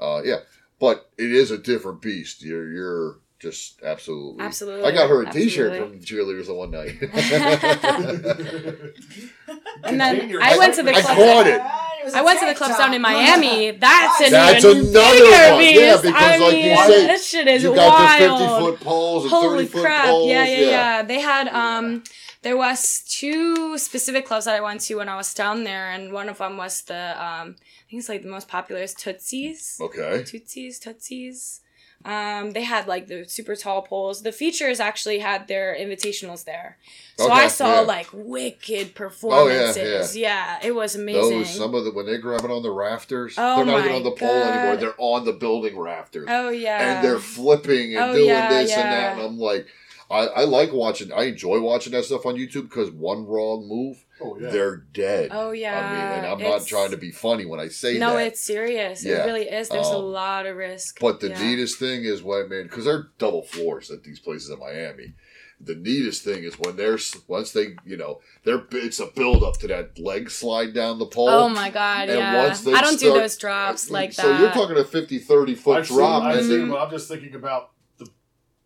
uh, 0.00 0.20
yeah, 0.24 0.38
but 0.80 1.08
it 1.16 1.30
is 1.30 1.52
a 1.52 1.58
different 1.58 2.02
beast. 2.02 2.42
You're 2.42 2.68
you're 2.72 3.18
just 3.38 3.80
absolutely 3.82 4.44
Absolutely, 4.44 4.84
I 4.84 4.90
got 4.92 5.08
her 5.08 5.22
a 5.22 5.30
T-shirt 5.30 5.80
from 5.80 6.00
the 6.00 6.04
cheerleaders 6.04 6.46
the 6.46 6.54
one 6.54 6.72
night. 6.72 6.96
and 9.84 10.00
then 10.00 10.36
I 10.42 10.56
went 10.58 10.74
to 10.74 10.82
the 10.82 10.92
I 10.94 11.00
club. 11.00 11.16
caught 11.16 11.46
it. 11.46 11.60
it 12.00 12.04
was 12.04 12.14
I 12.14 12.20
a 12.20 12.24
went 12.24 12.38
to 12.40 12.46
the 12.46 12.52
tank 12.52 12.58
clubs 12.58 12.78
down 12.78 12.94
in 12.94 13.02
Miami. 13.02 13.70
That's 13.72 14.20
an 14.22 14.30
That's 14.32 14.64
even 14.64 14.86
another 14.88 15.18
bigger 15.18 15.50
one. 15.50 15.58
beast. 15.58 15.80
Yeah, 15.80 15.96
because 16.02 16.14
I 16.14 16.36
like 16.38 16.52
mean, 16.54 16.64
you 16.70 16.76
say, 16.76 17.06
that 17.06 17.20
shit 17.20 17.48
is 17.48 17.62
you 17.62 17.74
got 17.74 18.20
wild. 18.20 18.40
the 18.40 18.46
50 18.46 18.60
foot 18.60 18.80
poles 18.80 19.24
and 19.24 19.30
Holy 19.32 19.66
30 19.66 19.68
foot 19.68 19.82
crap! 19.82 20.04
poles. 20.06 20.30
yeah, 20.30 20.44
yeah, 20.44 20.60
yeah. 20.60 21.02
They 21.02 21.20
had 21.20 21.48
um, 21.48 22.02
there 22.42 22.56
was 22.56 23.02
two 23.08 23.78
specific 23.78 24.26
clubs 24.26 24.44
that 24.46 24.54
I 24.56 24.60
went 24.60 24.80
to 24.82 24.96
when 24.96 25.08
I 25.08 25.16
was 25.16 25.32
down 25.34 25.64
there, 25.64 25.90
and 25.90 26.12
one 26.12 26.28
of 26.28 26.38
them 26.38 26.56
was 26.56 26.82
the 26.82 26.94
um, 27.22 27.56
I 27.58 27.84
think 27.90 28.00
it's 28.00 28.08
like 28.08 28.22
the 28.22 28.28
most 28.28 28.48
popular 28.48 28.80
is 28.82 28.94
Tootsie's. 28.94 29.78
Okay. 29.80 30.22
Tootsies, 30.24 30.78
Tootsies. 30.78 31.60
Um, 32.04 32.50
they 32.50 32.64
had 32.64 32.88
like 32.88 33.06
the 33.06 33.24
super 33.28 33.54
tall 33.54 33.82
poles. 33.82 34.22
The 34.22 34.32
features 34.32 34.80
actually 34.80 35.20
had 35.20 35.46
their 35.46 35.76
invitationals 35.78 36.44
there, 36.44 36.76
so 37.16 37.26
Okay, 37.26 37.32
I 37.44 37.46
saw 37.46 37.74
yeah. 37.74 37.80
like 37.82 38.08
wicked 38.12 38.96
performances. 38.96 39.76
Oh, 40.16 40.18
yeah, 40.18 40.32
yeah. 40.56 40.58
yeah, 40.60 40.66
it 40.68 40.74
was 40.74 40.96
amazing. 40.96 41.38
Those 41.38 41.50
some 41.56 41.76
of 41.76 41.84
the 41.84 41.92
when 41.92 42.06
they 42.06 42.18
grab 42.18 42.44
it 42.44 42.50
on 42.50 42.64
the 42.64 42.72
rafters, 42.72 43.36
Oh 43.38 43.56
they're 43.58 43.66
not 43.66 43.84
even 43.84 43.92
on 43.98 44.02
the 44.02 44.10
pole 44.10 44.28
God. 44.28 44.52
anymore. 44.52 44.76
They're 44.78 44.94
on 44.98 45.24
the 45.24 45.32
building 45.32 45.78
rafters, 45.78 46.26
oh 46.28 46.48
yeah, 46.48 46.96
and 46.96 47.04
they're 47.04 47.20
flipping 47.20 47.94
and 47.94 48.04
Oh, 48.04 48.14
doing 48.14 48.26
this 48.26 48.72
and 48.72 48.82
that. 48.82 49.12
And 49.12 49.20
I'm 49.22 49.38
like, 49.38 49.68
I, 50.12 50.26
I 50.26 50.44
like 50.44 50.72
watching. 50.72 51.12
I 51.12 51.24
enjoy 51.24 51.60
watching 51.60 51.92
that 51.92 52.04
stuff 52.04 52.26
on 52.26 52.34
YouTube 52.36 52.64
because 52.68 52.90
one 52.90 53.26
wrong 53.26 53.66
move, 53.66 54.04
Oh 54.20 54.38
yeah. 54.38 54.50
they're 54.50 54.76
dead. 54.76 55.30
Oh 55.32 55.52
yeah, 55.52 55.78
I 55.78 55.92
mean, 55.92 56.18
and 56.18 56.26
I'm 56.26 56.50
not 56.50 56.66
trying 56.66 56.90
to 56.90 56.96
be 56.98 57.10
funny 57.10 57.46
when 57.46 57.58
I 57.60 57.68
say 57.68 57.94
No, 57.98 58.10
that. 58.10 58.12
No, 58.12 58.18
it's 58.18 58.40
serious. 58.40 59.04
Yeah. 59.04 59.22
It 59.22 59.26
really 59.26 59.48
is. 59.48 59.70
There's 59.70 59.86
a 59.88 59.90
Um, 59.96 60.04
lot 60.12 60.46
of 60.46 60.56
risk. 60.56 61.00
But 61.00 61.20
the 61.20 61.30
Yeah. 61.30 61.42
neatest 61.42 61.78
thing 61.78 62.04
is 62.04 62.22
when 62.22 62.48
man, 62.50 62.64
because 62.64 62.84
they're 62.84 63.08
double 63.18 63.42
floors 63.42 63.90
at 63.90 64.04
these 64.04 64.18
places 64.20 64.50
in 64.50 64.58
Miami. 64.58 65.14
The 65.64 65.76
neatest 65.76 66.24
thing 66.24 66.42
is 66.42 66.58
when 66.58 66.74
they're 66.76 66.98
once 67.28 67.52
they 67.52 67.76
you 67.86 67.96
know 67.96 68.20
they're 68.42 68.64
it's 68.72 68.98
a 68.98 69.06
build 69.06 69.44
up 69.44 69.58
to 69.60 69.68
that 69.68 69.96
leg 69.96 70.28
slide 70.28 70.74
down 70.74 70.98
the 70.98 71.06
pole. 71.06 71.28
Oh 71.28 71.48
my 71.48 71.70
god, 71.70 72.08
And 72.08 72.18
yeah. 72.18 72.44
once 72.46 72.62
they 72.62 72.72
I 72.74 72.80
don't 72.80 72.98
do 72.98 73.12
those 73.12 73.36
drops 73.38 73.88
like 73.88 74.12
so 74.12 74.22
that. 74.22 74.38
So 74.38 74.42
you're 74.42 74.52
talking 74.52 74.76
a 74.76 74.84
50, 74.84 75.18
30 75.20 75.54
foot 75.54 75.78
I've 75.78 75.86
drop, 75.86 76.22
Seen, 76.22 76.30
I've 76.32 76.38
and 76.38 76.46
seen, 76.46 76.58
then 76.62 76.70
but 76.70 76.78
I'm 76.84 76.90
just 76.90 77.06
thinking 77.08 77.36
about 77.36 77.70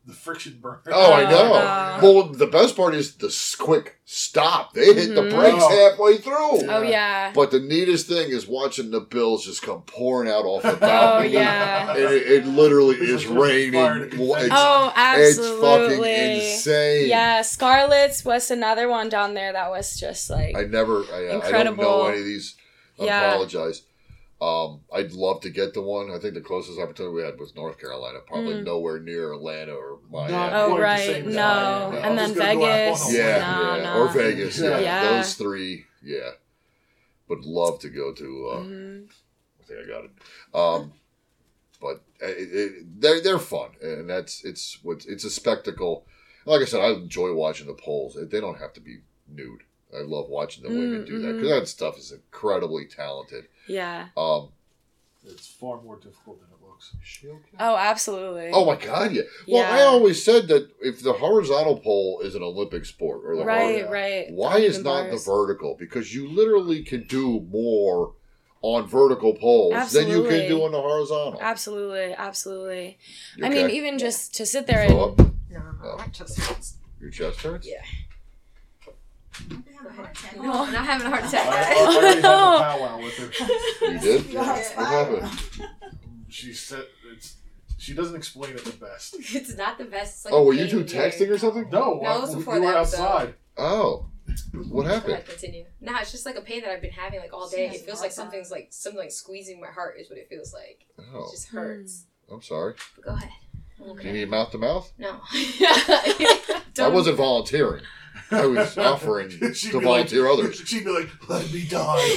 the 0.07 0.13
the 0.13 0.17
friction 0.17 0.59
burn. 0.63 0.79
oh, 0.93 1.13
I 1.13 1.25
Oh, 1.25 1.31
know. 1.31 1.49
no. 2.01 2.15
Well, 2.15 2.29
the 2.33 2.47
best 2.47 2.77
part 2.77 2.95
is 2.95 3.15
the 3.17 3.35
quick 3.59 3.97
stop. 4.05 4.73
They 4.73 4.87
hit 4.95 5.15
the 5.15 5.23
Mhm. 5.23 5.31
brakes 5.35 5.59
Oh. 5.61 5.69
halfway 5.91 6.19
through. 6.19 6.71
oh 6.71 6.83
yeah. 6.83 7.33
But 7.35 7.51
the 7.51 7.59
neatest 7.61 8.07
thing 8.07 8.31
is 8.31 8.47
watching 8.47 8.91
the 8.93 9.01
bills 9.01 9.45
just 9.45 9.63
come 9.63 9.83
pouring 9.83 10.31
out 10.31 10.45
off 10.45 10.63
the 10.63 10.73
balcony. 10.81 11.29
Oh 11.37 11.41
yeah. 11.41 11.91
And 11.91 11.99
it, 11.99 12.23
it 12.31 12.47
literally 12.47 12.97
is 12.97 13.01
like 13.01 13.09
there's 13.09 13.25
fire 13.25 13.41
raining. 13.41 14.11
to 14.11 14.17
confetti. 14.17 14.45
It's, 14.47 14.55
Oh, 14.57 14.93
it's 14.97 15.39
fucking 15.39 15.45
absolutely. 15.57 16.47
insane. 16.53 17.09
Yeah, 17.09 17.43
Scarlett's 17.43 18.25
was 18.25 18.51
another 18.51 18.89
one 18.89 19.09
down 19.09 19.35
there 19.35 19.53
that 19.53 19.71
was 19.71 19.97
just 19.99 20.31
like 20.31 20.57
I 20.57 20.63
never, 20.65 21.03
I, 21.13 21.41
I 21.45 21.63
don't 21.65 21.77
know 21.77 22.07
any 22.07 22.19
of 22.21 22.25
these. 22.25 22.55
I 23.01 23.05
Yeah. 23.05 23.31
apologize. 23.33 23.83
Um, 24.39 24.81
I'd 24.93 25.13
love 25.13 25.41
to 25.43 25.51
get 25.51 25.73
the 25.73 25.81
one. 25.81 26.11
I 26.11 26.19
think 26.19 26.35
the 26.35 26.43
closest 26.43 26.79
opportunity 26.79 27.15
we 27.15 27.23
had 27.23 27.39
was 27.41 27.55
North 27.55 27.79
Carolina, 27.79 28.19
probably 28.27 28.55
Mm. 28.57 28.65
nowhere 28.65 28.99
near 29.01 29.33
Atlanta 29.33 29.73
or 29.73 29.99
Miami. 30.11 30.33
Not 30.33 30.53
Oh 30.53 30.67
quite 30.69 30.77
the 30.77 30.83
right, 30.83 31.07
same 31.07 31.33
no, 31.33 31.91
as 31.95 32.05
and 32.05 32.19
then 32.19 32.29
just 32.29 32.39
gonna 32.39 32.55
go 32.55 32.67
out 32.67 32.99
Vegas. 32.99 33.13
yeah, 33.15 33.39
no, 33.39 33.77
yeah. 33.77 33.83
no. 33.85 33.99
or 34.03 34.09
Vegas. 34.13 34.59
Yeah. 34.61 34.79
Yeah. 34.79 35.17
those 35.17 35.35
three. 35.35 35.87
Yeah, 36.03 36.33
would 37.29 37.45
love 37.47 37.79
to 37.81 37.89
go 37.89 38.13
to. 38.13 38.49
Uh, 38.53 38.57
Mhm. 38.61 39.09
I 39.59 39.65
think 39.65 39.81
I 39.85 39.89
got 39.89 40.05
it. 40.05 40.11
Um, 40.55 40.93
but 41.81 42.03
uh, 42.23 42.27
it, 42.27 42.53
it, 42.53 43.01
they're 43.01 43.21
they're 43.23 43.39
fun, 43.39 43.71
and 43.83 44.09
that's 44.09 44.45
it's 44.45 44.79
what 44.83 45.07
it's 45.09 45.25
a 45.25 45.31
spectacle. 45.31 46.07
Like 46.45 46.61
I 46.61 46.65
said, 46.67 46.81
I 46.83 46.91
enjoy 46.91 47.33
watching 47.35 47.67
the 47.67 47.73
poles. 47.75 48.17
They 48.21 48.41
don't 48.41 48.59
have 48.61 48.75
to 48.75 48.81
be 48.81 48.99
nude. 49.29 49.63
I 49.95 50.01
love 50.03 50.29
watching 50.29 50.65
the 50.65 50.69
women 50.71 51.05
do 51.05 51.19
that 51.21 51.27
Mm-hmm. 51.29 51.37
because 51.43 51.61
that 51.61 51.69
stuff 51.69 51.99
is 51.99 52.13
incredibly 52.13 52.87
talented. 52.87 53.47
Yeah. 53.69 54.09
Um, 54.17 54.49
It's 55.25 55.47
far 55.47 55.81
more 55.83 55.97
difficult 55.97 56.41
than 56.41 56.49
it 56.51 56.63
looks. 56.65 56.95
Oh, 57.59 57.77
absolutely. 57.77 58.51
oh 58.53 58.65
my 58.67 58.77
god, 58.77 59.13
yeah. 59.13 59.23
Well, 59.49 59.65
I 59.73 59.83
always 59.83 60.23
said 60.23 60.49
that 60.49 60.69
if 60.83 61.03
the 61.03 61.15
horizontal 61.15 61.79
pole 61.79 62.21
is 62.23 62.35
an 62.35 62.43
Olympic 62.43 62.85
sport, 62.85 63.23
or 63.25 63.37
the 63.37 63.45
right, 63.45 63.85
hor- 63.85 63.93
right. 63.93 64.27
why 64.31 64.59
is 64.59 64.77
Uneven 64.79 65.05
not 65.05 65.11
the 65.11 65.17
vertical? 65.25 65.75
Because 65.79 66.15
you 66.15 66.29
literally 66.29 66.83
can 66.83 67.05
do 67.07 67.41
more 67.51 68.13
on 68.63 68.87
vertical 68.87 69.33
poles 69.35 69.93
than 69.93 70.09
you 70.09 70.25
can 70.25 70.49
do 70.49 70.63
on 70.65 70.73
the 70.73 70.81
horizontal. 70.81 71.41
Absolutely, 71.41 72.13
absolutely. 72.15 72.99
You 73.37 73.47
I 73.47 73.49
mean, 73.49 73.71
even 73.71 73.99
just 73.99 74.35
to 74.35 74.45
sit 74.47 74.67
there 74.67 74.87
Fill 74.89 75.11
and 75.13 75.21
up? 75.21 75.27
No, 75.51 75.63
Oh. 75.83 75.97
my 75.99 76.07
chest 76.09 76.39
hurts. 76.41 76.77
Your 77.01 77.11
chest 77.11 77.41
hurts? 77.41 77.67
Yeah. 77.67 77.77
I'm 77.77 77.93
having 78.85 78.87
a 78.87 78.87
heart 78.87 78.87
attack. 78.87 79.26
No, 80.41 80.65
I'm 80.65 80.73
not 80.73 80.85
having 80.85 81.07
a 81.07 81.11
heart 81.11 81.23
I, 81.23 81.27
I, 81.27 81.29
attack. 81.29 81.47
I 81.49 81.75
oh, 81.77 81.97
already 81.97 82.17
had 82.17 82.25
a 82.25 82.29
oh. 82.29 82.59
powwow 82.61 83.03
with 83.03 83.17
her. 83.19 83.93
You 83.93 83.99
did? 83.99 84.27
Your 84.27 84.43
heart's 84.45 84.73
What 84.73 84.87
happened? 84.87 85.69
She 86.29 86.53
said 86.53 86.85
it's. 87.13 87.37
She 87.79 87.95
doesn't 87.95 88.17
explain 88.17 88.53
it 88.55 88.65
the 88.65 88.73
best. 88.73 89.17
it's 89.19 89.57
not 89.57 89.79
the 89.79 89.85
best. 89.85 90.17
It's 90.17 90.25
like 90.25 90.35
Oh, 90.35 90.45
were 90.45 90.55
you 90.55 90.67
two 90.69 90.81
in 90.81 90.85
texting 90.87 91.31
or 91.31 91.39
something? 91.39 91.69
No, 91.71 92.01
No, 92.03 92.09
I- 92.09 92.17
it 92.17 92.21
was 92.23 92.31
we- 92.31 92.37
before 92.37 92.55
we 92.55 92.61
were 92.61 92.73
the 92.73 92.79
episode. 92.79 93.03
outside. 93.03 93.35
Oh, 93.59 94.07
what 94.69 94.87
happened? 94.87 95.13
ahead, 95.15 95.29
continue. 95.29 95.65
Nah, 95.81 96.01
it's 96.01 96.11
just 96.11 96.27
like 96.27 96.37
a 96.37 96.41
pain 96.41 96.63
that 96.63 96.71
I've 96.71 96.83
been 96.83 96.91
having 96.91 97.21
like 97.21 97.33
all 97.33 97.49
day. 97.49 97.69
It 97.69 97.83
feels 97.83 98.01
like 98.01 98.13
something's 98.13 98.51
like 98.51 98.69
something 98.71 98.99
like 98.99 99.13
squeezing 99.13 99.61
my 99.61 99.69
heart 99.69 99.97
is 100.01 100.09
what 100.11 100.19
it 100.19 100.29
feels 100.29 100.53
like. 100.53 100.85
Oh, 100.99 101.25
It 101.27 101.31
just 101.31 101.49
hurts. 101.49 102.07
Hmm. 102.29 102.35
I'm 102.35 102.43
sorry. 102.43 102.75
But 102.97 103.05
go 103.05 103.11
ahead. 103.13 103.31
I'm 103.79 103.85
Do 103.85 103.93
you 103.93 103.99
Okay. 104.01 104.13
need 104.13 104.31
mouth 104.31 104.51
to 104.53 104.59
mouth? 104.59 104.91
No. 104.99 105.21
I 105.33 106.89
wasn't 106.93 107.17
volunteering. 107.19 107.83
I 108.31 108.47
was 108.47 108.77
offering 108.77 109.31
She'd 109.55 109.71
to 109.73 109.79
be 109.81 109.85
like- 109.87 110.09
volunteer 110.11 110.27
others. 110.29 110.57
She'd 110.67 110.85
be 110.85 110.91
like, 110.91 111.09
"Let 111.29 111.53
me 111.53 111.65
die." 111.69 112.17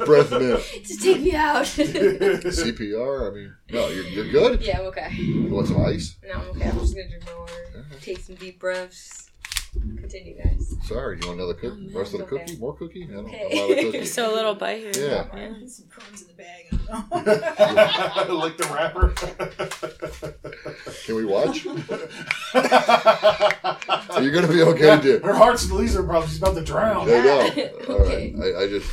Breath 0.06 0.30
mint. 0.30 0.62
Just 0.86 1.02
take 1.02 1.20
me 1.20 1.34
out. 1.34 1.64
CPR. 1.66 3.30
I 3.30 3.34
mean, 3.34 3.54
no, 3.70 3.88
you're, 3.88 4.04
you're 4.04 4.30
good. 4.30 4.62
yeah, 4.62 4.78
I'm 4.80 4.86
okay. 4.86 5.10
You 5.14 5.48
want 5.54 5.68
some 5.68 5.84
ice? 5.84 6.16
No, 6.26 6.34
I'm 6.40 6.48
okay. 6.50 6.68
I'm 6.70 6.78
just 6.78 6.94
gonna 6.94 7.08
drink 7.08 7.26
more 7.26 7.40
water. 7.40 7.86
Take 8.00 8.18
some 8.20 8.36
deep 8.36 8.58
breaths. 8.60 9.19
Continue, 9.72 10.36
guys. 10.42 10.74
Sorry. 10.84 11.18
You 11.20 11.28
want 11.28 11.38
another 11.38 11.54
cookie? 11.54 11.68
Oh, 11.68 11.76
no, 11.92 11.98
Rest 12.00 12.14
of 12.14 12.18
the 12.20 12.24
it's 12.24 12.32
okay. 12.32 12.44
cookie? 12.46 12.58
More 12.58 12.76
cookie? 12.76 13.04
I 13.08 13.12
don't 13.14 13.26
Okay. 13.26 13.48
I'm 13.52 13.58
out 13.72 13.78
of 13.78 13.84
cookie. 13.92 14.04
so 14.06 14.32
a 14.32 14.34
little 14.34 14.54
bite 14.56 14.78
here. 14.80 14.90
Yeah. 14.96 15.26
There's 15.32 15.76
some 15.76 15.86
crumbs 15.88 16.22
in 16.22 16.28
the 16.28 16.34
bag. 16.34 16.66
like 18.30 18.56
the 18.56 18.64
rapper. 18.74 19.14
Can 21.06 21.14
we 21.14 21.24
watch? 21.24 21.64
Are 24.10 24.22
you 24.22 24.32
gonna 24.32 24.48
be 24.48 24.62
okay, 24.62 25.00
dude? 25.00 25.22
Her 25.22 25.34
heart's 25.34 25.64
and 25.66 25.74
leaves 25.74 25.94
her 25.94 26.02
problem. 26.02 26.28
She's 26.28 26.38
about 26.38 26.56
to 26.56 26.62
drown. 26.64 27.06
There 27.06 27.46
you 27.46 27.54
go. 27.54 27.70
All 27.94 28.00
Okay. 28.02 28.34
right. 28.36 28.54
I, 28.56 28.62
I 28.62 28.66
just. 28.68 28.90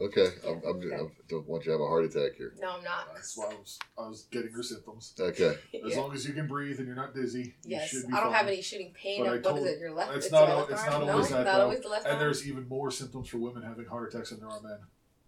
Okay. 0.00 0.26
I'm, 0.46 0.60
I'm, 0.68 0.80
I 0.92 1.06
don't 1.28 1.46
want 1.48 1.64
you 1.64 1.70
to 1.70 1.72
have 1.72 1.80
a 1.80 1.86
heart 1.86 2.04
attack 2.04 2.36
here. 2.36 2.52
No, 2.60 2.72
I'm 2.76 2.82
not. 2.84 3.14
That's 3.14 3.36
why 3.38 3.44
I 3.46 3.54
was, 3.54 3.78
I 3.96 4.08
was 4.08 4.26
getting 4.30 4.50
her 4.52 4.62
symptoms. 4.62 5.14
Okay. 5.18 5.44
As 5.86 5.94
Yeah. 5.94 6.00
long 6.00 6.12
as 6.12 6.26
you 6.26 6.34
can 6.34 6.48
breathe 6.48 6.78
and 6.78 6.86
you're 6.86 6.96
not 6.96 7.14
dizzy, 7.14 7.42
you 7.42 7.76
Yes, 7.76 7.88
should 7.90 8.08
be 8.08 8.12
I 8.12 8.16
don't 8.20 8.30
fine. 8.30 8.34
have 8.38 8.46
any 8.48 8.60
shooting 8.60 8.92
pain. 8.92 9.20
But 9.20 9.28
I 9.28 9.30
What 9.30 9.38
is 9.38 9.44
told- 9.46 9.66
it? 9.66 9.78
Your 9.78 9.92
left? 9.92 10.16
It's 10.16 10.26
it's 10.26 10.32
not 10.32 10.48
my 10.48 10.50
al- 10.54 10.58
left 10.58 10.70
it's 10.72 10.80
arm? 10.82 10.90
not 10.90 11.06
no, 11.06 11.12
always 11.12 11.28
that, 11.28 11.44
not 11.44 11.60
always 11.60 11.80
the 11.80 11.88
left 11.88 12.04
And 12.06 12.12
arm. 12.14 12.20
there's 12.20 12.48
even 12.48 12.68
more 12.68 12.90
symptoms 12.90 13.28
for 13.28 13.38
women 13.38 13.62
having 13.62 13.86
heart 13.86 14.12
attacks 14.12 14.30
than 14.30 14.40
there 14.40 14.48
are 14.50 14.60
men. 14.60 14.78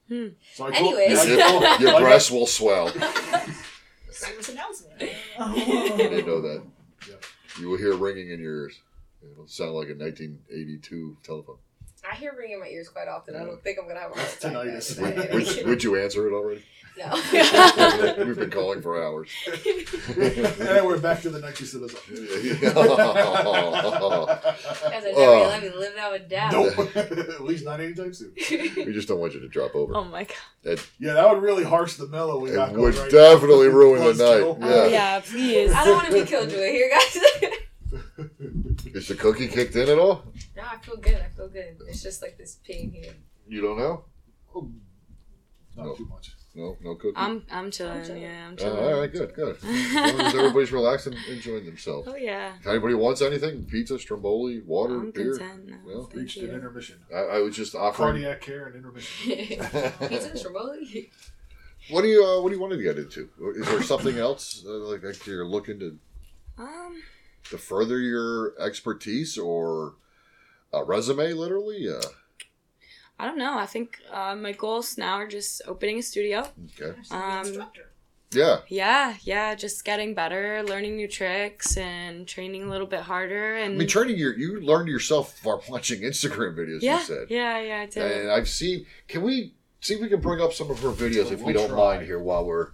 Hmm. 0.08 0.34
So 0.54 0.66
I 0.66 0.70
Anyways. 0.76 1.18
I 1.20 1.36
told- 1.48 1.80
Your 1.80 1.94
I- 1.94 2.00
breasts 2.00 2.30
will 2.32 2.46
swell. 2.46 2.88
Serious 4.10 4.48
announcement. 4.48 5.02
I 5.38 5.54
didn't 5.96 6.26
know 6.26 6.40
that. 6.40 6.62
Yeah. 7.08 7.14
You 7.60 7.68
will 7.68 7.78
hear 7.78 7.94
ringing 7.94 8.30
in 8.30 8.40
your 8.40 8.62
ears. 8.62 8.80
It'll 9.22 9.46
sound 9.46 9.72
like 9.72 9.88
a 9.88 9.94
1982 9.94 11.18
telephone. 11.22 11.56
I 12.10 12.14
hear 12.14 12.34
ringing 12.36 12.54
in 12.54 12.60
my 12.60 12.68
ears 12.68 12.88
quite 12.88 13.08
often. 13.08 13.36
I 13.36 13.40
don't 13.40 13.56
mm. 13.56 13.62
think 13.62 13.78
I'm 13.80 13.88
gonna 13.88 14.00
have 14.00 14.12
a 14.12 14.14
heart 14.14 14.36
That's 14.40 14.44
attack. 14.44 14.52
tinnitus. 14.52 14.98
guys. 15.00 15.34
Would, 15.34 15.56
would, 15.56 15.66
would 15.66 15.84
you 15.84 15.96
answer 15.96 16.28
it 16.28 16.32
already? 16.32 16.62
no. 16.98 17.12
We've 18.24 18.38
been 18.38 18.50
calling 18.50 18.80
for 18.80 19.02
hours. 19.02 19.30
and 19.46 20.86
we're 20.86 20.98
back 20.98 21.20
to 21.22 21.30
the 21.30 21.40
night 21.40 21.60
you 21.60 21.66
said 21.66 21.82
us. 21.82 21.92
Guys, 21.92 22.06
I 24.86 25.00
never 25.04 25.18
Oh. 25.18 25.48
let 25.48 25.62
me 25.62 25.70
live 25.70 25.94
that 25.94 26.10
one 26.10 26.28
down. 26.28 26.52
Nope. 26.52 26.96
At 26.96 27.44
least 27.44 27.64
not 27.64 27.80
anytime 27.80 28.14
soon. 28.14 28.32
we 28.36 28.92
just 28.92 29.08
don't 29.08 29.20
want 29.20 29.34
you 29.34 29.40
to 29.40 29.48
drop 29.48 29.74
over. 29.74 29.96
Oh 29.96 30.04
my 30.04 30.24
god. 30.24 30.80
Yeah, 30.98 31.14
that 31.14 31.28
would 31.30 31.42
really 31.42 31.64
harsh 31.64 31.94
the 31.94 32.06
mellow 32.08 32.38
we 32.38 32.50
got 32.52 32.70
It 32.70 32.74
going 32.74 32.82
would 32.84 32.96
right 32.96 33.10
definitely 33.10 33.68
ruin 33.68 34.02
the 34.02 34.12
Buzzkill. 34.12 34.58
night. 34.58 34.68
Oh 34.68 34.84
Yeah. 34.84 34.90
yeah, 34.90 35.20
please. 35.20 35.72
I 35.72 35.84
don't 35.84 35.94
want 35.96 36.06
to 36.08 36.12
be 36.14 36.24
killjoy 36.24 36.70
here, 36.70 36.90
guys. 36.90 37.18
Is 38.96 39.08
the 39.08 39.14
cookie 39.14 39.46
kicked 39.48 39.76
in 39.76 39.88
at 39.88 39.98
all? 39.98 40.24
no, 40.56 40.62
I 40.62 40.78
feel 40.78 40.96
good. 40.96 41.20
I 41.20 41.28
feel 41.36 41.48
good. 41.48 41.76
It's 41.88 42.02
just 42.02 42.22
like 42.22 42.38
this 42.38 42.56
pain 42.66 42.90
here. 42.90 43.12
You 43.46 43.60
don't 43.60 43.78
know? 43.78 44.04
now. 44.54 44.66
Not 45.76 45.86
No. 45.86 45.94
too 45.94 46.06
much. 46.06 46.32
No, 46.54 46.74
no 46.82 46.94
cookie. 46.94 47.12
I'm 47.16 47.44
I'm 47.52 47.70
chilling. 47.70 47.98
I'm 47.98 48.04
chilling. 48.06 48.22
Yeah, 48.22 48.46
I'm 48.46 48.52
Oh, 48.54 48.56
chilling. 48.56 48.84
all 48.94 49.00
right, 49.00 49.12
good, 49.12 49.34
good. 49.34 49.56
As 49.62 49.94
long 49.94 50.20
as 50.22 50.34
everybody's 50.34 50.72
relaxing, 50.72 51.14
enjoying 51.28 51.66
themselves. 51.66 52.08
Oh 52.10 52.16
yeah. 52.16 52.54
If 52.58 52.66
anybody 52.66 52.94
wants 52.94 53.20
anything, 53.20 53.64
pizza, 53.66 53.98
stromboli, 53.98 54.62
water, 54.62 54.94
I'm 54.94 55.10
beer. 55.10 55.36
content 55.36 55.66
now. 55.68 55.76
Well, 55.86 56.04
Thank 56.04 56.14
Reached 56.22 56.38
an 56.38 56.54
intermission. 56.54 56.96
I, 57.14 57.18
I 57.18 57.38
was 57.40 57.54
just 57.54 57.74
offering. 57.74 58.22
Cardiac 58.22 58.40
care 58.40 58.66
and 58.68 58.76
intermission. 58.76 59.32
Pizza 60.08 60.34
Stromboli? 60.38 61.10
What 61.90 62.00
do 62.02 62.08
you 62.08 62.24
uh, 62.24 62.40
What 62.40 62.48
do 62.48 62.54
you 62.54 62.60
want 62.62 62.72
to 62.72 62.82
get 62.82 62.96
into? 62.96 63.28
Is 63.56 63.66
there 63.66 63.82
something 63.82 64.16
else 64.16 64.64
uh, 64.66 64.70
like, 64.70 65.02
like 65.04 65.26
you're 65.26 65.44
looking 65.44 65.78
to 65.80 65.98
Um, 66.56 67.02
to 67.50 67.58
further 67.58 67.98
your 67.98 68.54
expertise 68.60 69.36
or 69.38 69.94
a 70.72 70.82
resume, 70.84 71.32
literally? 71.32 71.88
Uh, 71.88 72.00
I 73.18 73.24
don't 73.26 73.38
know. 73.38 73.56
I 73.58 73.66
think 73.66 73.98
uh, 74.12 74.34
my 74.36 74.52
goals 74.52 74.98
now 74.98 75.14
are 75.14 75.26
just 75.28 75.62
opening 75.66 75.98
a 75.98 76.02
studio. 76.02 76.46
Okay. 76.80 76.98
Um, 77.10 77.46
instructor. 77.46 77.90
Yeah. 78.32 78.58
yeah, 78.68 79.14
yeah, 79.22 79.54
just 79.54 79.84
getting 79.84 80.12
better, 80.12 80.62
learning 80.64 80.96
new 80.96 81.06
tricks, 81.08 81.76
and 81.76 82.26
training 82.26 82.64
a 82.64 82.68
little 82.68 82.86
bit 82.88 83.00
harder. 83.00 83.54
And 83.54 83.62
I 83.62 83.66
And 83.68 83.78
mean, 83.78 83.88
training 83.88 84.18
your 84.18 84.36
you 84.36 84.60
learned 84.60 84.88
yourself 84.88 85.40
while 85.44 85.62
watching 85.68 86.00
Instagram 86.02 86.56
videos. 86.56 86.80
yeah, 86.82 86.98
You 86.98 87.04
said. 87.04 87.26
yeah, 87.30 87.60
yeah, 87.60 87.80
I 87.82 87.86
did. 87.86 88.02
And 88.22 88.30
I've 88.30 88.48
seen. 88.48 88.84
Can 89.08 89.22
we 89.22 89.54
see 89.80 89.94
if 89.94 90.00
we 90.00 90.08
can 90.08 90.20
bring 90.20 90.42
up 90.42 90.52
some 90.52 90.70
of 90.70 90.80
her 90.80 90.90
videos 90.90 91.30
if 91.30 91.38
we 91.40 91.52
We'll 91.54 91.62
don't 91.68 91.68
try. 91.70 91.94
mind 91.96 92.06
here 92.06 92.18
while 92.18 92.44
we're 92.44 92.70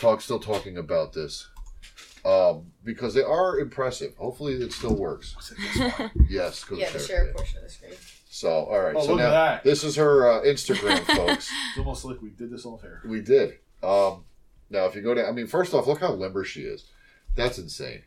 talk 0.00 0.20
still 0.22 0.40
talking 0.40 0.76
about 0.78 1.12
this, 1.12 1.48
um, 2.24 2.72
because 2.84 3.14
they 3.14 3.22
are 3.22 3.58
impressive. 3.58 4.14
Hopefully, 4.16 4.54
it 4.54 4.72
still 4.72 4.94
works. 4.96 5.34
Yes. 6.28 6.64
go 6.64 6.76
Yeah, 6.76 6.86
the 6.90 6.98
there. 6.98 7.06
share 7.06 7.32
portion 7.34 7.58
of 7.58 7.64
the 7.64 7.70
screen. 7.70 7.92
So, 8.30 8.50
all 8.50 8.80
right. 8.80 8.94
Oh, 8.96 9.02
so 9.04 9.12
look 9.12 9.20
at 9.20 9.24
now 9.24 9.30
that. 9.30 9.64
this 9.64 9.82
is 9.84 9.96
her 9.96 10.28
uh, 10.30 10.42
Instagram, 10.44 10.98
folks. 11.16 11.50
It's 11.70 11.78
almost 11.78 12.04
like 12.04 12.20
we 12.22 12.30
did 12.30 12.50
this 12.50 12.66
off 12.66 12.84
air. 12.84 13.00
We 13.04 13.20
did. 13.20 13.54
Um, 13.82 14.24
now, 14.70 14.84
if 14.84 14.94
you 14.94 15.02
go 15.02 15.14
down, 15.14 15.26
I 15.26 15.32
mean, 15.32 15.46
first 15.46 15.72
off, 15.74 15.86
look 15.86 16.00
how 16.00 16.12
limber 16.12 16.44
she 16.44 16.60
is. 16.62 16.84
That's 17.34 17.58
insane. 17.58 18.02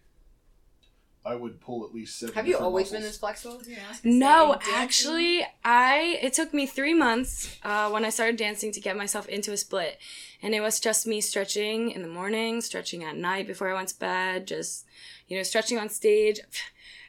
I 1.23 1.35
would 1.35 1.61
pull 1.61 1.85
at 1.85 1.93
least 1.93 2.17
seven. 2.17 2.33
Have 2.33 2.47
you 2.47 2.53
different 2.53 2.65
always 2.65 2.91
been 2.91 3.01
muscles. 3.01 3.11
this 3.11 3.19
flexible? 3.19 3.61
No, 4.03 4.57
actually, 4.73 5.45
I 5.63 6.17
it 6.21 6.33
took 6.33 6.53
me 6.53 6.65
three 6.65 6.95
months 6.95 7.59
uh, 7.63 7.89
when 7.89 8.03
I 8.03 8.09
started 8.09 8.37
dancing 8.37 8.71
to 8.71 8.79
get 8.79 8.97
myself 8.97 9.27
into 9.27 9.51
a 9.51 9.57
split, 9.57 9.99
and 10.41 10.55
it 10.55 10.61
was 10.61 10.79
just 10.79 11.05
me 11.05 11.21
stretching 11.21 11.91
in 11.91 12.01
the 12.01 12.07
morning, 12.07 12.61
stretching 12.61 13.03
at 13.03 13.15
night 13.15 13.45
before 13.45 13.69
I 13.69 13.75
went 13.75 13.89
to 13.89 13.99
bed, 13.99 14.47
just 14.47 14.85
you 15.27 15.37
know 15.37 15.43
stretching 15.43 15.77
on 15.77 15.89
stage. 15.89 16.39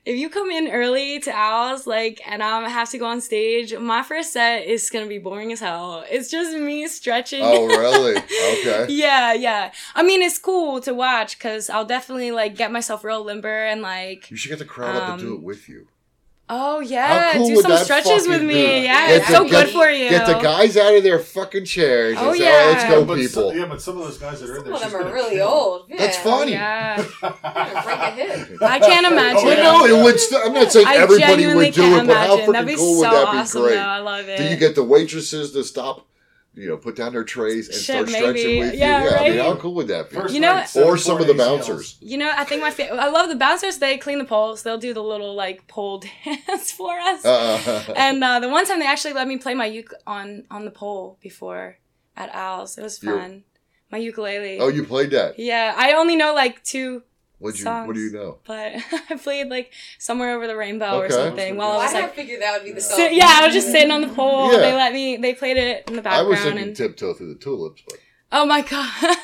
If 0.05 0.17
you 0.19 0.29
come 0.29 0.51
in 0.51 0.69
early 0.69 1.21
to 1.21 1.31
ours, 1.31 1.87
like, 1.87 2.21
and 2.27 2.43
I 2.43 2.69
have 2.69 2.91
to 2.91 2.99
go 2.99 3.07
on 3.07 3.21
stage, 3.21 3.73
my 3.79 4.03
first 4.03 4.33
set 4.33 4.67
is 4.67 4.91
gonna 4.91 5.07
be 5.07 5.19
boring 5.19 5.53
as 5.53 5.61
hell. 5.61 6.05
It's 6.11 6.29
just 6.29 6.57
me 6.57 6.89
stretching. 6.89 7.43
Oh, 7.45 7.67
really? 7.67 8.17
Okay. 8.53 8.87
yeah, 8.93 9.33
yeah. 9.33 9.73
I 9.95 10.03
mean, 10.03 10.21
it's 10.23 10.39
cool 10.39 10.81
to 10.83 10.93
watch 10.93 11.39
because 11.39 11.71
I'll 11.71 11.85
definitely 11.85 12.33
like 12.33 12.57
get 12.57 12.73
myself 12.73 13.05
real 13.05 13.23
limber 13.25 13.65
and 13.67 13.81
like, 13.81 14.31
You 14.31 14.37
should 14.37 14.49
get 14.51 14.59
the 14.59 14.65
crowd 14.65 14.97
up 14.97 15.09
and 15.11 15.21
do 15.21 15.29
Um, 15.29 15.35
it 15.35 15.43
with 15.43 15.69
you. 15.69 15.87
Oh 16.55 16.81
yeah, 16.81 17.33
cool 17.33 17.49
do 17.49 17.57
some 17.63 17.77
stretches 17.79 18.29
with 18.29 18.43
me. 18.43 18.55
be? 18.55 18.63
Yeah, 18.85 19.09
Get 19.09 19.17
it's 19.17 19.27
the- 19.29 19.35
so 19.35 19.45
get- 19.45 19.51
good 19.67 19.69
for 19.75 19.89
you. 19.91 20.09
Get 20.11 20.27
the 20.27 20.39
guys 20.41 20.77
out 20.77 20.95
of 20.95 21.03
their 21.03 21.19
fucking 21.19 21.65
chairs. 21.65 22.17
Oh, 22.21 22.33
say, 22.35 22.45
yeah. 22.45 22.71
let's 22.73 22.85
go, 22.85 23.05
But 23.05 23.15
so- 23.21 23.23
people. 23.51 23.55
yeah, 23.57 23.67
but 23.67 23.81
some 23.83 23.97
of 23.99 24.05
those 24.05 24.19
guys 24.19 24.41
that 24.41 24.51
are 24.51 24.57
in 24.59 24.65
Some 24.65 24.75
of 24.75 24.81
them 24.93 24.95
are 25.07 25.13
really 25.13 25.37
kill. 25.37 25.49
old. 25.49 25.91
That's 25.97 26.17
funny. 26.19 26.53
Yeah, 26.53 26.97
You're 27.01 27.31
gonna 27.31 27.83
break 27.85 27.99
a 27.99 28.11
hip. 28.11 28.63
I 28.63 28.79
can't 28.79 29.07
imagine. 29.07 29.39
Oh, 29.47 29.51
yeah. 29.51 29.63
No, 29.63 29.85
it 29.87 30.05
would. 30.05 30.21
St- 30.21 30.43
I'm 30.45 30.53
not 30.53 30.71
saying 30.73 30.87
I 30.87 30.97
everybody 30.97 31.47
would 31.47 31.73
do 31.75 31.83
can't 31.83 32.03
it, 32.05 32.07
but 32.07 32.17
how 32.17 32.35
imagine. 32.35 32.53
That'd 32.53 32.69
freaking 32.69 32.77
cool 32.79 33.01
so 33.03 33.09
would 33.11 33.17
that 33.27 33.33
be 33.33 33.39
awesome. 33.39 33.63
great? 33.63 33.75
Though. 33.75 33.81
I 33.81 33.99
love 33.99 34.29
it. 34.29 34.39
Do 34.39 34.45
you 34.45 34.57
get 34.57 34.75
the 34.75 34.85
waitresses 34.85 35.53
to 35.53 35.65
stop, 35.65 36.07
you 36.55 36.69
know, 36.69 36.77
put 36.77 36.97
down 36.97 37.13
their 37.13 37.25
trays 37.25 37.69
and 37.69 37.77
Shit, 37.77 37.85
start 37.85 38.09
stretching 38.09 38.33
maybe. 38.35 38.59
with 38.61 38.75
Yeah, 38.75 39.03
you? 39.05 39.11
Yeah, 39.11 39.17
I 39.17 39.29
mean, 39.31 39.39
right? 39.39 39.47
how 39.47 39.57
cool 39.57 39.75
would 39.75 39.89
that 39.89 40.11
be? 40.11 40.17
First 40.17 40.35
You 40.35 40.41
know- 40.41 40.55
night, 40.57 40.77
or 40.77 40.97
some 40.99 41.21
of 41.21 41.27
the 41.27 41.35
four 41.35 41.43
ACLs. 41.45 41.49
bouncers. 41.69 41.97
You 42.01 42.19
know, 42.19 42.31
I 42.37 42.45
think 42.45 42.61
my 42.61 42.71
fa- 42.71 42.93
I 42.93 43.09
love 43.09 43.29
the 43.31 43.37
bouncers. 43.37 43.79
They 43.79 43.97
clean 43.97 44.19
the 44.19 44.25
poles. 44.27 44.63
They'll 44.63 44.77
do 44.79 44.93
the 44.93 45.03
little 45.03 45.35
like 45.35 45.67
pole 45.67 46.03
dance 46.25 46.71
for 46.73 46.93
us. 46.99 47.25
Uh, 47.25 47.95
and 47.97 48.23
uh, 48.23 48.39
the 48.41 48.49
one 48.51 48.67
time 48.67 48.81
they 48.81 48.87
actually 48.87 49.15
let 49.15 49.27
me 49.29 49.39
play 49.39 49.55
my 49.55 49.67
uke 49.67 49.95
on 50.07 50.45
on 50.51 50.65
the 50.65 50.71
pole 50.71 51.19
before 51.23 51.79
at 52.17 52.29
Al's. 52.35 52.77
It 52.77 52.83
was 52.83 53.03
You're- 53.03 53.19
fun. 53.19 53.45
My 53.91 53.99
ukulele. 53.99 54.59
oh, 54.59 54.69
you 54.69 54.85
played 54.85 55.11
that? 55.11 55.39
Yeah, 55.39 55.75
I 55.77 55.93
only 55.93 56.17
know 56.17 56.33
like 56.35 56.63
two, 56.65 57.03
What 57.43 57.59
you? 57.59 57.65
What 57.67 57.95
do 57.95 58.01
you 58.01 58.13
know? 58.13 58.39
but 58.47 58.75
I 59.11 59.17
played 59.17 59.49
like 59.49 59.73
somewhere 59.99 60.37
over 60.37 60.47
the 60.47 60.57
rainbow 60.57 60.99
or 60.99 61.11
something 61.11 61.57
while 61.57 61.73
I 61.73 61.77
was 61.77 61.93
like. 61.93 62.03
I 62.03 62.07
like. 62.07 62.15
figure 62.15 62.39
that 62.39 62.55
would 62.55 62.65
be 62.65 62.71
the 62.73 62.81
song? 62.81 62.97
Sit, 62.97 63.15
yeah, 63.15 63.27
I 63.41 63.47
was 63.47 63.53
just 63.53 63.73
sitting 63.73 63.91
on 63.91 64.01
the 64.01 64.09
pole. 64.09 64.53
Yeah. 64.53 64.59
They 64.59 64.73
let 64.73 64.93
me. 64.93 65.17
They 65.17 65.35
played 65.35 65.57
it 65.57 65.89
in 65.89 65.97
the 65.97 66.03
background. 66.03 66.27
I 66.27 66.29
was 66.29 66.39
background, 66.39 66.59
thinking 66.59 66.69
and 66.69 66.77
tiptoe 66.77 67.15
through 67.15 67.35
the 67.35 67.41
tulips, 67.41 67.83
oh 68.31 68.47
my 68.47 68.63
god. 68.63 69.17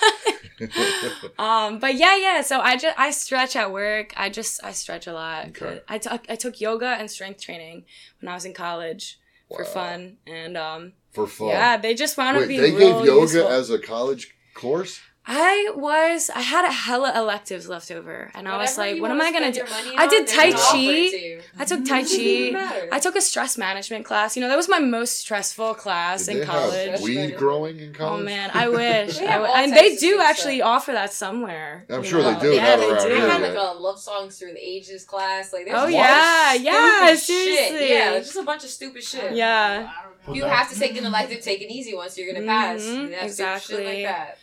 um, 1.39 1.79
but 1.79 1.95
yeah, 1.95 2.17
yeah. 2.17 2.41
So 2.43 2.61
I 2.61 2.77
just 2.77 2.99
I 2.99 3.13
stretch 3.13 3.55
at 3.55 3.73
work. 3.73 4.13
I 4.17 4.31
just 4.31 4.65
I 4.65 4.73
stretch 4.73 5.07
a 5.07 5.13
lot. 5.13 5.51
Okay. 5.51 5.81
I 5.89 5.99
took 5.99 6.27
I 6.29 6.35
took 6.35 6.61
yoga 6.61 6.89
and 6.89 7.09
strength 7.09 7.41
training 7.41 7.85
when 8.21 8.29
I 8.29 8.35
was 8.35 8.45
in 8.45 8.53
college 8.53 9.21
for 9.49 9.65
fun, 9.65 10.17
and 10.27 10.57
um, 10.57 10.93
for 11.13 11.29
fun. 11.29 11.49
yeah, 11.49 11.77
they 11.77 11.95
just 11.95 12.19
wound 12.19 12.37
up 12.37 12.43
Wait, 12.43 12.49
being 12.49 12.61
they 12.61 12.73
real 12.73 12.99
gave 12.99 13.07
yoga 13.07 13.21
useful. 13.21 13.49
as 13.49 13.71
a 13.71 13.79
college 13.79 14.35
course? 14.55 15.01
I 15.31 15.71
was 15.77 16.31
I 16.35 16.41
had 16.41 16.65
a 16.65 16.73
hella 16.73 17.13
electives 17.15 17.69
left 17.69 17.91
over, 17.91 18.31
and 18.35 18.49
I 18.49 18.57
was 18.57 18.79
like, 18.79 18.99
what 19.01 19.11
am 19.11 19.21
I 19.21 19.31
gonna 19.31 19.53
do? 19.53 19.61
I 19.97 20.07
did 20.09 20.27
Tai 20.27 20.51
gonna 20.53 20.57
offer 20.63 20.77
it 20.79 21.11
Chi. 21.13 21.19
to. 21.19 21.61
I 21.61 21.65
took 21.67 21.85
Tai 21.85 21.99
It 21.99 22.03
doesn't 22.05 22.21
even 22.21 22.55
Chi. 22.67 22.89
I 22.93 22.99
took 22.99 23.15
a 23.15 23.21
stress 23.21 23.59
management 23.59 24.07
class. 24.07 24.37
You 24.37 24.43
know, 24.43 24.49
that 24.49 24.57
was 24.57 24.71
my 24.71 24.79
most 24.79 25.19
stressful 25.19 25.75
class 25.75 26.25
Did 26.27 26.33
in 26.33 26.41
they 26.41 26.47
college. 26.47 26.91
have 26.93 27.01
weed 27.03 27.37
growing 27.37 27.79
in 27.79 27.93
college. 27.93 28.23
Oh 28.23 28.25
man, 28.25 28.51
I 28.55 28.69
wish. 28.71 29.19
They 29.19 29.27
I 29.27 29.31
have 29.33 29.43
w- 29.43 29.53
all 29.53 29.65
and 29.65 29.73
they 29.77 29.93
of 29.93 29.99
do 30.01 30.15
stuff. 30.15 30.31
actually 30.31 30.63
offer 30.63 30.93
that 30.93 31.13
somewhere. 31.13 31.85
I'm 31.91 32.03
you 32.03 32.09
sure 32.09 32.23
they 32.23 32.41
do, 32.41 32.53
Yeah, 32.55 32.77
they 32.77 32.89
do. 32.89 32.95
They 33.09 33.17
here 33.17 33.29
had 33.29 33.43
like 33.43 33.55
a 33.55 33.79
love 33.79 33.99
songs 34.01 34.39
through 34.39 34.53
the 34.55 34.67
ages 34.67 35.05
class. 35.05 35.53
Like, 35.53 35.67
there's 35.67 35.79
Oh 35.79 35.87
a 35.89 35.91
yeah, 35.93 36.53
stupid 36.53 36.65
yeah, 36.65 37.09
shit. 37.11 37.19
seriously. 37.21 37.91
Yeah, 37.91 38.19
just 38.19 38.37
a 38.37 38.43
bunch 38.45 38.65
of 38.65 38.71
stupid 38.71 39.03
shit. 39.05 39.35
Yeah. 39.35 39.91
You 40.33 40.45
have 40.45 40.71
to 40.73 40.79
take 40.79 40.97
an 40.97 41.05
elective, 41.05 41.43
take 41.43 41.61
an 41.61 41.71
easy 41.71 41.95
one 41.95 42.09
so 42.09 42.23
you're 42.23 42.33
gonna 42.33 42.47
pass. 42.47 42.81
Mhm, 42.81 43.11
shit 43.11 43.23
exactly. 43.23 43.85
like 43.85 44.03
that. 44.05 44.39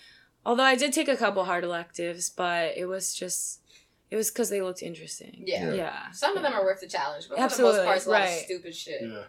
Although 0.46 0.64
I 0.64 0.76
did 0.76 0.93
take 0.93 1.08
a 1.08 1.18
couple 1.18 1.43
hard 1.46 1.64
electives, 1.64 2.30
but 2.30 2.78
it 2.78 2.86
was 2.86 3.14
just 3.16 3.62
it 4.12 4.16
was 4.16 4.30
because 4.30 4.50
they 4.50 4.62
looked 4.62 4.84
interesting. 4.84 5.43
Yeah. 5.46 5.74
Yeah. 5.74 6.12
Some 6.12 6.38
of 6.38 6.43
them 6.43 6.54
are 6.54 6.64
worth 6.64 6.82
the 6.82 6.88
challenge, 6.88 7.28
but 7.28 7.39
Absolutely, 7.39 7.80
for 7.80 7.82
the 7.82 7.86
most 7.86 7.88
part, 7.88 7.98
it's 7.98 8.06
a 8.06 8.10
lot 8.12 8.22
of 8.22 8.28
right. 8.30 8.46
stupid 8.46 8.76
shit. 8.76 9.02
Yeah. 9.02 9.24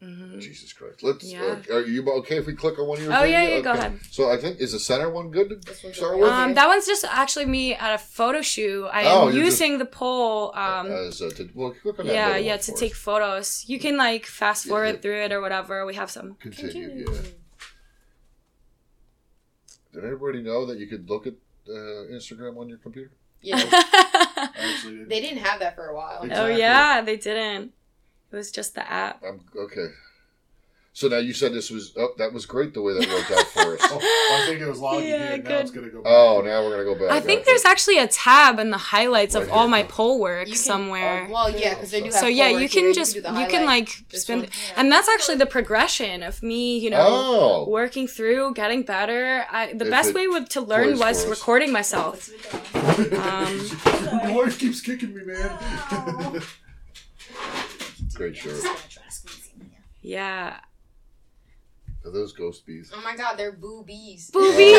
hmm 0.00 0.38
Jesus 0.38 0.72
Christ. 0.72 1.02
Let's. 1.02 1.24
Yeah. 1.24 1.42
Uh, 1.70 1.74
are 1.74 1.80
you 1.82 2.08
okay 2.20 2.36
if 2.38 2.46
we 2.46 2.54
click 2.54 2.78
on 2.78 2.86
one 2.86 2.98
of 2.98 3.04
your? 3.04 3.12
Oh, 3.12 3.24
yeah, 3.24 3.44
videos? 3.44 3.56
yeah, 3.56 3.60
go 3.60 3.72
ahead. 3.72 3.98
So 4.12 4.30
I 4.30 4.36
think 4.36 4.60
is 4.60 4.70
the 4.72 4.78
center 4.78 5.10
one 5.10 5.30
good 5.32 5.48
to 5.50 5.56
This 5.56 5.96
start 5.96 6.18
with? 6.18 6.28
Um, 6.28 6.54
that 6.54 6.68
one's 6.68 6.86
just 6.86 7.04
actually 7.04 7.46
me 7.46 7.74
at 7.74 7.92
a 7.92 7.98
photo 7.98 8.40
shoot. 8.40 8.86
I 8.86 9.04
Oh, 9.06 9.28
am 9.28 9.34
you're 9.34 9.44
using 9.44 9.78
the 9.78 9.84
pole. 9.84 10.52
Um, 10.56 10.86
As, 10.86 11.20
uh, 11.20 11.30
to, 11.30 11.50
well, 11.54 11.74
click 11.82 11.98
on 11.98 12.06
yeah, 12.06 12.28
middle 12.28 12.42
yeah, 12.42 12.56
to 12.58 12.72
take 12.74 12.92
us. 12.92 12.98
photos. 12.98 13.64
You 13.66 13.80
can 13.80 13.96
like 13.96 14.24
fast 14.26 14.66
forward 14.66 14.94
yeah. 14.94 15.00
through 15.00 15.24
it 15.24 15.32
or 15.32 15.40
whatever. 15.40 15.84
We 15.84 15.94
have 15.96 16.10
some. 16.12 16.36
Continue. 16.36 17.06
Yeah. 17.10 17.20
Did 19.92 20.04
everybody 20.04 20.42
know 20.42 20.66
that 20.66 20.78
you 20.78 20.86
could 20.86 21.08
look 21.08 21.26
at 21.26 21.34
uh, 21.68 22.06
Instagram 22.12 22.56
on 22.58 22.68
your 22.68 22.78
computer? 22.78 23.10
Yeah, 23.42 23.56
Actually, 24.36 25.04
they 25.04 25.20
didn't 25.20 25.38
have 25.38 25.60
that 25.60 25.74
for 25.74 25.86
a 25.86 25.94
while. 25.94 26.26
Oh 26.30 26.46
yeah, 26.46 27.00
they 27.00 27.16
didn't. 27.16 27.72
It 28.30 28.36
was 28.36 28.52
just 28.52 28.74
the 28.74 28.90
app. 28.90 29.22
I'm 29.26 29.40
okay. 29.56 29.86
So 30.92 31.06
now 31.06 31.18
you 31.18 31.32
said 31.32 31.52
this 31.54 31.70
was. 31.70 31.92
Oh, 31.96 32.12
that 32.18 32.32
was 32.32 32.46
great 32.46 32.74
the 32.74 32.82
way 32.82 32.92
that 32.94 33.08
worked 33.08 33.30
out 33.30 33.46
for 33.46 33.74
us. 33.74 33.80
Oh, 33.92 34.40
I 34.42 34.46
think 34.46 34.60
it 34.60 34.66
was 34.68 34.78
logging 34.80 35.08
Yeah, 35.08 35.34
in. 35.34 35.42
Now 35.42 35.48
good. 35.50 35.60
it's 35.62 35.70
gonna 35.70 35.88
go. 35.88 36.02
Back. 36.02 36.12
Oh, 36.12 36.42
now 36.44 36.62
we're 36.64 36.70
gonna 36.70 36.84
go 36.84 36.94
back. 36.94 37.10
I 37.10 37.20
think 37.20 37.44
there's 37.44 37.64
actually 37.64 37.98
a 37.98 38.06
tab 38.08 38.58
in 38.58 38.70
the 38.70 38.76
highlights 38.78 39.34
of 39.34 39.44
Right 39.44 39.52
all 39.52 39.66
my 39.68 39.82
pole 39.84 40.20
work 40.20 40.46
can- 40.48 40.56
somewhere. 40.56 41.26
oh, 41.28 41.32
well, 41.32 41.50
yeah, 41.50 41.74
because 41.74 41.90
they 41.92 41.98
do 42.00 42.04
have. 42.06 42.14
so 42.14 42.26
yeah, 42.26 42.46
forward 42.48 42.62
you 42.62 42.68
here, 42.68 42.82
can 42.82 42.94
just 42.94 43.14
do 43.14 43.20
you 43.20 43.46
can 43.48 43.64
like 43.66 44.08
This 44.10 44.22
spin, 44.22 44.40
one. 44.40 44.48
and 44.76 44.92
that's 44.92 45.08
actually 45.08 45.36
the 45.36 45.46
progression 45.46 46.22
of 46.22 46.42
me, 46.42 46.78
you 46.78 46.90
know, 46.90 46.98
Oh. 47.08 47.68
working 47.68 48.06
through, 48.06 48.54
getting 48.54 48.82
better. 48.82 49.44
I, 49.50 49.72
the 49.72 49.84
If 49.86 49.90
best 49.90 50.14
way 50.14 50.26
would, 50.28 50.50
to 50.50 50.60
learn 50.60 50.98
was 50.98 51.26
recording 51.26 51.72
myself. 51.72 52.30
Um, 52.74 53.60
Your 54.24 54.34
wife 54.44 54.58
keeps 54.58 54.80
kicking 54.80 55.14
me, 55.14 55.22
man. 55.24 56.42
Great 58.14 58.36
shirt. 58.36 58.62
Yeah, 60.02 60.58
Are 62.02 62.10
those 62.10 62.32
ghost 62.32 62.64
bees? 62.64 62.90
Oh 62.94 63.02
my 63.04 63.14
god, 63.14 63.36
they're 63.36 63.52
boobies. 63.52 64.30
boobies. 64.30 64.72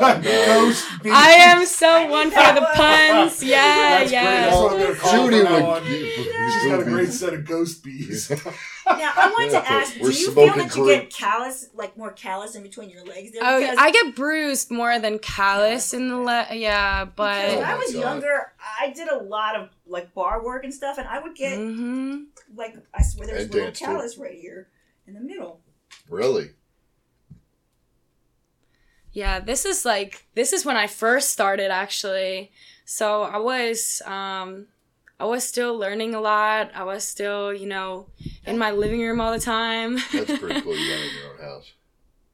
Nice. 0.00 0.24
Ghost 0.24 0.86
bees. 1.02 1.12
I 1.14 1.30
am 1.38 1.66
so 1.66 2.06
one 2.10 2.30
for 2.30 2.36
the 2.54 2.66
puns. 2.74 3.42
Yeah, 3.42 3.98
That's 3.98 4.10
great. 4.10 4.12
yeah. 4.12 4.40
That's 4.46 4.56
what 4.56 4.72
I'm 4.72 4.80
gonna 4.80 4.94
call 4.94 5.24
Judy 5.26 5.36
from 5.36 5.44
now 5.44 5.54
would. 5.72 5.82
on. 5.82 5.84
She's 5.86 6.66
got 6.70 6.80
a 6.80 6.84
great 6.84 7.10
set 7.12 7.34
of 7.34 7.44
ghost 7.44 7.84
bees. 7.84 8.30
Now 8.86 9.12
I 9.16 9.30
wanted 9.30 9.50
to 9.50 9.68
ask: 9.68 9.94
Do 9.94 9.98
you 10.06 10.12
feel 10.12 10.32
smoking 10.32 10.58
that 10.68 10.76
you 10.76 10.86
get 10.86 11.12
callus, 11.12 11.68
like 11.74 11.96
more 11.96 12.12
callus 12.12 12.54
in 12.54 12.62
between 12.62 12.88
your 12.88 13.02
legs? 13.04 13.32
There? 13.32 13.42
Oh, 13.44 13.58
Because- 13.58 13.78
I 13.80 13.90
get 13.90 14.14
bruised 14.14 14.70
more 14.70 15.00
than 15.00 15.18
callus 15.18 15.92
in 15.92 16.06
the 16.08 16.16
le- 16.16 16.46
yeah, 16.52 17.04
because 17.04 17.14
but 17.16 17.48
when 17.48 17.58
Oh 17.58 17.62
I 17.62 17.74
was 17.76 17.92
God. 17.92 17.98
younger, 18.00 18.52
I 18.80 18.90
did 18.90 19.08
a 19.08 19.16
lot 19.18 19.56
of 19.56 19.70
like 19.88 20.14
bar 20.14 20.40
work 20.44 20.62
and 20.62 20.72
stuff, 20.72 20.98
and 20.98 21.08
I 21.08 21.18
would 21.20 21.34
get 21.34 21.58
hmm 21.58 22.24
like 22.54 22.76
I 22.94 23.02
swear 23.02 23.26
there's 23.26 23.42
And 23.46 23.50
a 23.50 23.54
little 23.54 23.66
dance, 23.66 23.78
too. 23.80 23.84
callus 23.86 24.16
right 24.18 24.38
here 24.38 24.68
in 25.08 25.14
the 25.14 25.20
middle. 25.20 25.60
Really? 26.08 26.50
yeah, 29.12 29.40
this 29.40 29.64
is 29.64 29.84
like 29.84 30.26
this 30.34 30.52
is 30.52 30.64
when 30.64 30.76
I 30.76 30.86
first 30.86 31.30
started 31.30 31.70
actually. 31.70 32.52
So 32.84 33.22
I 33.22 33.38
was 33.38 34.02
um 34.04 34.66
I 35.18 35.24
was 35.24 35.44
still 35.44 35.76
learning 35.78 36.14
a 36.14 36.20
lot. 36.20 36.70
I 36.74 36.84
was 36.84 37.02
still, 37.02 37.52
you 37.54 37.66
know, 37.66 38.06
in 38.44 38.58
my 38.58 38.70
living 38.70 39.00
room 39.00 39.20
all 39.20 39.32
the 39.32 39.38
time. 39.40 39.96
That's 40.12 40.38
pretty 40.38 40.60
cool. 40.62 40.76
You 40.76 40.88
got 40.90 41.00
in 41.00 41.14
your 41.14 41.32
own 41.32 41.38
house. 41.38 41.72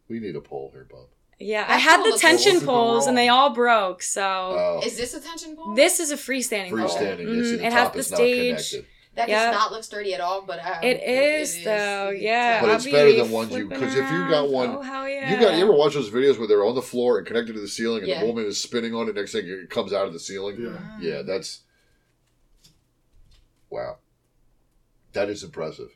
We 0.09 0.18
need 0.18 0.35
a 0.35 0.41
pole 0.41 0.70
here, 0.73 0.87
Bob. 0.91 1.07
yeah, 1.39 1.64
I 1.68 1.79
had 1.79 2.05
the 2.05 2.18
tension 2.18 2.55
super 2.55 2.66
poles 2.66 3.05
raw. 3.05 3.09
and 3.11 3.16
they 3.16 3.29
all 3.29 3.51
broke. 3.55 4.03
So 4.03 4.23
Oh, 4.23 4.81
Is 4.85 4.97
this 4.97 5.14
a 5.14 5.20
tension 5.20 5.55
pole? 5.57 5.75
this 5.77 6.01
is 6.01 6.11
a 6.11 6.16
freestanding 6.16 6.70
pole. 6.70 6.81
freestanding. 6.89 7.33
You 7.33 7.45
see 7.45 7.55
Mhm, 7.55 7.59
the 7.59 7.66
It 7.66 7.70
top 7.70 7.79
has 7.79 7.93
the 7.93 7.99
is 8.01 8.11
not 8.11 8.16
stage. 8.16 8.70
connected. 8.70 8.87
That 9.15 9.29
Yep. 9.29 9.39
does 9.53 9.55
not 9.61 9.73
look 9.73 9.85
sturdy 9.85 10.15
at 10.15 10.21
all, 10.21 10.41
but 10.41 10.59
uh, 10.59 10.79
It 10.83 11.03
is 11.03 11.63
though, 11.65 12.09
yeah. 12.09 12.63
But 12.63 12.71
I'll 12.71 12.77
it's 12.77 12.87
be 12.87 12.93
better 12.93 13.13
than 13.13 13.31
ones 13.31 13.53
you- 13.53 13.69
because 13.69 13.93
if 13.95 14.11
you 14.11 14.19
got 14.31 14.45
around. 14.45 14.53
one- 14.53 14.71
oh 14.71 14.81
hell 14.81 15.07
yeah, 15.07 15.35
You 15.35 15.39
got 15.39 15.55
you 15.59 15.65
ever 15.65 15.73
watch 15.73 15.93
those 15.93 16.09
videos 16.11 16.39
where 16.39 16.49
they're 16.49 16.65
on 16.65 16.75
the 16.75 16.81
floor 16.81 17.19
and 17.19 17.27
connected 17.27 17.53
to 17.53 17.61
the 17.61 17.69
ceiling, 17.69 17.99
and 18.01 18.09
Yeah. 18.09 18.21
the 18.21 18.27
woman 18.27 18.47
is 18.47 18.59
spinning 18.59 18.95
on 18.95 19.11
it. 19.11 19.15
Next 19.15 19.33
thing 19.33 19.47
it 19.47 19.69
comes 19.69 19.93
out 19.93 20.07
of 20.07 20.15
the 20.15 20.19
ceiling. 20.19 20.57
Yeah. 20.59 20.79
Yeah, 21.17 21.23
that's 21.23 21.61
wow. 23.71 23.99
That 25.13 25.29
is 25.29 25.43
impressive. 25.43 25.91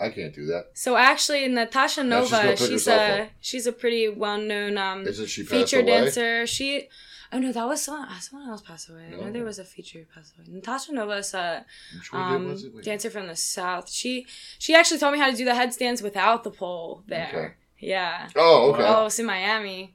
I 0.00 0.10
can't 0.10 0.34
do 0.34 0.46
that. 0.46 0.66
So 0.74 0.96
actually, 0.96 1.48
Natasha 1.48 2.04
Now 2.04 2.22
she's 2.22 2.32
Nova, 2.32 2.48
put 2.50 2.58
she's 2.58 2.68
herself 2.70 3.00
a 3.00 3.22
up. 3.22 3.28
she's 3.40 3.66
a 3.66 3.72
pretty 3.72 4.08
well 4.08 4.38
known 4.38 4.78
um 4.78 5.06
Isn't 5.06 5.26
she 5.26 5.42
feature 5.42 5.78
away? 5.80 5.86
dancer. 5.86 6.46
She 6.46 6.88
oh 7.32 7.38
no, 7.38 7.52
that 7.52 7.66
was 7.66 7.82
someone 7.82 8.08
uh, 8.08 8.18
someone 8.20 8.48
else 8.48 8.62
passed 8.62 8.88
away. 8.88 9.06
I 9.12 9.16
know 9.16 9.30
there 9.32 9.44
was 9.44 9.58
a 9.58 9.64
feature 9.64 10.00
who 10.00 10.04
passed 10.14 10.34
away. 10.36 10.46
Natasha 10.48 10.92
Nova's 10.92 11.34
a 11.34 11.64
Which 11.96 12.12
um, 12.12 12.42
did- 12.42 12.50
was 12.50 12.64
it? 12.64 12.74
Wait. 12.74 12.84
dancer 12.84 13.10
from 13.10 13.26
the 13.26 13.36
south. 13.36 13.90
She 13.90 14.26
she 14.58 14.74
actually 14.74 14.98
taught 14.98 15.12
me 15.12 15.18
how 15.18 15.30
to 15.30 15.36
do 15.36 15.44
the 15.44 15.54
headstands 15.54 16.02
without 16.02 16.44
the 16.44 16.50
pole 16.50 17.02
there. 17.06 17.56
Yeah. 17.78 18.28
Oh, 18.34 18.72
okay. 18.72 18.84
Oh, 18.86 19.06
it's 19.06 19.18
in 19.18 19.26
Miami. 19.26 19.94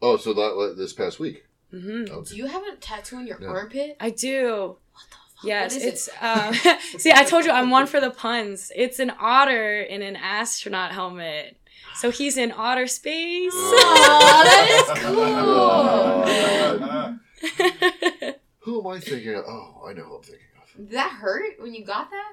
Oh, 0.00 0.16
so 0.16 0.32
that 0.34 0.74
this 0.76 0.92
past 0.92 1.18
week. 1.18 1.44
hmm 1.70 2.04
Okay. 2.10 2.30
Do 2.30 2.36
you 2.36 2.46
have 2.46 2.62
a 2.62 2.76
tattoo 2.76 3.16
on 3.16 3.26
your 3.26 3.38
Yeah. 3.40 3.48
armpit? 3.48 3.96
I 4.00 4.10
do. 4.10 4.76
What 4.92 5.04
the 5.10 5.16
fuck? 5.36 5.44
Yes, 5.44 5.76
it's 5.76 6.08
it? 6.08 6.14
um 6.22 6.54
see 6.98 7.12
I 7.12 7.24
told 7.24 7.44
you 7.44 7.50
I'm 7.50 7.70
one 7.70 7.86
for 7.86 8.00
the 8.00 8.10
puns. 8.10 8.72
It's 8.74 8.98
an 8.98 9.12
otter 9.18 9.80
in 9.82 10.00
an 10.02 10.16
astronaut 10.16 10.92
helmet. 10.92 11.56
So 11.96 12.10
he's 12.10 12.36
in 12.36 12.52
outer 12.52 12.86
space. 12.86 13.52
Oh, 13.54 14.42
that 14.44 14.82
is 14.82 14.88
cool. 18.22 18.32
Who 18.60 18.80
am 18.80 18.86
I 18.96 19.00
thinking 19.00 19.34
of? 19.34 19.44
Oh, 19.46 19.84
I 19.88 19.92
know 19.92 20.02
who 20.04 20.16
I'm 20.16 20.22
thinking 20.22 20.46
of. 20.62 20.76
Did 20.76 20.90
that 20.90 21.10
hurt 21.12 21.60
when 21.60 21.74
you 21.74 21.84
got 21.84 22.10
that? 22.10 22.32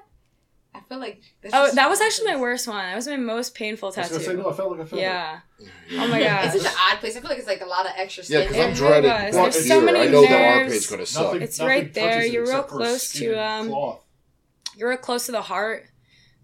I 0.76 0.80
feel 0.88 0.98
like. 0.98 1.22
that's 1.40 1.54
oh, 1.54 1.72
that 1.76 1.88
was 1.88 2.00
actually 2.00 2.32
my 2.32 2.40
worst 2.40 2.66
one. 2.66 2.78
That 2.84 2.96
was 2.96 3.06
my 3.06 3.16
most 3.16 3.54
painful 3.54 3.92
I 3.96 4.00
was 4.00 4.08
tattoo. 4.10 4.24
say 4.24 4.34
no. 4.34 4.50
I 4.50 4.52
felt 4.52 4.72
like 4.72 4.80
I 4.80 4.84
felt 4.84 5.00
yeah. 5.00 5.38
Yeah. 5.60 5.68
Oh 6.02 6.08
my 6.08 6.18
god. 6.20 6.46
It's 6.52 6.64
such 6.64 6.72
an 6.72 6.78
odd 6.90 6.98
place. 6.98 7.16
I 7.16 7.20
feel 7.20 7.30
like 7.30 7.38
it's 7.38 7.46
like 7.46 7.60
a 7.60 7.64
lot 7.66 7.86
of 7.86 7.92
extra 7.96 8.24
Yeah, 8.24 8.40
skin. 8.40 8.48
because 8.48 8.56
It 8.56 8.60
I'm 8.82 8.90
really 8.90 9.00
dreaded. 9.02 9.26
was. 9.28 9.36
right 9.36 9.52
There's 9.52 9.68
so 9.68 9.74
here. 9.76 9.84
many 9.86 10.00
I 10.00 10.06
know 10.08 10.22
the 10.22 10.28
nerves. 10.28 10.58
armpit's 10.58 10.90
gonna 10.90 11.06
suck. 11.06 11.22
Nothing, 11.26 11.42
It's 11.42 11.58
nothing 11.60 11.68
right 11.70 11.94
there. 11.94 12.26
You're 12.26 12.44
real 12.46 12.62
close 12.64 13.12
to, 13.12 13.34
um, 13.40 13.68
cloth. 13.68 14.00
You're 14.76 14.88
real 14.88 14.98
close 14.98 15.26
to 15.26 15.32
the 15.32 15.42
heart. 15.42 15.86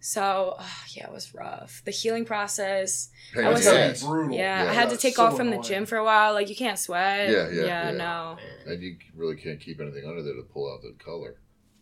So, 0.03 0.55
ugh, 0.59 0.67
yeah, 0.95 1.07
it 1.09 1.13
was 1.13 1.35
rough. 1.35 1.83
The 1.85 1.91
healing 1.91 2.25
process. 2.25 3.11
Pain 3.35 3.45
I 3.45 3.51
was 3.51 3.65
the 3.65 3.71
It's 3.71 3.75
like- 3.75 3.91
ass. 3.91 4.03
brutal. 4.03 4.35
Yeah, 4.37 4.65
Yeah, 4.65 4.71
I 4.71 4.75
had 4.75 4.89
to 4.91 4.97
take 4.97 5.17
so 5.17 5.27
off 5.27 5.37
from 5.37 5.51
the 5.51 5.59
gym 5.59 5.85
for 5.85 5.97
a 5.99 6.05
while. 6.05 6.33
Like, 6.33 6.49
you 6.49 6.57
can't 6.57 6.79
sweat. 6.79 7.31
Yeah, 7.31 7.51
yeah, 7.51 7.65
yeah. 7.67 7.91
no. 7.93 8.39
and 8.67 8.83
you 8.83 8.97
really 9.15 9.37
can't 9.37 9.61
keep 9.61 9.79
anything 9.81 10.07
under 10.07 10.23
there 10.23 10.35
to 10.35 10.43
pull 10.43 10.73
out 10.73 10.81
the 10.83 10.95
color, 11.05 11.37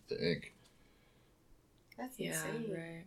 the 0.08 0.16
ink. 0.32 0.52
That's 1.96 2.18
Yeah, 2.18 2.30
insane. 2.30 2.66
right. 2.72 3.04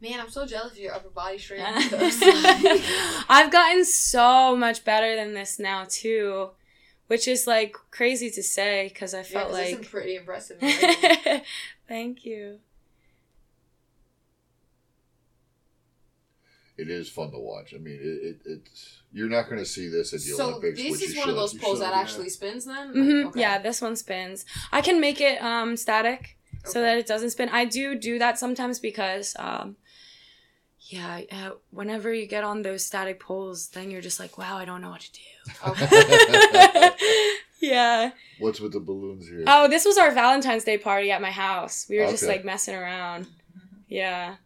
Man, 0.00 0.20
I'm 0.20 0.28
so 0.30 0.44
jealous 0.46 0.72
of 0.72 0.78
your 0.78 0.92
upper 0.94 1.08
body 1.08 1.38
strength. 1.38 1.92
I've 3.28 3.50
gotten 3.50 3.84
so 3.84 4.54
much 4.54 4.84
better 4.84 5.16
than 5.16 5.32
this 5.34 5.58
now 5.58 5.86
too, 5.88 6.50
which 7.06 7.28
is 7.28 7.46
like 7.46 7.76
crazy 7.90 8.30
to 8.30 8.42
say 8.42 8.88
because 8.92 9.14
I 9.14 9.18
yeah, 9.18 9.22
felt 9.24 9.50
'cause 9.50 9.58
this 9.58 9.72
like. 9.72 9.80
is 9.82 9.88
pretty 9.88 10.16
impressive. 10.16 10.58
Thank 11.88 12.24
you. 12.24 12.60
It 16.76 16.90
is 16.90 17.08
fun 17.08 17.30
to 17.30 17.38
watch. 17.38 17.72
I 17.72 17.78
mean, 17.78 17.98
it, 18.00 18.26
it 18.26 18.40
it's 18.46 19.00
you're 19.12 19.28
not 19.28 19.48
going 19.48 19.60
to 19.60 19.66
see 19.66 19.88
this 19.88 20.12
at 20.12 20.20
the 20.20 20.26
so 20.26 20.48
Olympics. 20.50 20.76
this 20.78 20.90
which 20.90 21.02
is 21.02 21.14
you 21.14 21.20
one 21.20 21.30
of 21.30 21.36
those 21.36 21.54
poles 21.54 21.78
should, 21.78 21.84
that 21.84 21.92
yeah. 21.94 22.00
actually 22.00 22.28
spins. 22.30 22.64
Then. 22.64 22.92
hmm 22.92 23.26
Okay. 23.28 23.40
Yeah, 23.40 23.58
this 23.58 23.80
one 23.80 23.94
spins. 23.94 24.44
I 24.72 24.80
can 24.80 25.00
make 25.00 25.20
it 25.20 25.40
um 25.40 25.76
static 25.76 26.36
so 26.64 26.80
that 26.80 26.98
it 26.98 27.06
doesn't 27.06 27.30
spin. 27.30 27.48
I 27.50 27.64
do 27.64 27.94
do 27.94 28.18
that 28.18 28.38
sometimes 28.40 28.80
because 28.80 29.36
um 29.38 29.76
yeah, 30.86 31.20
uh, 31.32 31.50
whenever 31.70 32.12
you 32.12 32.26
get 32.26 32.44
on 32.44 32.62
those 32.62 32.84
static 32.84 33.18
poles, 33.18 33.68
then 33.68 33.90
you're 33.90 34.02
just 34.02 34.20
like, 34.20 34.36
wow, 34.36 34.58
I 34.58 34.64
don't 34.64 34.82
know 34.82 34.90
what 34.90 35.00
to 35.00 35.12
do. 35.12 35.20
Okay. 35.70 36.90
yeah. 37.60 38.10
What's 38.38 38.60
with 38.60 38.72
the 38.72 38.80
balloons 38.80 39.26
here? 39.26 39.44
Oh, 39.46 39.66
this 39.66 39.86
was 39.86 39.96
our 39.96 40.10
Valentine's 40.10 40.64
Day 40.64 40.76
party 40.76 41.10
at 41.10 41.22
my 41.22 41.30
house. 41.30 41.86
We 41.88 42.00
were 42.00 42.10
just 42.10 42.26
like 42.26 42.44
messing 42.44 42.74
around. 42.74 43.26
Yeah. 43.88 44.36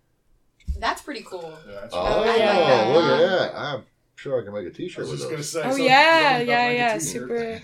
That's 0.79 1.03
pretty 1.03 1.23
cool. 1.23 1.59
Yeah, 1.67 1.81
that's 1.81 1.95
oh, 1.95 2.23
I 2.23 2.37
yeah. 2.37 2.57
like 2.57 2.95
look 2.95 3.05
at 3.05 3.19
that! 3.19 3.59
I'm 3.59 3.85
sure 4.15 4.41
I 4.41 4.45
can 4.45 4.55
make 4.55 4.67
a 4.67 4.71
t 4.71 4.89
shirt 4.89 5.09
was 5.09 5.11
with 5.11 5.19
just 5.19 5.29
gonna 5.29 5.37
those. 5.39 5.53
say. 5.53 5.63
Oh 5.65 5.73
so 5.73 5.77
yeah, 5.83 6.39
yeah, 6.39 6.71
yeah. 6.71 6.93
like 6.93 6.97
a 6.97 7.05
t-shirt. 7.05 7.63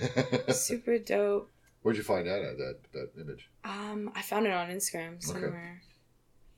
Super 0.49 0.53
super 0.53 0.99
dope. 0.99 1.51
Where'd 1.83 1.97
you 1.97 2.03
find 2.03 2.27
that 2.27 2.43
at? 2.43 2.59
That 2.59 2.79
that 2.93 3.21
image? 3.21 3.49
Um, 3.63 4.11
I 4.17 4.23
found 4.23 4.47
it 4.47 4.53
on 4.53 4.69
Instagram 4.69 5.23
somewhere. 5.23 5.83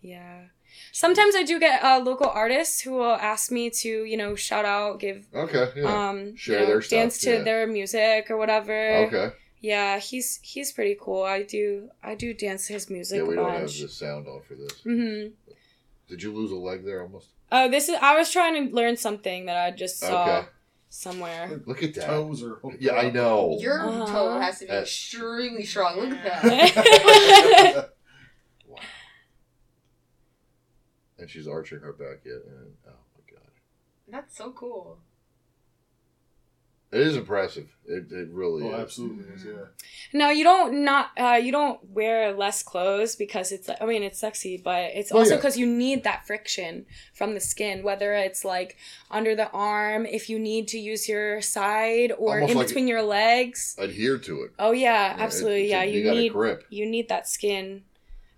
Yeah. 0.01 0.45
Sometimes 0.93 1.35
I 1.35 1.43
do 1.43 1.59
get 1.61 1.83
uh, 1.83 2.01
local 2.05 2.29
artists 2.29 2.81
who 2.81 2.93
will 2.93 3.15
ask 3.17 3.51
me 3.51 3.71
to, 3.71 3.89
you 4.05 4.17
know, 4.17 4.35
shout 4.35 4.65
out, 4.65 4.99
give, 5.01 5.27
Okay, 5.35 5.67
yeah. 5.77 6.09
um, 6.09 6.37
Share 6.37 6.55
you 6.55 6.61
know, 6.61 6.67
their 6.67 6.83
stuff, 6.83 6.99
dance 6.99 7.19
to 7.21 7.31
yeah. 7.35 7.43
their 7.43 7.67
music 7.67 8.31
or 8.31 8.37
whatever. 8.37 9.07
okay. 9.07 9.33
Yeah, 9.61 9.99
he's 9.99 10.39
he's 10.43 10.71
pretty 10.73 10.97
cool. 11.01 11.23
I 11.25 11.43
do 11.43 11.89
I 12.03 12.15
do 12.15 12.33
dance 12.35 12.67
to 12.69 12.75
his 12.75 12.89
music 12.91 13.19
Yeah, 13.19 13.25
we 13.25 13.35
a 13.35 13.37
don't 13.39 13.51
have 13.53 13.63
the 13.63 13.89
sound 13.89 14.29
on 14.29 14.43
for 14.43 14.55
this. 14.55 14.73
Mm-hmm. 14.85 15.33
Did 16.09 16.23
you 16.23 16.33
lose 16.33 16.53
a 16.53 16.57
leg 16.57 16.85
there 16.85 17.03
almost? 17.03 17.29
Oh, 17.51 17.69
this 17.69 17.89
is. 17.89 17.97
I 18.01 18.17
was 18.17 18.31
trying 18.31 18.69
to 18.69 18.75
learn 18.75 18.97
something 18.97 19.47
that 19.47 19.57
I 19.57 19.71
just 19.75 19.99
saw 19.99 20.23
Okay. 20.39 20.47
somewhere. 20.89 21.61
Look 21.67 21.83
at 21.83 21.95
that. 21.95 22.07
Toes 22.07 22.43
are 22.45 22.57
hooked 22.63 22.81
Yeah, 22.81 22.93
I 22.95 23.11
know. 23.11 23.57
Your 23.61 23.89
Uh-huh. 23.89 24.07
toe 24.13 24.39
has 24.39 24.59
to 24.61 24.67
be 24.67 24.71
Uh, 24.71 24.81
extremely 24.83 25.65
strong. 25.65 25.99
Look 26.01 26.13
at 26.13 26.23
that. 26.75 27.91
Wow. 28.69 28.79
And 31.19 31.31
she's 31.31 31.49
arching 31.49 31.81
her 31.81 31.93
back 31.93 32.19
yet, 32.25 32.43
and 32.47 32.75
oh 32.87 32.91
my 33.17 33.25
god, 33.33 33.51
That's 34.09 34.37
so 34.37 34.51
cool. 34.53 34.99
it 36.93 37.01
is 37.01 37.17
impressive. 37.17 37.69
It 37.87 38.13
it 38.13 38.29
really 38.31 38.63
Oh, 38.65 38.75
is. 38.75 38.81
absolutely 38.81 39.25
is. 39.35 39.45
Yeah. 39.45 39.67
No, 40.13 40.31
you 40.31 40.45
don't 40.45 40.85
not 40.85 41.11
uh, 41.19 41.39
you 41.43 41.53
don't 41.53 41.81
wear 41.91 42.33
less 42.33 42.63
clothes 42.63 43.17
because 43.17 43.51
it's 43.51 43.69
I 43.81 43.85
mean 43.87 44.03
it's 44.03 44.19
sexy, 44.19 44.57
but 44.63 44.91
it's 44.95 45.11
Oh, 45.11 45.19
also 45.19 45.31
yeah. 45.31 45.37
because 45.37 45.57
you 45.59 45.67
need 45.67 46.05
that 46.05 46.27
friction 46.27 46.87
from 47.15 47.35
the 47.35 47.41
skin, 47.41 47.83
whether 47.83 48.13
it's 48.15 48.45
like 48.45 48.77
under 49.11 49.35
the 49.35 49.51
arm, 49.51 50.07
if 50.07 50.29
you 50.31 50.39
need 50.39 50.69
to 50.69 50.79
use 50.79 51.09
your 51.09 51.41
side, 51.41 52.13
or 52.19 52.35
Almost 52.35 52.53
in 52.53 52.59
like- 52.59 52.67
between 52.69 52.89
your 52.89 53.03
legs. 53.03 53.75
Adhere 53.79 54.19
to 54.19 54.43
it. 54.45 54.51
Oh 54.59 54.73
yeah, 54.73 55.17
Yeah, 55.17 55.23
absolutely. 55.25 55.65
it's- 55.67 55.71
yeah, 55.71 55.83
you 55.93 56.01
you, 56.05 56.11
need 56.15 56.33
grip. 56.33 56.65
you 56.71 56.87
need 56.87 57.09
that 57.09 57.27
skin. 57.29 57.83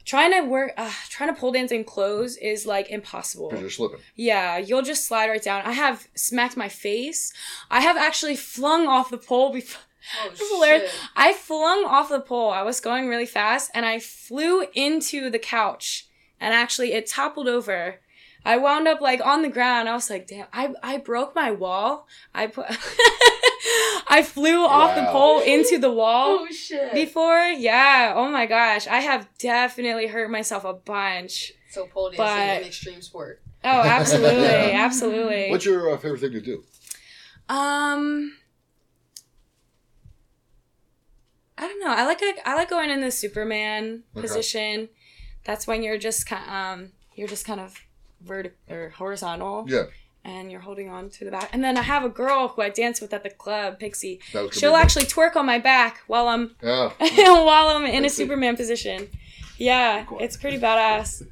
Trying 0.09 0.33
to 0.33 0.41
work, 0.41 0.73
uh, 0.79 0.91
trying 1.11 1.35
to 1.35 1.39
pole 1.39 1.53
dance 1.53 1.71
in 1.71 1.85
clothes 1.85 2.39
is 2.39 2.65
like 2.65 2.89
impossible. 2.89 3.53
You're 3.55 3.69
slipping. 3.69 4.01
Yeah, 4.17 4.57
you'll 4.57 4.81
just 4.81 5.05
slide 5.05 5.29
right 5.29 5.43
down. 5.43 5.61
I 5.67 5.73
have 5.73 6.09
smacked 6.15 6.57
my 6.57 6.71
face. 6.71 7.31
I 7.71 7.83
have 7.83 7.99
actually 7.99 8.35
flung 8.35 8.87
off 8.87 9.11
the 9.11 9.19
pole 9.19 9.53
before. 9.53 9.83
Oh 10.25 10.29
It's 10.33 10.51
hilarious. 10.51 10.91
shit. 10.91 11.01
I 11.15 11.35
flung 11.35 11.85
off 11.85 12.09
the 12.09 12.21
pole. 12.21 12.49
I 12.51 12.63
was 12.63 12.81
going 12.81 13.07
really 13.09 13.27
fast 13.27 13.71
and 13.75 13.85
I 13.85 13.99
flew 13.99 14.65
into 14.75 15.29
the 15.29 15.39
couch 15.39 16.07
and 16.41 16.55
actually 16.55 16.95
it 16.95 17.07
toppled 17.07 17.47
over. 17.47 18.01
I 18.49 18.57
wound 18.57 18.89
up 18.89 19.01
like 19.01 19.21
on 19.25 19.43
the 19.43 19.49
ground. 19.51 19.89
I 19.89 19.95
was 19.95 20.09
like, 20.09 20.27
damn, 20.27 20.47
I, 20.53 20.73
I 20.83 20.97
broke 20.99 21.35
my 21.35 21.51
wall. 21.51 22.07
I 22.35 22.47
put 22.47 22.67
I 24.11 24.23
flew 24.27 24.65
off 24.65 24.95
the 24.97 25.05
pole 25.13 25.41
into 25.41 25.79
the 25.79 25.91
wall 25.93 26.39
Oh 26.41 26.47
shit. 26.51 26.95
before. 26.95 27.39
Yeah. 27.49 28.15
Oh 28.17 28.29
my 28.31 28.47
gosh. 28.47 28.87
I 28.87 29.01
have 29.01 29.29
definitely 29.39 30.07
hurt 30.07 30.31
myself 30.31 30.65
a 30.65 30.73
bunch. 30.73 31.53
so 31.71 31.87
pole 31.87 32.11
dancing 32.11 32.25
But- 32.25 32.63
an 32.63 32.67
extreme 32.67 33.03
sport. 33.03 33.43
Oh, 33.65 33.69
absolutely. 33.85 34.73
absolutely. 34.73 35.51
What's 35.51 35.65
your 35.67 35.93
uh, 35.93 35.99
favorite 35.99 36.21
thing 36.21 36.33
to 36.33 36.41
do? 36.41 36.65
Um, 37.51 38.33
I 41.57 41.63
don't 41.67 41.81
know. 41.81 41.91
I 41.93 42.05
like 42.07 42.23
I 42.45 42.55
like 42.55 42.71
going 42.71 42.91
in 42.91 43.01
the 43.01 43.11
Superman 43.11 44.05
Okay. 44.17 44.23
position. 44.27 44.89
That's 45.45 45.67
when 45.67 45.83
you're 45.83 45.99
just 45.99 46.27
kind 46.27 46.49
um 46.49 46.93
you're 47.15 47.29
just 47.29 47.45
kind 47.45 47.61
of 47.61 47.75
vert 48.21 48.55
or 48.69 48.91
horizontal 48.91 49.65
Yeah, 49.69 49.85
and 50.25 50.51
you're 50.51 50.61
holding 50.61 50.89
on 50.91 51.11
to 51.11 51.25
the 51.25 51.31
back. 51.31 51.51
And 51.53 51.63
then 51.63 51.77
I 51.77 51.83
have 51.83 52.05
a 52.05 52.09
girl 52.09 52.49
who 52.49 52.63
I 52.63 52.69
dance 52.69 53.01
with 53.01 53.13
at 53.13 53.23
the 53.23 53.31
club, 53.31 53.79
Pixie. 53.79 54.21
that 54.33 54.43
was 54.43 54.51
gonna 54.51 54.61
She'll 54.61 54.73
be- 54.73 54.77
actually 54.83 55.05
twerk 55.07 55.37
on 55.37 55.47
my 55.47 55.59
back 55.59 55.99
while 56.07 56.29
I'm 56.29 56.55
Yeah, 56.63 56.91
while 57.01 57.69
I'm 57.69 57.85
in 57.87 58.05
a 58.05 58.11
Superman 58.11 58.57
position. 58.57 59.09
Yeah, 59.57 60.07
it's 60.21 60.37
pretty 60.37 60.59
badass. 60.59 61.25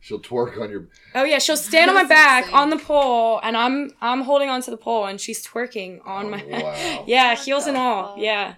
she'll 0.00 0.20
twerk 0.20 0.60
on 0.60 0.70
your. 0.70 0.88
Oh 1.14 1.24
yeah, 1.24 1.38
she'll 1.38 1.56
stand 1.56 1.88
on 1.90 1.94
my 1.96 2.04
back 2.04 2.44
insane. 2.44 2.58
on 2.58 2.70
the 2.70 2.76
pole, 2.78 3.40
and 3.42 3.56
I'm 3.56 3.92
I'm 4.00 4.22
holding 4.22 4.48
onto 4.50 4.70
the 4.70 4.76
pole, 4.76 5.06
and 5.06 5.20
she's 5.20 5.46
twerking 5.46 6.00
on 6.06 6.26
Oh, 6.26 6.30
my. 6.30 6.44
wow. 6.48 7.04
yeah, 7.06 7.30
What 7.30 7.38
heels 7.38 7.66
and 7.66 7.76
all. 7.76 8.14
fuck? 8.14 8.22
Yeah. 8.22 8.54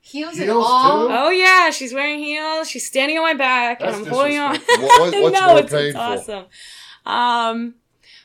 Heels 0.00 0.38
and 0.38 0.50
all. 0.50 1.08
too? 1.08 1.12
Oh 1.14 1.28
yeah, 1.28 1.68
she's 1.68 1.92
wearing 1.92 2.18
heels. 2.20 2.70
She's 2.70 2.86
standing 2.86 3.18
on 3.18 3.24
my 3.24 3.34
back, 3.34 3.80
That's 3.80 3.94
and 3.98 4.06
I'm 4.06 4.10
holding 4.12 4.38
on. 4.38 4.54
What- 4.56 4.78
what- 4.78 5.22
what's 5.22 5.38
no, 5.40 5.46
more 5.48 5.58
it's, 5.58 5.72
it's 5.72 5.72
painful? 5.72 6.00
awesome. 6.00 6.44
Um, 7.08 7.74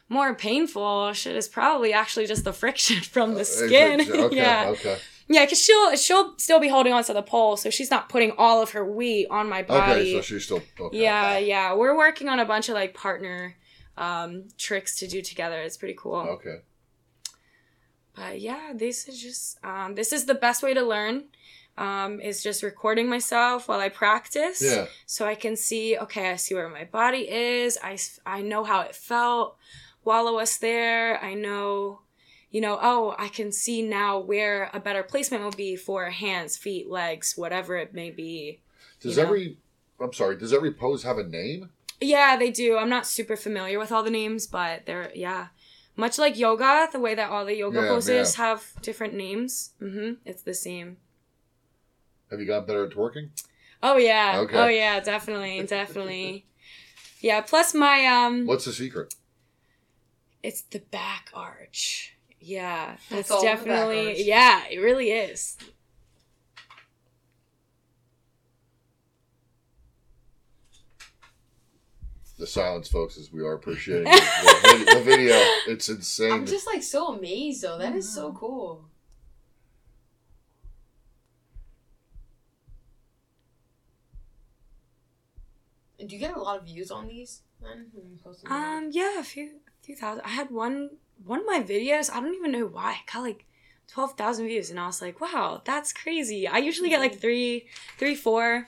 more 0.10 0.36
painful 0.36 1.14
shit 1.14 1.36
is 1.36 1.48
probably 1.48 1.94
actually 1.94 2.28
just 2.28 2.44
the 2.44 2.54
friction 2.54 3.02
from 3.02 3.34
the 3.34 3.46
skin. 3.46 4.02
Okay, 4.14 4.36
yeah. 4.36 4.66
okay. 4.70 4.98
Yeah, 5.30 5.46
because 5.46 5.62
she'll 5.62 5.96
she'll 5.96 6.38
still 6.38 6.60
be 6.60 6.68
holding 6.68 6.94
on 6.94 7.04
to 7.06 7.14
the 7.14 7.24
pole, 7.24 7.56
so 7.56 7.70
she's 7.70 7.90
not 7.90 8.10
putting 8.10 8.34
all 8.38 8.62
of 8.62 8.72
her 8.72 8.86
weight 8.86 9.28
on 9.32 9.50
my 9.50 9.64
body. 9.64 10.02
Okay, 10.02 10.14
so 10.16 10.22
she's 10.22 10.44
still 10.44 10.62
okay. 10.80 11.02
yeah, 11.02 11.38
yeah. 11.38 11.74
We're 11.74 11.98
working 11.98 12.28
on 12.28 12.40
a 12.40 12.46
bunch 12.46 12.68
of 12.68 12.76
like 12.76 12.94
partner 12.94 13.56
um, 13.98 14.50
tricks 14.58 15.00
to 15.00 15.08
do 15.08 15.22
together. 15.22 15.62
It's 15.62 15.78
pretty 15.78 15.96
cool. 15.98 16.16
Okay. 16.18 16.58
But 18.16 18.42
yeah, 18.42 18.74
this 18.76 19.08
is 19.08 19.22
just 19.22 19.64
um, 19.64 19.96
this 19.96 20.12
is 20.12 20.26
the 20.26 20.36
best 20.36 20.62
way 20.62 20.74
to 20.74 20.82
learn. 20.82 21.26
Um, 21.76 22.22
is 22.22 22.44
just 22.44 22.62
recording 22.62 23.10
myself 23.10 23.68
while 23.68 23.80
I 23.80 23.90
practice. 23.90 24.62
Yeah. 24.62 24.86
So 25.08 25.26
I 25.26 25.34
can 25.34 25.56
see, 25.56 25.98
okay, 25.98 26.30
I 26.30 26.36
see 26.36 26.54
where 26.54 26.70
my 26.70 26.84
body 26.84 27.28
is. 27.28 27.80
I, 27.84 27.98
I 28.28 28.44
know 28.44 28.64
how 28.64 28.82
it 28.82 28.96
felt 28.96 29.58
while 30.04 30.28
I 30.28 30.32
was 30.32 30.60
there. 30.60 31.20
I 31.24 31.34
know, 31.34 32.02
you 32.52 32.62
know, 32.62 32.78
oh, 32.80 33.16
I 33.18 33.28
can 33.28 33.52
see 33.52 33.82
now 33.82 34.20
where 34.20 34.70
a 34.72 34.80
better 34.80 35.02
placement 35.02 35.44
will 35.44 35.50
be 35.52 35.76
for 35.76 36.12
hands, 36.12 36.58
feet, 36.58 36.92
legs, 36.92 37.34
whatever 37.36 37.76
it 37.78 37.92
may 37.92 38.12
be. 38.12 38.60
Does 39.00 39.18
You 39.18 39.24
know? 39.24 39.28
every 39.30 39.58
I'm 40.00 40.14
sorry, 40.14 40.38
does 40.38 40.54
every 40.54 40.74
pose 40.74 41.02
have 41.04 41.18
a 41.18 41.24
name? 41.24 41.72
Yeah, 42.00 42.38
they 42.38 42.52
do. 42.52 42.78
I'm 42.78 42.90
not 42.90 43.08
super 43.08 43.36
familiar 43.36 43.80
with 43.80 43.92
all 43.92 44.04
the 44.04 44.12
names, 44.12 44.46
but 44.46 44.86
they're, 44.86 45.12
yeah. 45.16 45.48
Much 45.96 46.20
like 46.20 46.38
yoga, 46.38 46.90
the 46.92 47.00
way 47.00 47.16
that 47.16 47.32
all 47.32 47.46
the 47.46 47.56
yoga 47.56 47.82
Yeah, 47.82 47.88
poses 47.88 48.38
yeah. 48.38 48.46
have 48.46 48.74
different 48.84 49.14
names. 49.16 49.72
mm-hmm. 49.82 50.14
It's 50.26 50.44
the 50.44 50.54
same. 50.54 50.98
Have 52.34 52.40
you 52.40 52.48
gotten 52.48 52.66
better 52.66 52.86
at 52.86 52.90
twerking? 52.90 53.30
Oh 53.84 53.96
yeah. 53.96 54.40
Okay. 54.40 54.58
Oh 54.58 54.66
yeah, 54.66 55.00
definitely, 55.02 55.62
definitely. 55.68 56.48
Yeah, 57.22 57.42
plus 57.42 57.76
my 57.76 58.08
um 58.08 58.48
What's 58.48 58.66
the 58.66 58.74
secret? 58.74 59.14
it's 60.42 60.64
the 60.64 60.80
back 60.80 61.30
arch. 61.32 62.16
Yeah, 62.40 62.98
that's 63.12 63.30
all 63.30 63.40
the 63.40 63.46
back 63.46 63.60
arch. 63.60 63.68
definitely 63.68 64.24
yeah, 64.24 64.64
it 64.68 64.80
really 64.80 65.12
is. 65.12 65.60
The 72.40 72.48
silence, 72.48 72.88
folks, 72.88 73.16
as 73.20 73.32
we 73.32 73.44
are 73.44 73.54
appreciating 73.54 74.06
the, 74.06 74.90
the, 74.96 75.02
video. 75.04 75.36
It's 75.68 75.88
insane. 75.88 76.32
I'm 76.32 76.46
just 76.48 76.66
like 76.66 76.82
so 76.82 77.14
amazed 77.14 77.62
though. 77.62 77.78
That 77.78 77.96
is 77.96 78.12
so 78.12 78.34
cool. 78.34 78.90
And 86.04 86.10
do 86.10 86.18
you 86.18 86.20
get 86.20 86.36
a 86.36 86.42
lot 86.42 86.58
of 86.60 86.66
views 86.66 86.92
on 86.92 87.08
these 87.08 87.44
then? 87.62 87.90
when 87.94 88.12
you 88.12 88.18
post 88.22 88.44
them? 88.44 88.52
Um 88.52 88.90
yeah, 88.92 89.22
a 89.22 89.24
few 89.24 89.46
a 89.46 89.86
few 89.86 89.96
thousand. 89.96 90.26
I 90.26 90.32
had 90.32 90.52
one 90.52 90.90
one 91.24 91.40
of 91.40 91.46
my 91.46 91.62
videos, 91.64 92.12
I 92.14 92.20
don't 92.20 92.36
even 92.36 92.52
know 92.52 92.66
why. 92.66 92.92
I 92.92 93.12
got 93.14 93.22
like 93.22 93.46
12,000 93.88 94.48
views 94.48 94.70
and 94.70 94.78
I 94.82 94.86
was 94.86 95.02
like, 95.02 95.22
"Wow, 95.22 95.62
that's 95.64 95.94
crazy." 95.94 96.46
I 96.46 96.58
usually 96.58 96.90
get 96.90 97.00
like 97.00 97.18
3 97.18 97.66
3 97.98 98.16
4 98.16 98.66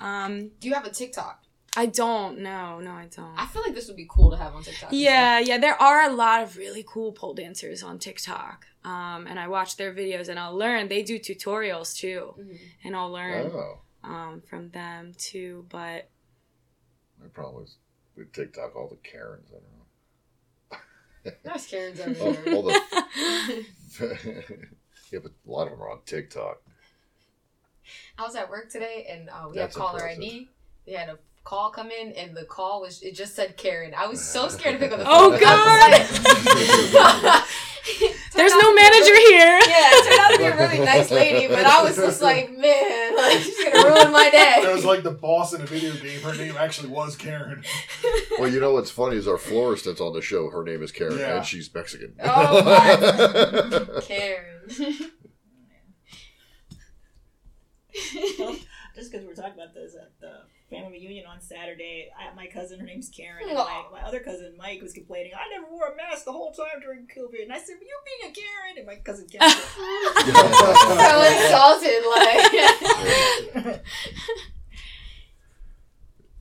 um 0.00 0.50
do 0.58 0.66
you 0.68 0.74
have 0.74 0.84
a 0.84 0.90
TikTok? 0.90 1.44
I 1.76 1.86
don't. 1.86 2.40
No, 2.40 2.80
no, 2.80 2.90
I 2.90 3.06
don't. 3.14 3.38
I 3.38 3.46
feel 3.46 3.62
like 3.62 3.74
this 3.74 3.86
would 3.86 3.96
be 3.96 4.08
cool 4.10 4.30
to 4.32 4.36
have 4.36 4.52
on 4.56 4.64
TikTok. 4.64 4.90
Yeah, 4.90 5.38
yeah, 5.38 5.58
there 5.58 5.80
are 5.80 6.10
a 6.10 6.12
lot 6.12 6.42
of 6.42 6.56
really 6.56 6.84
cool 6.88 7.12
pole 7.12 7.34
dancers 7.34 7.84
on 7.84 8.00
TikTok. 8.00 8.66
Um, 8.84 9.28
and 9.28 9.38
I 9.38 9.46
watch 9.46 9.76
their 9.76 9.94
videos 9.94 10.28
and 10.28 10.40
I'll 10.40 10.56
learn. 10.56 10.88
They 10.88 11.04
do 11.04 11.20
tutorials 11.20 11.94
too, 11.96 12.34
Mhm. 12.36 12.58
and 12.82 12.96
I'll 12.96 13.12
learn 13.12 13.52
oh, 13.54 13.78
um, 14.02 14.40
from 14.40 14.70
them 14.70 15.14
too. 15.16 15.66
But 15.68 16.08
my 17.20 17.26
problem 17.32 17.64
is 17.64 17.76
with 18.16 18.32
TikTok, 18.32 18.74
all 18.76 18.88
the 18.88 18.96
Karens. 19.08 19.48
I 19.50 19.54
don't 19.54 19.62
know. 19.62 19.68
There's 21.44 21.66
Karens 21.66 22.00
All, 22.00 22.06
everywhere. 22.28 22.54
all 22.54 22.62
the 22.62 22.80
yeah, 25.12 25.18
but 25.22 25.32
a 25.46 25.50
lot 25.50 25.64
of 25.64 25.70
them 25.72 25.82
are 25.82 25.90
on 25.90 25.98
TikTok. 26.06 26.58
I 28.18 28.22
was 28.22 28.34
at 28.36 28.48
work 28.48 28.70
today 28.70 29.06
and 29.10 29.28
uh, 29.28 29.48
we 29.50 29.56
That's 29.56 29.74
had 29.76 29.80
caller 29.80 29.98
impressive. 30.08 30.22
ID. 30.22 30.48
They 30.86 30.92
had 30.92 31.08
a 31.08 31.18
call 31.44 31.70
come 31.70 31.90
in 31.90 32.12
and 32.12 32.36
the 32.36 32.44
call 32.44 32.80
was 32.82 33.02
it 33.02 33.14
just 33.14 33.34
said 33.34 33.56
Karen. 33.56 33.94
I 33.96 34.06
was 34.06 34.22
so 34.22 34.48
scared 34.48 34.74
to 34.74 34.78
pick 34.78 34.92
up 34.92 34.98
the 34.98 35.04
phone. 35.04 35.14
Oh, 35.34 35.38
god. 35.40 35.90
there's 38.34 38.52
no 38.52 38.58
out 38.58 38.60
to 38.60 38.66
be 38.66 38.70
a 38.70 38.74
manager 38.74 39.16
here. 39.28 39.60
Yeah, 39.68 39.90
it 40.30 40.38
turned 40.38 40.60
out 40.60 40.70
to 40.70 40.70
be 40.70 40.76
a 40.76 40.80
really 40.80 40.84
nice 40.84 41.10
lady, 41.10 41.48
but 41.48 41.64
I 41.64 41.82
was 41.82 41.96
just 41.96 42.22
like, 42.22 42.50
man, 42.56 43.16
like 43.16 43.38
she's 43.38 43.62
gonna 43.64 43.88
ruin 43.88 44.12
my 44.12 44.30
day. 44.30 44.54
It 44.58 44.62
day. 44.66 44.74
was 44.74 44.84
like 44.84 45.02
the 45.02 45.10
boss 45.10 45.52
in 45.52 45.60
a 45.62 45.66
video 45.66 45.94
game. 45.94 46.20
Her 46.20 46.34
name 46.34 46.54
actually 46.58 46.88
was 46.88 47.16
Karen. 47.16 47.62
Well, 48.38 48.48
you 48.48 48.60
know 48.60 48.72
what's 48.72 48.90
funny 48.90 49.16
is 49.16 49.26
our 49.28 49.38
florist 49.38 49.84
that's 49.86 50.00
on 50.00 50.12
the 50.12 50.22
show. 50.22 50.50
Her 50.50 50.62
name 50.64 50.82
is 50.82 50.92
Karen, 50.92 51.18
Yeah. 51.18 51.36
and 51.38 51.46
she's 51.46 51.72
Mexican. 51.74 52.14
Oh, 52.22 52.62
my. 52.64 54.00
Karen. 54.02 54.68
Well, 58.38 58.56
just 58.94 59.10
because 59.10 59.26
we're 59.26 59.34
talking 59.34 59.54
about 59.54 59.74
this 59.74 59.94
at 59.96 60.12
the 60.20 60.32
family 60.70 60.92
reunion 60.92 61.26
on 61.26 61.40
Saturday, 61.40 62.10
I, 62.16 62.30
my 62.34 62.46
cousin, 62.46 62.78
her 62.80 62.86
name's 62.86 63.08
Karen, 63.08 63.48
and 63.48 63.56
my, 63.56 63.84
my 63.92 64.00
other 64.02 64.20
cousin 64.20 64.54
Mike 64.58 64.82
was 64.82 64.92
complaining, 64.92 65.32
I 65.34 65.48
never 65.50 65.66
wore 65.72 65.88
a 65.88 65.96
mask 65.96 66.24
the 66.24 66.32
whole 66.32 66.52
time 66.52 66.80
during 66.82 67.06
COVID. 67.06 67.42
And 67.42 67.52
I 67.52 67.58
said, 67.58 67.76
You 67.80 67.98
being 68.04 68.30
a 68.30 68.34
Karen? 68.34 68.76
And 68.78 68.86
my 68.86 68.96
cousin 68.96 69.26
Karen 69.28 69.50
said, 69.50 69.60
so 71.02 71.22
insulted, 71.32 72.02
like. 73.72 73.82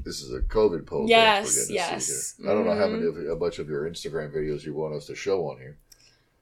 This 0.03 0.21
is 0.21 0.33
a 0.33 0.39
COVID 0.39 0.85
poll. 0.85 1.05
Yes, 1.07 1.45
we're 1.45 1.51
getting 1.51 1.67
to 1.67 1.73
yes. 1.73 2.05
see 2.05 2.43
here. 2.43 2.51
I 2.51 2.55
don't 2.55 2.65
know 2.65 2.75
how 2.75 2.87
Mhm. 2.87 2.91
many 2.93 3.05
of 3.07 3.17
how 3.27 3.35
much 3.35 3.59
of 3.59 3.67
your 3.67 3.89
Instagram 3.89 4.31
videos 4.33 4.63
you 4.63 4.73
want 4.73 4.95
us 4.95 5.05
to 5.07 5.15
show 5.15 5.49
on 5.49 5.57
here. 5.57 5.77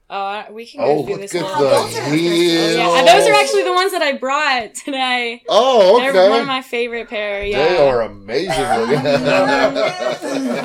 Oh, 0.08 0.46
we 0.52 0.68
can 0.68 0.82
go 0.82 0.86
Oh, 0.86 1.04
through 1.04 1.14
look 1.14 1.22
this 1.22 1.34
at 1.36 1.44
one. 1.44 1.54
the 1.64 1.68
those 1.70 1.98
are- 1.98 2.10
heels. 2.14 2.76
Yeah, 2.76 2.98
and 3.00 3.08
those 3.08 3.28
are 3.28 3.34
actually 3.34 3.64
the 3.64 3.74
ones 3.74 3.92
that 3.92 4.04
I 4.04 4.14
brought 4.18 4.76
today. 4.76 5.42
Oh, 5.50 5.98
okay. 5.98 6.12
They're 6.12 6.30
one 6.30 6.42
of 6.42 6.48
my 6.48 6.62
favorite 6.62 7.10
pair. 7.10 7.44
Yeah. 7.44 7.68
They 7.70 7.78
are 7.88 8.02
amazing. 8.02 8.50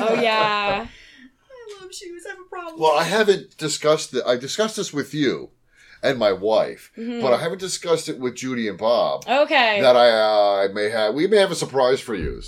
Oh 0.03 0.13
yeah. 0.21 0.85
I 0.87 1.81
love 1.81 1.93
shoes, 1.93 2.23
I 2.27 2.29
have 2.31 2.39
a 2.39 2.43
problem. 2.49 2.79
Well, 2.79 2.95
I 2.97 3.03
haven't 3.03 3.57
discussed 3.57 4.13
it. 4.13 4.23
I 4.27 4.35
discussed 4.37 4.75
this 4.75 4.93
with 4.93 5.13
you 5.13 5.49
and 6.03 6.17
my 6.19 6.31
wife, 6.33 6.91
Mhm. 6.97 7.21
but 7.21 7.33
I 7.33 7.37
haven't 7.37 7.59
discussed 7.59 8.09
it 8.09 8.19
with 8.19 8.35
Judy 8.35 8.67
and 8.67 8.77
Bob. 8.77 9.23
Okay. 9.27 9.81
That 9.81 9.95
I, 9.95 10.09
uh, 10.11 10.65
I 10.65 10.67
may 10.73 10.89
have. 10.89 11.13
We 11.15 11.25
may 11.27 11.37
have 11.37 11.51
a 11.51 11.55
surprise 11.55 11.99
for 11.99 12.13
you. 12.15 12.41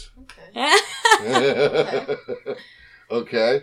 Okay. 0.55 0.77
okay. 3.11 3.61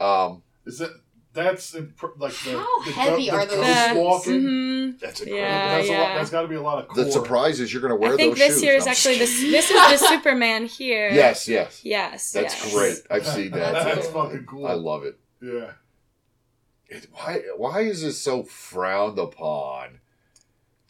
Um, 0.00 0.42
Is 0.66 0.78
that 0.78 0.90
that's 1.34 1.74
imp- 1.74 2.00
like 2.18 2.32
the, 2.44 2.58
How 2.58 2.82
the, 2.84 2.90
heavy 2.92 3.26
the 3.26 3.30
are 3.36 3.46
those 3.46 3.56
ghost 3.56 3.88
shoes? 3.88 3.96
walking? 3.96 4.42
Mhm. 4.42 5.00
that's 5.00 5.20
incredible. 5.20 5.38
Yeah, 5.48 5.68
that's 5.76 5.88
a 5.88 5.92
lot. 5.92 5.98
yeah. 5.98 6.14
That's 6.16 6.30
got 6.30 6.42
to 6.42 6.48
be 6.48 6.54
a 6.56 6.62
lot 6.62 6.78
of 6.82 6.88
core. 6.88 7.04
The 7.04 7.10
surprise 7.12 7.60
is 7.60 7.72
you're 7.72 7.80
going 7.82 7.90
to 7.92 7.96
wear 7.96 8.12
I 8.12 8.16
think 8.16 8.32
those 8.36 8.38
this 8.38 8.52
shoes. 8.54 8.62
here 8.62 8.74
is 8.74 8.86
I'm 8.86 8.90
actually 8.90 9.18
this. 9.18 9.40
This 9.40 9.70
is 9.70 10.00
the 10.00 10.06
Superman 10.08 10.66
here. 10.66 11.08
Yes, 11.10 11.48
yes. 11.48 11.80
Yes. 11.84 12.32
That's 12.32 12.54
yes. 12.64 12.74
great. 12.74 12.96
I've 13.10 13.26
seen 13.26 13.50
that. 13.52 13.72
That's 13.72 13.84
That's 13.94 14.08
cool. 14.08 14.24
fucking 14.24 14.44
cool. 14.46 14.66
I 14.66 14.74
love 14.74 15.04
it. 15.04 15.18
yeah. 15.40 15.72
it. 16.88 17.06
Why? 17.12 17.40
Why 17.56 17.80
is 17.80 18.02
this 18.02 18.20
so 18.20 18.42
frowned 18.42 19.18
upon? 19.18 20.00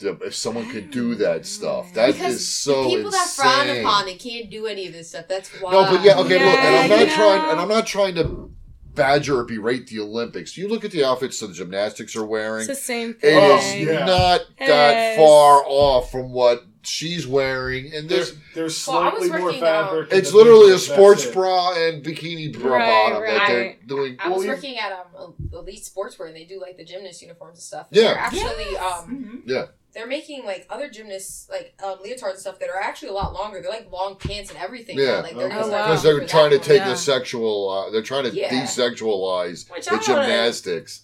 If 0.04 0.34
someone 0.34 0.68
could 0.68 0.90
do 0.90 1.14
that 1.16 1.46
stuff, 1.46 1.94
that 1.94 2.08
is 2.08 2.14
because 2.16 2.48
so 2.48 2.82
the 2.82 2.96
people 2.96 3.10
that 3.12 3.28
frown 3.28 3.68
upon 3.70 4.08
it 4.08 4.18
can't 4.18 4.50
do 4.50 4.66
any 4.66 4.88
of 4.88 4.92
this 4.92 5.10
stuff. 5.10 5.28
That's 5.28 5.48
why. 5.60 5.70
No, 5.70 5.84
but 5.84 6.02
yeah, 6.02 6.18
okay, 6.18 6.44
look, 6.44 6.58
and 6.58 6.76
I'm 6.76 6.90
not 6.90 7.08
you 7.08 7.14
trying, 7.14 7.50
and 7.52 7.60
I'm 7.60 7.68
not 7.68 7.86
trying 7.86 8.14
to 8.16 8.50
badger 8.94 9.38
or 9.38 9.44
berate 9.44 9.86
the 9.88 10.00
Olympics. 10.00 10.56
You 10.56 10.68
look 10.68 10.84
at 10.84 10.90
the 10.90 11.04
outfits 11.04 11.40
that 11.40 11.48
the 11.48 11.54
gymnastics 11.54 12.14
are 12.16 12.24
wearing; 12.24 12.60
It's 12.60 12.68
the 12.68 12.74
same 12.74 13.10
it 13.10 13.20
thing. 13.20 13.82
is 13.82 13.86
yeah. 13.88 14.04
not 14.04 14.40
It 14.58 14.66
that 14.66 15.12
is. 15.12 15.16
far 15.18 15.62
off 15.66 16.10
from 16.10 16.30
what 16.32 16.64
she's 16.82 17.26
wearing, 17.26 17.92
and 17.94 18.08
There's 18.08 18.32
there's. 18.32 18.38
there's 18.54 18.86
Well, 18.88 19.10
slightly 19.10 19.28
more 19.38 19.52
fabric. 19.52 20.08
It's 20.12 20.32
literally 20.32 20.72
a 20.72 20.78
sports 20.78 21.24
bra 21.26 21.74
and 21.74 22.04
bikini 22.04 22.52
bra 22.58 22.76
Right, 22.76 22.88
bottom 23.12 23.22
that 23.22 23.48
they're 23.48 23.76
doing. 23.86 24.16
I 24.18 24.28
was 24.28 24.38
Well, 24.38 24.48
working 24.48 24.78
at 24.78 24.92
um 25.16 25.34
Elite 25.52 25.82
Sportswear 25.84 26.26
and 26.28 26.36
they 26.36 26.44
do 26.44 26.60
like 26.60 26.76
the 26.76 26.84
gymnast 26.84 27.22
uniforms 27.22 27.58
and 27.58 27.62
stuff. 27.62 27.86
Yeah. 27.90 28.02
They're 28.02 28.18
actually 28.18 28.76
um 28.78 29.42
Mhm. 29.46 29.48
They're 29.94 30.06
making 30.06 30.44
like 30.44 30.66
other 30.70 30.88
gymnasts 30.88 31.48
like 31.50 31.74
um, 31.84 31.98
leotards 31.98 32.30
and 32.30 32.38
stuff 32.38 32.58
that 32.60 32.70
are 32.70 32.80
actually 32.80 33.08
a 33.08 33.12
lot 33.12 33.32
longer. 33.34 33.60
They're 33.60 33.70
like 33.70 33.90
long 33.92 34.16
pants 34.16 34.50
and 34.50 34.58
everything. 34.58 34.98
Yeah. 34.98 35.06
now. 35.16 35.22
Like 35.22 35.36
they're 35.36 35.52
Oh, 35.52 35.68
wow. 35.68 35.86
Because 35.88 36.02
they're 36.02 36.24
trying 36.26 36.50
to 36.50 36.58
take. 36.58 36.78
Yeah. 36.80 36.88
the 36.90 36.96
sexual, 36.96 37.68
uh, 37.68 37.90
they're 37.90 38.02
trying 38.02 38.24
to 38.24 38.30
Yeah. 38.34 38.48
desexualize 38.48 39.70
Which 39.70 39.84
the 39.86 39.92
I 39.92 39.94
wanna- 39.94 40.04
gymnastics. 40.06 41.02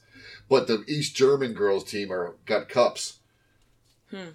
But 0.49 0.67
the 0.67 0.83
East 0.89 1.15
German 1.15 1.53
girls 1.53 1.85
team 1.85 2.11
are 2.11 2.35
got 2.47 2.71
cups. 2.71 3.19
Hmm. 4.11 4.31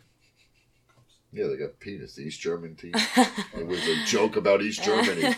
Yeah, 1.35 1.47
they 1.47 1.57
got 1.57 1.79
penis. 1.79 2.13
The 2.13 2.21
East 2.21 2.39
German 2.39 2.75
team. 2.75 2.91
it 3.55 3.65
was 3.65 3.79
a 3.87 4.05
joke 4.05 4.35
about 4.35 4.61
East 4.61 4.83
Germany. 4.85 5.33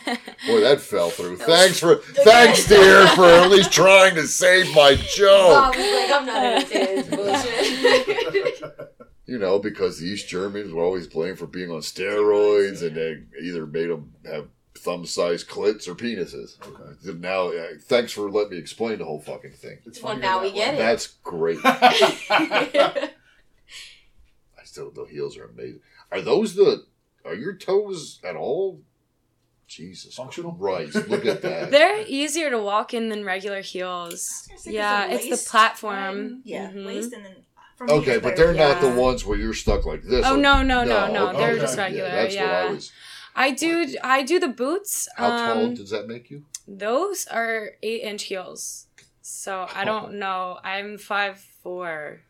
Boy, 0.46 0.60
that 0.60 0.82
fell 0.82 1.10
through. 1.10 1.38
Thanks 1.38 1.80
for, 1.80 1.96
thanks, 1.96 2.68
dear, 2.68 3.08
for 3.16 3.24
at 3.24 3.50
least 3.50 3.72
trying 3.72 4.16
to 4.16 4.28
save 4.28 4.76
my 4.76 4.96
joke. 4.96 5.74
Bob 5.74 5.76
was 5.78 5.94
like, 5.94 6.12
I'm 6.12 6.26
not 6.26 6.44
entertaining 6.44 6.96
this 7.10 7.16
bullshit. 7.16 8.92
You 9.28 9.40
know, 9.40 9.58
because 9.60 10.00
the 10.00 10.06
East 10.08 10.28
Germans 10.30 10.72
were 10.72 10.84
always 10.84 11.08
blamed 11.08 11.40
for 11.40 11.48
being 11.48 11.72
on 11.72 11.80
steroids, 11.80 12.84
and 12.86 12.96
they 12.96 13.24
either 13.42 13.66
made 13.66 13.90
them 13.90 14.14
have 14.26 14.48
thumb-sized 14.78 15.48
clits 15.50 15.88
or 15.88 15.96
penises. 15.96 16.58
Okay. 16.62 17.18
Now, 17.20 17.48
uh, 17.50 17.68
thanks 17.82 18.12
for 18.12 18.30
letting 18.30 18.52
me 18.52 18.58
explain 18.60 19.00
the 19.00 19.06
whole 19.06 19.22
fucking 19.22 19.54
thing. 19.54 19.80
It's 19.86 20.00
Well, 20.04 20.16
now 20.18 20.42
we 20.44 20.52
get 20.52 20.74
way. 20.74 20.76
it. 20.76 20.78
That's 20.78 21.08
great. 21.24 21.58
I 21.64 23.10
still 24.64 24.92
the 24.92 25.06
heels 25.06 25.38
are 25.38 25.46
amazing. 25.46 25.80
Are 26.12 26.22
those 26.22 26.56
the? 26.56 26.86
Are 27.24 27.34
your 27.36 27.56
toes 27.56 28.20
at 28.24 28.36
all? 28.36 28.82
Jesus 29.68 30.14
Functional? 30.14 30.52
right 30.60 30.94
Look 30.94 31.26
at 31.26 31.42
that. 31.42 31.72
They're 31.72 32.04
easier 32.08 32.52
to 32.52 32.60
walk 32.60 32.94
in 32.94 33.10
than 33.10 33.26
regular 33.26 33.62
heels. 33.62 34.48
Yeah, 34.64 35.08
it's 35.12 35.28
the 35.44 35.50
platform. 35.50 36.42
Yeah, 36.44 36.70
Mhm. 36.70 36.86
laced 36.86 37.14
and 37.14 37.26
then. 37.26 37.36
Me, 37.84 37.92
Okay, 37.94 38.14
it's 38.14 38.24
but 38.24 38.38
they're 38.38 38.54
not 38.54 38.80
the 38.80 38.90
ones 38.90 39.26
where 39.26 39.38
you're 39.38 39.54
stuck 39.54 39.86
like 39.86 40.02
this. 40.04 40.26
Oh, 40.26 40.32
Like- 40.32 40.40
no, 40.42 40.62
no, 40.64 40.84
no, 40.86 41.12
no, 41.12 41.34
they're 41.38 41.52
okay. 41.52 41.60
just 41.62 41.78
regular, 41.78 42.10
that's 42.10 42.36
what 42.36 42.44
I 42.46 42.64
yeah. 42.66 42.72
was. 42.72 42.92
I 43.36 43.52
do. 43.52 43.96
I 44.02 44.24
do 44.24 44.40
the 44.40 44.48
boots. 44.48 45.10
How 45.18 45.28
tall 45.30 45.66
Um, 45.66 45.74
does 45.74 45.90
that 45.90 46.08
make 46.08 46.30
you? 46.32 46.46
those 46.68 47.28
are 47.28 47.72
eight 47.84 48.02
inch 48.02 48.24
heels. 48.24 48.88
So 49.22 49.68
I 49.76 49.84
don't 49.84 50.14
know. 50.14 50.58
I'm 50.64 50.98
five 50.98 51.40
four. 51.62 52.22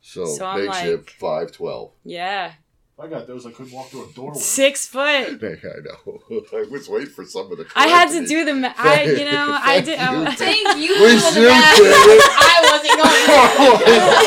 So, 0.00 0.24
so 0.24 0.44
I'm 0.46 0.64
makes 0.66 0.82
you 0.82 0.96
like- 0.96 1.10
five 1.10 1.52
twelve. 1.52 1.92
Yeah, 2.04 2.54
I 3.00 3.06
got 3.06 3.26
those. 3.26 3.46
I 3.46 3.50
couldn't 3.50 3.72
walk 3.72 3.88
through 3.88 4.10
a 4.10 4.12
door 4.12 4.32
with. 4.32 4.42
six 4.42 4.86
foot. 4.86 5.02
I 5.02 5.56
know. 5.84 6.20
I 6.52 6.66
was 6.70 6.86
waiting 6.86 7.08
for 7.08 7.24
some 7.24 7.50
of 7.50 7.56
the. 7.56 7.66
I 7.74 7.88
had 7.88 8.10
to 8.10 8.26
do 8.26 8.44
the. 8.44 8.54
Ma- 8.54 8.74
I 8.76 9.04
you 9.04 9.24
know 9.24 9.58
I 9.58 9.80
did. 9.80 9.98
you. 9.98 10.04
I, 10.04 10.34
Thank 10.34 10.76
you. 10.76 11.02
We 11.02 11.18
should 11.18 11.34
do 11.34 11.48
it. 11.48 12.22
I 12.36 12.60
wasn't 12.70 12.96
going. 13.00 13.24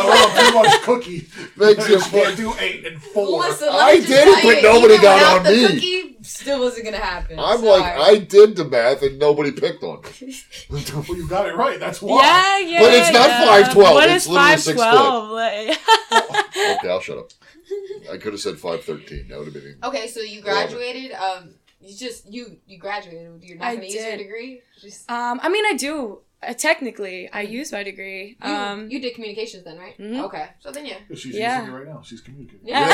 oh, 0.09 0.39
too 0.39 0.53
much 0.57 0.81
cookie. 0.81 1.27
Makes 1.55 1.85
I 1.85 1.87
you 1.87 1.95
just 1.97 2.09
can't 2.09 2.35
do 2.35 2.53
eight 2.59 2.87
and 2.87 3.01
four. 3.01 3.41
Listen, 3.41 3.69
I 3.71 3.99
did 3.99 4.27
it, 4.27 4.43
but 4.43 4.63
nobody 4.63 4.97
got 4.97 5.15
without 5.15 5.45
on 5.45 5.53
me. 5.53 5.67
Cookie, 5.67 6.02
still 6.43 6.59
wasn't 6.59 6.85
gonna 6.85 6.97
happen. 6.97 7.39
I'm 7.39 7.57
Sorry. 7.59 7.69
like, 7.81 7.97
I 7.97 8.17
did 8.19 8.55
the 8.55 8.65
math 8.65 9.01
and 9.01 9.17
nobody 9.17 9.51
picked 9.51 9.81
on 9.83 10.01
me. 10.21 10.35
well, 10.69 10.81
you 11.17 11.27
got 11.27 11.47
it 11.47 11.55
right. 11.55 11.79
That's 11.79 12.01
why. 12.01 12.21
yeah, 12.21 12.59
yeah. 12.59 12.79
But 12.79 12.93
it's 12.93 13.11
not 13.11 13.29
yeah. 13.29 13.73
5'12", 13.73 13.75
What 13.93 14.09
it's 14.09 14.25
is 14.25 14.29
literally 14.29 14.57
six 14.57 14.81
5'12"? 14.81 15.31
Like, 15.31 16.77
Okay, 16.77 16.89
I'll 16.89 16.99
shut 17.01 17.17
up. 17.17 17.31
I 18.11 18.17
could 18.17 18.33
have 18.33 18.39
said 18.41 18.59
five 18.59 18.83
thirteen. 18.83 19.27
That 19.29 19.39
would 19.39 19.45
have 19.47 19.53
been. 19.55 19.77
Okay, 19.83 20.07
so 20.07 20.19
you 20.19 20.41
graduated. 20.41 21.11
Um, 21.13 21.55
you 21.81 21.95
just 21.95 22.31
you 22.31 22.57
you 22.67 22.77
graduated. 22.77 23.41
You're 23.41 23.57
not 23.57 23.67
I 23.67 23.75
gonna 23.75 23.85
use 23.87 23.95
your 23.95 24.03
did. 24.11 24.17
degree. 24.17 24.61
Just 24.79 25.09
um, 25.09 25.39
I 25.41 25.49
mean, 25.49 25.65
I 25.65 25.73
do. 25.73 26.19
Uh, 26.45 26.53
technically, 26.53 27.29
I 27.31 27.41
use 27.41 27.71
my 27.71 27.83
degree. 27.83 28.37
you, 28.43 28.51
Um, 28.51 28.89
you 28.91 28.99
did 28.99 29.15
communications 29.15 29.63
then, 29.63 29.77
right? 29.79 29.97
Mhm. 29.97 30.23
Okay, 30.25 30.49
so 30.59 30.71
then 30.71 30.85
yeah. 30.85 30.97
She's 31.15 31.35
Yeah. 31.35 31.61
using 31.61 31.73
it 31.73 31.77
right 31.77 31.87
now. 31.87 32.01
She's 32.03 32.19
communicating. 32.21 32.67
Yeah. 32.67 32.89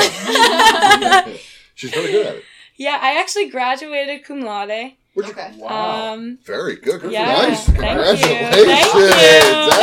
Yeah. 1.00 1.28
She's 1.74 1.90
very 1.90 2.12
good 2.12 2.26
at 2.26 2.34
it. 2.36 2.44
Yeah, 2.84 2.98
I 3.00 3.20
actually 3.20 3.48
graduated 3.50 4.24
cum 4.24 4.40
laude. 4.40 4.92
Would 5.14 5.26
you- 5.26 5.32
Okay. 5.32 5.50
Wow. 5.56 6.12
Um, 6.14 6.38
Very 6.46 6.76
good. 6.76 7.00
Good 7.02 7.12
yeah. 7.12 7.26
Nice. 7.26 7.64
Thank 7.66 7.76
Congratulations. 7.78 8.56
you. 8.56 8.64
Thank 8.64 8.94
you. 8.94 9.06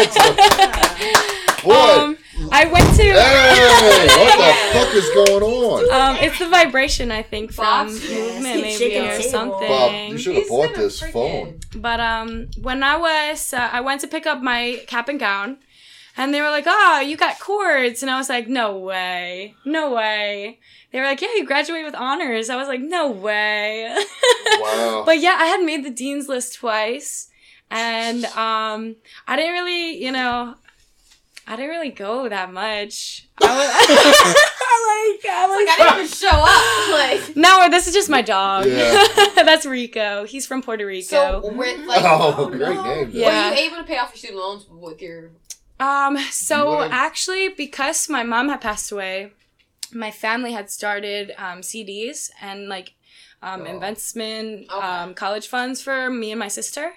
Excellent. 0.03 1.63
Boy. 1.63 1.73
um, 1.73 2.17
I 2.51 2.65
went 2.65 2.87
to. 2.95 3.03
hey, 3.03 4.07
what 4.23 4.37
the 4.37 4.53
fuck 4.73 4.91
is 4.95 5.09
going 5.19 5.43
on? 5.43 5.79
Um, 5.91 6.17
it's 6.23 6.39
the 6.39 6.47
vibration, 6.47 7.11
I 7.11 7.23
think, 7.23 7.51
from 7.51 7.65
Box? 7.65 7.91
Movement, 8.09 8.43
maybe, 8.43 8.71
shaking 8.77 9.05
or 9.07 9.17
table. 9.17 9.29
something. 9.29 9.67
Bob, 9.67 9.91
you 10.11 10.17
should 10.17 10.35
have 10.35 10.43
He's 10.43 10.49
bought 10.51 10.75
this 10.75 11.01
phone. 11.01 11.59
But 11.75 11.99
um, 11.99 12.47
when 12.61 12.83
I 12.83 12.95
was, 12.97 13.53
uh, 13.53 13.69
I 13.71 13.81
went 13.81 14.01
to 14.01 14.07
pick 14.07 14.25
up 14.25 14.41
my 14.41 14.81
cap 14.87 15.09
and 15.09 15.19
gown, 15.19 15.57
and 16.15 16.33
they 16.33 16.41
were 16.41 16.51
like, 16.51 16.65
"Oh, 16.67 17.01
you 17.01 17.17
got 17.17 17.39
cords," 17.39 18.01
and 18.01 18.09
I 18.09 18.17
was 18.17 18.29
like, 18.29 18.47
"No 18.47 18.77
way, 18.77 19.55
no 19.65 19.91
way." 19.93 20.59
They 20.91 20.99
were 20.99 21.05
like, 21.05 21.21
"Yeah, 21.21 21.29
you 21.35 21.45
graduated 21.45 21.85
with 21.85 21.95
honors." 21.95 22.49
I 22.49 22.55
was 22.55 22.67
like, 22.67 22.79
"No 22.81 23.09
way." 23.11 23.93
Wow. 24.59 25.03
but 25.05 25.19
yeah, 25.19 25.35
I 25.37 25.45
had 25.47 25.61
made 25.63 25.83
the 25.83 25.89
dean's 25.89 26.27
list 26.29 26.55
twice, 26.55 27.29
and 27.69 28.23
um, 28.25 28.95
I 29.27 29.35
didn't 29.35 29.51
really, 29.53 30.01
you 30.03 30.11
know, 30.11 30.55
I 31.45 31.55
didn't 31.55 31.69
really 31.71 31.89
go 31.89 32.29
that 32.29 32.51
much. 32.53 33.27
I 33.41 33.47
was 33.47 35.23
like, 35.23 35.33
I 35.33 35.47
was 35.47 35.55
Like 35.57 35.69
I 35.69 35.77
didn't 35.77 36.05
even 36.05 36.07
show 36.07 36.27
up. 36.29 37.27
Like 37.27 37.35
no, 37.37 37.69
this 37.69 37.87
is 37.87 37.93
just 37.93 38.09
my 38.09 38.21
dog. 38.21 38.65
Yeah. 38.65 39.03
That's 39.43 39.65
Rico. 39.65 40.25
He's 40.25 40.45
from 40.47 40.61
Puerto 40.61 40.85
Rico. 40.85 41.41
so, 41.41 41.51
with 41.53 41.79
like, 41.85 42.01
Oh, 42.03 42.49
great 42.49 42.75
name. 42.81 43.09
Yeah. 43.11 43.49
were 43.49 43.55
you 43.55 43.61
able 43.67 43.77
to 43.77 43.83
pay 43.83 43.97
off 43.97 44.09
your 44.11 44.17
student 44.17 44.39
loans 44.39 44.65
with 44.69 45.01
your? 45.01 45.31
Um, 45.79 46.17
so 46.31 46.77
would've- 46.77 46.91
actually, 46.93 47.49
because 47.49 48.09
my 48.09 48.23
mom 48.23 48.49
had 48.49 48.61
passed 48.61 48.91
away, 48.91 49.33
my 49.93 50.11
family 50.11 50.51
had 50.53 50.69
started 50.69 51.33
um, 51.37 51.61
CDs 51.61 52.29
and 52.41 52.67
like 52.69 52.93
um, 53.41 53.61
Oh. 53.61 53.65
investment 53.65 54.69
Okay. 54.71 54.85
um, 54.87 55.13
college 55.13 55.47
funds 55.47 55.81
for 55.81 56.09
me 56.09 56.31
and 56.31 56.39
my 56.39 56.47
sister, 56.47 56.93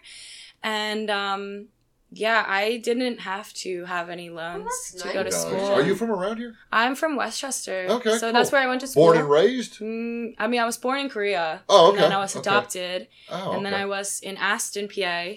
and 0.62 1.10
um, 1.10 1.68
yeah, 2.12 2.44
I 2.46 2.78
didn't 2.78 3.18
have 3.20 3.52
to 3.54 3.84
have 3.84 4.08
any 4.10 4.30
loans 4.30 4.64
that's 4.64 5.02
to 5.02 5.06
nice. 5.08 5.14
go 5.14 5.22
to 5.24 5.30
school. 5.32 5.74
Are 5.74 5.82
you 5.82 5.94
from 5.94 6.10
around 6.10 6.38
here? 6.38 6.54
I'm 6.72 6.94
from 6.94 7.16
Westchester. 7.16 7.86
Okay, 7.88 8.18
so 8.18 8.32
that's 8.32 8.50
where 8.52 8.62
I 8.62 8.66
went 8.66 8.80
to 8.80 8.86
school. 8.86 9.04
Born 9.06 9.18
and 9.18 9.30
raised? 9.30 9.78
Mm, 9.80 10.34
I 10.38 10.46
mean, 10.46 10.60
I 10.60 10.64
was 10.64 10.76
born 10.78 10.98
in 11.00 11.08
Korea. 11.08 11.62
Oh, 11.68 11.90
And 11.92 11.98
then 12.00 12.12
I 12.12 12.18
was 12.18 12.34
okay. 12.34 12.40
adopted, 12.48 13.08
Oh, 13.28 13.52
and 13.52 13.64
then 13.64 13.74
okay. 13.74 13.82
I 13.82 13.86
was 13.86 14.20
in 14.20 14.36
Aston, 14.36 14.88
PA. 14.88 15.36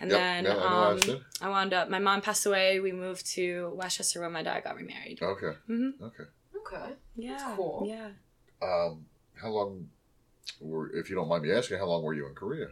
And 0.00 0.10
Yep, 0.10 0.20
then 0.20 0.44
yeah, 0.44 0.56
I 0.56 0.90
um. 0.92 1.22
I 1.40 1.48
wound 1.48 1.72
up. 1.72 1.88
My 1.88 1.98
mom 1.98 2.20
passed 2.20 2.44
away. 2.46 2.80
We 2.80 2.92
moved 2.92 3.26
to 3.34 3.72
Westchester 3.74 4.20
when 4.20 4.32
my 4.32 4.42
dad 4.42 4.62
got 4.64 4.76
remarried. 4.76 5.20
Okay. 5.22 5.52
hmm 5.66 5.90
Okay. 6.02 6.24
Okay. 6.66 6.92
Yeah, 7.16 7.52
cool. 7.56 7.84
Yeah. 7.86 8.08
Um, 8.62 9.06
how 9.40 9.48
long 9.50 9.88
were, 10.60 10.90
if 10.94 11.10
you 11.10 11.16
don't 11.16 11.28
mind 11.28 11.42
me 11.42 11.52
asking, 11.52 11.78
how 11.78 11.86
long 11.86 12.02
were 12.02 12.14
you 12.14 12.26
in 12.26 12.34
Korea? 12.34 12.68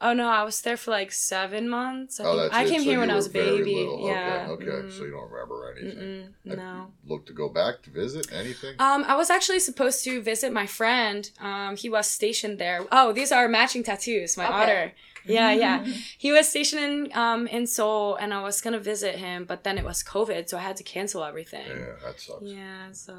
Oh 0.00 0.12
no, 0.14 0.28
I 0.28 0.42
was 0.42 0.60
there 0.62 0.76
for 0.76 0.90
like 0.90 1.12
seven 1.12 1.68
months. 1.68 2.18
I, 2.18 2.24
oh, 2.24 2.30
think. 2.30 2.42
that's 2.42 2.54
I 2.54 2.64
it. 2.64 2.68
came 2.70 2.80
So 2.82 2.90
here 2.90 2.98
when 3.00 3.10
I 3.10 3.14
was 3.14 3.26
a 3.26 3.30
very 3.30 3.58
baby. 3.58 3.74
little. 3.76 4.06
Yeah. 4.08 4.46
Okay, 4.50 4.64
okay. 4.64 4.86
Mhm. 4.88 4.92
So 4.98 5.04
you 5.04 5.12
don't 5.12 5.30
remember 5.30 5.74
anything. 5.78 6.34
Mm-mm, 6.46 6.56
no. 6.56 6.90
you 7.04 7.08
looked 7.10 7.26
to 7.28 7.32
go 7.32 7.48
back 7.48 7.82
to 7.84 7.90
visit 7.90 8.32
anything? 8.32 8.74
Um, 8.80 9.04
I 9.06 9.14
was 9.14 9.30
actually 9.30 9.60
supposed 9.60 10.02
to 10.04 10.20
visit 10.20 10.52
my 10.52 10.66
friend. 10.66 11.30
Um, 11.40 11.76
he 11.76 11.88
was 11.88 12.08
stationed 12.08 12.58
there. 12.58 12.84
Oh, 12.90 13.12
these 13.12 13.30
are 13.30 13.48
matching 13.48 13.84
tattoos. 13.84 14.36
My 14.36 14.46
Okay. 14.46 14.54
otter. 14.54 14.92
Yeah, 15.24 15.52
yeah. 15.52 15.84
He 16.18 16.32
was 16.32 16.48
stationed 16.48 16.82
in 16.82 17.12
um 17.16 17.46
in 17.46 17.66
Seoul, 17.66 18.16
and 18.16 18.32
I 18.34 18.42
was 18.42 18.60
gonna 18.60 18.80
visit 18.80 19.16
him, 19.16 19.44
but 19.44 19.64
then 19.64 19.78
it 19.78 19.84
was 19.84 20.02
COVID, 20.02 20.48
so 20.48 20.58
I 20.58 20.62
had 20.62 20.76
to 20.76 20.82
cancel 20.84 21.24
everything. 21.24 21.66
yeah, 21.68 21.94
that 22.04 22.20
sucks. 22.20 22.42
Yeah, 22.42 22.92
so. 22.92 23.14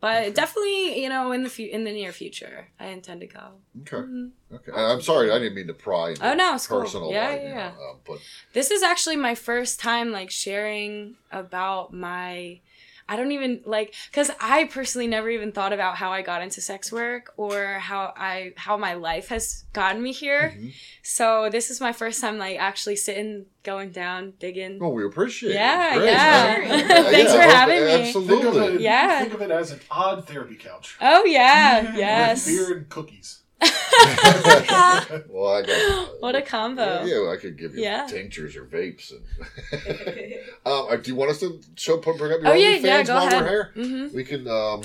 But 0.00 0.32
definitely, 0.36 1.02
you 1.02 1.08
know, 1.08 1.32
in 1.32 1.42
the 1.42 1.50
fu- 1.50 1.68
in 1.76 1.82
the 1.82 1.90
near 1.90 2.12
future, 2.12 2.68
I 2.78 2.86
intend 2.86 3.20
to 3.22 3.26
go. 3.26 3.46
Okay. 3.80 3.96
Mhm. 3.96 4.30
Okay. 4.52 4.70
And 4.72 4.80
I'm 4.92 5.02
sorry, 5.02 5.32
I 5.32 5.38
didn't 5.40 5.56
mean 5.56 5.66
to 5.66 5.74
pry 5.74 6.14
Oh, 6.22 6.34
no, 6.34 6.54
it's 6.54 6.68
cool. 6.68 6.82
personal 6.82 7.10
Yeah, 7.10 7.30
life, 7.30 7.40
yeah, 7.42 7.48
you 7.48 7.54
know, 7.78 7.90
um, 7.90 8.00
but 8.06 8.18
This 8.52 8.70
is 8.70 8.84
actually 8.84 9.16
my 9.16 9.34
first 9.34 9.80
time 9.80 10.12
like 10.12 10.30
sharing 10.30 11.16
about 11.32 11.92
my 11.92 12.60
I 13.08 13.16
don't 13.16 13.32
even 13.32 13.62
like 13.64 13.94
cuz 14.12 14.30
I 14.40 14.64
personally 14.64 15.06
never 15.06 15.30
even 15.30 15.50
thought 15.52 15.72
about 15.72 15.96
how 15.96 16.12
I 16.12 16.22
got 16.22 16.42
into 16.42 16.60
sex 16.60 16.92
work 16.92 17.32
or 17.36 17.74
how 17.80 18.12
I 18.16 18.52
how 18.56 18.76
my 18.76 18.94
life 18.94 19.28
has 19.28 19.64
gotten 19.72 20.02
me 20.02 20.12
here. 20.12 20.54
Mhm. 20.56 20.72
So 21.02 21.48
this 21.50 21.70
is 21.70 21.80
my 21.80 21.92
first 21.92 22.20
time 22.20 22.36
like 22.38 22.58
actually 22.58 22.96
sitting 22.96 23.46
going 23.62 23.90
down 23.90 24.34
digging. 24.38 24.78
well, 24.78 24.92
we 24.92 25.04
appreciate 25.04 25.54
Yeah, 25.54 25.94
it. 25.94 25.98
Great, 25.98 26.06
yeah. 26.12 26.58
man. 26.68 27.04
Thanks 27.12 27.32
for 27.34 27.40
having 27.40 27.84
me. 27.84 28.12
Think 28.12 28.44
of, 28.44 28.46
Absolutely. 28.56 28.74
it, 28.76 28.80
Yeah. 28.82 29.20
think 29.20 29.34
of 29.34 29.42
it 29.42 29.50
as 29.50 29.70
an 29.72 29.80
odd 29.90 30.26
therapy 30.28 30.56
couch. 30.56 30.96
Oh 31.00 31.24
yeah, 31.24 31.96
yes. 32.06 32.46
With 32.46 32.54
beer 32.56 32.76
and 32.76 32.88
cookies. 32.88 33.40
well, 35.28 35.52
I 35.54 35.62
got. 35.66 36.20
What 36.20 36.36
a 36.36 36.42
combo. 36.42 37.04
Yeah, 37.04 37.22
yeah, 37.24 37.30
I 37.32 37.36
could 37.36 37.58
give 37.58 37.74
you 37.74 37.82
Yeah. 37.82 38.06
tinctures 38.06 38.54
or 38.56 38.64
vapes. 38.64 39.10
And 39.12 39.22
um, 40.66 40.86
uh, 40.90 40.96
do 40.96 41.10
you 41.10 41.16
want 41.16 41.30
us 41.32 41.40
to 41.40 41.60
show 41.76 41.98
bring 41.98 42.32
up 42.32 42.40
your 42.40 42.48
Oh 42.48 42.52
yeah, 42.54 42.78
OnlyFans 42.78 42.82
yeah, 42.82 43.02
go 43.02 43.14
while 43.14 43.26
ahead. 43.26 43.42
we're 43.42 43.48
here? 43.48 43.72
hmm 43.74 44.14
We 44.16 44.24
can. 44.24 44.46
Um, 44.48 44.82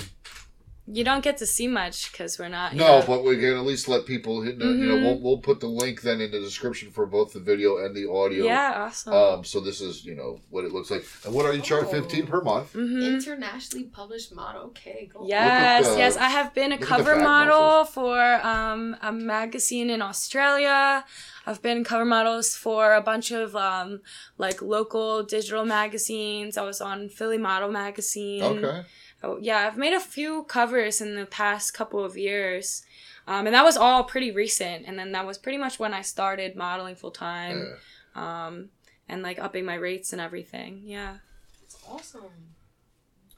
You 0.86 1.02
don't 1.02 1.24
get 1.24 1.38
to 1.38 1.46
see 1.46 1.66
much 1.66 2.12
cuz 2.12 2.38
we're 2.38 2.48
not 2.50 2.74
no, 2.74 2.98
yeah. 2.98 3.06
but 3.06 3.24
we 3.24 3.36
can 3.36 3.54
at 3.56 3.64
least 3.64 3.88
let 3.88 4.04
people. 4.04 4.42
Hit, 4.42 4.58
the 4.58 4.66
You 4.66 4.86
know, 4.86 4.96
we'll 4.96 5.18
we'll 5.18 5.38
put 5.38 5.60
the 5.60 5.66
link 5.66 6.02
then 6.02 6.20
in 6.20 6.30
the 6.30 6.40
description 6.40 6.90
for 6.90 7.06
both 7.06 7.32
the 7.32 7.40
video 7.40 7.78
and 7.78 7.96
the 7.96 8.06
audio. 8.10 8.44
Yeah, 8.44 8.72
awesome. 8.84 9.14
Um, 9.14 9.44
so 9.44 9.60
this 9.60 9.80
is 9.80 10.04
you 10.04 10.14
know 10.14 10.40
what 10.50 10.66
it 10.66 10.72
looks 10.72 10.90
like, 10.90 11.06
and 11.24 11.32
what 11.34 11.46
are 11.46 11.54
you 11.54 11.62
charge? 11.62 11.86
Oh. 11.86 11.90
Fifteen 11.98 12.26
per 12.26 12.42
month. 12.42 12.74
Mhm. 12.74 13.14
Internationally 13.14 13.84
published 13.84 14.34
model. 14.34 14.62
Okay, 14.72 15.08
go. 15.12 15.24
Yes, 15.26 15.88
the- 15.88 15.96
yes. 15.98 16.16
I 16.18 16.28
have 16.28 16.52
been 16.52 16.72
a 16.72 16.76
look 16.76 16.82
at 16.82 16.88
the 16.88 16.94
cover 16.96 17.14
back 17.14 17.24
model 17.24 17.84
for 17.86 18.20
um, 18.46 18.94
a 19.00 19.10
magazine 19.10 19.88
in 19.88 20.02
Australia. 20.02 21.04
I've 21.46 21.62
been 21.62 21.82
cover 21.84 22.04
models 22.04 22.54
for 22.56 22.92
a 22.94 23.00
bunch 23.00 23.30
of 23.30 23.56
um, 23.56 24.00
like 24.36 24.60
local 24.60 25.22
digital 25.22 25.64
magazines. 25.64 26.58
I 26.58 26.62
was 26.64 26.80
on 26.82 27.08
Philly 27.08 27.38
Model 27.38 27.70
Magazine. 27.70 28.42
Okay. 28.42 28.82
Oh, 29.24 29.38
yeah, 29.40 29.66
I've 29.66 29.76
made 29.78 29.92
a 29.94 30.00
few 30.00 30.44
covers 30.44 31.00
in 31.00 31.14
the 31.16 31.26
past 31.26 31.72
couple 31.74 32.04
of 32.04 32.16
years. 32.16 32.84
Um, 33.26 33.46
and 33.46 33.54
that 33.54 33.64
was 33.64 33.76
all 33.76 34.04
pretty 34.04 34.30
recent. 34.30 34.84
And 34.86 34.98
then 34.98 35.12
that 35.12 35.26
was 35.26 35.38
pretty 35.38 35.58
much 35.58 35.78
when 35.78 35.94
I 35.94 36.02
started 36.02 36.56
modeling 36.56 36.94
full 36.94 37.10
time 37.10 37.74
Yeah. 38.14 38.46
um, 38.46 38.68
and 39.08 39.22
like 39.22 39.38
upping 39.38 39.64
my 39.64 39.76
rates 39.76 40.12
and 40.12 40.20
everything. 40.20 40.82
Yeah. 40.84 41.16
That's 41.62 41.78
awesome. 41.88 42.30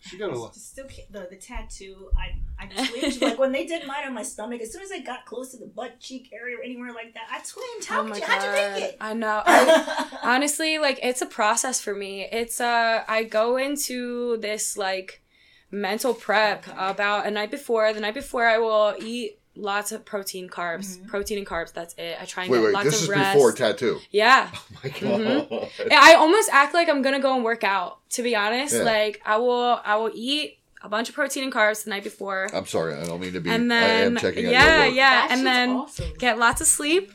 She 0.01 0.19
got 0.19 0.31
a 0.31 0.39
lot. 0.39 0.55
Still, 0.55 0.87
ca- 0.87 1.07
the 1.11 1.27
the 1.29 1.37
tattoo. 1.37 2.11
I 2.17 2.37
I 2.63 2.67
twinged 2.67 3.21
like 3.21 3.39
when 3.41 3.51
they 3.51 3.67
did 3.67 3.85
mine 3.89 4.07
on 4.07 4.15
my 4.15 4.23
stomach. 4.23 4.61
As 4.61 4.73
soon 4.73 4.83
as 4.83 4.93
I 4.93 5.01
got 5.01 5.27
close 5.27 5.51
to 5.51 5.57
the 5.57 5.67
butt 5.67 5.99
cheek 5.99 6.31
area 6.33 6.57
or 6.59 6.63
anywhere 6.63 6.93
like 6.93 7.13
that, 7.15 7.27
I 7.29 7.39
twinged. 7.39 7.87
How 7.89 8.01
oh 8.01 8.03
could 8.05 8.11
my 8.11 8.17
you? 8.19 8.23
How'd 8.25 8.45
you 8.45 8.51
make 8.53 8.85
it? 8.93 8.97
I 9.01 9.15
know. 9.15 9.43
I, 9.45 10.19
honestly 10.23 10.79
like 10.79 11.01
it's 11.03 11.23
a 11.23 11.27
process 11.27 11.81
for 11.81 11.95
me 11.95 12.27
it's 12.33 12.61
uh 12.61 13.05
i 13.07 13.23
go 13.23 13.57
into 13.57 14.37
this 14.39 14.77
like 14.77 15.23
mental 15.71 16.15
prep 16.15 16.67
about 16.77 17.27
a 17.27 17.31
night 17.31 17.51
before. 17.51 17.93
The 17.93 18.01
night 18.01 18.15
before, 18.15 18.47
I 18.47 18.59
will 18.59 18.95
eat 19.01 19.39
lots 19.55 19.91
of 19.91 20.05
protein, 20.05 20.49
carbs, 20.49 20.97
mm-hmm. 20.99 21.07
protein 21.07 21.39
and 21.39 21.47
carbs. 21.47 21.73
That's 21.73 21.95
it. 21.97 22.17
I 22.21 22.25
try 22.27 22.45
and 22.45 22.53
Wait, 22.53 22.59
get 22.59 22.65
wait. 22.67 22.75
lots 22.75 22.85
This 22.87 22.97
of 22.97 23.03
is 23.05 23.09
rest. 23.09 23.35
before 23.35 23.53
tattoo. 23.53 23.99
yeah. 24.11 24.51
Oh 24.55 24.65
my 24.85 24.91
mm-hmm. 24.91 25.55
god. 25.55 25.69
Yeah, 25.91 26.01
I 26.03 26.15
almost 26.15 26.51
act 26.53 26.75
like 26.75 26.89
I'm 26.89 27.03
gonna 27.03 27.21
go 27.21 27.35
and 27.35 27.43
work 27.45 27.65
out. 27.65 27.99
To 28.11 28.23
be 28.23 28.37
honest, 28.37 28.75
Yeah. 28.75 28.83
like 28.83 29.21
I 29.25 29.39
will, 29.39 29.81
I 29.85 29.97
will 29.97 30.11
eat 30.15 30.59
a 30.83 30.89
bunch 30.89 31.09
of 31.09 31.15
protein 31.15 31.43
and 31.43 31.53
carbs 31.53 31.85
the 31.85 31.91
night 31.91 32.05
before, 32.05 32.49
I'm 32.55 32.67
sorry. 32.67 32.95
I 32.95 33.05
don't 33.05 33.21
mean 33.21 33.33
to 33.33 33.41
be. 33.41 33.51
and 33.51 33.73
I 33.73 33.81
then 33.81 34.07
am 34.09 34.17
checking 34.19 34.47
out 34.47 34.53
yeah, 34.53 34.77
your 34.79 34.87
work. 34.89 34.95
yeah, 34.97 35.11
That 35.11 35.31
and 35.33 35.47
then 35.47 35.71
awesome. 35.71 36.13
get 36.19 36.39
lots 36.39 36.61
of 36.61 36.67
sleep. 36.67 37.11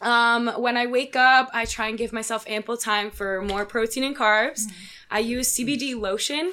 Um, 0.00 0.48
when 0.58 0.76
I 0.76 0.86
wake 0.86 1.16
up, 1.16 1.48
I 1.54 1.64
try 1.64 1.88
and 1.88 1.96
give 1.96 2.12
myself 2.12 2.44
ample 2.46 2.76
time 2.76 3.10
for 3.10 3.40
more 3.42 3.64
protein 3.64 4.04
and 4.04 4.14
carbs. 4.16 4.66
Mm-hmm. 4.66 4.76
I 5.14 5.20
use 5.20 5.46
CBD 5.56 5.86
lotion 6.08 6.44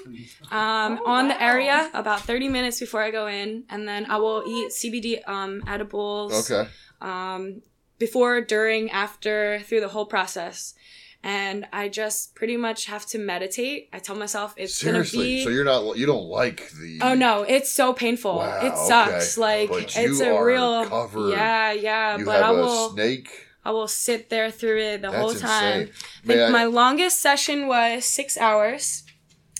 um, 0.51 0.99
Oh, 1.01 1.11
on 1.15 1.23
the 1.31 1.37
area 1.51 1.89
about 1.93 2.21
30 2.21 2.47
minutes 2.57 2.79
before 2.79 3.01
I 3.01 3.09
go 3.11 3.25
in, 3.27 3.63
and 3.69 3.87
then 3.89 4.05
I 4.09 4.17
will 4.17 4.43
eat 4.47 4.67
CBD 4.79 5.27
um, 5.27 5.63
edibles 5.67 6.31
Okay. 6.51 6.69
um, 7.01 7.61
before, 7.97 8.41
during, 8.41 8.91
after, 8.91 9.59
through 9.65 9.81
the 9.81 9.87
whole 9.95 10.05
process. 10.05 10.75
And 11.23 11.67
I 11.71 11.87
just 11.87 12.33
pretty 12.33 12.57
much 12.57 12.85
have 12.85 13.05
to 13.13 13.17
meditate. 13.19 13.89
I 13.93 13.99
tell 13.99 14.15
myself 14.15 14.53
it's 14.57 14.73
Seriously. 14.73 15.17
gonna 15.17 15.23
be. 15.27 15.43
Seriously 15.43 15.43
so 15.43 15.49
you're 15.55 15.65
not. 15.65 15.97
You 15.97 16.07
don't 16.07 16.25
like 16.41 16.59
the. 16.81 16.99
Oh 17.01 17.13
no, 17.13 17.43
it's 17.43 17.71
so 17.71 17.93
painful. 17.93 18.37
Wow, 18.37 18.59
it 18.65 18.75
sucks. 18.75 19.37
okay. 19.37 19.41
Like 19.41 19.69
But 19.69 19.95
it's 19.97 20.19
a 20.19 20.33
are 20.33 20.43
real 20.45 20.85
covered. 20.87 21.29
Yeah, 21.29 21.73
yeah. 21.73 22.17
You 22.17 22.25
but 22.25 22.41
have 22.41 22.55
I 22.55 22.59
a 22.59 22.61
will 22.61 22.89
snake. 22.93 23.29
I 23.63 23.71
will 23.71 23.87
sit 23.87 24.29
there 24.29 24.49
through 24.51 24.79
it 24.79 25.01
the 25.01 25.11
That's 25.11 25.21
whole 25.21 25.33
time. 25.33 25.81
insane. 25.81 25.93
I 26.23 26.27
think 26.27 26.39
I- 26.41 26.49
my 26.49 26.65
longest 26.65 27.19
session 27.21 27.67
was 27.67 28.05
six 28.05 28.37
hours. 28.37 29.03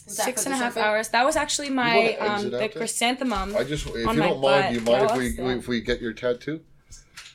Was 0.07 0.17
that 0.17 0.25
Six 0.25 0.43
for 0.43 0.49
and 0.49 0.55
a 0.55 0.57
the 0.57 0.63
half 0.63 0.73
serpent? 0.73 0.85
hours. 0.87 1.09
That 1.09 1.25
was 1.25 1.35
actually 1.35 1.69
my 1.69 2.15
um 2.15 2.43
the 2.49 2.57
there? 2.57 2.69
chrysanthemum. 2.69 3.55
I 3.55 3.63
just, 3.63 3.85
if 3.87 3.95
you 3.95 4.21
don't 4.21 4.41
mind, 4.41 4.41
butt. 4.41 4.69
do 4.69 4.73
you 4.75 4.81
mind 4.81 5.03
if 5.05 5.37
Yeah, 5.37 5.43
we 5.45 5.53
if 5.59 5.67
we 5.67 5.81
get 5.81 6.01
your 6.01 6.13
tattoo? 6.13 6.61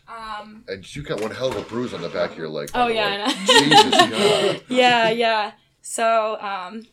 Um 0.08 0.64
And 0.68 0.84
you 0.94 1.02
got 1.02 1.20
one 1.20 1.30
hell 1.30 1.48
of 1.48 1.56
a 1.56 1.62
bruise 1.62 1.94
on 1.94 2.02
the 2.02 2.08
back 2.08 2.32
of 2.32 2.38
your 2.38 2.48
leg. 2.48 2.70
Oh 2.74 2.88
yeah, 2.88 3.16
way. 3.16 3.22
I 3.22 3.26
know. 3.28 3.34
Jesus 3.46 4.10
God. 4.10 4.60
yeah, 4.68 5.08
yeah. 5.10 5.52
So 5.82 6.38
um 6.40 6.86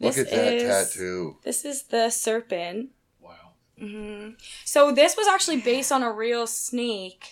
Look 0.00 0.16
at 0.16 0.30
that 0.30 0.54
is 0.54 0.92
tattoo. 0.92 1.36
this 1.44 1.64
is 1.64 1.84
the 1.84 2.08
serpent. 2.10 2.90
Wow. 3.20 3.32
hmm 3.78 4.30
So 4.64 4.92
this 4.92 5.14
was 5.16 5.28
actually 5.28 5.60
based 5.60 5.92
on 5.92 6.02
a 6.02 6.10
real 6.10 6.46
snake. 6.46 7.26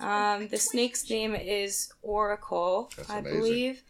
Um, 0.00 0.48
the 0.48 0.56
snake's 0.58 1.08
name 1.10 1.34
is 1.34 1.92
Oracle, 2.02 2.90
That's 2.96 3.10
I 3.10 3.18
amazing. 3.18 3.38
believe, 3.40 3.82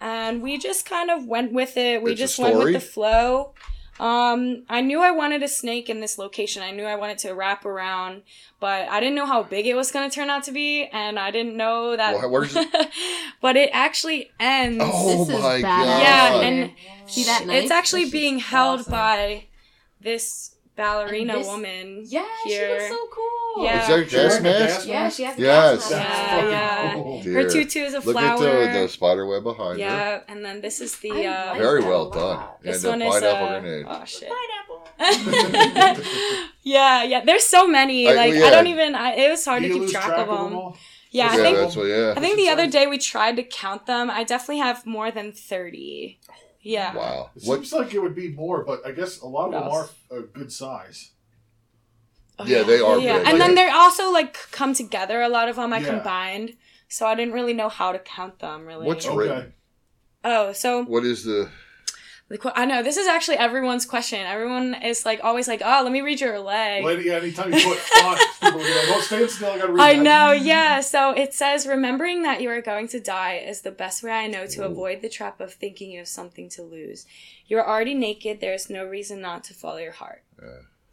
and 0.00 0.42
we 0.42 0.58
just 0.58 0.84
kind 0.88 1.10
of 1.10 1.26
went 1.26 1.52
with 1.52 1.76
it. 1.76 2.02
We 2.02 2.12
It's 2.12 2.20
just 2.20 2.38
went 2.38 2.58
with 2.58 2.72
the 2.72 2.80
flow. 2.80 3.54
Um, 4.00 4.64
I 4.68 4.80
knew 4.80 5.00
I 5.00 5.12
wanted 5.12 5.42
a 5.44 5.48
snake 5.48 5.88
in 5.88 6.00
this 6.00 6.18
location. 6.18 6.62
I 6.62 6.72
knew 6.72 6.84
I 6.84 6.96
wanted 6.96 7.18
to 7.18 7.32
wrap 7.34 7.64
around, 7.64 8.22
but 8.58 8.88
I 8.88 8.98
didn't 8.98 9.14
know 9.14 9.26
how 9.26 9.42
big 9.44 9.66
it 9.66 9.74
was 9.74 9.92
going 9.92 10.08
to 10.10 10.12
turn 10.14 10.28
out 10.30 10.42
to 10.44 10.52
be, 10.52 10.86
and 10.86 11.18
I 11.18 11.30
didn't 11.30 11.56
know 11.56 11.94
that. 11.96 12.14
Well, 12.16 12.30
where's 12.30 12.56
it? 12.56 12.68
but 13.40 13.56
it 13.56 13.70
actually 13.72 14.30
ends. 14.40 14.82
Oh 14.84 15.24
This 15.26 15.40
my 15.40 15.58
badass. 15.58 15.62
god. 15.62 16.02
Yeah, 16.02 16.40
and 16.40 16.72
See 17.06 17.24
that 17.24 17.46
knife? 17.46 17.62
it's 17.62 17.70
actually 17.70 18.04
That 18.04 18.12
being 18.12 18.38
held 18.40 18.80
awesome. 18.80 18.90
by 18.92 19.44
this 20.00 20.51
ballerina 20.76 21.34
this- 21.38 21.46
woman. 21.46 22.02
Yeah, 22.06 22.24
she 22.44 22.58
looks 22.58 22.88
so 22.88 23.06
cool. 23.10 23.64
Yeah. 23.64 23.82
Is 23.82 23.88
that 23.88 23.98
a 23.98 24.04
gas 24.04 24.40
mask? 24.40 24.86
Yeah, 24.88 25.08
she 25.10 25.22
has 25.24 25.38
a 25.38 25.42
Yes. 25.42 25.88
gas 25.88 25.90
Yeah, 25.90 25.98
mask. 25.98 26.30
fucking 26.30 26.50
yeah. 26.50 26.92
cool. 26.94 27.22
Her 27.22 27.48
tutu 27.50 27.80
is 27.80 27.92
a 27.94 28.00
Look 28.00 28.16
flower. 28.16 28.46
at 28.62 28.72
the, 28.72 28.78
the 28.80 28.88
spider 28.88 29.26
web 29.26 29.42
behind 29.44 29.74
her. 29.74 29.86
yeah, 29.86 30.20
and 30.28 30.44
then 30.44 30.60
this 30.62 30.80
is 30.80 30.96
the 30.96 31.10
uh, 31.26 31.50
like 31.50 31.58
Very 31.60 31.82
well 31.82 32.08
done. 32.10 32.20
lot. 32.38 32.58
And 32.64 32.72
this 32.74 32.82
the 32.82 32.88
one 32.88 33.02
is 33.02 33.12
pineapple 33.12 33.46
uh, 33.46 33.60
grenade. 33.60 33.86
oh 33.88 34.04
shit. 34.06 34.28
Pineapple. 34.30 34.88
yeah, 36.62 37.02
yeah. 37.04 37.24
There's 37.24 37.44
so 37.44 37.66
many. 37.68 38.08
I- 38.08 38.14
like 38.14 38.34
yeah. 38.34 38.44
I 38.46 38.50
don't 38.50 38.66
even. 38.68 38.94
I, 38.94 39.12
it 39.14 39.30
was 39.30 39.44
hard 39.44 39.62
Do 39.62 39.68
to 39.68 39.74
keep 39.74 39.82
lose 39.82 39.92
track, 39.92 40.10
of 40.18 40.26
them. 40.28 40.54
all? 40.56 40.76
Yeah, 41.10 41.28
I 41.30 41.36
yeah, 41.36 41.42
think. 41.42 41.56
that's 41.58 41.76
what. 41.76 41.84
Yeah. 41.88 42.14
I 42.16 42.20
think 42.20 42.36
the 42.36 42.48
other 42.48 42.66
day 42.66 42.86
we 42.86 42.96
tried 42.98 43.36
to 43.36 43.42
count 43.42 43.84
them. 43.86 44.10
I 44.10 44.24
definitely 44.24 44.58
have 44.58 44.86
more 44.86 45.10
than 45.10 45.32
thirty. 45.32 46.18
Yeah. 46.62 46.94
Wow. 46.96 47.30
It 47.36 47.42
What? 47.44 47.56
seems 47.58 47.72
like 47.72 47.92
it 47.94 47.98
would 48.00 48.14
be 48.14 48.28
more, 48.28 48.64
but 48.64 48.86
I 48.86 48.92
guess 48.92 49.20
a 49.20 49.26
lot 49.26 49.52
of 49.52 49.52
them 49.52 49.64
are 49.64 49.88
a 50.16 50.22
good 50.22 50.52
size. 50.52 51.10
Oh, 52.38 52.44
Yeah, 52.46 52.62
they 52.62 52.80
are 52.80 52.98
Yeah, 52.98 53.18
big. 53.18 53.26
and 53.28 53.38
Like- 53.38 53.46
then 53.48 53.54
they're 53.56 53.74
also 53.74 54.10
like 54.10 54.34
come 54.52 54.72
together. 54.74 55.20
A 55.22 55.28
lot 55.28 55.48
of 55.48 55.56
them 55.56 55.72
I 55.72 55.78
Yeah. 55.78 55.90
combined, 55.90 56.56
so 56.88 57.06
I 57.06 57.14
didn't 57.14 57.34
really 57.34 57.52
know 57.52 57.68
how 57.68 57.92
to 57.92 57.98
count 57.98 58.38
them. 58.38 58.64
Really. 58.66 58.86
What's 58.86 59.06
Okay. 59.06 59.16
written? 59.16 59.54
oh, 60.24 60.52
so 60.52 60.84
What 60.84 61.04
is 61.04 61.24
the? 61.24 61.50
The 62.28 62.38
qu- 62.38 62.52
I 62.54 62.64
know 62.64 62.82
this 62.82 62.96
is 62.96 63.06
actually 63.06 63.36
everyone's 63.36 63.84
question. 63.84 64.20
Everyone 64.20 64.74
is 64.74 65.04
like 65.04 65.20
always 65.22 65.48
like, 65.48 65.60
oh, 65.64 65.82
let 65.82 65.92
me 65.92 66.00
read 66.00 66.20
your 66.20 66.38
leg. 66.40 66.84
Lady, 66.84 67.04
yeah, 67.04 67.14
anytime 67.14 67.52
you 67.52 67.62
put 67.62 67.76
font, 67.78 68.20
people 68.40 68.58
will 68.58 68.66
be 68.66 68.74
like, 68.74 68.88
oh, 68.88 69.00
stand 69.02 69.30
still, 69.30 69.50
I 69.50 69.58
gotta 69.58 69.72
read 69.72 69.82
I 69.82 69.94
that. 69.96 70.02
know, 70.02 70.32
yeah. 70.32 70.80
So 70.80 71.10
it 71.10 71.34
says, 71.34 71.66
remembering 71.66 72.22
that 72.22 72.40
you 72.40 72.48
are 72.50 72.62
going 72.62 72.88
to 72.88 73.00
die 73.00 73.34
is 73.36 73.60
the 73.60 73.70
best 73.70 74.02
way 74.02 74.10
I 74.12 74.26
know 74.28 74.46
to 74.46 74.64
avoid 74.64 75.02
the 75.02 75.08
trap 75.10 75.40
of 75.40 75.52
thinking 75.52 75.90
you 75.90 75.98
have 75.98 76.08
something 76.08 76.48
to 76.50 76.62
lose. 76.62 77.06
You 77.46 77.58
are 77.58 77.68
already 77.68 77.94
naked. 77.94 78.40
There 78.40 78.54
is 78.54 78.70
no 78.70 78.84
reason 78.84 79.20
not 79.20 79.44
to 79.44 79.54
follow 79.54 79.78
your 79.78 79.92
heart. 79.92 80.22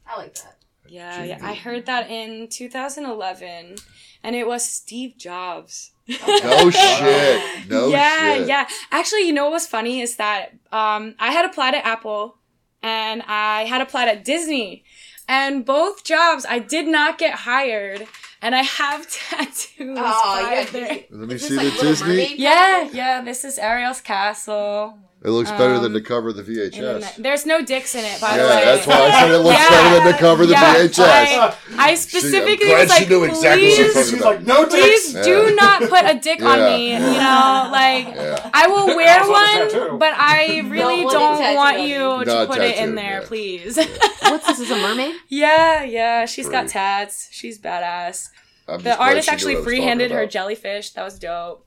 I 0.05 0.17
like 0.17 0.35
that. 0.35 0.55
Yeah, 0.89 1.23
yeah. 1.23 1.39
I 1.41 1.53
heard 1.53 1.85
that 1.85 2.09
in 2.09 2.47
2011, 2.49 3.75
and 4.23 4.35
it 4.35 4.47
was 4.47 4.63
Steve 4.65 5.15
Jobs. 5.17 5.91
No 6.09 6.69
shit. 6.71 7.69
No 7.69 7.89
yeah, 7.89 8.35
shit. 8.37 8.47
yeah. 8.47 8.67
Actually, 8.91 9.27
you 9.27 9.33
know 9.33 9.43
what 9.45 9.53
was 9.53 9.67
funny 9.67 10.01
is 10.01 10.15
that 10.15 10.53
um, 10.71 11.13
I 11.19 11.31
had 11.31 11.45
applied 11.45 11.75
at 11.75 11.85
Apple 11.85 12.37
and 12.81 13.21
I 13.27 13.65
had 13.65 13.81
applied 13.81 14.07
at 14.07 14.23
Disney, 14.25 14.83
and 15.27 15.65
both 15.65 16.03
jobs 16.03 16.45
I 16.49 16.59
did 16.59 16.87
not 16.87 17.19
get 17.19 17.35
hired, 17.35 18.07
and 18.41 18.55
I 18.55 18.63
have 18.63 19.07
tattoos. 19.29 19.97
Oh, 20.01 20.49
yeah. 20.51 20.65
there. 20.65 20.99
Let 21.11 21.29
me 21.29 21.37
see 21.37 21.49
this 21.49 21.49
the 21.49 21.55
like 21.57 21.73
Little 21.73 21.89
Disney. 21.89 22.35
Yeah, 22.37 22.89
yeah. 22.91 23.21
This 23.21 23.45
is 23.45 23.59
Ariel's 23.59 24.01
castle. 24.01 24.97
It 25.21 25.31
looks 25.31 25.51
better 25.51 25.75
than 25.79 25.87
Um, 25.87 25.93
the 25.93 26.01
cover 26.01 26.29
of 26.29 26.35
the 26.37 26.43
And 26.43 26.71
then 26.71 27.01
VHS. 27.01 27.15
There's 27.17 27.45
no 27.45 27.61
dicks 27.61 27.93
in 27.93 28.05
it, 28.05 28.21
by 28.21 28.37
Yeah, 28.37 28.43
the 28.43 28.49
way. 28.49 28.63
that's 28.63 28.87
why 28.87 28.95
I 28.95 29.11
said 29.19 29.31
it 29.31 29.37
looks 29.39 29.59
Yeah. 29.59 29.69
better 29.69 29.95
than 29.95 30.05
the 30.13 30.17
cover 30.17 30.43
of 30.43 30.47
the 30.49 30.53
Yeah, 30.55 30.75
VHS. 30.75 30.99
I, 31.03 31.55
I 31.77 31.95
specifically 32.07 32.71
I'm 32.73 32.79
was 32.79 32.89
like, 32.89 33.03
she 33.03 33.09
knew 33.09 33.23
exactly 33.25 33.65
please, 33.65 33.79
I 33.95 33.99
was 33.99 34.09
She's 34.11 34.21
like, 34.21 34.41
no 34.47 34.65
please 34.65 35.13
dicks. 35.13 35.25
do 35.25 35.55
not 35.55 35.81
put 35.89 36.05
a 36.05 36.17
dick 36.17 36.41
on 36.41 36.59
me. 36.71 36.93
You 36.93 36.99
know, 36.99 37.69
like 37.69 38.07
Yeah. 38.15 38.49
I 38.53 38.67
will 38.67 38.95
wear 38.95 39.19
Also 39.19 39.33
the 39.33 39.71
tattoo. 39.73 39.89
one, 39.89 39.99
but 39.99 40.13
I 40.15 40.59
really 40.69 41.03
Don't 41.03 41.03
want 41.03 41.39
don't 41.39 41.55
want 41.55 41.79
you 41.81 41.85
you. 41.87 42.23
to 42.23 42.25
Not 42.25 42.47
put 42.47 42.61
it 42.61 42.77
in 42.77 42.95
there, 42.95 43.19
yeah. 43.21 43.27
please. 43.27 43.75
What's 44.21 44.47
this? 44.47 44.59
Is 44.61 44.71
a 44.71 44.75
mermaid? 44.77 45.15
yeah, 45.27 45.83
yeah, 45.83 46.25
she's 46.27 46.47
got 46.47 46.69
tats. 46.69 47.27
She's 47.31 47.59
badass. 47.59 48.29
I'm 48.69 48.81
The 48.83 48.97
artist 48.97 49.29
actually 49.29 49.55
what 49.55 49.63
free-handed 49.63 50.11
her 50.11 50.25
jellyfish. 50.25 50.91
That 50.91 51.03
was 51.03 51.17
dope. 51.19 51.65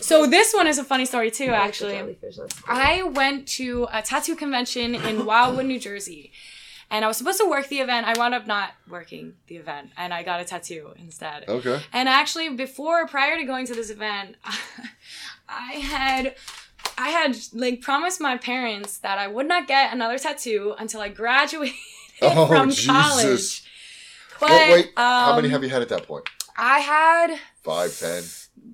So 0.00 0.26
this 0.26 0.52
one 0.52 0.66
is 0.66 0.78
a 0.78 0.84
funny 0.84 1.04
story 1.06 1.30
too, 1.30 1.46
I 1.46 1.50
like 1.52 1.60
actually. 1.68 1.94
jellyfish, 1.94 2.36
cool. 2.36 2.48
I 2.68 3.02
went 3.02 3.48
to 3.48 3.86
a 3.92 4.02
tattoo 4.02 4.36
convention 4.36 4.94
in 4.94 5.24
Wildwood, 5.30 5.66
New 5.66 5.80
Jersey. 5.80 6.32
And 6.90 7.04
I 7.04 7.08
was 7.08 7.16
supposed 7.16 7.40
to 7.40 7.48
work 7.48 7.68
the 7.68 7.80
event. 7.80 8.06
I 8.06 8.16
wound 8.16 8.34
up 8.34 8.46
not 8.46 8.72
working 8.88 9.34
the 9.48 9.56
event 9.56 9.90
and 9.96 10.12
I 10.12 10.22
got 10.22 10.40
a 10.40 10.44
tattoo 10.44 10.92
instead. 10.98 11.44
Okay. 11.48 11.80
And 11.92 12.08
actually 12.08 12.50
before 12.50 13.06
prior 13.06 13.36
to 13.36 13.44
going 13.44 13.66
to 13.66 13.74
this 13.74 13.90
event, 13.90 14.36
I 15.48 15.72
had 15.72 16.34
I 16.96 17.08
had 17.08 17.36
like 17.52 17.80
promised 17.80 18.20
my 18.20 18.36
parents 18.36 18.98
that 18.98 19.18
I 19.18 19.26
would 19.26 19.48
not 19.48 19.66
get 19.66 19.92
another 19.92 20.18
tattoo 20.18 20.74
until 20.78 21.00
I 21.00 21.08
graduated 21.08 21.74
Oh, 22.22 22.46
from 22.46 22.70
Jesus. 22.70 22.86
college. 22.86 23.64
But 24.38 24.50
Wait, 24.50 24.72
wait. 24.72 24.92
How 24.96 25.30
um, 25.30 25.36
many 25.36 25.48
have 25.48 25.62
you 25.64 25.70
had 25.70 25.82
at 25.82 25.88
that 25.88 26.06
point? 26.06 26.28
I 26.56 26.78
had 26.80 27.38
Five, 27.62 27.98
ten. 27.98 28.22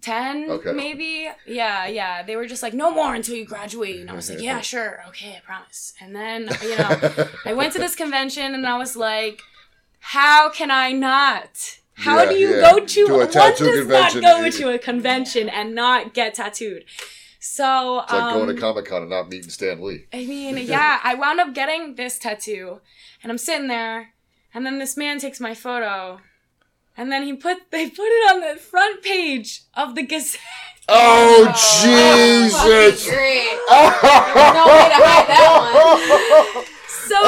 10 0.02 0.50
Okay. 0.50 0.72
maybe 0.72 1.28
yeah 1.46 1.86
yeah 1.86 2.22
they 2.22 2.36
were 2.36 2.46
just 2.46 2.62
like 2.62 2.72
no 2.74 2.90
more 2.92 3.14
until 3.14 3.34
you 3.34 3.44
graduate 3.44 3.98
and 4.00 4.08
i 4.08 4.14
was 4.14 4.30
like 4.30 4.40
yeah 4.40 4.60
sure 4.60 5.02
okay 5.08 5.34
i 5.36 5.40
promise 5.44 5.94
and 6.00 6.14
then 6.14 6.48
you 6.62 6.76
know 6.78 7.26
i 7.44 7.52
went 7.52 7.72
to 7.72 7.78
this 7.80 7.96
convention 7.96 8.54
and 8.54 8.66
i 8.66 8.78
was 8.78 8.94
like 8.94 9.42
how 9.98 10.48
can 10.48 10.70
i 10.70 10.92
not 10.92 11.78
how 11.94 12.22
Yeah, 12.22 12.28
do 12.30 12.34
you 12.36 12.54
yeah. 12.56 12.70
go 12.70 12.78
to, 12.86 13.06
To 13.06 13.14
a 13.14 13.18
one 13.18 13.30
tattoo 13.30 13.64
does 13.64 13.78
convention. 13.80 14.20
not 14.22 14.40
go 14.44 14.50
to 14.50 14.68
a 14.74 14.78
convention 14.78 15.48
and 15.48 15.74
not 15.74 16.14
get 16.14 16.34
tattooed 16.34 16.84
so 17.40 18.00
It's 18.04 18.12
like 18.12 18.22
um, 18.22 18.34
going 18.34 18.54
to 18.54 18.60
Comic 18.60 18.84
Con 18.84 19.02
and 19.02 19.10
not 19.10 19.28
meeting 19.30 19.48
Stan 19.50 19.80
Lee. 19.82 20.04
I 20.12 20.24
mean, 20.26 20.56
yeah, 20.74 21.00
I 21.02 21.14
wound 21.14 21.40
up 21.40 21.54
getting 21.54 21.94
this 21.94 22.18
tattoo, 22.18 22.80
and 23.22 23.32
I'm 23.32 23.38
sitting 23.38 23.66
there, 23.68 24.10
and 24.52 24.66
then 24.66 24.78
this 24.78 24.94
man 24.94 25.18
takes 25.18 25.40
my 25.40 25.54
photo, 25.54 26.20
and 26.96 27.10
then 27.10 27.22
he 27.22 27.34
put 27.34 27.70
they 27.70 27.88
put 27.88 28.04
it 28.06 28.32
on 28.34 28.40
the 28.40 28.60
front 28.60 29.02
page 29.02 29.62
of 29.74 29.94
the 29.94 30.02
Gazette. 30.02 30.40
Oh, 30.88 31.44
Fucking 31.46 32.50
Jesus! 32.50 33.08
great. 33.08 33.58
No 33.70 34.66
way 34.66 34.88
to 34.88 34.98
hide 34.98 35.26
that 35.28 36.54
one. 36.54 36.64
So 37.10 37.18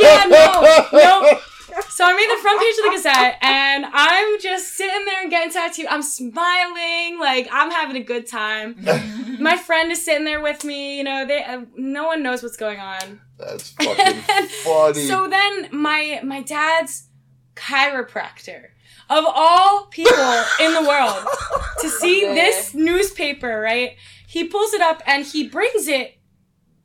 yeah, 0.00 0.24
no, 0.28 0.98
no. 0.98 1.40
So 1.88 2.04
I 2.06 2.14
made 2.14 2.30
the 2.30 2.40
front 2.40 2.60
page 2.60 2.74
of 2.78 2.84
the 2.84 2.90
Gazette, 2.96 3.38
and 3.42 3.84
I'm 3.92 4.40
just 4.40 4.74
sitting 4.74 5.04
there 5.06 5.22
and 5.22 5.30
getting 5.30 5.52
tattooed. 5.52 5.86
I'm 5.86 6.02
smiling, 6.02 7.18
like 7.18 7.48
I'm 7.50 7.70
having 7.70 7.96
a 7.96 8.04
good 8.04 8.26
time. 8.26 8.76
My 9.40 9.56
friend 9.56 9.90
is 9.90 10.04
sitting 10.04 10.24
there 10.24 10.40
with 10.40 10.64
me. 10.64 10.98
You 10.98 11.04
know, 11.04 11.26
they 11.26 11.42
uh, 11.42 11.62
no 11.76 12.06
one 12.06 12.22
knows 12.22 12.42
what's 12.42 12.56
going 12.56 12.78
on. 12.78 13.20
That's 13.38 13.70
fucking 13.70 14.20
funny. 14.64 15.06
So 15.06 15.28
then 15.28 15.68
my 15.72 16.20
my 16.22 16.42
dad's 16.42 17.08
chiropractor 17.56 18.68
of 19.10 19.24
all 19.26 19.86
people 19.86 20.44
in 20.60 20.74
the 20.74 20.82
world 20.82 21.26
to 21.80 21.88
see 21.88 22.20
this 22.20 22.74
newspaper, 22.74 23.60
right? 23.60 23.96
He 24.26 24.44
pulls 24.44 24.72
it 24.72 24.80
up 24.80 25.02
and 25.06 25.24
he 25.24 25.48
brings 25.48 25.88
it 25.88 26.18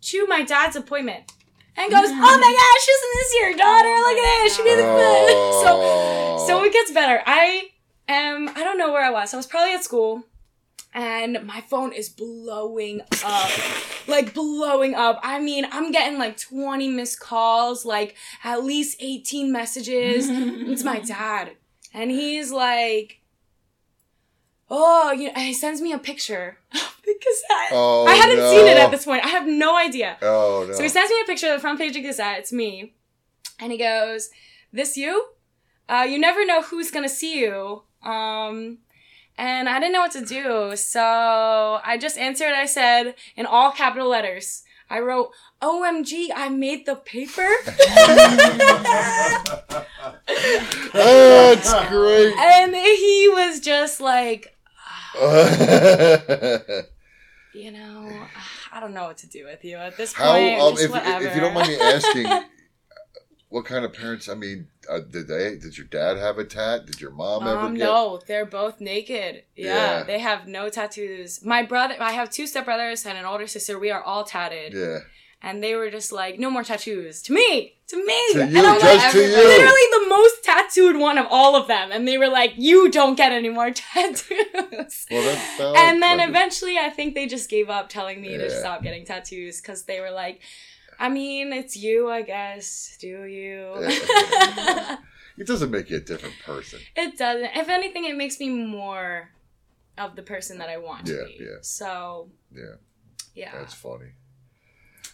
to 0.02 0.26
my 0.28 0.44
dad's 0.44 0.76
appointment. 0.76 1.32
And 1.76 1.90
goes, 1.92 2.10
oh 2.10 2.12
my 2.12 2.18
gosh, 2.18 2.88
isn't 2.90 3.14
this 3.14 3.36
your 3.40 3.52
daughter? 3.58 3.88
Oh 3.88 4.04
Look 4.08 4.18
at 4.18 4.44
this. 4.44 4.56
She 4.58 4.64
made 4.64 4.78
the 4.78 4.84
Oh. 4.86 6.38
So 6.40 6.46
so 6.48 6.64
it 6.64 6.74
gets 6.74 6.92
better. 6.92 7.22
I 7.26 7.70
am 8.08 8.50
I 8.50 8.64
don't 8.66 8.78
know 8.78 8.92
where 8.92 9.04
I 9.04 9.12
was. 9.12 9.34
I 9.34 9.38
was 9.38 9.48
probably 9.48 9.74
at 9.74 9.84
school 9.84 10.26
and 10.94 11.40
my 11.46 11.62
phone 11.62 11.94
is 11.94 12.10
blowing 12.10 13.02
up. 13.24 13.52
Like 14.08 14.34
blowing 14.34 14.96
up. 14.96 15.20
I 15.24 15.40
mean, 15.40 15.68
I'm 15.72 15.92
getting 15.92 16.18
like 16.18 16.38
20 16.38 16.88
missed 16.90 17.20
calls, 17.20 17.86
like 17.86 18.16
at 18.44 18.64
least 18.64 18.98
18 19.00 19.52
messages. 19.52 20.28
it's 20.30 20.84
my 20.84 21.00
dad. 21.00 21.52
And 21.94 22.12
he's 22.12 22.52
like, 22.52 23.22
Oh, 24.70 25.12
you 25.12 25.28
know, 25.28 25.34
and 25.36 25.46
he 25.48 25.54
sends 25.54 25.82
me 25.82 25.92
a 25.94 25.98
picture 25.98 26.58
because 26.72 27.42
I, 27.50 27.70
Oh, 27.72 28.06
I 28.06 28.14
hadn't 28.16 28.50
seen 28.50 28.68
it 28.68 28.78
at 28.78 28.92
this 28.92 29.06
point. 29.06 29.26
I 29.26 29.30
have 29.30 29.48
no 29.48 29.76
idea. 29.78 30.18
Oh 30.22 30.66
no. 30.68 30.74
So 30.74 30.84
he 30.84 30.90
sends 30.90 31.10
me 31.12 31.18
a 31.24 31.26
picture 31.26 31.48
of 31.48 31.54
the 31.54 31.60
front 31.62 31.80
page 31.80 31.96
of 31.96 32.04
Gazette. 32.04 32.40
It's 32.40 32.54
me. 32.54 32.94
And 33.60 33.72
he 33.72 33.78
goes, 33.78 34.30
This 34.72 34.96
you? 34.98 35.26
Uh, 35.88 36.06
you 36.08 36.20
never 36.20 36.46
know 36.46 36.62
who's 36.62 36.92
gonna 36.92 37.10
see 37.10 37.40
you. 37.40 37.82
Um, 38.04 38.78
and 39.38 39.68
I 39.70 39.80
didn't 39.80 39.94
know 39.94 40.02
what 40.02 40.12
to 40.12 40.26
do. 40.26 40.76
So 40.76 41.80
I 41.84 41.98
just 42.00 42.18
answered. 42.18 42.54
I 42.54 42.66
said, 42.66 43.16
in 43.36 43.46
all 43.46 43.72
capital 43.72 44.10
letters, 44.10 44.64
I 44.90 45.00
wrote, 45.00 45.32
OMG, 45.62 46.30
I 46.36 46.50
made 46.50 46.86
the 46.86 46.96
paper. 46.96 47.48
That's 50.94 51.74
great. 51.90 52.34
and 52.36 52.76
he 52.76 53.30
was 53.30 53.60
just 53.60 54.02
like, 54.02 54.56
you 57.54 57.72
know, 57.72 58.12
I 58.72 58.80
don't 58.80 58.94
know 58.94 59.06
what 59.06 59.18
to 59.20 59.28
do 59.28 59.46
with 59.46 59.64
you 59.64 59.78
at 59.78 59.98
this 59.98 60.14
How, 60.14 60.34
point. 60.34 60.60
um, 60.62 60.74
just 60.76 60.86
if, 60.86 60.92
if 61.24 61.36
you 61.36 61.42
don't 61.42 61.54
mind 61.54 61.68
me 61.70 61.80
asking, 61.80 62.28
what 63.50 63.66
kind 63.66 63.86
of 63.86 63.94
parents? 63.94 64.30
I 64.30 64.36
mean, 64.36 64.68
uh, 64.90 65.00
did 65.00 65.28
they? 65.28 65.56
Did 65.58 65.78
your 65.78 65.88
dad 65.88 66.18
have 66.18 66.38
a 66.40 66.44
tat? 66.44 66.86
Did 66.86 67.00
your 67.00 67.12
mom 67.12 67.48
ever 67.48 67.60
Um, 67.60 67.74
get? 67.76 67.84
no, 67.84 68.20
they're 68.28 68.46
both 68.46 68.80
naked. 68.82 69.44
Yeah, 69.56 69.66
Yeah. 70.00 70.04
they 70.04 70.20
have 70.20 70.48
no 70.48 70.70
tattoos. 70.70 71.44
My 71.46 71.64
brother, 71.64 71.96
I 72.00 72.12
have 72.12 72.30
two 72.30 72.44
stepbrothers 72.46 73.06
and 73.06 73.18
an 73.18 73.26
older 73.26 73.48
sister. 73.48 73.78
We 73.80 73.92
are 73.92 74.02
all 74.04 74.24
tatted, 74.24 74.74
Yeah. 74.74 75.00
and 75.42 75.64
they 75.64 75.76
were 75.76 75.90
just 75.90 76.12
like, 76.12 76.40
"No 76.40 76.50
more 76.50 76.64
tattoos." 76.64 77.22
To 77.24 77.34
me, 77.34 77.76
to 77.88 77.96
me, 78.06 78.20
To 78.34 78.42
And 78.44 78.52
you, 78.52 78.60
I'm 78.66 78.80
just 78.80 79.04
like, 79.04 79.12
to 79.14 79.20
you. 79.20 79.36
Literally 79.36 79.88
the 80.00 80.06
most 80.10 80.44
tattooed 80.44 80.98
one 80.98 81.18
of 81.18 81.28
all 81.30 81.56
of 81.56 81.68
them, 81.68 81.92
and 81.92 82.08
they 82.08 82.18
were 82.18 82.28
like, 82.30 82.54
"You 82.58 82.90
don't 82.92 83.16
get 83.16 83.32
any 83.32 83.50
more 83.50 83.72
tattoos." 83.84 85.06
Well, 85.12 85.76
and 85.78 86.02
then 86.02 86.18
Brenda. 86.18 86.24
eventually, 86.30 86.78
I 86.78 86.90
think 86.90 87.16
they 87.16 87.26
just 87.28 87.50
gave 87.50 87.70
up 87.70 87.90
telling 87.90 88.22
me 88.22 88.38
to 88.38 88.50
stop 88.50 88.84
getting 88.84 89.06
tattoos 89.06 89.62
because 89.62 89.84
they 89.84 90.00
were 90.00 90.12
like. 90.12 90.42
I 91.00 91.08
mean, 91.10 91.54
it's 91.54 91.78
you, 91.78 92.10
I 92.10 92.22
guess. 92.24 92.98
Do 93.00 93.24
you? 93.26 93.74
it 95.38 95.48
doesn't 95.48 95.72
make 95.72 95.90
you 95.90 95.98
a 95.98 96.02
different 96.02 96.36
person. 96.46 96.80
It 96.96 97.18
doesn't. 97.18 97.52
If 97.56 97.70
anything, 97.70 98.04
it 98.06 98.18
makes 98.18 98.40
me 98.40 98.50
more 98.50 99.30
of 99.98 100.16
the 100.16 100.24
person 100.24 100.58
that 100.60 100.70
I 100.70 100.78
want 100.78 101.08
Yeah, 101.08 101.16
to 101.16 101.26
be. 101.26 101.38
yeah. 101.40 101.58
So 101.62 102.30
Yeah, 102.54 102.76
yeah. 103.34 103.52
that's 103.58 103.74
funny. 103.74 104.12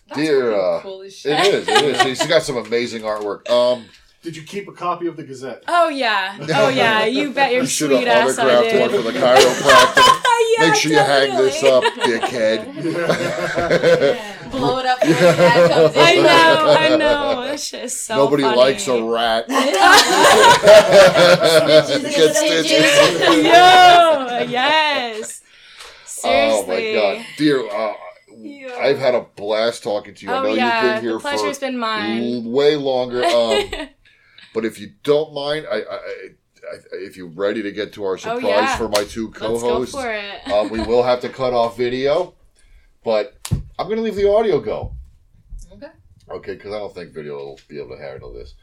That's 0.07 0.19
Dear, 0.19 0.51
fucking 0.51 0.59
uh, 0.65 0.79
cool 0.81 1.01
as 1.01 1.15
shit. 1.15 1.31
it 1.39 1.53
is. 1.53 1.67
It 1.67 1.83
is. 2.07 2.17
She's 2.19 2.27
got 2.27 2.43
some 2.43 2.57
amazing 2.57 3.01
artwork. 3.03 3.49
Um, 3.49 3.85
Did 4.25 4.35
you 4.35 4.41
keep 4.41 4.67
a 4.67 4.71
copy 4.71 5.05
of 5.05 5.17
the 5.17 5.23
Gazette? 5.23 5.63
Oh 5.67 5.87
yeah. 5.87 6.35
Oh 6.55 6.69
yeah. 6.69 7.05
You 7.05 7.31
bet 7.33 7.51
your 7.51 7.61
you 7.61 7.67
should 7.67 7.91
sweet 7.91 8.07
have 8.07 8.27
ass 8.29 8.39
I 8.39 8.55
autographed 8.55 8.71
did. 8.71 8.81
one 8.81 8.89
for 8.89 9.01
the 9.11 9.19
chiropractor. 9.19 9.97
yeah, 10.57 10.65
Make 10.65 10.73
sure 10.75 10.91
you 10.93 10.97
hang 10.97 11.35
this 11.37 11.61
up, 11.63 11.83
dickhead. 11.83 12.65
Blow 14.51 14.79
it 14.79 14.85
up 14.87 14.99
when 15.01 15.09
your 15.11 15.19
dad 15.19 15.69
comes 15.71 15.95
in. 15.95 16.01
I 16.01 16.15
know. 16.15 16.75
I 16.79 16.97
know. 16.97 17.45
This 17.51 17.65
shit 17.65 17.83
is 17.85 17.99
so 17.99 18.15
Nobody 18.15 18.41
funny. 18.43 18.57
likes 18.57 18.87
a 18.87 19.03
rat. 19.03 19.47
Get 19.47 19.75
stitches. 22.35 23.43
Yo. 23.43 24.45
Yes. 24.49 25.41
Oh 26.23 26.63
Seriously. 26.65 26.95
my 26.95 26.99
god, 26.99 27.25
dear. 27.37 27.67
Uh, 27.69 27.93
I've 28.81 28.97
had 28.99 29.13
a 29.15 29.21
blast 29.35 29.83
talking 29.83 30.13
to 30.15 30.25
you. 30.25 30.31
I 30.31 30.37
Oh 30.39 30.43
know 30.43 30.53
yeah. 30.53 30.83
you've 30.83 30.93
been 30.95 31.03
here 31.03 31.13
the 31.13 31.19
pleasure's 31.19 31.57
for 31.59 31.65
been 31.67 31.77
mine. 31.77 32.23
l- 32.23 32.43
way 32.51 32.75
longer. 32.75 33.23
Um, 33.23 33.63
but 34.55 34.65
if 34.65 34.79
you 34.79 34.93
don't 35.03 35.33
mind, 35.33 35.67
I, 35.69 35.75
I, 35.81 35.95
I, 35.95 35.99
if 36.93 37.15
you're 37.17 37.27
ready 37.27 37.61
to 37.61 37.71
get 37.71 37.93
to 37.93 38.03
our 38.05 38.17
surprise 38.17 38.41
Oh, 38.43 38.47
yeah. 38.47 38.75
for 38.77 38.87
my 38.89 39.03
two 39.03 39.27
Let's 39.27 39.39
go 39.39 39.59
co-hosts, 39.59 39.93
for 39.93 40.09
it. 40.11 40.47
um, 40.51 40.69
we 40.75 40.79
will 40.81 41.03
have 41.03 41.19
to 41.21 41.29
cut 41.29 41.53
off 41.53 41.77
video, 41.77 42.33
but 43.03 43.35
I'm 43.77 43.85
going 43.87 43.97
to 43.97 44.01
leave 44.01 44.15
the 44.15 44.31
audio 44.31 44.59
go. 44.59 44.95
Okay. 45.73 45.87
Okay, 46.31 46.53
because 46.55 46.73
I 46.73 46.79
don't 46.79 46.93
think 46.95 47.13
video 47.13 47.35
will 47.37 47.59
be 47.67 47.77
able 47.79 47.95
to 47.97 48.01
handle 48.01 48.33
this. 48.33 48.55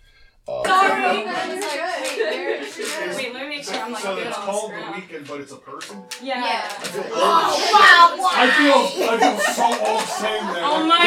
Uh, 0.48 0.64
Sorry. 0.64 1.18
Wait, 1.18 1.26
Wait, 3.16 3.32
let 3.34 3.42
me 3.42 3.48
make 3.48 3.62
sure 3.64 3.76
I'm 3.76 3.92
like 3.92 4.02
so 4.02 4.16
it's 4.16 4.36
called 4.36 4.72
the 4.72 4.76
Weeknd, 4.76 5.28
but 5.28 5.40
it's 5.40 5.52
a 5.52 5.56
person. 5.56 6.02
Yeah. 6.20 6.42
Yeah. 6.44 6.62
I 6.80 6.84
feel. 6.88 7.04
Oh, 7.12 7.70
wow, 7.72 8.28
I 8.32 8.50
feel 8.58 8.80
I 9.08 9.18
feel 9.20 9.38
so 9.54 9.66
old 9.86 10.02
saying 10.02 10.46
that. 10.46 10.62
Oh 10.64 10.84
my 10.86 11.04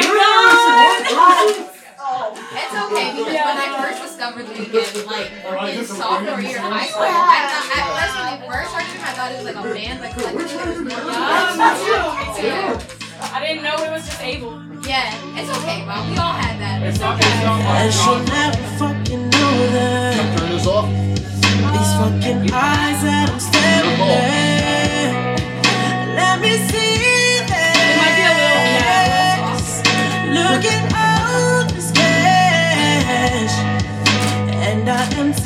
"Yeah, 1.66 1.75
god. 1.96 2.32
It's 2.36 2.74
okay 2.74 3.08
because 3.16 3.32
Yeah. 3.32 3.46
when 3.46 3.58
I 3.58 3.68
first 3.82 4.02
discovered 4.02 4.46
the 4.46 4.54
Weeknd, 4.54 5.06
like 5.06 5.74
in 5.74 5.84
sophomore 5.84 6.40
year 6.40 6.58
of 6.58 6.72
high 6.72 6.86
school, 6.86 7.02
I 7.02 7.40
thought 7.50 7.66
at 7.76 7.86
first 7.96 8.14
when 8.16 8.26
they 8.30 8.38
first 8.46 8.70
heard 8.74 8.88
it, 8.88 9.00
I 9.00 9.12
thought 9.16 9.32
it 9.32 9.36
was 9.36 9.46
like 9.46 9.56
a 9.56 9.66
band, 9.74 10.00
like 10.00 10.12
collective. 10.14 10.50
It 10.52 10.68
was 10.68 10.80
more 10.84 11.02
Yeah, 11.12 11.56
me 11.56 11.68
too. 11.84 12.04
Me 12.16 12.24
too. 12.36 12.96
I 13.32 13.40
didn't 13.46 13.62
know 13.64 13.76
it 13.82 13.90
was 13.90 14.04
disabled. 14.04 14.62
Yeah, 14.86 15.10
it's 15.40 15.50
okay, 15.58 15.84
Mom. 15.84 16.10
We 16.10 16.16
all 16.18 16.32
had 16.32 16.60
that. 16.60 16.82
It's 16.84 17.00
okay. 17.00 17.32
And 17.48 17.92
she'll 17.92 18.22
never 18.22 18.62
fucking 18.78 19.30
know 19.30 19.54
that 19.72 20.38
turn 20.38 20.50
this 20.50 20.66
off. 20.66 20.86
These 20.86 21.92
fucking 21.98 22.52
eyes 22.52 23.02
that 23.02 23.30
I'm 23.32 23.40
staring 23.40 24.00
at 24.00 24.55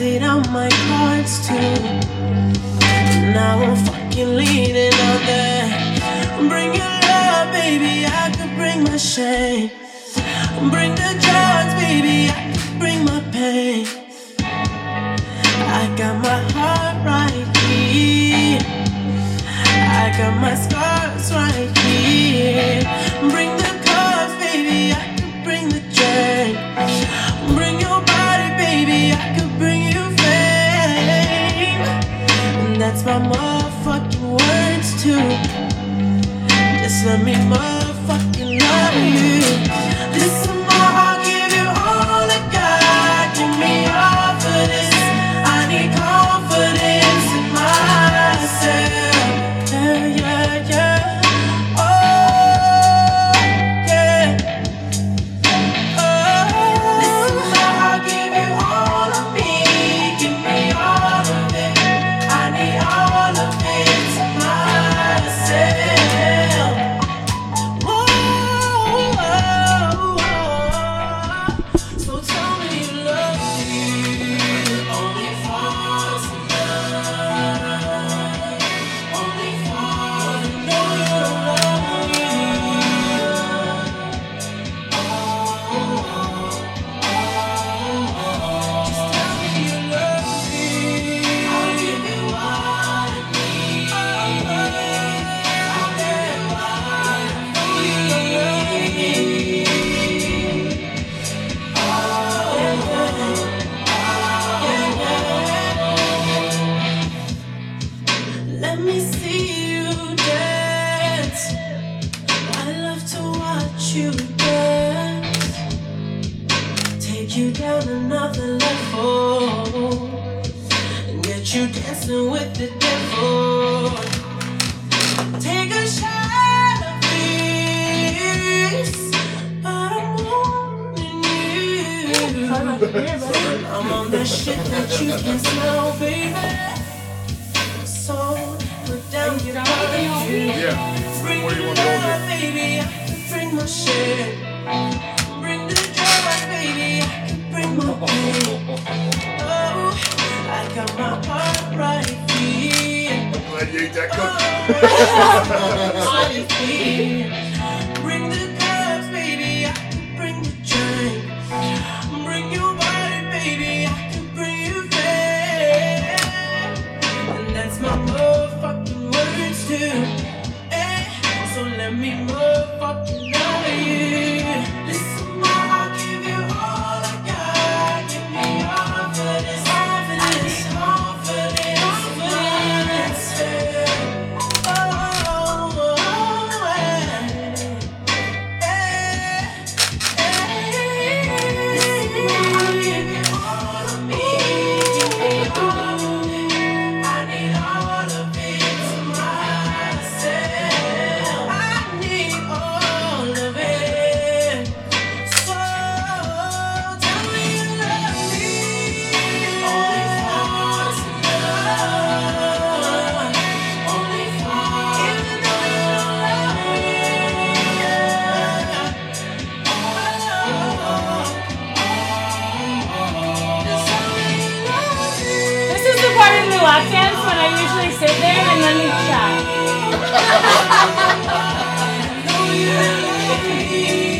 Emptied 0.00 0.22
out 0.22 0.48
my 0.50 0.70
cards 0.88 1.46
too 1.46 1.54
Now 3.34 3.62
I'm 3.62 3.76
fucking 3.84 4.34
leaning 4.34 4.94
on 4.94 5.20
that 5.28 6.38
Bring 6.48 6.72
your 6.72 6.96
love, 7.04 7.52
baby, 7.52 8.06
I 8.06 8.32
could 8.34 8.56
bring 8.56 8.82
my 8.82 8.96
shame 8.96 9.68
Bring 10.70 10.94
the 10.94 11.12
drugs, 11.20 11.74
baby, 11.84 12.30
I 12.32 12.50
could 12.50 12.78
bring 12.78 13.04
my 13.04 13.20
pain 13.30 13.86
I 15.68 15.94
got 15.98 16.16
my 16.22 16.40
heart 16.54 16.96
right 17.04 17.56
here. 17.58 18.58
I 20.02 20.14
got 20.16 20.40
my 20.40 20.54
scars 20.54 21.30
right 21.30 21.76
here. 21.78 22.80
Bring 23.30 23.59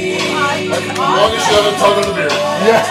long 0.01 1.33
as 1.35 1.43
you 1.45 1.55
haven't 1.55 1.77
tongue 1.79 1.99
in 2.01 2.07
the 2.09 2.15
beard. 2.15 2.33
Yeah. 2.33 2.83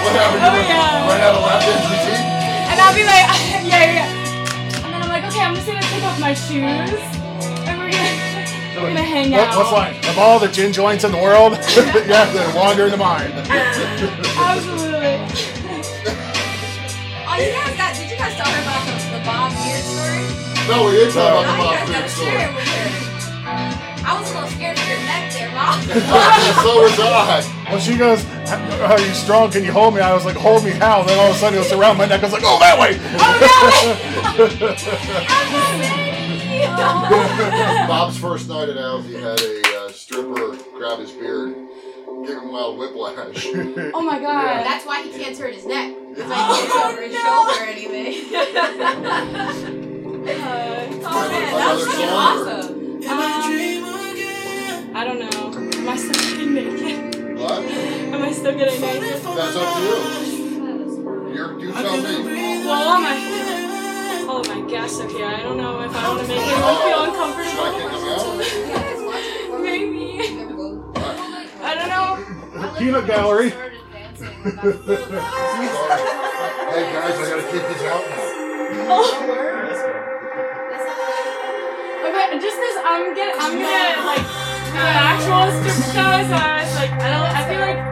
What 0.00 0.12
happened? 0.16 0.42
Oh, 0.42 0.54
You 0.54 0.62
yeah. 0.64 1.08
ran 1.08 1.20
out 1.20 1.34
of 1.36 1.42
lap 1.42 1.60
dance 1.60 1.84
routine? 1.90 2.24
And 2.70 2.78
I'll 2.80 2.94
be 2.94 3.04
like, 3.04 3.26
yeah, 3.66 3.84
yeah, 3.84 3.98
yeah. 4.00 4.84
And 4.84 4.94
then 4.94 5.02
I'm 5.02 5.08
like, 5.08 5.24
okay, 5.28 5.40
I'm 5.42 5.54
just 5.54 5.66
gonna 5.66 5.80
take 5.82 6.04
off 6.04 6.18
my 6.20 6.34
shoes. 6.34 7.00
And 7.68 7.78
we're 7.80 7.90
gonna, 7.90 8.80
we're 8.82 8.88
gonna 8.96 9.02
hang 9.02 9.30
What, 9.32 9.40
out. 9.48 9.56
what's 9.58 9.72
line? 9.72 9.96
Of 10.08 10.18
all 10.18 10.38
the 10.38 10.48
gin 10.48 10.72
joints 10.72 11.04
in 11.04 11.12
the 11.12 11.18
world, 11.18 11.52
yeah, 12.06 12.30
they 12.32 12.58
wander 12.58 12.84
in 12.86 12.90
the 12.92 12.96
mind. 12.96 13.32
Absolutely. 14.40 15.20
Oh, 17.28 17.36
you 17.38 17.52
guys 17.52 17.76
got? 17.76 17.94
Did 17.94 18.10
you 18.10 18.16
guys 18.16 18.36
talk 18.36 18.48
her 18.48 18.62
about 18.62 18.89
the, 19.20 19.24
the 19.24 19.26
Bob 19.28 19.52
Beard 19.52 19.84
story? 19.84 20.24
No, 20.68 20.84
we 20.86 20.90
didn't 20.92 21.12
talk 21.14 21.28
about 21.30 21.44
the 21.44 21.52
Oh, 21.52 21.68
Bob 21.68 21.88
Beard 21.88 22.08
story. 22.10 22.30
share 22.30 22.48
it 22.48 22.54
with 22.56 22.68
her. 22.68 22.88
I 24.00 24.18
was 24.18 24.30
a 24.30 24.34
little 24.34 24.48
scared 24.48 24.78
for 24.78 24.88
your 24.88 24.98
neck 25.00 25.32
there, 25.32 25.50
Bob. 25.52 25.76
so 26.64 26.82
was 26.82 26.98
I. 26.98 27.42
When 27.70 27.80
she 27.80 27.96
goes, 27.96 28.24
"Are 28.80 28.98
you 29.00 29.12
strong? 29.12 29.50
Can 29.50 29.62
you 29.64 29.72
hold 29.72 29.94
me?" 29.94 30.00
I 30.00 30.14
was 30.14 30.24
like, 30.24 30.36
"Hold 30.36 30.64
me 30.64 30.70
how?" 30.72 31.02
Then 31.02 31.18
all 31.18 31.30
of 31.30 31.36
a 31.36 31.38
sudden 31.38 31.58
it 31.58 31.62
was 31.62 31.72
around 31.72 31.98
my 31.98 32.06
neck. 32.06 32.20
I 32.20 32.24
was 32.24 32.32
like, 32.32 32.42
"Oh, 32.44 32.58
that 32.60 32.78
way!" 32.80 32.98
Bob's 37.86 38.18
first 38.18 38.48
night 38.48 38.68
at 38.68 38.76
Al's, 38.76 39.04
he 39.06 39.14
had 39.14 39.40
a 39.40 39.62
uh, 39.84 39.92
stripper 39.92 40.56
grab 40.76 40.98
his 40.98 41.10
beard, 41.12 41.54
give 42.26 42.36
him 42.38 42.48
a 42.48 42.52
wild 42.52 42.78
whiplash. 42.78 43.46
Oh 43.94 44.00
my 44.02 44.18
god. 44.18 44.64
That's 44.64 44.86
why 44.86 45.02
he 45.02 45.10
can't 45.10 45.36
turn 45.36 45.52
his 45.52 45.66
neck. 45.66 45.94
It's 46.12 46.28
like 46.28 46.64
it's 46.64 46.74
over 46.74 47.02
his 47.02 47.14
shoulder 47.20 47.52
or 47.52 47.66
anything. 47.66 48.14
oh 51.06 51.28
man, 51.30 51.50
that 51.54 51.70
was 51.74 51.86
fucking 51.86 52.08
awesome. 52.08 52.66
Um, 53.06 53.20
I 54.96 55.04
don't 55.04 55.20
know. 55.20 55.52
Am 55.78 55.88
I 55.88 55.96
still 55.96 56.12
getting 56.12 56.52
naked? 56.54 57.38
What? 57.38 57.62
Am 57.62 58.22
I 58.22 58.32
still 58.32 58.56
getting 58.58 58.80
naked? 58.80 59.22
That's 59.22 59.56
up 59.56 59.76
to 59.76 59.80
you. 59.80 59.96
You're, 61.32 61.60
you 61.60 61.72
tell 61.72 61.96
me. 61.96 62.02
Well, 62.66 62.88
all 62.88 63.00
my, 63.00 63.14
all 64.28 64.40
of 64.40 64.48
my 64.48 64.60
guests 64.68 65.00
are 65.00 65.08
here. 65.08 65.26
I 65.26 65.42
don't 65.42 65.56
know 65.58 65.80
if 65.82 65.94
I 65.94 66.08
want 66.08 66.20
to 66.22 66.26
make 66.26 66.42
anyone 66.42 66.76
feel 66.82 67.04
uncomfortable. 67.04 67.70
Maybe. 69.62 70.02
I 71.62 71.74
don't 71.76 71.88
know. 71.88 72.08
Peanut 72.78 73.06
gallery. 73.06 73.52
Hey 74.40 74.48
guys, 74.48 74.64
I 77.12 77.28
gotta 77.28 77.44
kick 77.52 77.60
this 77.60 77.84
out 77.84 78.00
now. 78.08 78.24
Oh. 78.88 79.04
Okay, 82.08 82.40
just 82.40 82.56
because 82.56 82.78
I'm 82.80 83.12
gonna, 83.12 83.36
I'm 83.36 83.60
gonna 83.60 84.00
like 84.08 84.24
do 84.72 84.80
an 84.80 84.96
actual 84.96 85.44
strip 85.60 85.76
show, 85.92 86.24
so 86.24 86.32
I 86.40 86.64
was 86.64 86.72
like, 86.72 86.88
I 86.88 87.12
don't, 87.12 87.28
I 87.36 87.44
feel 87.52 87.60
like. 87.60 87.84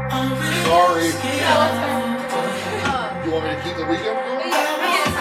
Sorry. 0.65 1.13
Yeah, 1.37 1.53
let's 1.61 1.85
go. 1.85 2.01
You 3.29 3.37
want 3.37 3.45
me 3.45 3.53
to 3.53 3.61
keep 3.61 3.77
the 3.77 3.85
Weeknd 3.85 4.17
going? 4.17 4.49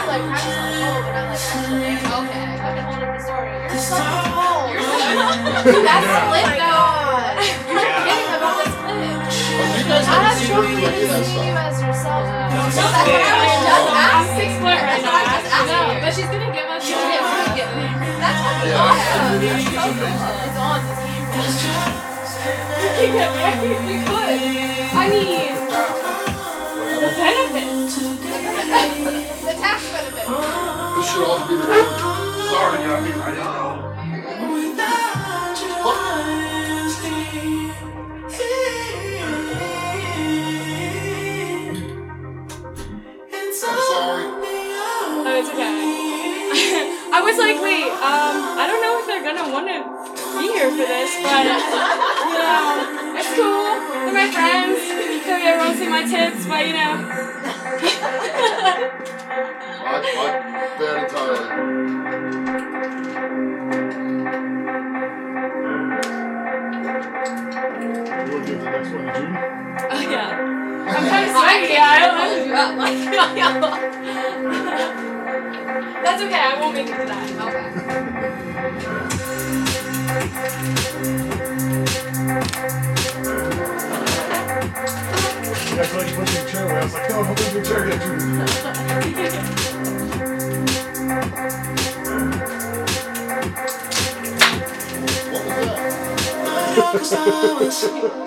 like 0.08 0.24
practice 0.32 0.56
on 0.56 0.72
the 0.72 0.80
pole, 0.80 1.04
but 1.04 1.12
not 1.12 1.28
like 1.28 1.36
actually. 1.36 2.08
Okay, 2.08 2.56
I 2.56 2.72
can 2.72 2.88
hold 2.88 3.04
up 3.04 3.12
the 3.12 3.24
story. 3.28 3.52
You're 3.68 3.84
so 3.84 4.00
cold. 4.32 4.72
You're 4.72 4.80
so 4.80 5.84
That's 5.92 6.08
lit 6.32 6.56
though. 6.56 6.77
You 10.58 10.64
as. 10.64 11.38
I'm 11.38 11.54
That's 11.54 11.78
what 11.78 11.94
six 14.34 14.50
foot 14.58 14.74
right 14.74 15.06
now. 15.06 15.14
what 15.14 15.70
No, 15.70 16.02
but 16.02 16.10
she's 16.10 16.26
gonna 16.26 16.50
give 16.50 16.66
us. 16.66 16.82
She's 16.82 16.98
gonna 16.98 17.54
give 17.54 17.70
me. 17.78 17.86
That's 18.18 18.42
cool. 18.42 18.66
It's 19.38 20.58
on. 20.58 20.82
We 22.74 22.90
could 22.98 23.14
get 23.14 23.30
married. 23.38 23.86
We 23.86 24.02
could. 24.02 24.42
I 24.98 25.06
mean, 25.14 25.54
the 27.02 27.10
benefits. 27.22 27.94
The 29.46 29.54
tax 29.62 29.80
benefit. 29.94 30.26
This 30.26 31.06
should 31.06 31.22
all 31.22 31.38
be. 31.46 31.54
Sorry, 32.50 32.82
I 32.82 32.98
mean, 33.02 33.14
I 33.14 33.32
know. 33.36 33.58
I'm 43.64 43.80
sorry. 43.90 44.26
Oh, 44.28 45.34
it's 45.40 45.50
okay. 45.50 45.66
I 47.14 47.22
was 47.26 47.38
like, 47.38 47.58
wait, 47.62 47.90
um, 47.90 48.38
I 48.58 48.68
don't 48.70 48.82
know 48.82 49.00
if 49.02 49.08
they're 49.08 49.24
gonna 49.26 49.50
want 49.52 49.66
to 49.66 49.82
be 50.38 50.48
here 50.54 50.70
for 50.70 50.86
this, 50.86 51.10
but 51.26 51.42
you 51.42 52.38
know, 52.38 53.18
it's 53.18 53.34
cool. 53.34 53.66
They're 54.06 54.14
my 54.14 54.30
friends. 54.30 54.78
Maybe 55.26 55.46
everyone 55.48 55.76
see 55.76 55.90
my 55.90 56.06
tits, 56.06 56.46
but 56.46 56.68
you 56.68 56.74
know. 56.74 57.02
I, 59.84 60.06
I 60.06 60.38
bad 60.78 61.04
entirely. 61.04 61.42
You 67.78 68.34
want 68.34 68.46
to 68.46 68.52
give 68.52 68.60
the 68.60 68.70
next 68.70 68.90
one 68.92 69.06
to 69.06 69.12
Judy? 69.14 69.34
Oh 69.90 70.02
yeah. 70.12 70.67
I'm 70.88 71.10
kind 71.10 71.26
of 71.26 71.32
sweaty. 71.36 71.74
Yeah. 71.74 71.90
I 71.90 72.00
don't 72.00 72.16
know 72.18 72.28
you 72.46 72.54
up 72.56 72.78
like 72.78 72.98
That's 76.04 76.22
okay. 76.24 76.40
I 76.40 76.60
won't 76.60 76.74
make 76.74 76.88
it 76.88 76.98
to 76.98 77.06
that. 77.06 77.28
Okay. 77.48 77.66
That's 85.76 85.94
why 85.94 86.04
you 86.06 86.16
pushing 86.16 86.42
your 86.42 86.50
chair 86.50 86.64
away. 86.64 86.80
I 86.80 86.84
was 86.84 86.94
like, 86.94 87.10
no, 87.10 87.16
don't 87.24 87.40
move 87.40 87.54
your 87.54 87.64
chair. 87.64 87.86
Get 87.88 88.02
through. 88.02 88.18
What 96.78 96.94
was 97.00 97.10
that? 97.12 98.24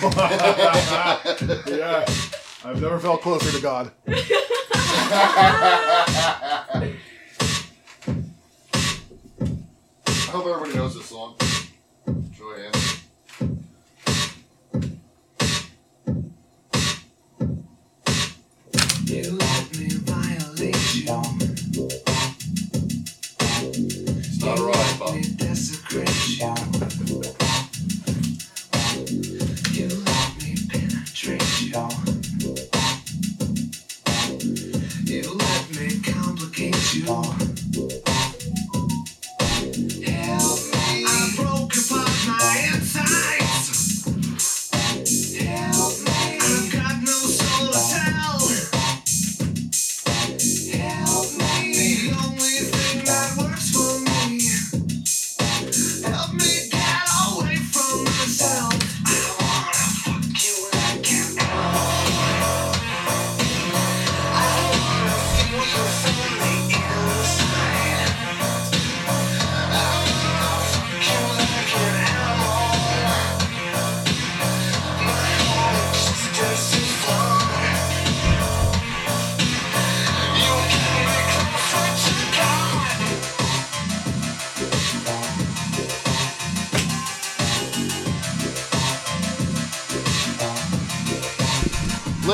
yeah. 1.66 2.04
I've 2.64 2.80
never 2.80 2.98
felt 2.98 3.20
closer 3.20 3.52
to 3.52 3.60
God. 3.60 3.92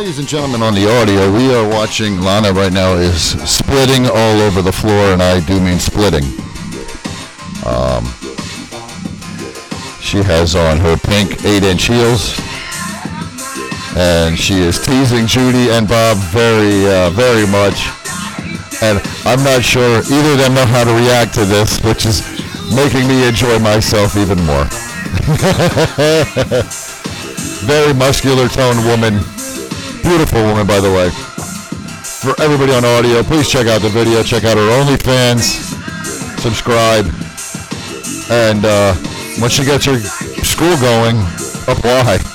Ladies 0.07 0.21
and 0.21 0.29
gentlemen 0.29 0.63
on 0.63 0.73
the 0.73 0.89
audio, 0.89 1.33
we 1.33 1.53
are 1.53 1.69
watching 1.69 2.21
Lana 2.21 2.53
right 2.53 2.73
now 2.73 2.95
is 2.95 3.33
splitting 3.43 4.07
all 4.07 4.41
over 4.41 4.63
the 4.63 4.71
floor, 4.71 5.11
and 5.11 5.21
I 5.21 5.45
do 5.45 5.59
mean 5.59 5.81
splitting. 5.81 6.23
Um, 7.67 8.07
she 9.99 10.23
has 10.23 10.55
on 10.55 10.79
her 10.79 10.97
pink 10.97 11.43
8-inch 11.43 11.91
heels, 11.91 12.39
and 13.99 14.39
she 14.39 14.63
is 14.63 14.79
teasing 14.79 15.27
Judy 15.27 15.75
and 15.75 15.89
Bob 15.89 16.19
very, 16.31 16.87
uh, 16.87 17.11
very 17.11 17.45
much. 17.45 17.91
And 18.87 19.03
I'm 19.27 19.43
not 19.43 19.65
sure 19.65 20.07
either 20.07 20.33
of 20.33 20.39
them 20.39 20.55
know 20.55 20.67
how 20.67 20.85
to 20.85 20.95
react 20.95 21.35
to 21.35 21.45
this, 21.45 21.83
which 21.83 22.07
is 22.07 22.23
making 22.71 23.09
me 23.09 23.27
enjoy 23.27 23.59
myself 23.59 24.17
even 24.17 24.39
more. 24.47 24.71
very 27.67 27.93
muscular 27.93 28.47
toned 28.47 28.87
woman. 28.87 29.19
Beautiful 30.07 30.41
woman, 30.45 30.69
by 30.69 30.79
the 30.79 30.89
way. 30.89 31.11
For 31.11 32.41
everybody 32.41 32.71
on 32.71 32.85
audio, 32.85 33.25
please 33.25 33.51
check 33.51 33.67
out 33.67 33.83
the 33.83 33.89
video. 33.89 34.23
Check 34.23 34.45
out 34.45 34.57
her 34.57 34.63
OnlyFans. 34.63 35.43
Subscribe. 36.39 37.07
And 38.31 38.65
uh, 38.65 38.95
once 39.41 39.55
she 39.55 39.65
gets 39.65 39.85
her 39.87 39.99
school 39.99 40.77
going, 40.79 41.17
apply. 41.67 42.26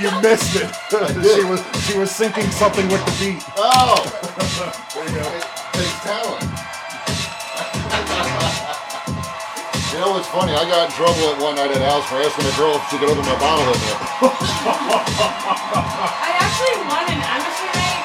You 0.00 0.10
missed 0.20 0.54
it. 0.56 0.68
she 1.24 1.44
was 1.48 1.60
she 1.88 1.96
was 1.98 2.10
syncing 2.12 2.50
something 2.52 2.86
with 2.88 3.00
the 3.06 3.12
beat. 3.16 3.40
Oh, 3.56 3.96
There 4.92 5.08
you 5.08 5.14
go. 5.16 5.24
it 5.24 5.44
takes 5.72 5.96
talent. 6.04 6.44
you 9.88 9.98
know 10.04 10.12
what's 10.12 10.28
funny? 10.28 10.52
I 10.52 10.68
got 10.68 10.92
in 10.92 10.92
trouble 11.00 11.32
at 11.32 11.40
one 11.40 11.56
night 11.56 11.72
at 11.72 11.80
house 11.80 12.04
for 12.12 12.20
asking 12.20 12.44
a 12.44 12.52
girl 12.60 12.76
if 12.76 12.84
she 12.92 13.00
could 13.00 13.08
open 13.08 13.24
my 13.24 13.38
bottle 13.40 13.64
in 13.72 13.80
there. 13.80 13.96
I 16.20 16.36
actually 16.44 16.76
won 16.84 17.04
an 17.08 17.20
amateur 17.24 17.68
night 17.72 18.04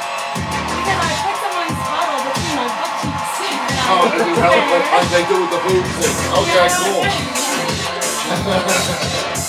because 0.79 0.95
I 0.95 1.11
put 1.27 1.35
someone's 1.43 1.75
bottle 1.91 2.19
between 2.23 2.55
my 2.55 2.71
butt 2.71 3.03
cheeks. 3.03 3.35
Oh, 3.91 4.15
and 4.15 4.31
you 4.31 4.35
held 4.39 4.63
it 4.63 4.87
like 4.95 5.09
they 5.11 5.27
do 5.27 5.35
with 5.43 5.51
the 5.51 5.59
boobs 5.67 5.91
thing. 5.99 6.15
Okay, 6.39 6.71
cool. 6.71 7.03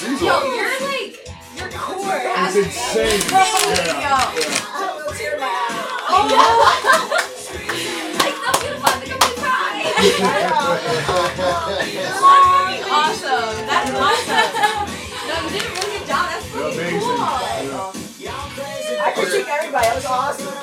And 0.00 0.16
the 0.18 0.24
Yo, 0.24 0.32
on. 0.32 0.54
you're 0.54 0.80
like, 0.86 1.26
your 1.56 1.68
core. 1.70 2.20
It's 2.22 2.56
insane. 2.56 3.20
Yeah. 3.28 4.28
Like, 8.18 8.36
that's 8.38 8.62
gonna 8.62 8.78
fun. 8.78 8.94
They're 9.00 9.18
gonna 9.18 9.34
cry. 9.38 9.74
Awesome. 12.90 13.54
That's 13.66 13.90
awesome. 13.90 14.86
you 15.44 15.50
did 15.50 15.62
a 15.62 15.70
really 15.74 15.98
good 15.98 16.06
job. 16.06 16.24
That's 16.30 16.46
You're 16.54 16.68
amazing. 16.68 17.00
cool. 17.00 17.18
I 19.00 19.12
critique 19.14 19.48
everybody. 19.48 19.86
That 19.86 19.94
was 19.96 20.06
awesome. 20.06 20.54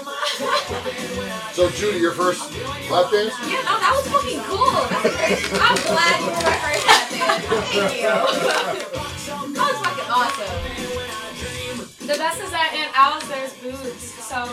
So, 1.53 1.69
Judy, 1.71 1.99
your 1.99 2.11
first 2.13 2.41
lap 2.89 3.11
dance? 3.11 3.33
Yeah, 3.47 3.61
no, 3.63 3.79
that 3.79 3.93
was 3.95 4.07
fucking 4.11 4.41
cool. 4.43 4.71
That's 4.89 5.15
great. 5.15 5.39
I'm 5.61 5.75
glad 5.83 6.19
you 6.19 6.31
were 6.31 6.43
my 6.43 6.57
first 6.63 6.83
lap 6.87 7.03
dance. 7.09 7.43
Thank 7.73 8.95
you. 8.95 9.04
That 10.15 10.35
was 10.37 10.37
fucking 10.37 11.79
awesome. 11.81 12.07
The 12.07 12.13
best 12.15 12.39
is 12.41 12.51
that 12.51 12.71
in 12.73 12.87
Alice 12.95 13.27
there's 13.27 13.53
booths, 13.61 14.03
so 14.23 14.47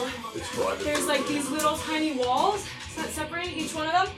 there's 0.85 1.07
like 1.07 1.27
these 1.29 1.51
little 1.51 1.77
tiny 1.77 2.13
walls 2.17 2.67
that 2.97 3.09
separate 3.11 3.49
each 3.57 3.75
one 3.75 3.87
of 3.87 3.93
them, 3.93 4.09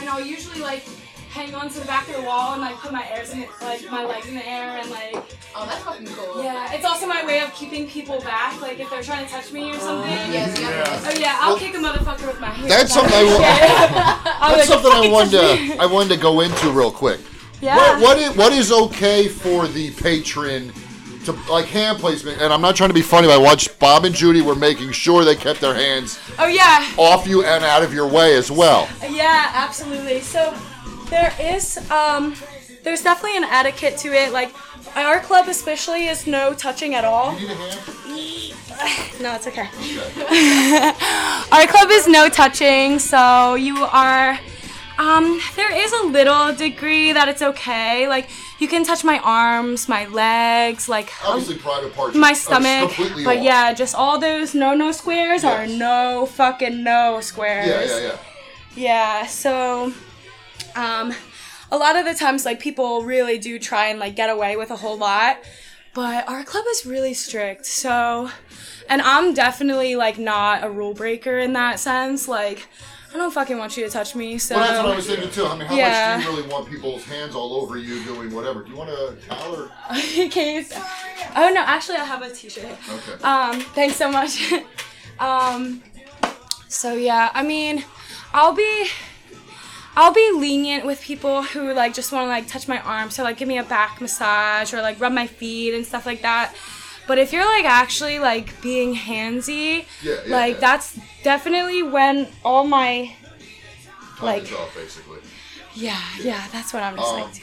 and 0.00 0.08
I'll 0.08 0.24
usually 0.24 0.60
like 0.60 0.84
hang 1.30 1.54
on 1.54 1.68
to 1.68 1.80
the 1.80 1.84
back 1.86 2.08
of 2.08 2.14
the 2.14 2.22
wall 2.22 2.52
and 2.52 2.60
like 2.62 2.76
put 2.76 2.92
my 2.92 3.06
airs 3.10 3.32
in 3.32 3.40
it, 3.42 3.48
like 3.60 3.84
my 3.90 4.04
legs 4.04 4.28
in 4.28 4.34
the 4.36 4.48
air 4.48 4.78
and 4.80 4.88
like 4.90 5.16
Oh, 5.56 5.66
that's 5.66 5.82
fucking 5.84 6.06
cool. 6.06 6.42
yeah. 6.42 6.72
It's 6.72 6.84
also 6.84 7.06
my 7.06 7.24
way 7.24 7.40
of 7.40 7.52
keeping 7.54 7.86
people 7.88 8.20
back, 8.20 8.60
like 8.60 8.80
if 8.80 8.88
they're 8.90 9.02
trying 9.02 9.24
to 9.26 9.30
touch 9.32 9.52
me 9.52 9.70
or 9.70 9.78
something. 9.78 10.10
Yes, 10.32 10.58
yes. 10.58 11.06
Oh 11.06 11.18
yeah, 11.20 11.38
I'll 11.40 11.56
kick 11.58 11.74
a 11.74 11.78
motherfucker 11.78 12.26
with 12.28 12.40
my 12.40 12.48
hair. 12.50 12.68
That's 12.68 12.92
something 12.94 13.12
I 13.14 13.24
wa- 13.24 13.38
That's 14.56 14.70
like, 14.70 14.82
something 14.82 14.92
I 14.92 15.12
wanted 15.12 15.30
to. 15.70 15.76
I 15.82 15.86
wanted 15.86 16.14
to 16.16 16.20
go 16.20 16.40
into 16.40 16.70
real 16.70 16.90
quick. 16.90 17.20
Yeah. 17.64 17.76
What, 17.94 18.02
what 18.02 18.18
is 18.18 18.36
what 18.36 18.52
is 18.52 18.70
okay 18.72 19.26
for 19.28 19.66
the 19.66 19.90
patron 19.92 20.72
to 21.24 21.32
like 21.50 21.64
hand 21.66 21.98
placement? 21.98 22.40
And 22.42 22.52
I'm 22.52 22.60
not 22.60 22.76
trying 22.76 22.90
to 22.90 22.94
be 22.94 23.02
funny. 23.02 23.26
But 23.26 23.34
I 23.40 23.42
watched 23.42 23.78
Bob 23.78 24.04
and 24.04 24.14
Judy 24.14 24.42
were 24.42 24.54
making 24.54 24.92
sure 24.92 25.24
they 25.24 25.34
kept 25.36 25.60
their 25.60 25.74
hands 25.74 26.18
Oh 26.38 26.46
yeah. 26.46 26.86
off 26.98 27.26
you 27.26 27.42
and 27.44 27.64
out 27.64 27.82
of 27.82 27.94
your 27.94 28.06
way 28.06 28.34
as 28.36 28.50
well. 28.50 28.88
Yeah, 29.08 29.50
absolutely. 29.54 30.20
So 30.20 30.54
there 31.08 31.32
is 31.40 31.78
um 31.90 32.34
there's 32.82 33.02
definitely 33.02 33.38
an 33.38 33.44
etiquette 33.44 33.96
to 33.98 34.12
it. 34.12 34.32
Like 34.32 34.52
our 34.94 35.20
club 35.20 35.48
especially 35.48 36.06
is 36.08 36.26
no 36.26 36.52
touching 36.52 36.94
at 36.94 37.04
all. 37.04 37.32
You 37.38 37.48
need 37.48 37.50
a 37.52 37.54
hand? 37.56 37.80
No, 39.20 39.34
it's 39.36 39.46
okay. 39.46 39.68
our 41.52 41.66
club 41.68 41.88
is 41.90 42.08
no 42.08 42.28
touching, 42.28 42.98
so 42.98 43.54
you 43.54 43.76
are 43.84 44.38
um 44.98 45.40
there 45.56 45.72
is 45.74 45.92
a 45.92 46.02
little 46.06 46.54
degree 46.54 47.12
that 47.12 47.28
it's 47.28 47.42
okay. 47.42 48.06
Like 48.08 48.28
you 48.60 48.68
can 48.68 48.84
touch 48.84 49.02
my 49.04 49.18
arms, 49.18 49.88
my 49.88 50.06
legs, 50.06 50.88
like 50.88 51.10
Obviously, 51.24 51.58
private 51.58 51.92
parts. 51.94 52.14
my 52.16 52.32
stomach. 52.32 52.92
But 53.24 53.38
off. 53.38 53.42
yeah, 53.44 53.72
just 53.74 53.94
all 53.94 54.18
those 54.18 54.54
no 54.54 54.74
no 54.74 54.92
squares 54.92 55.42
are 55.44 55.66
no 55.66 56.26
fucking 56.26 56.84
no 56.84 57.20
squares. 57.20 57.66
Yeah, 57.66 57.98
yeah, 57.98 58.06
yeah. 58.06 58.18
Yeah, 58.76 59.26
so 59.26 59.92
um 60.76 61.12
a 61.72 61.76
lot 61.78 61.96
of 61.96 62.04
the 62.04 62.14
times 62.14 62.44
like 62.44 62.60
people 62.60 63.02
really 63.02 63.38
do 63.38 63.58
try 63.58 63.86
and 63.86 63.98
like 63.98 64.14
get 64.14 64.30
away 64.30 64.56
with 64.56 64.70
a 64.70 64.76
whole 64.76 64.96
lot. 64.96 65.38
But 65.92 66.28
our 66.28 66.42
club 66.44 66.64
is 66.70 66.86
really 66.86 67.14
strict. 67.14 67.66
So 67.66 68.30
and 68.88 69.02
I'm 69.02 69.34
definitely 69.34 69.96
like 69.96 70.18
not 70.18 70.62
a 70.62 70.70
rule 70.70 70.94
breaker 70.94 71.38
in 71.38 71.52
that 71.54 71.80
sense. 71.80 72.28
Like 72.28 72.68
I 73.14 73.16
don't 73.16 73.30
fucking 73.30 73.56
want 73.56 73.76
you 73.76 73.84
to 73.84 73.90
touch 73.90 74.16
me. 74.16 74.38
So 74.38 74.56
Well, 74.56 74.64
that's 74.66 74.82
what 74.82 74.92
I 74.92 74.96
was 74.96 75.06
thinking 75.06 75.30
too. 75.30 75.46
I 75.46 75.56
mean, 75.56 75.68
how 75.68 75.76
Yeah. 75.76 76.16
much 76.16 76.26
do 76.26 76.30
you 76.32 76.36
really 76.36 76.48
want 76.48 76.68
people's 76.68 77.04
hands 77.04 77.36
all 77.36 77.54
over 77.54 77.78
you 77.78 78.02
doing 78.02 78.34
whatever? 78.34 78.62
Do 78.62 78.70
you 78.72 78.76
want 78.76 78.90
a 78.90 79.16
towel 79.28 79.54
or? 79.54 79.70
Case. 80.30 80.72
Oh 81.36 81.48
no, 81.54 81.60
actually 81.60 81.98
I 81.98 82.04
have 82.04 82.22
a 82.22 82.30
t-shirt. 82.30 82.64
Okay. 82.64 83.22
Um, 83.22 83.60
thanks 83.60 83.94
so 83.94 84.10
much. 84.10 84.52
um, 85.20 85.80
so 86.66 86.94
yeah, 86.94 87.30
I 87.34 87.44
mean, 87.44 87.84
I'll 88.32 88.52
be, 88.52 88.88
I'll 89.94 90.12
be 90.12 90.32
lenient 90.32 90.84
with 90.84 91.00
people 91.00 91.44
who 91.44 91.72
like 91.72 91.94
just 91.94 92.10
want 92.10 92.24
to 92.24 92.28
like 92.28 92.48
touch 92.48 92.66
my 92.66 92.80
arm, 92.80 93.10
so 93.10 93.22
like 93.22 93.36
give 93.36 93.46
me 93.46 93.58
a 93.58 93.62
back 93.62 94.00
massage 94.00 94.74
or 94.74 94.82
like 94.82 94.98
rub 95.00 95.12
my 95.12 95.28
feet 95.28 95.72
and 95.72 95.86
stuff 95.86 96.04
like 96.04 96.22
that. 96.22 96.52
But 97.06 97.18
if 97.18 97.32
you're 97.32 97.44
like 97.44 97.64
actually 97.66 98.18
like 98.18 98.60
being 98.62 98.94
handsy, 98.94 99.84
Yeah, 100.02 100.14
yeah, 100.26 100.36
like 100.36 100.54
yeah. 100.54 100.60
that's 100.60 100.98
definitely 101.22 101.82
when 101.82 102.28
all 102.44 102.64
my, 102.64 103.14
Time 104.16 104.26
like, 104.26 104.52
off, 104.52 104.74
basically. 104.74 105.18
yeah, 105.74 106.00
yeah, 106.22 106.46
that's 106.52 106.72
what 106.72 106.82
I'm 106.82 106.96
just 106.96 107.12
Um, 107.12 107.20
like. 107.20 107.34
dude. 107.34 107.42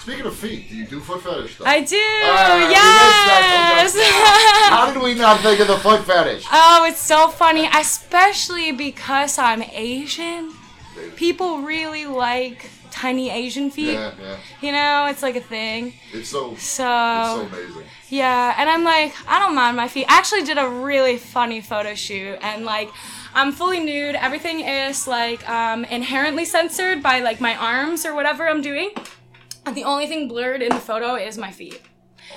Speaking 0.00 0.26
of 0.26 0.34
feet, 0.34 0.68
do 0.68 0.74
you 0.74 0.84
do 0.86 0.98
foot 1.00 1.22
fetish 1.22 1.54
stuff? 1.54 1.66
I 1.66 1.78
do, 1.80 1.94
we 1.94 2.66
missed 2.66 3.28
that 3.30 3.76
till 3.76 3.84
just 3.84 3.96
yes. 3.96 4.68
How 4.70 4.92
did 4.92 5.00
we 5.00 5.14
not 5.14 5.40
think 5.40 5.60
of 5.60 5.68
the 5.68 5.78
foot 5.78 6.04
fetish? 6.04 6.44
Oh, 6.52 6.84
it's 6.88 6.98
so 7.00 7.28
funny, 7.28 7.68
especially 7.72 8.72
because 8.72 9.38
I'm 9.38 9.62
Asian. 9.62 10.52
People 11.14 11.62
really 11.62 12.04
like 12.06 12.68
tiny 12.92 13.30
Asian 13.30 13.70
feet. 13.70 13.94
Yeah, 13.94 14.12
yeah. 14.20 14.36
You 14.60 14.70
know, 14.72 15.06
it's 15.10 15.22
like 15.22 15.34
a 15.36 15.40
thing. 15.40 15.94
It's 16.12 16.28
so. 16.28 16.52
It's 16.52 16.62
So, 16.62 16.84
so 16.84 17.40
amazing. 17.56 17.84
yeah, 18.10 18.54
and 18.58 18.68
I'm 18.70 18.84
like, 18.84 19.14
I 19.26 19.38
don't 19.40 19.54
mind 19.54 19.76
my 19.76 19.88
feet. 19.88 20.06
I 20.08 20.18
actually 20.18 20.44
did 20.44 20.58
a 20.58 20.68
really 20.68 21.16
funny 21.18 21.60
photo 21.60 21.94
shoot, 21.94 22.38
and 22.42 22.64
like, 22.64 22.88
I'm 23.34 23.50
fully 23.52 23.80
nude. 23.80 24.14
Everything 24.14 24.60
is 24.60 25.08
like 25.08 25.48
um, 25.48 25.84
inherently 25.86 26.44
censored 26.44 27.02
by 27.02 27.20
like 27.20 27.40
my 27.40 27.56
arms 27.56 28.04
or 28.06 28.14
whatever 28.14 28.48
I'm 28.48 28.60
doing. 28.62 28.90
And 29.64 29.74
the 29.76 29.84
only 29.84 30.06
thing 30.06 30.28
blurred 30.28 30.60
in 30.60 30.70
the 30.70 30.80
photo 30.80 31.14
is 31.14 31.38
my 31.38 31.50
feet. 31.50 31.80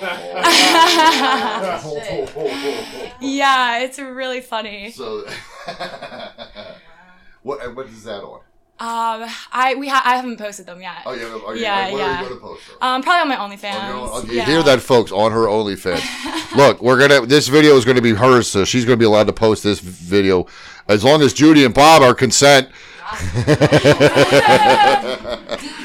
Yeah, 3.20 3.78
it's 3.78 3.98
really 3.98 4.40
funny. 4.40 4.90
So, 4.90 5.26
what 7.42 7.74
what 7.74 7.86
is 7.86 8.04
that 8.04 8.22
on? 8.22 8.40
Um, 8.78 9.24
I 9.52 9.74
we 9.78 9.88
ha- 9.88 10.02
I 10.04 10.16
haven't 10.16 10.36
posted 10.36 10.66
them 10.66 10.82
yet. 10.82 10.96
Oh, 11.06 11.14
you 11.14 11.24
have, 11.24 11.42
are 11.44 11.56
you, 11.56 11.62
Yeah, 11.62 11.92
where 11.92 11.98
yeah. 12.02 12.18
are 12.18 12.22
you 12.22 12.28
going 12.28 12.40
to 12.40 12.46
post 12.46 12.68
them? 12.68 12.76
Um, 12.82 13.02
probably 13.02 13.34
on 13.34 13.48
my 13.50 13.56
OnlyFans. 13.56 13.74
Oh, 13.74 14.22
You 14.26 14.32
yeah. 14.34 14.44
hear 14.44 14.62
that, 14.64 14.82
folks? 14.82 15.10
On 15.12 15.32
her 15.32 15.46
OnlyFans. 15.46 16.52
Look, 16.56 16.82
we're 16.82 16.98
gonna. 16.98 17.24
This 17.26 17.48
video 17.48 17.76
is 17.76 17.86
going 17.86 17.96
to 17.96 18.02
be 18.02 18.12
hers, 18.12 18.48
so 18.48 18.66
she's 18.66 18.84
going 18.84 18.98
to 18.98 19.02
be 19.02 19.06
allowed 19.06 19.28
to 19.28 19.32
post 19.32 19.62
this 19.62 19.80
video 19.80 20.46
as 20.88 21.02
long 21.04 21.22
as 21.22 21.32
Judy 21.32 21.64
and 21.64 21.72
Bob 21.72 22.02
are 22.02 22.14
consent. 22.14 22.68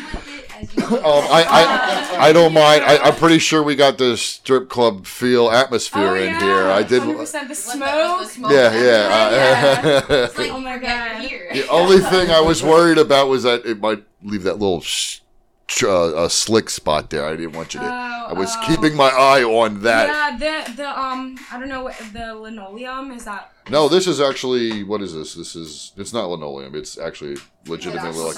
Um, 0.92 1.02
I, 1.04 1.46
I, 1.48 2.28
I 2.28 2.34
don't 2.34 2.54
mind. 2.54 2.84
I, 2.84 2.98
I'm 2.98 3.16
pretty 3.16 3.40
sure 3.40 3.64
we 3.64 3.76
got 3.76 3.98
the 3.98 4.18
strip 4.18 4.70
club 4.70 5.06
feel 5.06 5.50
atmosphere 5.50 6.02
Oh, 6.02 6.16
in 6.16 6.36
here. 6.36 6.64
I 6.66 6.84
did. 6.84 7.02
100% 7.04 7.48
the 7.48 7.56
smoke. 7.56 8.52
Yeah, 8.52 8.74
yeah. 8.74 10.02
It's 10.10 10.38
uh, 10.38 10.42
like 10.42 10.52
Oh 10.52 10.60
my 10.60 10.78
god. 10.78 11.22
the 11.54 11.68
only 11.70 12.00
thing 12.00 12.30
I 12.30 12.42
was 12.42 12.62
worried 12.64 12.98
about 12.98 13.28
was 13.30 13.44
that 13.44 13.66
it 13.66 13.80
might 13.80 14.04
leave 14.24 14.44
that 14.44 14.60
little 14.60 14.82
sh- 14.82 15.20
sh- 15.68 15.84
uh, 15.84 16.16
uh, 16.16 16.28
slick 16.28 16.70
spot 16.70 17.10
there. 17.10 17.26
I 17.26 17.36
didn't 17.36 17.54
want 17.54 17.74
you 17.74 17.80
to. 17.80 17.86
Oh, 17.86 18.28
I 18.30 18.34
was 18.34 18.54
oh. 18.56 18.64
keeping 18.68 18.96
my 18.96 19.10
eye 19.10 19.44
on 19.44 19.82
that. 19.82 20.08
Yeah, 20.40 20.66
the 20.66 20.74
the 20.76 21.00
um 21.00 21.38
I 21.52 21.60
don't 21.60 21.70
know 21.70 21.84
what 21.84 21.98
the 22.14 22.36
linoleum 22.36 23.12
is 23.12 23.26
that. 23.26 23.52
No, 23.70 23.88
this 23.88 24.08
is 24.08 24.20
actually 24.20 24.84
what 24.84 25.02
is 25.02 25.14
this? 25.14 25.34
This 25.36 25.56
is 25.56 25.94
it's 25.98 26.14
not 26.14 26.30
linoleum. 26.30 26.76
It's 26.76 26.98
actually 26.98 27.38
legitimately 27.66 28.20
like 28.20 28.38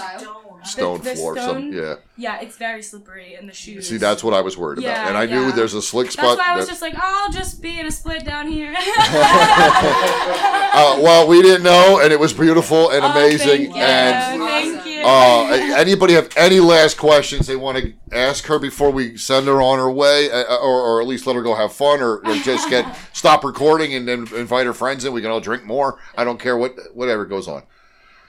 stone 0.66 0.98
The- 1.00 1.04
the 1.12 1.16
floor. 1.16 1.36
stone? 1.36 1.72
Some 1.72 1.74
yeah. 1.74 1.96
Yeah, 2.16 2.40
it's 2.42 2.58
very 2.58 2.84
slippery 2.84 3.36
in 3.40 3.48
the 3.48 3.54
shoes. 3.54 3.90
See, 3.90 3.98
that's 3.98 4.24
what 4.24 4.34
I 4.36 4.42
was 4.42 4.56
worried 4.58 4.80
about, 4.80 5.08
and 5.08 5.18
I 5.18 5.26
knew 5.26 5.52
there's 5.52 5.74
a 5.74 5.82
slick 5.82 6.12
spot. 6.12 6.38
That's 6.38 6.48
why 6.48 6.54
I 6.54 6.58
was 6.58 6.66
that- 6.68 6.72
just 6.72 6.82
like, 6.82 6.94
oh, 6.96 7.24
I'll 7.26 7.32
just 7.32 7.62
be 7.62 7.80
in 7.80 7.88
a 7.88 7.92
split 7.92 8.24
down 8.24 8.48
here. 8.52 8.74
uh, 8.78 11.00
well, 11.02 11.28
we 11.28 11.42
didn't 11.42 11.64
know, 11.64 12.00
and 12.02 12.12
it 12.12 12.20
was 12.20 12.34
beautiful 12.34 12.90
and 12.92 13.04
amazing. 13.06 13.72
Oh, 13.72 13.74
thank 13.74 13.76
you. 13.76 13.82
And 13.82 14.42
Thank 14.44 14.86
you. 14.86 15.04
uh, 15.06 15.78
anybody 15.80 16.14
have 16.14 16.30
any 16.36 16.60
last 16.60 16.98
questions 16.98 17.48
they 17.48 17.56
want 17.56 17.78
to 17.78 17.94
ask 18.12 18.46
her 18.46 18.60
before 18.60 18.92
we 18.92 19.18
send 19.18 19.48
her 19.48 19.62
on 19.62 19.80
her 19.80 19.92
way, 19.92 20.30
uh, 20.32 20.56
or, 20.58 20.82
or 20.82 21.02
at 21.02 21.08
least 21.08 21.26
let 21.28 21.36
her 21.36 21.42
go 21.42 21.56
have 21.56 21.74
fun, 21.74 22.02
or, 22.02 22.18
or 22.26 22.36
just 22.38 22.70
get 22.70 22.86
stop 23.14 23.44
recording 23.44 23.94
and 23.96 24.08
then 24.08 24.28
invite 24.36 24.66
her 24.66 24.74
friends 24.74 25.06
in? 25.06 25.14
We 25.14 25.22
can 25.22 25.32
all 25.32 25.40
drink 25.42 25.64
more. 25.66 26.00
I 26.18 26.24
don't 26.24 26.40
care 26.40 26.58
what 26.58 26.76
whatever 26.94 27.26
goes 27.26 27.48
on. 27.48 27.64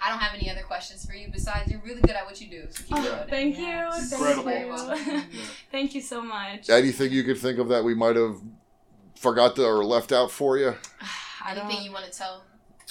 I 0.04 0.10
don't 0.10 0.18
have 0.18 0.34
any 0.38 0.50
other 0.50 0.62
questions 0.62 1.06
for 1.06 1.14
you 1.14 1.28
besides 1.32 1.70
you're 1.70 1.80
really 1.80 2.02
good 2.02 2.10
at 2.10 2.26
what 2.26 2.38
you 2.40 2.48
do. 2.48 2.64
So 2.70 2.82
keep 2.84 2.96
Oh, 2.98 3.24
thank 3.28 3.56
you. 3.58 3.90
Thank 3.90 4.12
Incredible. 4.12 4.96
you. 4.96 5.22
Thank 5.72 5.94
you 5.94 6.02
so 6.02 6.20
much. 6.20 6.68
Anything 6.68 7.10
you 7.10 7.24
could 7.24 7.38
think 7.38 7.58
of 7.58 7.68
that 7.68 7.82
we 7.84 7.94
might 7.94 8.16
have 8.16 8.36
forgot 9.14 9.56
to, 9.56 9.64
or 9.64 9.82
left 9.84 10.12
out 10.12 10.30
for 10.30 10.58
you? 10.58 10.74
I 11.44 11.54
don't 11.54 11.64
Anything 11.64 11.84
you 11.86 11.92
want 11.92 12.04
to 12.04 12.16
tell 12.16 12.42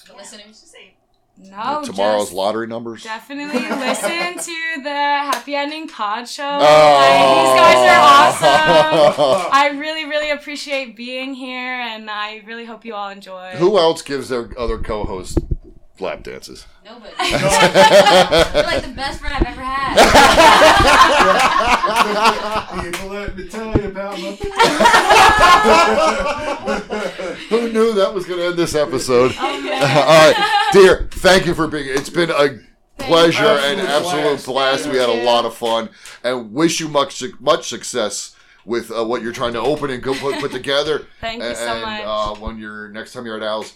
the 0.07 0.15
listeners? 0.15 0.59
To 0.61 0.67
say. 0.67 0.95
No, 1.35 1.81
Tomorrow's 1.83 2.25
just 2.25 2.33
lottery 2.33 2.67
numbers. 2.67 3.03
Definitely 3.03 3.61
listen 3.61 4.37
to 4.37 4.83
the 4.83 4.89
Happy 4.89 5.55
Ending 5.55 5.87
Pod 5.87 6.27
Show. 6.29 6.43
Oh. 6.43 6.59
Like, 6.59 7.37
these 7.39 7.59
guys 7.59 8.41
are 8.45 9.11
awesome. 9.17 9.49
I 9.51 9.69
really, 9.79 10.05
really 10.05 10.29
appreciate 10.29 10.95
being 10.95 11.33
here, 11.33 11.73
and 11.79 12.09
I 12.09 12.43
really 12.45 12.65
hope 12.65 12.85
you 12.85 12.93
all 12.93 13.09
enjoy. 13.09 13.51
Who 13.55 13.77
else 13.79 14.01
gives 14.03 14.29
their 14.29 14.49
other 14.59 14.77
co-hosts 14.77 15.37
lap 16.03 16.21
dances? 16.21 16.67
Nobody. 16.85 17.11
You're 17.29 17.39
like 17.39 18.83
the 18.83 18.93
best 18.95 19.19
friend 19.19 19.33
I've 19.33 19.47
ever 19.47 19.61
had. 19.61 19.95
People 22.93 23.09
let 23.09 23.35
me 23.35 23.47
tell 23.47 23.75
you 23.81 23.87
about 23.87 24.19
my. 24.19 24.31
Who 27.49 27.71
knew 27.71 27.93
that 27.93 28.13
was 28.13 28.25
going 28.25 28.39
to 28.39 28.45
end 28.47 28.57
this 28.57 28.75
episode? 28.75 29.33
Oh, 29.39 29.45
All 29.45 29.61
right, 29.61 30.69
dear, 30.73 31.07
thank 31.11 31.45
you 31.45 31.55
for 31.55 31.67
being. 31.67 31.85
It's 31.87 32.09
been 32.09 32.29
a 32.29 32.59
pleasure 32.97 33.43
and 33.43 33.79
Absolute 33.79 33.89
absolute 33.89 34.23
blast. 34.23 34.45
blast. 34.45 34.87
We 34.87 34.97
had 34.97 35.09
a 35.09 35.23
lot 35.23 35.45
of 35.45 35.55
fun, 35.55 35.89
and 36.23 36.53
wish 36.53 36.79
you 36.79 36.89
much 36.89 37.23
much 37.39 37.69
success 37.69 38.35
with 38.65 38.91
uh, 38.91 39.03
what 39.03 39.21
you're 39.21 39.33
trying 39.33 39.53
to 39.53 39.59
open 39.59 39.89
and 39.89 40.01
go 40.01 40.13
put, 40.13 40.39
put 40.39 40.51
together. 40.51 41.07
Thank 41.19 41.41
you 41.41 41.49
and, 41.49 41.57
so 41.57 41.81
much. 41.81 42.03
Uh, 42.05 42.35
when 42.35 42.57
you're 42.57 42.89
next 42.89 43.13
time 43.13 43.25
you're 43.25 43.37
at 43.37 43.43
Al's, 43.43 43.73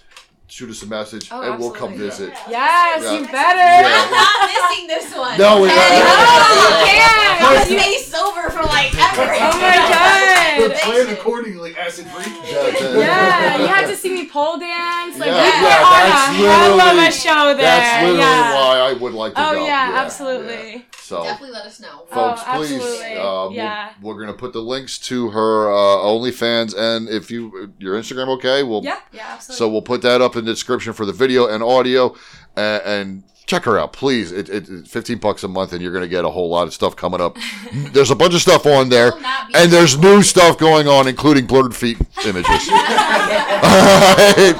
shoot 0.47 0.69
us 0.69 0.81
a 0.83 0.87
message 0.87 1.27
Oh, 1.31 1.41
and 1.41 1.59
we'll 1.59 1.71
come 1.71 1.91
absolutely. 1.93 2.09
visit. 2.27 2.33
Yes, 2.49 3.03
Yeah. 3.03 3.13
you 3.13 3.25
better. 3.27 3.57
Yeah. 3.57 4.05
I'm 4.05 4.11
not 4.11 4.49
missing 4.71 4.87
this 4.87 5.15
one. 5.15 5.37
No, 5.37 5.61
we- 5.61 5.67
Okay? 5.69 5.77
Oh, 5.77 6.79
you 6.81 6.85
can't. 6.87 7.41
I'm 7.41 7.53
gonna 7.53 7.65
stay 7.65 7.97
sober 8.03 8.49
for 8.49 8.63
like 8.63 8.93
ever. 8.95 9.33
Oh 9.33 9.59
my 9.59 9.75
god. 9.75 10.73
Plan 10.79 11.07
accordingly, 11.13 11.75
acid 11.77 12.07
free. 12.07 12.31
Yeah, 12.51 13.57
you 13.61 13.67
had 13.67 13.87
to 13.87 13.95
see 13.95 14.09
me 14.13 14.25
pole 14.27 14.57
dance. 14.57 15.06
Like 15.19 15.27
Yeah, 15.27 15.33
we 15.35 15.39
yeah, 15.39 15.77
put 15.77 15.85
on 15.85 16.09
that's 16.09 16.27
a 16.29 16.47
hell 16.47 16.71
of 16.71 16.77
literally- 16.77 17.07
a 17.07 17.11
show 17.11 17.45
there. 17.47 17.55
That's 17.57 18.01
literally 18.03 18.19
yeah. 18.19 18.55
why 18.55 18.77
I 18.79 18.93
would 18.93 19.13
like 19.13 19.33
to 19.35 19.47
Oh 19.49 19.53
go. 19.53 19.65
yeah, 19.65 19.91
absolutely. 19.95 20.85
So. 20.97 21.23
Definitely 21.23 21.53
let 21.53 21.65
us 21.65 21.79
know. 21.79 22.05
Folks, 22.09 22.41
Oh, 22.45 22.57
please. 22.57 23.17
Um, 23.17 23.53
Yeah. 23.53 23.91
we're, 24.01 24.13
we're 24.13 24.19
gonna 24.21 24.33
put 24.37 24.51
the 24.53 24.61
links 24.61 24.97
to 24.99 25.29
her 25.29 25.71
uh, 25.71 25.75
OnlyFans, 26.03 26.75
and 26.77 27.07
if 27.09 27.31
you 27.31 27.71
your 27.79 27.95
Instagram, 27.95 28.27
okay, 28.37 28.63
we'll 28.63 28.83
Yeah, 28.83 28.99
yeah, 29.13 29.27
absolutely. 29.33 29.57
So 29.57 29.69
we'll 29.69 29.81
put 29.81 30.01
that 30.01 30.21
up 30.21 30.35
in 30.35 30.43
the 30.45 30.51
description 30.51 30.91
for 30.93 31.05
the 31.05 31.13
video 31.13 31.47
and 31.47 31.63
audio, 31.63 32.13
and, 32.57 32.81
and 32.83 33.23
check 33.45 33.63
her 33.63 33.79
out, 33.79 33.93
please. 33.93 34.33
It, 34.33 34.49
it, 34.49 34.67
it's 34.67 34.91
fifteen 34.91 35.19
bucks 35.19 35.43
a 35.45 35.47
month, 35.47 35.71
and 35.71 35.81
you're 35.81 35.93
gonna 35.93 36.09
get 36.09 36.25
a 36.25 36.29
whole 36.29 36.49
lot 36.49 36.67
of 36.67 36.73
stuff 36.73 36.97
coming 36.97 37.21
up. 37.21 37.37
there's 37.93 38.11
a 38.11 38.15
bunch 38.15 38.33
of 38.33 38.41
stuff 38.41 38.65
on 38.65 38.89
there, 38.89 39.13
and 39.55 39.71
there's 39.71 39.97
new 39.97 40.21
stuff 40.21 40.57
going 40.57 40.89
on, 40.89 41.07
including 41.07 41.45
blurred 41.47 41.73
feet 41.73 41.97
images. 42.25 42.69
Alright. 42.69 44.55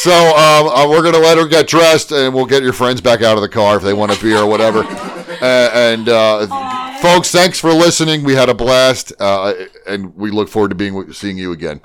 So 0.00 0.12
um, 0.12 0.68
uh, 0.68 0.86
we're 0.88 1.02
gonna 1.02 1.18
let 1.18 1.38
her 1.38 1.46
get 1.48 1.66
dressed, 1.66 2.12
and 2.12 2.32
we'll 2.32 2.46
get 2.46 2.62
your 2.62 2.72
friends 2.72 3.00
back 3.00 3.20
out 3.20 3.36
of 3.36 3.42
the 3.42 3.48
car 3.48 3.76
if 3.76 3.82
they 3.82 3.92
want 3.92 4.16
a 4.16 4.22
beer 4.22 4.38
or 4.38 4.46
whatever. 4.46 4.84
Uh, 5.40 5.70
and 5.72 6.08
uh, 6.08 6.98
folks, 6.98 7.30
thanks 7.30 7.60
for 7.60 7.72
listening. 7.72 8.24
We 8.24 8.34
had 8.34 8.48
a 8.48 8.54
blast, 8.54 9.12
uh, 9.20 9.54
and 9.86 10.16
we 10.16 10.32
look 10.32 10.48
forward 10.48 10.70
to 10.70 10.74
being 10.74 11.12
seeing 11.12 11.38
you 11.38 11.52
again. 11.52 11.80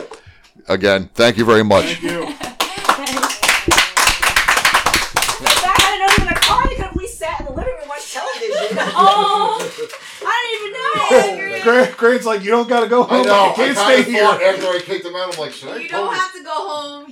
Again, 0.67 1.11
thank 1.13 1.37
you 1.37 1.45
very 1.45 1.63
much. 1.63 1.85
Thank 1.85 2.01
you. 2.01 2.23
I 5.45 5.77
didn't 5.77 5.99
know 5.99 6.13
you 6.17 6.25
were 6.25 6.31
a 6.31 6.41
car 6.41 6.63
because 6.67 6.95
we 6.95 7.05
sat 7.05 7.41
in 7.41 7.45
the 7.45 7.51
living 7.51 7.73
room 7.73 7.91
and 7.93 8.01
television. 8.01 8.77
oh, 8.95 9.59
I 10.25 10.35
didn't 10.41 11.21
even 11.21 11.53
know. 11.53 11.61
Grant, 11.63 11.97
Grant's 11.97 12.25
like, 12.25 12.41
you 12.43 12.49
don't 12.49 12.67
gotta 12.67 12.87
go 12.87 13.03
home. 13.03 13.21
I 13.21 13.23
know. 13.23 13.49
You 13.49 13.53
can't 13.55 13.77
I 13.77 14.01
stay 14.01 14.11
here. 14.11 14.23
After 14.23 14.65
I 14.65 14.79
kicked 14.83 15.05
him 15.05 15.15
out, 15.15 15.31
I'm 15.31 15.39
like, 15.39 15.51
should 15.51 15.69
I 15.69 15.77
You 15.77 15.89
don't 15.89 16.11
have 16.15 16.33
to 16.33 16.43
go 16.43 16.49
home. 16.53 17.11